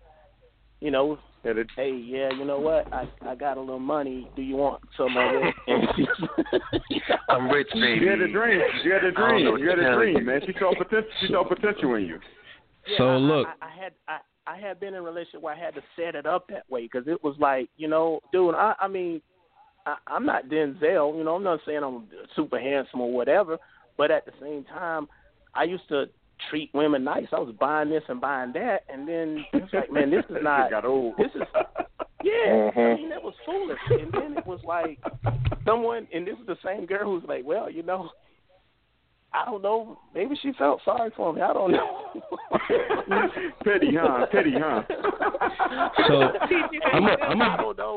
you 0.81 0.91
know, 0.91 1.19
Yeah, 1.45 1.53
the- 1.55 1.67
hey, 1.77 1.91
yeah, 1.95 2.31
you 2.33 2.45
know 2.45 2.59
what? 2.59 2.87
I 2.93 3.07
I 3.27 3.35
got 3.35 3.57
a 3.59 3.61
little 3.61 3.79
money. 3.79 4.31
Do 4.37 4.43
you 4.43 4.57
want 4.57 4.81
some 4.97 5.17
of 5.17 5.35
it? 5.35 5.55
She- 5.97 7.01
I'm 7.29 7.49
rich, 7.49 7.69
baby. 7.73 8.05
You 8.05 8.11
had 8.11 8.21
a 8.21 8.33
dream. 8.33 8.61
You 8.83 8.93
had 8.93 9.05
a 9.05 9.09
I 9.09 9.29
dream. 9.29 9.59
You 9.59 9.69
had 9.69 9.79
a 9.79 9.95
dream, 9.95 10.25
man. 10.25 10.41
She 10.47 10.53
saw 10.59 10.73
potential. 10.77 11.11
She 11.21 11.29
saw 11.29 11.47
potential 11.47 11.95
in 11.97 12.05
you. 12.05 12.19
Yeah, 12.87 12.99
So 12.99 13.05
I, 13.09 13.17
look. 13.17 13.47
I, 13.61 13.67
I 13.67 13.71
had 13.83 13.93
I 14.09 14.19
I 14.47 14.57
had 14.59 14.79
been 14.79 14.89
in 14.95 15.01
a 15.01 15.03
relationship 15.03 15.41
where 15.43 15.55
I 15.55 15.59
had 15.59 15.75
to 15.75 15.83
set 15.97 16.15
it 16.15 16.27
up 16.27 16.47
that 16.49 16.65
way 16.71 16.83
because 16.83 17.09
it 17.09 17.23
was 17.25 17.35
like 17.39 17.69
you 17.77 17.89
know, 17.89 18.21
dude. 18.33 18.55
I 18.55 18.75
I 18.81 18.89
mean, 18.89 19.21
I, 19.87 19.97
I'm 20.07 20.27
not 20.27 20.49
Denzel. 20.49 21.17
You 21.17 21.25
know, 21.25 21.35
I'm 21.37 21.43
not 21.43 21.61
saying 21.67 21.83
I'm 21.83 22.05
super 22.35 22.59
handsome 22.59 23.01
or 23.01 23.13
whatever, 23.13 23.59
but 23.97 24.11
at 24.11 24.25
the 24.27 24.33
same 24.41 24.65
time, 24.65 25.09
I 25.55 25.65
used 25.65 25.89
to 25.89 26.07
treat 26.51 26.71
women 26.75 27.05
nice. 27.05 27.27
I 27.33 27.39
was 27.39 27.55
buying 27.59 27.91
this 27.91 28.03
and 28.09 28.21
buying 28.21 28.53
that, 28.55 28.81
and 28.89 29.07
then 29.07 29.45
it's 29.53 29.73
like, 29.73 29.93
man, 29.93 30.11
this 30.11 30.25
is 30.29 30.37
not. 30.43 30.71
got 30.71 30.85
old. 30.85 31.15
This 31.17 31.31
is 31.35 31.43
yeah. 32.23 32.71
Mhm. 32.75 32.95
I 32.95 32.97
mean, 32.97 33.11
that 33.11 33.23
was 33.23 33.35
foolish. 33.45 33.79
And 33.91 34.13
then 34.13 34.37
it 34.39 34.47
was 34.47 34.61
like 34.65 34.99
someone, 35.65 36.09
and 36.13 36.27
this 36.27 36.39
is 36.41 36.47
the 36.47 36.57
same 36.65 36.87
girl 36.87 37.05
who's 37.05 37.29
like, 37.29 37.45
well, 37.45 37.71
you 37.71 37.83
know, 37.83 38.09
I 39.35 39.45
don't 39.47 39.63
know. 39.63 39.99
Maybe 40.15 40.37
she 40.41 40.53
felt 40.53 40.81
sorry 40.85 41.11
for 41.17 41.33
me. 41.33 41.41
I 41.43 41.53
don't 41.53 41.73
know. 41.73 42.13
Petty, 43.65 43.89
huh? 43.99 44.27
Petty, 44.31 44.53
huh? 44.57 44.83
So 46.09 46.15
I'm 46.93 47.05
a, 47.05 47.17
I'm 47.21 47.41
a, 47.41 47.45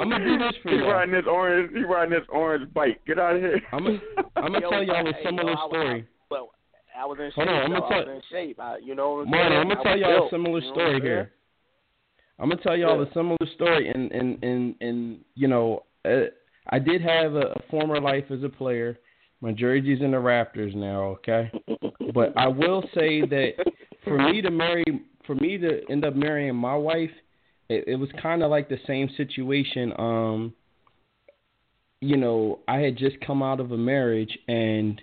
I'm 0.02 0.10
gonna 0.10 0.26
do 0.26 0.38
this 0.40 0.54
for 0.64 0.70
He 0.72 0.78
you. 0.78 0.86
riding 0.90 1.14
this 1.14 1.26
orange. 1.30 1.72
He 1.76 1.84
riding 1.84 2.12
this 2.18 2.28
orange 2.30 2.74
bike. 2.74 3.00
Get 3.06 3.20
out 3.20 3.36
of 3.36 3.42
here. 3.42 3.62
I'm 3.72 3.84
gonna, 3.84 4.00
I'm 4.36 4.52
gonna 4.54 4.62
tell 4.62 4.84
y'all 4.84 5.08
a 5.08 5.14
similar 5.24 5.52
yo, 5.52 5.68
story. 5.70 6.08
Well, 6.32 6.50
I 6.98 7.06
was 7.06 7.18
in 7.20 7.28
shape. 7.30 7.36
Hold 7.36 7.50
on, 7.50 7.56
I'm 7.56 7.72
gonna 7.72 7.86
I 7.86 7.88
was 7.98 8.06
tell- 8.06 8.14
in 8.16 8.22
shape. 8.32 8.60
I, 8.60 8.78
you 8.78 8.96
know 8.96 9.14
what 9.14 9.22
I'm 9.26 9.30
Marty, 9.32 9.50
saying? 9.50 9.62
I'm 9.62 9.68
I 9.72 9.74
gonna 9.76 9.84
tell 9.84 9.94
was 9.94 10.02
y'all 10.02 10.12
a 10.12 10.20
built, 10.22 10.32
similar 10.32 10.60
you 10.60 10.68
know 10.68 10.74
story 10.74 11.02
here. 11.02 11.32
I'm 12.40 12.50
gonna 12.50 12.62
tell 12.62 12.76
y'all 12.78 12.98
Yeah. 13.04 13.10
a 13.10 13.14
similar 13.14 13.38
story, 13.56 13.90
and 13.90 14.12
and 14.12 14.44
and 14.44 14.76
and 14.82 15.20
you 15.36 15.48
know, 15.48 15.84
uh, 16.04 16.26
I 16.70 16.80
did 16.80 17.02
have 17.02 17.36
a, 17.36 17.54
a 17.56 17.62
former 17.70 18.02
life 18.02 18.26
as 18.32 18.44
a 18.44 18.50
player. 18.50 18.98
My 19.42 19.52
jersey's 19.52 20.02
in 20.02 20.12
the 20.12 20.18
Raptors 20.18 20.74
now, 20.74 21.04
okay. 21.04 21.52
But 22.14 22.34
I 22.38 22.48
will 22.48 22.84
say 22.94 23.22
that 23.22 23.54
for 24.04 24.18
me 24.18 24.42
to 24.42 24.50
marry, 24.50 24.84
for 25.26 25.36
me 25.36 25.58
to 25.58 25.82
end 25.90 26.06
up 26.06 26.16
marrying 26.16 26.56
my 26.56 26.76
wife, 26.76 27.12
it, 27.70 27.84
it 27.88 27.96
was 27.96 28.10
kind 28.22 28.42
of 28.42 28.50
like 28.50 28.70
the 28.70 28.80
same 28.88 29.10
situation. 29.16 29.94
Um, 29.98 30.54
you 32.02 32.18
know, 32.18 32.60
I 32.68 32.78
had 32.80 32.98
just 32.98 33.20
come 33.22 33.44
out 33.44 33.60
of 33.60 33.72
a 33.72 33.78
marriage, 33.78 34.36
and 34.48 35.00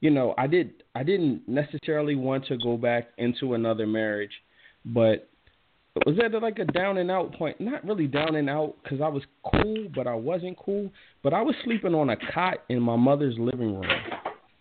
you 0.00 0.10
know, 0.10 0.34
I 0.38 0.46
did, 0.46 0.82
I 0.94 1.02
didn't 1.02 1.48
necessarily 1.48 2.14
want 2.14 2.46
to 2.46 2.58
go 2.58 2.76
back 2.76 3.08
into 3.18 3.54
another 3.54 3.86
marriage, 3.86 4.32
but 4.84 5.28
was 6.06 6.18
at 6.24 6.40
like 6.40 6.58
a 6.58 6.64
down 6.64 6.98
and 6.98 7.10
out 7.10 7.34
point. 7.34 7.60
Not 7.60 7.84
really 7.84 8.06
down 8.06 8.36
and 8.36 8.48
out 8.48 8.76
because 8.82 9.00
I 9.00 9.08
was 9.08 9.22
cool, 9.44 9.88
but 9.94 10.06
I 10.06 10.14
wasn't 10.14 10.56
cool. 10.56 10.90
But 11.22 11.34
I 11.34 11.42
was 11.42 11.54
sleeping 11.64 11.94
on 11.94 12.10
a 12.10 12.16
cot 12.32 12.58
in 12.68 12.80
my 12.80 12.96
mother's 12.96 13.36
living 13.38 13.74
room. 13.74 13.90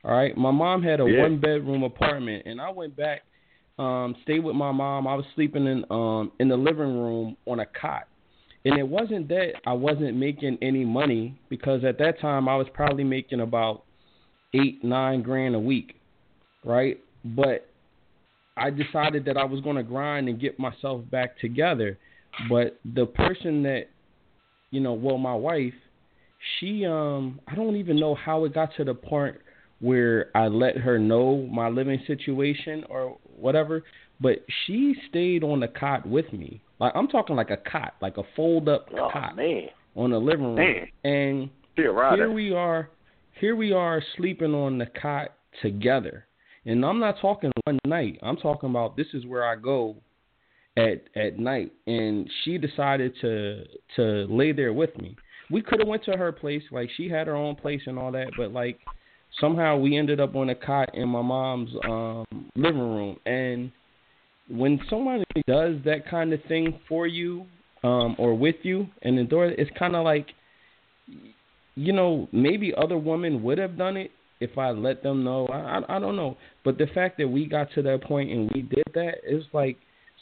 All 0.03 0.11
right, 0.11 0.35
my 0.35 0.51
mom 0.51 0.81
had 0.81 0.99
a 0.99 1.05
Yeah. 1.07 1.21
one 1.21 1.37
bedroom 1.37 1.83
apartment, 1.83 2.43
and 2.47 2.59
I 2.59 2.71
went 2.71 2.95
back, 2.95 3.21
um, 3.77 4.15
stayed 4.23 4.43
with 4.43 4.55
my 4.55 4.71
mom. 4.71 5.07
I 5.07 5.15
was 5.15 5.25
sleeping 5.35 5.67
in 5.67 5.85
um 5.91 6.31
in 6.39 6.47
the 6.47 6.57
living 6.57 6.99
room 6.99 7.37
on 7.45 7.59
a 7.59 7.65
cot, 7.65 8.07
and 8.65 8.77
it 8.77 8.87
wasn't 8.87 9.27
that 9.29 9.53
I 9.65 9.73
wasn't 9.73 10.17
making 10.17 10.57
any 10.61 10.83
money 10.83 11.39
because 11.49 11.83
at 11.83 11.97
that 11.99 12.19
time 12.19 12.49
I 12.49 12.55
was 12.55 12.67
probably 12.73 13.03
making 13.03 13.41
about 13.41 13.83
eight 14.53 14.83
nine 14.83 15.21
grand 15.21 15.55
a 15.55 15.59
week, 15.59 15.95
right? 16.65 16.99
But 17.23 17.70
I 18.61 18.69
decided 18.69 19.25
that 19.25 19.37
I 19.37 19.43
was 19.43 19.61
going 19.61 19.75
to 19.77 19.83
grind 19.83 20.29
and 20.29 20.39
get 20.39 20.59
myself 20.59 21.01
back 21.09 21.39
together. 21.39 21.97
But 22.49 22.79
the 22.93 23.05
person 23.05 23.63
that, 23.63 23.85
you 24.69 24.79
know, 24.79 24.93
well, 24.93 25.17
my 25.17 25.33
wife, 25.33 25.73
she, 26.59 26.85
um, 26.85 27.39
I 27.47 27.55
don't 27.55 27.75
even 27.75 27.99
know 27.99 28.15
how 28.15 28.45
it 28.45 28.53
got 28.53 28.69
to 28.77 28.83
the 28.83 28.93
point 28.93 29.35
where 29.79 30.29
I 30.35 30.47
let 30.47 30.77
her 30.77 30.99
know 30.99 31.47
my 31.51 31.69
living 31.69 32.01
situation 32.05 32.83
or 32.89 33.17
whatever. 33.35 33.83
But 34.19 34.45
she 34.65 34.95
stayed 35.09 35.43
on 35.43 35.59
the 35.59 35.67
cot 35.67 36.05
with 36.05 36.31
me. 36.31 36.61
Like 36.79 36.93
I'm 36.95 37.07
talking 37.07 37.35
like 37.35 37.49
a 37.49 37.57
cot, 37.57 37.95
like 38.01 38.17
a 38.17 38.23
fold 38.35 38.69
up 38.69 38.87
Oh 38.95 39.09
cot 39.11 39.35
man, 39.35 39.69
on 39.95 40.11
the 40.11 40.19
living 40.19 40.55
room. 40.55 40.55
Man. 40.55 40.87
And 41.03 41.49
here 41.75 42.31
we 42.31 42.53
are 42.53 42.89
here 43.39 43.55
we 43.55 43.71
are 43.71 44.03
sleeping 44.17 44.53
on 44.53 44.77
the 44.77 44.85
cot 44.85 45.33
together 45.61 46.25
and 46.65 46.85
i'm 46.85 46.99
not 46.99 47.15
talking 47.21 47.51
one 47.65 47.79
night. 47.85 48.19
I'm 48.21 48.37
talking 48.37 48.69
about 48.69 48.95
this 48.97 49.07
is 49.13 49.25
where 49.25 49.43
i 49.43 49.55
go 49.55 49.95
at 50.77 51.03
at 51.15 51.39
night. 51.39 51.71
And 51.87 52.29
she 52.43 52.57
decided 52.57 53.13
to 53.21 53.63
to 53.95 54.03
lay 54.29 54.51
there 54.51 54.73
with 54.73 54.95
me. 54.97 55.15
We 55.49 55.61
could 55.61 55.79
have 55.79 55.87
went 55.87 56.03
to 56.05 56.11
her 56.11 56.31
place. 56.31 56.63
Like 56.71 56.89
she 56.95 57.09
had 57.09 57.27
her 57.27 57.35
own 57.35 57.55
place 57.55 57.81
and 57.85 57.99
all 57.99 58.11
that. 58.13 58.31
But 58.37 58.51
like 58.51 58.79
somehow 59.39 59.77
we 59.77 59.97
ended 59.97 60.19
up 60.19 60.35
on 60.35 60.49
a 60.49 60.55
cot 60.55 60.95
in 60.95 61.09
my 61.09 61.21
mom's 61.21 61.69
um 61.85 62.25
living 62.55 62.79
room. 62.79 63.17
And 63.25 63.71
when 64.49 64.79
someone 64.89 65.23
does 65.47 65.75
that 65.85 66.09
kind 66.09 66.33
of 66.33 66.41
thing 66.47 66.79
for 66.87 67.07
you 67.07 67.45
um 67.83 68.15
or 68.17 68.35
with 68.35 68.57
you 68.63 68.87
and 69.01 69.19
endure 69.19 69.45
it, 69.49 69.59
it's 69.59 69.71
kind 69.77 69.95
of 69.95 70.03
like 70.03 70.27
you 71.75 71.93
know, 71.93 72.27
maybe 72.33 72.73
other 72.77 72.97
women 72.97 73.41
would 73.43 73.57
have 73.57 73.77
done 73.77 73.95
it 73.95 74.11
if 74.41 74.57
I 74.57 74.71
let 74.71 75.03
them 75.03 75.23
know. 75.23 75.47
I, 75.47 75.79
I 75.79 75.97
I 75.97 75.99
don't 75.99 76.15
know, 76.15 76.37
but 76.65 76.77
the 76.77 76.87
fact 76.87 77.17
that 77.19 77.27
we 77.27 77.45
got 77.45 77.71
to 77.75 77.81
that 77.83 78.03
point 78.03 78.31
and 78.31 78.51
we 78.53 78.63
did 78.63 78.85
that 78.93 79.15
is 79.27 79.43
like 79.53 79.77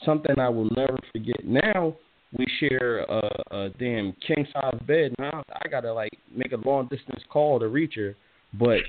something 0.05 0.37
I 0.39 0.49
will 0.49 0.69
never 0.75 0.97
forget. 1.11 1.43
Now 1.43 1.95
we 2.37 2.45
share 2.59 2.99
a, 2.99 3.55
a 3.55 3.69
damn 3.79 4.13
king 4.27 4.45
size 4.53 4.79
bed. 4.85 5.13
Now 5.17 5.43
I 5.63 5.67
gotta 5.69 5.91
like 5.93 6.17
make 6.35 6.51
a 6.51 6.57
long 6.67 6.87
distance 6.87 7.23
call 7.29 7.59
to 7.59 7.67
reach 7.67 7.93
her, 7.95 8.15
but 8.53 8.79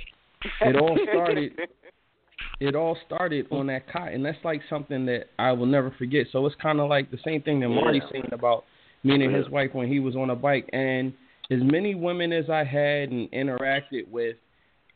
it 0.60 0.76
all 0.76 0.98
started. 1.10 1.52
It 2.58 2.74
all 2.74 2.96
started 3.06 3.46
on 3.50 3.66
that 3.66 3.90
cot, 3.90 4.12
and 4.12 4.24
that's 4.24 4.38
like 4.44 4.60
something 4.68 5.06
that 5.06 5.24
I 5.38 5.52
will 5.52 5.66
never 5.66 5.94
forget. 5.98 6.26
So 6.30 6.44
it's 6.46 6.56
kind 6.60 6.80
of 6.80 6.88
like 6.88 7.10
the 7.10 7.18
same 7.24 7.42
thing 7.42 7.60
that 7.60 7.68
Marty's 7.68 8.02
saying 8.10 8.28
about 8.32 8.64
me 9.02 9.22
and 9.22 9.34
his 9.34 9.48
wife 9.48 9.70
when 9.72 9.88
he 9.88 9.98
was 9.98 10.16
on 10.16 10.30
a 10.30 10.36
bike. 10.36 10.68
And 10.72 11.12
as 11.50 11.58
many 11.62 11.94
women 11.94 12.32
as 12.32 12.48
I 12.50 12.64
had 12.64 13.10
and 13.10 13.30
interacted 13.32 14.08
with, 14.10 14.36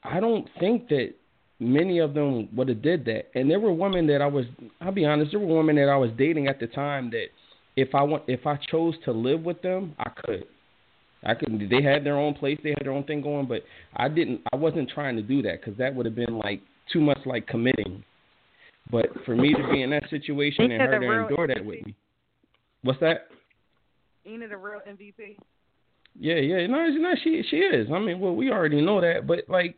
I 0.05 0.21
don't 0.21 0.49
think 0.61 0.89
that 0.89 1.15
many 1.59 1.99
of 1.99 2.15
them 2.15 2.49
would 2.55 2.69
have 2.69 2.83
did 2.83 3.05
that. 3.07 3.31
And 3.35 3.51
there 3.51 3.61
were 3.61 3.73
women 3.73 4.07
that 4.09 4.21
I 4.21 4.27
was, 4.27 4.45
I'll 4.81 4.93
be 4.93 5.05
honest, 5.05 5.31
there 5.33 5.41
were 5.41 5.57
women 5.57 5.77
that 5.77 5.89
I 5.89 5.97
was 5.97 6.11
dating 6.19 6.49
at 6.49 6.61
the 6.61 6.67
time 6.67 7.11
that 7.11 7.27
if 7.77 7.95
I 7.95 8.03
want, 8.03 8.25
if 8.29 8.47
I 8.47 8.59
chose 8.71 8.95
to 9.05 9.13
live 9.13 9.43
with 9.43 9.61
them, 9.63 9.95
I 9.99 10.11
could. 10.25 10.45
I 11.25 11.35
could. 11.35 11.69
They 11.71 11.83
had 11.83 12.05
their 12.05 12.19
own 12.19 12.35
place, 12.35 12.59
they 12.63 12.71
had 12.71 12.85
their 12.85 12.93
own 12.93 13.05
thing 13.05 13.23
going, 13.23 13.47
but 13.47 13.63
I 13.97 14.09
didn't. 14.09 14.43
I 14.53 14.57
wasn't 14.57 14.91
trying 14.91 15.17
to 15.17 15.23
do 15.23 15.43
that 15.43 15.61
because 15.61 15.77
that 15.79 15.95
would 15.95 16.07
have 16.07 16.15
been 16.15 16.39
like 16.39 16.61
too 16.93 17.01
much 17.01 17.19
like 17.25 17.47
committing. 17.47 18.05
But 18.91 19.07
for 19.25 19.35
me 19.35 19.55
to 19.55 19.73
be 19.73 19.83
in 19.83 19.91
that 19.91 20.05
situation 20.11 20.71
and 20.71 20.83
her 20.83 21.01
to 21.01 21.23
endure 21.23 21.47
that 21.49 21.65
with 21.65 21.85
me, 21.87 21.95
what's 22.83 23.01
that? 23.01 23.29
Ain't 24.27 24.43
it 24.43 24.53
a 24.53 24.57
real 24.57 24.81
MVP? 24.87 25.37
Yeah, 26.19 26.35
yeah. 26.35 26.67
No, 26.67 26.87
not. 26.87 27.19
She 27.25 27.43
she 27.51 27.57
is. 27.57 27.89
I 27.93 27.99
mean, 27.99 28.21
well, 28.21 28.37
we 28.37 28.51
already 28.51 28.83
know 28.83 29.01
that, 29.01 29.27
but 29.27 29.41
like, 29.49 29.77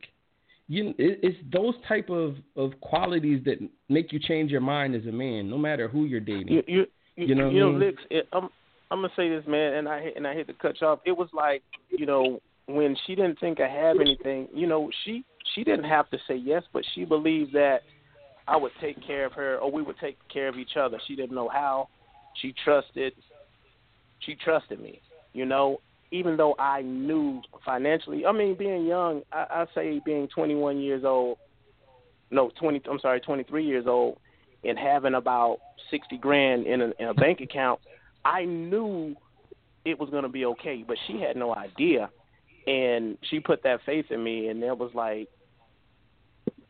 you, 0.69 0.91
it, 0.99 1.21
it's 1.23 1.39
those 1.53 1.75
type 1.87 2.11
of 2.11 2.37
of 2.57 2.73
qualities 2.81 3.43
that 3.45 3.59
make 3.89 4.13
you 4.13 4.19
change 4.19 4.51
your 4.51 4.61
mind 4.61 4.95
as 4.95 5.07
a 5.07 5.13
man, 5.13 5.49
no 5.49 5.59
matter 5.59 5.89
who 5.89 6.05
you're 6.05 6.21
dating. 6.21 6.49
You 6.49 6.63
you 6.67 6.87
you, 7.17 7.27
You 7.29 7.35
know 7.35 7.51
you 7.51 7.57
I 7.57 7.61
know, 7.61 7.71
mean? 7.71 7.81
Licks, 7.81 8.03
it, 8.11 8.29
I'm 8.33 8.49
I'm 8.91 8.99
gonna 9.01 9.13
say 9.17 9.29
this, 9.29 9.45
man, 9.47 9.75
and 9.75 9.89
I 9.89 10.11
and 10.17 10.27
I 10.27 10.35
hate 10.35 10.47
to 10.49 10.55
cut 10.55 10.81
you 10.81 10.87
off. 10.87 11.01
It 11.05 11.17
was 11.17 11.29
like 11.33 11.63
you 11.91 12.07
know 12.07 12.41
when 12.67 12.97
she 13.07 13.15
didn't 13.15 13.39
think 13.39 13.61
I 13.61 13.69
have 13.69 14.01
anything. 14.01 14.49
You 14.53 14.67
know, 14.67 14.91
she 15.05 15.25
she 15.55 15.65
didn't 15.65 15.85
have 15.85 16.11
to 16.11 16.19
say 16.27 16.37
yes, 16.37 16.63
but 16.73 16.83
she 16.95 17.05
believed 17.05 17.53
that 17.55 17.83
I 18.49 18.57
would 18.57 18.73
take 18.81 19.05
care 19.07 19.25
of 19.25 19.33
her, 19.33 19.59
or 19.59 19.71
we 19.71 19.83
would 19.83 19.99
take 19.99 20.19
care 20.33 20.49
of 20.49 20.57
each 20.57 20.77
other. 20.79 21.01
She 21.07 21.17
didn't 21.17 21.35
know 21.35 21.49
how. 21.49 21.89
She 22.43 22.55
trusted. 22.65 23.13
She 24.21 24.35
trusted 24.35 24.81
me. 24.81 25.01
You 25.33 25.47
know, 25.47 25.81
even 26.11 26.37
though 26.37 26.55
I 26.59 26.83
knew 26.83 27.43
financially. 27.65 28.25
I 28.27 28.33
mean, 28.33 28.57
being 28.57 28.87
young, 28.87 29.23
I, 29.33 29.47
I 29.51 29.67
say 29.75 30.01
being 30.05 30.29
21 30.29 30.79
years 30.79 31.05
old. 31.05 31.39
No, 32.31 32.51
20. 32.59 32.83
I'm 32.91 32.99
sorry, 32.99 33.21
23 33.21 33.65
years 33.65 33.87
old, 33.87 34.19
and 34.65 34.79
having 34.79 35.15
about 35.15 35.59
60 35.91 36.19
grand 36.19 36.67
in 36.67 36.83
a, 36.83 36.93
in 36.99 37.09
a 37.09 37.15
bank 37.15 37.41
account. 37.41 37.81
I 38.25 38.45
knew 38.45 39.15
it 39.85 39.99
was 39.99 40.11
going 40.11 40.25
to 40.25 40.29
be 40.29 40.45
okay, 40.47 40.85
but 40.87 40.97
she 41.07 41.21
had 41.21 41.37
no 41.37 41.55
idea, 41.55 42.11
and 42.67 43.17
she 43.31 43.39
put 43.39 43.63
that 43.63 43.81
faith 43.87 44.07
in 44.11 44.23
me, 44.23 44.49
and 44.49 44.63
it 44.63 44.77
was 44.77 44.91
like 44.95 45.29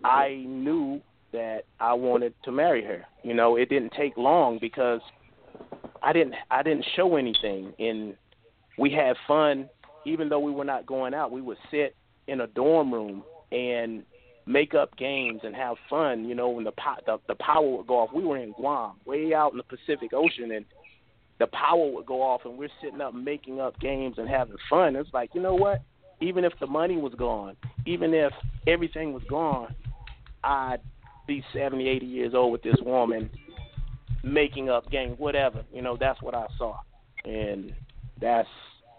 I 0.05 0.45
knew 0.47 1.01
that 1.33 1.65
I 1.81 1.95
wanted 1.95 2.35
to 2.45 2.53
marry 2.53 2.85
her. 2.85 3.05
You 3.23 3.35
know, 3.35 3.57
it 3.57 3.69
didn't 3.69 3.93
take 3.97 4.17
long 4.17 4.59
because 4.61 5.01
I 6.03 6.13
didn't 6.13 6.35
I 6.51 6.63
didn't 6.63 6.87
show 6.95 7.17
anything 7.17 7.73
and 7.79 8.15
we 8.79 8.91
had 8.91 9.17
fun 9.27 9.69
even 10.07 10.29
though 10.29 10.39
we 10.39 10.53
were 10.53 10.65
not 10.65 10.87
going 10.87 11.13
out. 11.13 11.33
We 11.33 11.43
would 11.43 11.59
sit 11.71 11.95
in 12.29 12.41
a 12.41 12.47
dorm 12.47 12.95
room 12.95 13.25
and 13.53 14.05
make 14.47 14.75
up 14.75 14.97
games 14.97 15.41
and 15.43 15.55
have 15.55 15.77
fun, 15.91 16.25
you 16.25 16.35
know, 16.35 16.49
when 16.49 16.65
the 16.65 16.73
po- 16.73 17.03
the, 17.05 17.19
the 17.27 17.35
power 17.35 17.69
would 17.69 17.87
go 17.87 17.99
off. 17.99 18.11
We 18.15 18.25
were 18.25 18.39
in 18.39 18.53
Guam, 18.53 18.93
way 19.05 19.35
out 19.35 19.53
in 19.53 19.59
the 19.59 19.65
Pacific 19.65 20.13
Ocean 20.13 20.53
and 20.53 20.65
the 21.39 21.49
power 21.49 21.91
would 21.91 22.07
go 22.07 22.23
off 22.23 22.43
and 22.45 22.57
we're 22.57 22.71
sitting 22.81 23.01
up 23.01 23.15
making 23.15 23.61
up 23.61 23.79
games 23.81 24.17
and 24.17 24.29
having 24.29 24.57
fun. 24.71 24.97
It's 24.97 25.13
like, 25.13 25.31
you 25.35 25.43
know 25.43 25.55
what? 25.55 25.83
Even 26.21 26.45
if 26.45 26.53
the 26.61 26.67
money 26.67 26.97
was 26.97 27.13
gone, 27.15 27.57
even 27.85 28.15
if 28.15 28.33
everything 28.67 29.13
was 29.13 29.23
gone, 29.29 29.75
I'd 30.43 30.79
be 31.27 31.45
70, 31.53 31.87
80 31.89 32.07
years 32.07 32.33
old 32.35 32.53
with 32.53 32.63
this 32.63 32.77
woman 32.81 33.29
making 34.23 34.71
up 34.71 34.91
games, 34.91 35.19
whatever. 35.19 35.65
You 35.75 35.83
know, 35.83 35.97
that's 35.99 36.23
what 36.23 36.35
I 36.35 36.47
saw, 36.57 36.79
and 37.25 37.75
that's 38.21 38.49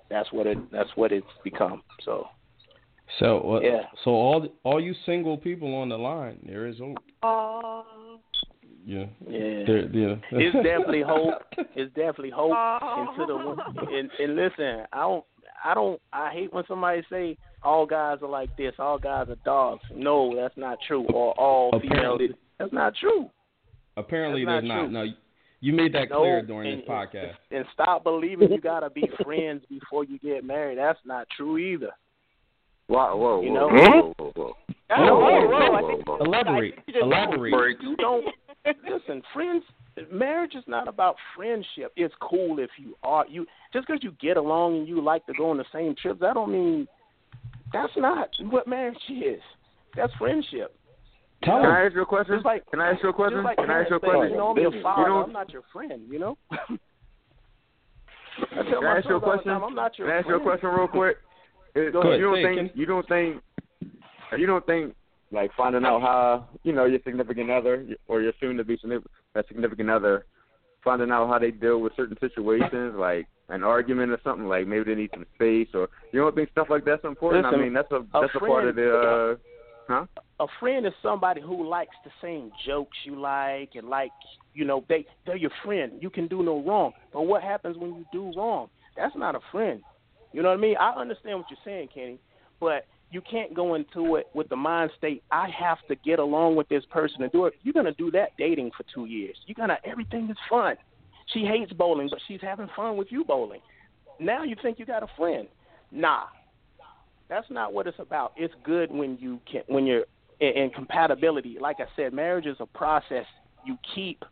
that's 0.09 0.31
what 0.31 0.47
it 0.47 0.57
that's 0.71 0.89
what 0.95 1.11
it's 1.11 1.25
become. 1.43 1.83
So 2.05 2.27
So 3.19 3.55
uh, 3.55 3.59
Yeah. 3.61 3.83
so 4.03 4.11
all 4.11 4.47
all 4.63 4.79
you 4.81 4.93
single 5.05 5.37
people 5.37 5.73
on 5.75 5.89
the 5.89 5.97
line, 5.97 6.39
there 6.45 6.67
is 6.67 6.77
hope. 6.79 6.97
Oh, 7.23 7.85
yeah, 8.85 9.05
Yeah. 9.27 9.63
They're- 9.65 9.89
yeah. 9.91 10.15
it's 10.31 10.55
definitely 10.55 11.01
hope. 11.03 11.41
It's 11.75 11.93
definitely 11.93 12.31
hope 12.31 12.53
Oh. 12.55 13.07
into 13.11 13.25
the 13.25 13.95
and, 13.97 14.09
and 14.19 14.35
listen, 14.35 14.85
I 14.93 14.99
don't 15.01 15.25
I 15.63 15.73
don't 15.73 15.99
I 16.13 16.31
hate 16.31 16.53
when 16.53 16.63
somebody 16.67 17.01
say 17.09 17.37
all 17.63 17.85
guys 17.85 18.19
are 18.21 18.29
like 18.29 18.55
this, 18.57 18.73
all 18.79 18.97
guys 18.99 19.27
are 19.29 19.35
dogs. 19.43 19.83
No, 19.93 20.35
that's 20.35 20.55
not 20.57 20.77
true. 20.87 21.05
Or 21.13 21.33
all 21.39 21.77
females 21.79 22.21
that's 22.59 22.71
not 22.73 22.93
true. 22.95 23.29
Apparently, 23.97 24.45
That's 24.45 24.61
there's 24.61 24.69
not 24.69 24.91
not. 24.91 25.03
true. 25.05 25.07
No, 25.07 25.13
you 25.59 25.73
made 25.73 25.93
that 25.93 26.09
No, 26.09 26.19
clear 26.19 26.41
during 26.41 26.71
and- 26.71 26.81
this 26.81 26.87
podcast. 26.89 27.33
And 27.51 27.65
stop 27.73 28.03
believing 28.03 28.51
you 28.51 28.59
gotta 28.61 28.89
be 28.89 29.07
friends 29.23 29.63
before 29.69 30.03
you 30.03 30.19
get 30.19 30.43
married. 30.43 30.77
That's 30.77 30.99
not 31.05 31.27
true 31.35 31.57
either. 31.57 31.91
Whoa, 32.87 33.15
whoa, 33.17 33.41
You 33.41 33.51
whoa, 33.51 33.53
know? 33.53 33.67
whoa, 33.67 34.13
whoa, 34.17 34.31
whoa. 34.35 34.57
Whoa, 34.89 35.19
whoa, 35.19 35.45
wrong. 35.49 35.75
I 35.75 35.81
whoa, 35.81 35.87
think- 35.95 36.07
whoa. 36.07 36.17
Elaborate. 36.17 36.73
I 36.77 36.81
think 36.83 36.95
you 36.95 37.01
Elaborate. 37.03 37.81
You 37.81 37.95
don't 37.97 38.25
listen, 38.89 39.21
friends. 39.33 39.63
Marriage 40.11 40.53
is 40.55 40.63
not 40.67 40.87
about 40.87 41.15
friendship. 41.35 41.91
It's 41.95 42.13
cool 42.21 42.59
if 42.59 42.69
you 42.77 42.95
are 43.03 43.25
you 43.27 43.47
just 43.73 43.87
because 43.87 44.03
you 44.03 44.11
get 44.21 44.37
along 44.37 44.77
and 44.77 44.87
you 44.87 45.01
like 45.01 45.25
to 45.25 45.33
go 45.33 45.49
on 45.49 45.57
the 45.57 45.65
same 45.73 45.95
trips. 45.95 46.19
That 46.21 46.35
don't 46.35 46.51
mean 46.51 46.87
that's 47.73 47.91
not 47.97 48.29
what 48.51 48.67
marriage 48.67 48.95
is. 49.09 49.41
That's 49.95 50.13
friendship. 50.13 50.76
Can 51.43 51.65
I 51.65 51.85
ask 51.85 51.95
you 51.95 52.01
a 52.01 52.05
question? 52.05 52.41
Like, 52.43 52.69
Can 52.71 52.81
I 52.81 52.91
ask 52.91 53.03
you 53.03 53.09
a 53.09 53.13
question? 53.13 53.43
Like 53.43 53.57
Can 53.57 53.69
I 53.69 53.81
ask 53.81 53.89
you 53.89 53.97
a 53.97 53.99
question? 53.99 54.31
You 54.31 54.37
know, 54.37 54.49
I'm 54.49 54.57
your 54.57 54.81
father. 54.81 55.05
don't- 55.07 55.23
I'm 55.25 55.33
not 55.33 55.53
your 55.53 55.61
friend. 55.71 56.01
You 56.09 56.19
know. 56.19 56.37
I 56.51 56.55
tell 58.55 58.63
Can 58.65 58.83
my 58.83 58.87
I 58.93 58.97
ask 58.97 59.05
you 59.09 59.15
a 59.17 59.19
sons 59.19 59.19
all 59.19 59.19
the 59.19 59.25
question? 59.25 59.51
time, 59.51 59.63
I'm 59.63 59.75
not 59.75 59.97
your 59.97 60.07
Can 60.07 60.15
I 60.15 60.19
ask 60.19 60.27
you 60.27 60.35
a 60.35 60.39
question 60.39 60.69
real 60.69 60.87
quick? 60.87 61.17
Is- 61.75 61.93
Go 61.93 62.01
ahead, 62.01 62.19
you 62.19 62.25
don't 62.25 62.35
say 62.35 62.55
think 62.55 62.71
you 62.75 62.85
don't 62.85 63.07
think 63.07 63.41
you 64.37 64.47
don't 64.47 64.65
think 64.65 64.95
like 65.31 65.51
finding 65.55 65.85
out 65.85 66.01
how 66.01 66.47
you 66.63 66.73
know 66.73 66.85
your 66.85 66.99
significant 67.03 67.51
other 67.51 67.85
or 68.07 68.21
your 68.21 68.33
soon 68.39 68.57
to 68.57 68.63
be 68.63 68.77
significant 69.47 69.89
other 69.89 70.25
finding 70.83 71.11
out 71.11 71.27
how 71.27 71.37
they 71.37 71.51
deal 71.51 71.79
with 71.81 71.93
certain 71.95 72.17
situations 72.19 72.95
like 72.97 73.27
an 73.49 73.63
argument 73.63 74.11
or 74.11 74.19
something 74.23 74.47
like 74.47 74.65
maybe 74.67 74.83
they 74.85 74.95
need 74.95 75.09
some 75.13 75.25
space 75.35 75.67
or 75.73 75.87
you 76.11 76.19
don't 76.19 76.33
think 76.35 76.49
stuff 76.51 76.67
like 76.69 76.83
that's 76.85 77.03
important 77.03 77.45
Listen, 77.45 77.59
i 77.59 77.63
mean 77.63 77.73
that's 77.73 77.91
a 77.91 77.97
a 77.97 78.05
that's 78.21 78.35
a 78.35 78.39
part 78.39 78.67
of 78.67 78.75
the 78.75 78.89
uh 78.91 79.35
huh? 79.87 80.05
A 80.39 80.45
friend 80.59 80.85
is 80.85 80.93
somebody 81.01 81.41
who 81.41 81.67
likes 81.67 81.95
the 82.03 82.11
same 82.21 82.51
jokes 82.65 82.97
you 83.05 83.19
like 83.19 83.71
and 83.75 83.89
like 83.89 84.11
you 84.53 84.65
know 84.65 84.83
they 84.89 85.05
they're 85.25 85.35
your 85.35 85.51
friend. 85.63 85.93
You 85.99 86.09
can 86.09 86.27
do 86.27 86.43
no 86.43 86.61
wrong. 86.63 86.91
But 87.13 87.23
what 87.23 87.43
happens 87.43 87.77
when 87.77 87.93
you 87.93 88.05
do 88.11 88.31
wrong? 88.35 88.69
That's 88.95 89.15
not 89.15 89.35
a 89.35 89.39
friend. 89.51 89.81
You 90.33 90.43
know 90.43 90.49
what 90.49 90.57
i 90.57 90.61
mean? 90.61 90.75
I 90.79 90.91
understand 90.91 91.39
what 91.39 91.47
you're 91.49 91.59
saying 91.63 91.89
kenny 91.93 92.19
but 92.59 92.85
you 93.11 93.21
can't 93.21 93.53
go 93.53 93.75
into 93.75 94.15
it 94.15 94.27
with 94.33 94.49
the 94.49 94.55
mind 94.55 94.91
state 94.97 95.23
i 95.31 95.47
have 95.49 95.77
to 95.87 95.95
get 95.95 96.19
along 96.19 96.55
with 96.55 96.67
this 96.69 96.83
person 96.91 97.23
and 97.23 97.31
do 97.31 97.45
it. 97.45 97.53
You're 97.63 97.73
going 97.73 97.85
to 97.85 97.93
do 97.93 98.11
that 98.11 98.31
dating 98.37 98.71
for 98.75 98.83
two 98.93 99.05
years. 99.05 99.35
You're 99.45 99.67
to 99.67 99.77
everything 99.85 100.29
is 100.29 100.37
fun. 100.49 100.75
She 101.33 101.41
hates 101.41 101.71
bowling 101.73 102.09
but 102.09 102.19
she's 102.27 102.41
having 102.41 102.69
fun 102.75 102.97
with 102.97 103.07
you 103.11 103.23
bowling. 103.23 103.61
Now 104.19 104.43
you 104.43 104.55
think 104.61 104.79
you 104.79 104.85
got 104.85 105.03
a 105.03 105.07
friend. 105.17 105.47
Nah 105.91 106.25
that's 107.29 107.49
not 107.49 107.73
what 107.73 107.87
it's 107.87 107.99
about. 107.99 108.33
It's 108.37 108.53
good 108.63 108.91
when 108.91 109.17
you 109.19 109.39
can 109.51 109.61
when 109.67 109.85
you're 109.85 110.05
in, 110.39 110.49
in 110.63 110.69
compatibility. 110.69 111.57
Like 111.59 111.77
I 111.79 111.85
said, 111.95 112.13
marriage 112.13 112.45
is 112.45 112.57
a 112.59 112.65
process. 112.65 113.25
You 113.65 113.77
keep. 113.95 114.23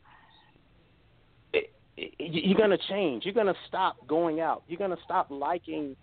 It, 1.54 1.72
it, 1.98 2.14
you're 2.20 2.58
gonna 2.58 2.78
change. 2.90 3.26
You're 3.26 3.34
gonna 3.34 3.54
stop 3.68 3.96
going 4.08 4.40
out. 4.40 4.64
You're 4.68 4.80
gonna 4.80 4.98
stop 5.04 5.28
liking 5.30 5.96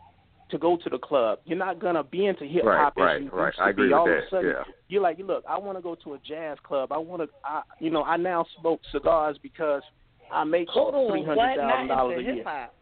to 0.51 0.59
go 0.59 0.77
to 0.77 0.90
the 0.90 0.98
club. 0.98 1.39
You're 1.44 1.59
not 1.59 1.78
gonna 1.81 2.05
be 2.05 2.27
into 2.27 2.44
hip 2.44 2.64
hop 2.64 2.97
Right, 2.97 3.16
as 3.16 3.23
you 3.23 3.31
right, 3.31 3.44
right. 3.44 3.55
to 3.56 3.62
I 3.62 3.70
agree 3.70 3.85
be. 3.89 3.93
with 3.93 3.98
All 3.98 4.09
of 4.09 4.14
that, 4.14 4.27
a 4.27 4.31
sudden, 4.31 4.51
yeah. 4.51 4.64
you're 4.89 5.02
like, 5.02 5.19
look, 5.19 5.44
I 5.48 5.59
want 5.59 5.78
to 5.78 5.82
go 5.82 5.94
to 6.05 6.14
a 6.14 6.19
jazz 6.27 6.59
club. 6.62 6.93
I 6.93 6.98
want 6.98 7.23
to, 7.23 7.28
I, 7.44 7.62
you 7.78 7.90
know, 7.90 8.02
I 8.05 8.16
now 8.19 8.44
smoke 8.60 8.81
cigars 8.93 9.36
because 9.43 9.82
I 10.31 10.44
make 10.44 10.69
Hold 10.69 10.94
on, 10.94 11.10
three 11.10 11.20
what? 11.24 11.39
hundred 11.39 11.56
thousand 11.56 11.89
Not 11.89 11.94
dollars 11.97 12.19
a 12.19 12.23
year. 12.23 12.35
hip-hop. 12.36 12.74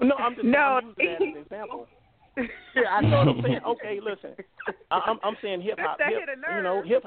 No, 0.00 0.14
I'm 0.16 0.34
just 0.34 0.44
No. 0.46 0.58
I'm 0.58 0.94
using 0.98 1.04
that 1.06 1.14
as 1.14 1.20
an 1.20 1.42
example. 1.42 1.86
Yeah, 2.36 2.82
I 2.90 3.00
know 3.00 3.18
what 3.18 3.28
I'm 3.28 3.42
saying. 3.42 3.60
Okay, 3.66 4.00
listen, 4.02 4.36
I, 4.90 5.00
I'm 5.06 5.18
I'm 5.22 5.36
saying 5.42 5.62
hip 5.62 5.78
hop. 5.78 5.98
Hip, 5.98 6.28
you 6.56 6.62
know, 6.62 6.82
hip. 6.84 7.04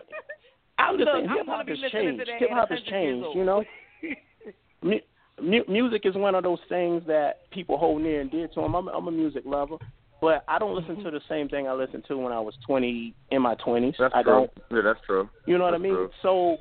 I'm 0.77 0.97
just 0.97 1.07
Look, 1.07 1.15
saying 1.15 1.30
hip 1.30 1.45
hop 1.47 1.65
be 1.65 1.72
has 1.81 1.91
changed. 1.91 2.30
Hip 2.39 2.49
hop 2.52 2.69
has 2.69 2.80
100 2.80 2.91
changed. 2.91 3.27
You 3.35 3.45
know, 3.45 3.64
mu- 4.84 4.99
mu- 5.41 5.64
music 5.68 6.02
is 6.06 6.15
one 6.15 6.35
of 6.35 6.43
those 6.43 6.60
things 6.69 7.03
that 7.07 7.49
people 7.52 7.77
hold 7.77 8.02
near 8.02 8.22
and 8.22 8.31
dear 8.31 8.47
to 8.49 8.61
them. 8.61 8.76
I'm, 8.76 8.88
I'm 8.88 9.07
a 9.07 9.11
music 9.11 9.43
lover, 9.45 9.77
but 10.22 10.43
I 10.47 10.60
don't 10.60 10.76
listen 10.76 10.95
mm-hmm. 10.95 11.06
to 11.06 11.11
the 11.11 11.22
same 11.30 11.49
thing 11.49 11.68
I 11.68 11.73
listened 11.73 12.03
to 12.07 12.18
when 12.18 12.31
I 12.31 12.39
was 12.39 12.53
20 12.65 13.14
in 13.31 13.41
my 13.41 13.56
20s. 13.56 13.95
that's 13.99 14.14
I 14.15 14.23
true 14.23 14.31
don't. 14.31 14.52
yeah 14.72 14.81
that's 14.84 14.99
true 15.06 15.30
You 15.45 15.57
know 15.57 15.65
what 15.65 15.73
I 15.73 15.77
mean? 15.77 15.93
true. 15.93 16.10
So 16.22 16.57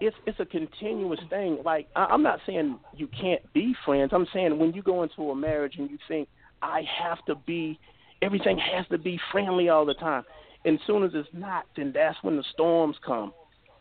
it's 0.00 0.16
it's 0.26 0.38
a 0.40 0.44
continuous 0.44 1.20
thing. 1.30 1.58
Like 1.64 1.88
I, 1.96 2.04
I'm 2.06 2.22
not 2.22 2.40
saying 2.46 2.78
you 2.96 3.08
can't 3.08 3.42
be 3.52 3.74
friends. 3.84 4.10
I'm 4.14 4.26
saying 4.32 4.58
when 4.58 4.72
you 4.72 4.82
go 4.82 5.02
into 5.02 5.30
a 5.30 5.36
marriage 5.36 5.74
and 5.78 5.90
you 5.90 5.98
think 6.06 6.28
I 6.62 6.82
have 7.00 7.24
to 7.26 7.34
be, 7.34 7.78
everything 8.22 8.58
has 8.58 8.86
to 8.88 8.98
be 8.98 9.18
friendly 9.32 9.68
all 9.68 9.84
the 9.84 9.94
time. 9.94 10.24
And 10.64 10.78
as 10.78 10.86
soon 10.86 11.04
as 11.04 11.10
it's 11.14 11.28
not, 11.32 11.64
then 11.76 11.92
that's 11.94 12.16
when 12.22 12.36
the 12.36 12.44
storms 12.52 12.96
come, 13.04 13.32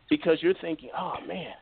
because 0.10 0.38
you're 0.42 0.54
thinking, 0.62 0.90
oh 0.98 1.16
man, 1.28 1.54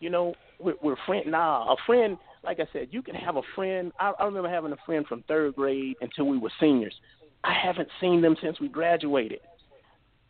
you 0.00 0.10
know, 0.10 0.34
we're, 0.58 0.74
we're 0.82 0.96
friend. 1.06 1.30
Nah, 1.30 1.72
a 1.72 1.76
friend. 1.86 2.16
Like 2.42 2.60
I 2.60 2.66
said, 2.72 2.88
you 2.90 3.02
can 3.02 3.14
have 3.14 3.36
a 3.36 3.42
friend. 3.54 3.92
I, 3.98 4.12
I 4.18 4.24
remember 4.24 4.48
having 4.50 4.72
a 4.72 4.76
friend 4.84 5.06
from 5.06 5.22
third 5.28 5.54
grade 5.54 5.96
until 6.00 6.26
we 6.26 6.38
were 6.38 6.52
seniors. 6.60 6.94
I 7.42 7.52
haven't 7.52 7.88
seen 8.00 8.20
them 8.20 8.36
since 8.42 8.60
we 8.60 8.68
graduated. 8.68 9.40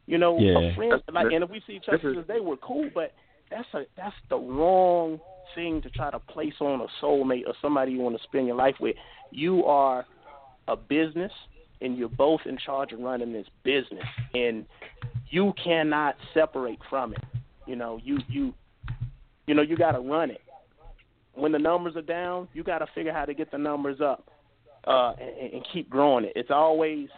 You 0.07 0.19
know, 0.19 0.39
Yeah. 0.39 0.59
a 0.59 0.75
friend 0.75 1.03
like, 1.13 1.33
and 1.33 1.43
if 1.43 1.51
we 1.51 1.63
see 1.67 1.75
each 1.75 1.85
other, 1.89 1.99
This 1.99 2.07
is- 2.07 2.15
to 2.17 2.21
this 2.23 2.37
day, 2.37 2.41
we're 2.41 2.57
cool. 2.57 2.91
But 2.95 3.13
that's 3.51 3.69
a 3.75 3.87
that's 3.97 4.15
the 4.29 4.37
wrong 4.37 5.21
thing 5.55 5.81
to 5.83 5.91
try 5.91 6.11
to 6.11 6.19
place 6.19 6.55
on 6.61 6.81
a 6.81 6.87
soulmate 7.03 7.47
or 7.47 7.55
somebody 7.63 7.93
you 7.93 8.01
want 8.01 8.17
to 8.17 8.23
spend 8.25 8.47
your 8.47 8.57
life 8.57 8.75
with. 8.81 8.97
You 9.31 9.65
are 9.65 10.05
a 10.69 10.77
business, 10.77 11.33
and 11.85 11.97
you're 11.97 12.09
both 12.09 12.41
in 12.47 12.57
charge 12.57 12.93
of 12.93 13.01
running 13.01 13.33
this 13.33 13.47
business, 13.63 14.05
and 14.33 14.65
you 15.29 15.53
cannot 15.63 16.17
separate 16.33 16.79
from 16.89 17.13
it. 17.13 17.23
You 17.67 17.77
know, 17.77 18.01
you 18.03 18.19
you 18.29 18.55
you 19.47 19.55
know 19.55 19.63
you 19.63 19.77
got 19.77 19.93
to 19.93 20.01
run 20.01 20.31
it. 20.31 20.41
When 21.35 21.53
the 21.53 21.59
numbers 21.59 21.97
are 21.97 22.03
down, 22.03 22.49
you 22.55 22.63
got 22.63 22.79
to 22.79 22.87
figure 22.95 23.13
how 23.13 23.25
to 23.25 23.35
get 23.35 23.51
the 23.51 23.59
numbers 23.59 24.01
up 24.01 24.29
uh, 24.87 25.13
and, 25.21 25.55
and 25.55 25.67
keep 25.73 25.91
growing 25.91 26.25
it. 26.25 26.33
It's 26.37 26.51
always 26.51 27.09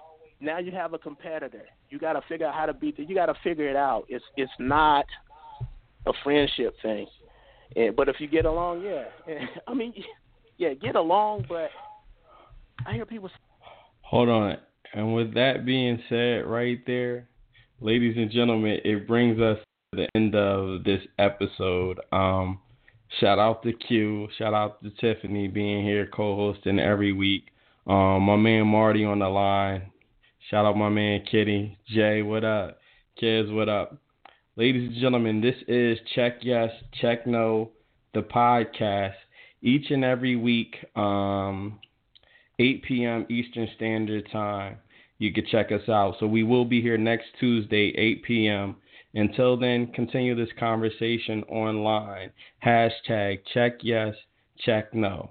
now 0.41 0.59
you 0.59 0.73
have 0.73 0.93
a 0.93 0.99
competitor. 0.99 1.63
You 1.89 1.99
got 1.99 2.15
to 2.15 2.23
figure 2.29 2.47
out 2.47 2.55
how 2.55 2.67
to 2.67 2.75
beat 2.75 2.99
it. 2.99 3.09
You 3.09 3.15
got 3.15 3.27
to 3.27 3.35
figure 3.45 3.69
it 3.69 3.77
out. 3.77 4.05
It's 4.09 4.25
it's 4.37 4.53
not 4.59 5.07
a 6.07 6.13
friendship 6.25 6.75
thing. 6.83 7.07
And, 7.75 7.95
but 7.95 8.09
if 8.09 8.17
you 8.21 8.27
get 8.29 8.45
along, 8.45 8.83
yeah. 8.83 9.05
I 9.67 9.75
mean, 9.75 9.95
yeah, 10.59 10.75
get 10.75 10.97
along. 10.97 11.47
But 11.49 11.71
I 12.87 12.95
hear 12.95 13.07
people. 13.07 13.31
Hold 14.09 14.29
on. 14.29 14.57
And 14.95 15.15
with 15.15 15.35
that 15.35 15.67
being 15.67 16.01
said, 16.09 16.47
right 16.47 16.79
there, 16.87 17.29
ladies 17.81 18.17
and 18.17 18.31
gentlemen, 18.31 18.79
it 18.85 19.09
brings 19.09 19.41
us 19.41 19.59
to 19.93 20.03
the 20.03 20.09
end 20.15 20.37
of 20.37 20.85
this 20.85 21.01
episode. 21.19 21.99
Um, 22.13 22.61
shout 23.19 23.41
out 23.41 23.65
to 23.65 23.73
Q. 23.73 24.29
Shout 24.39 24.55
out 24.55 24.81
to 24.85 24.91
Tiffany 24.91 25.49
being 25.49 25.85
here, 25.85 26.07
co-hosting 26.07 26.79
every 26.79 27.13
week. 27.13 27.47
Um, 27.89 28.23
my 28.23 28.37
man 28.37 28.69
Marty 28.69 29.05
on 29.05 29.19
the 29.19 29.29
line. 29.29 29.91
Shout 30.51 30.65
out 30.65 30.77
my 30.77 30.89
man 30.89 31.25
Kitty. 31.29 31.77
Jay, 31.89 32.23
what 32.23 32.45
up? 32.45 32.79
Kids, 33.19 33.51
what 33.51 33.69
up? 33.69 33.99
Ladies 34.55 34.89
and 34.89 35.01
gentlemen, 35.01 35.41
this 35.41 35.57
is 35.67 35.99
Check 36.15 36.39
Yes, 36.43 36.71
Check 37.01 37.27
No, 37.27 37.73
the 38.15 38.23
podcast. 38.23 39.15
Each 39.63 39.91
and 39.91 40.05
every 40.05 40.37
week, 40.37 40.77
um, 40.95 41.81
8 42.59 42.83
p.m. 42.85 43.27
Eastern 43.29 43.69
Standard 43.77 44.29
Time. 44.33 44.79
You 45.19 45.33
can 45.33 45.47
check 45.47 45.73
us 45.73 45.89
out. 45.89 46.17
So 46.21 46.27
we 46.27 46.43
will 46.43 46.65
be 46.65 46.81
here 46.81 46.99
next 46.99 47.27
Tuesday, 47.39 47.93
8 47.97 48.25
p.m. 48.25 48.77
Until 49.15 49.57
then, 49.57 49.93
continue 49.93 50.35
this 50.35 50.53
conversation 50.59 51.43
online. 51.45 52.31
Hashtag 52.65 53.41
check 53.53 53.79
yes, 53.83 54.15
check 54.59 54.93
no. 54.95 55.31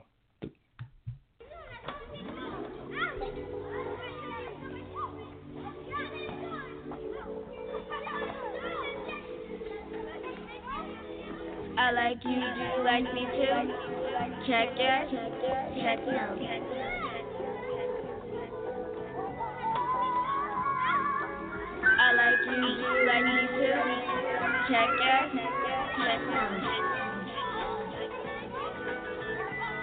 I 11.77 11.91
like 11.91 12.17
you, 12.23 12.33
do 12.33 12.61
you 12.61 12.83
like 12.83 13.03
me 13.13 13.27
too? 13.35 13.55
Check 14.47 14.69
yes, 14.77 15.11
check 15.75 15.99
no. 16.07 16.94
I 22.05 22.13
like 22.13 22.37
you, 22.45 22.53
you 22.53 23.01
like 23.09 23.25
me 23.25 23.49
too? 23.57 23.81
Check 24.69 24.89
yes, 25.01 25.25
check 25.25 26.21
no. 26.29 26.43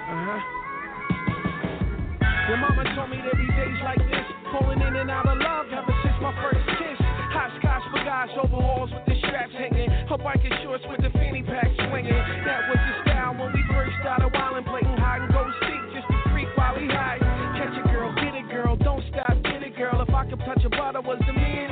Uh-huh. 0.07 0.39
Your 2.47 2.59
mama 2.63 2.87
told 2.95 3.11
me 3.11 3.19
there 3.27 3.35
be 3.35 3.51
days 3.59 3.75
like 3.83 3.99
this, 4.07 4.23
falling 4.55 4.79
in 4.87 4.95
and 5.03 5.11
out 5.11 5.27
of 5.27 5.35
love 5.35 5.67
ever 5.75 5.95
since 6.07 6.15
my 6.23 6.31
first 6.39 6.63
kiss. 6.79 6.99
Hot 7.35 7.51
scotch 7.59 7.83
for 7.91 7.99
guys, 8.07 8.31
overalls 8.39 8.95
with 8.95 9.03
the 9.11 9.19
straps 9.27 9.51
hanging. 9.59 9.91
Her 10.07 10.19
biking 10.19 10.55
shorts 10.63 10.87
with 10.87 11.03
the 11.03 11.11
fanny 11.19 11.43
pack 11.43 11.75
swinging. 11.91 12.23
That 12.47 12.71
was 12.71 12.79
the 12.79 13.03
style 13.03 13.35
when 13.35 13.51
we 13.51 13.67
first 13.75 13.99
started 13.99 14.31
wildin', 14.31 14.63
playing 14.71 14.95
hide 14.95 15.27
and 15.27 15.33
go 15.35 15.43
seek 15.67 15.83
just 15.91 16.07
to 16.07 16.19
freak 16.31 16.47
while 16.55 16.79
he 16.79 16.87
hide. 16.87 17.19
Catch 17.59 17.75
a 17.83 17.85
girl, 17.91 18.15
get 18.15 18.31
a 18.39 18.47
girl, 18.47 18.77
don't 18.79 19.03
stop, 19.11 19.35
get 19.43 19.67
a 19.67 19.75
girl. 19.75 19.99
If 20.07 20.15
I 20.15 20.23
could 20.31 20.39
touch 20.47 20.63
a 20.63 20.71
butter, 20.71 21.03
was 21.03 21.19
the 21.27 21.33
man 21.33 21.72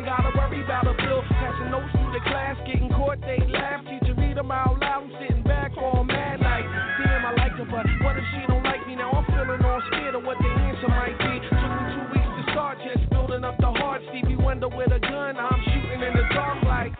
Playground 0.00 0.32
gotta 0.32 0.38
worry 0.38 0.64
about 0.64 0.86
a 0.86 0.94
bill. 0.96 1.22
Passing 1.28 1.70
notes 1.70 1.92
through 1.92 2.12
the 2.12 2.24
class, 2.24 2.56
getting 2.66 2.88
caught, 2.88 3.20
they 3.20 3.38
laugh. 3.52 3.84
Teacher 3.84 4.14
read 4.16 4.36
them 4.36 4.50
out 4.50 4.78
loud, 4.80 5.04
I'm 5.04 5.12
sitting 5.20 5.42
back 5.42 5.72
all 5.76 6.04
mad 6.04 6.40
like, 6.40 6.64
damn, 7.04 7.26
I 7.26 7.32
like 7.36 7.52
her, 7.52 7.64
but 7.64 7.86
what 8.04 8.16
if 8.16 8.24
she 8.32 8.46
don't 8.48 8.64
like 8.64 8.86
me 8.86 8.96
now? 8.96 9.10
I'm 9.10 9.26
feeling 9.26 9.62
all 9.64 9.82
scared 9.88 10.14
of 10.14 10.24
what 10.24 10.38
the 10.38 10.48
answer 10.48 10.88
might 10.88 11.18
be. 11.18 11.34
Took 11.48 11.52
me 11.52 11.82
two 11.92 12.04
weeks 12.16 12.32
to 12.32 12.52
start, 12.52 12.78
just 12.84 13.10
building 13.10 13.44
up 13.44 13.56
the 13.58 13.72
heart. 13.72 14.02
Stevie 14.10 14.36
Wonder 14.36 14.68
with 14.68 14.92
a 14.92 15.00
gun, 15.00 15.36
I'm 15.36 15.60
shooting 15.64 16.00
in 16.00 16.12
the 16.16 16.24
dark 16.32 16.62
like. 16.64 16.92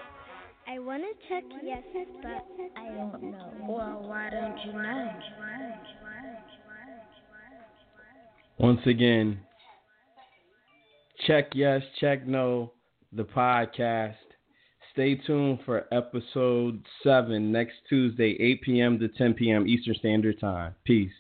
I 0.68 0.78
want 0.78 1.02
to 1.02 1.12
check 1.28 1.44
yes, 1.64 1.82
but 2.22 2.44
I 2.76 2.84
don't 2.94 3.22
know. 3.22 3.52
Well, 3.66 4.04
why 4.06 4.30
don't 4.30 4.58
you 4.66 4.72
know? 4.72 5.10
Once 8.58 8.80
again, 8.84 9.40
check 11.26 11.48
yes, 11.54 11.80
check 11.98 12.26
no, 12.26 12.72
the 13.12 13.24
podcast. 13.24 14.14
Stay 14.92 15.14
tuned 15.14 15.60
for 15.64 15.86
episode 15.92 16.84
7 17.02 17.52
next 17.52 17.74
Tuesday, 17.88 18.36
8 18.40 18.62
p.m. 18.62 18.98
to 18.98 19.08
10 19.08 19.34
p.m. 19.34 19.66
Eastern 19.66 19.94
Standard 19.94 20.40
Time. 20.40 20.74
Peace. 20.84 21.12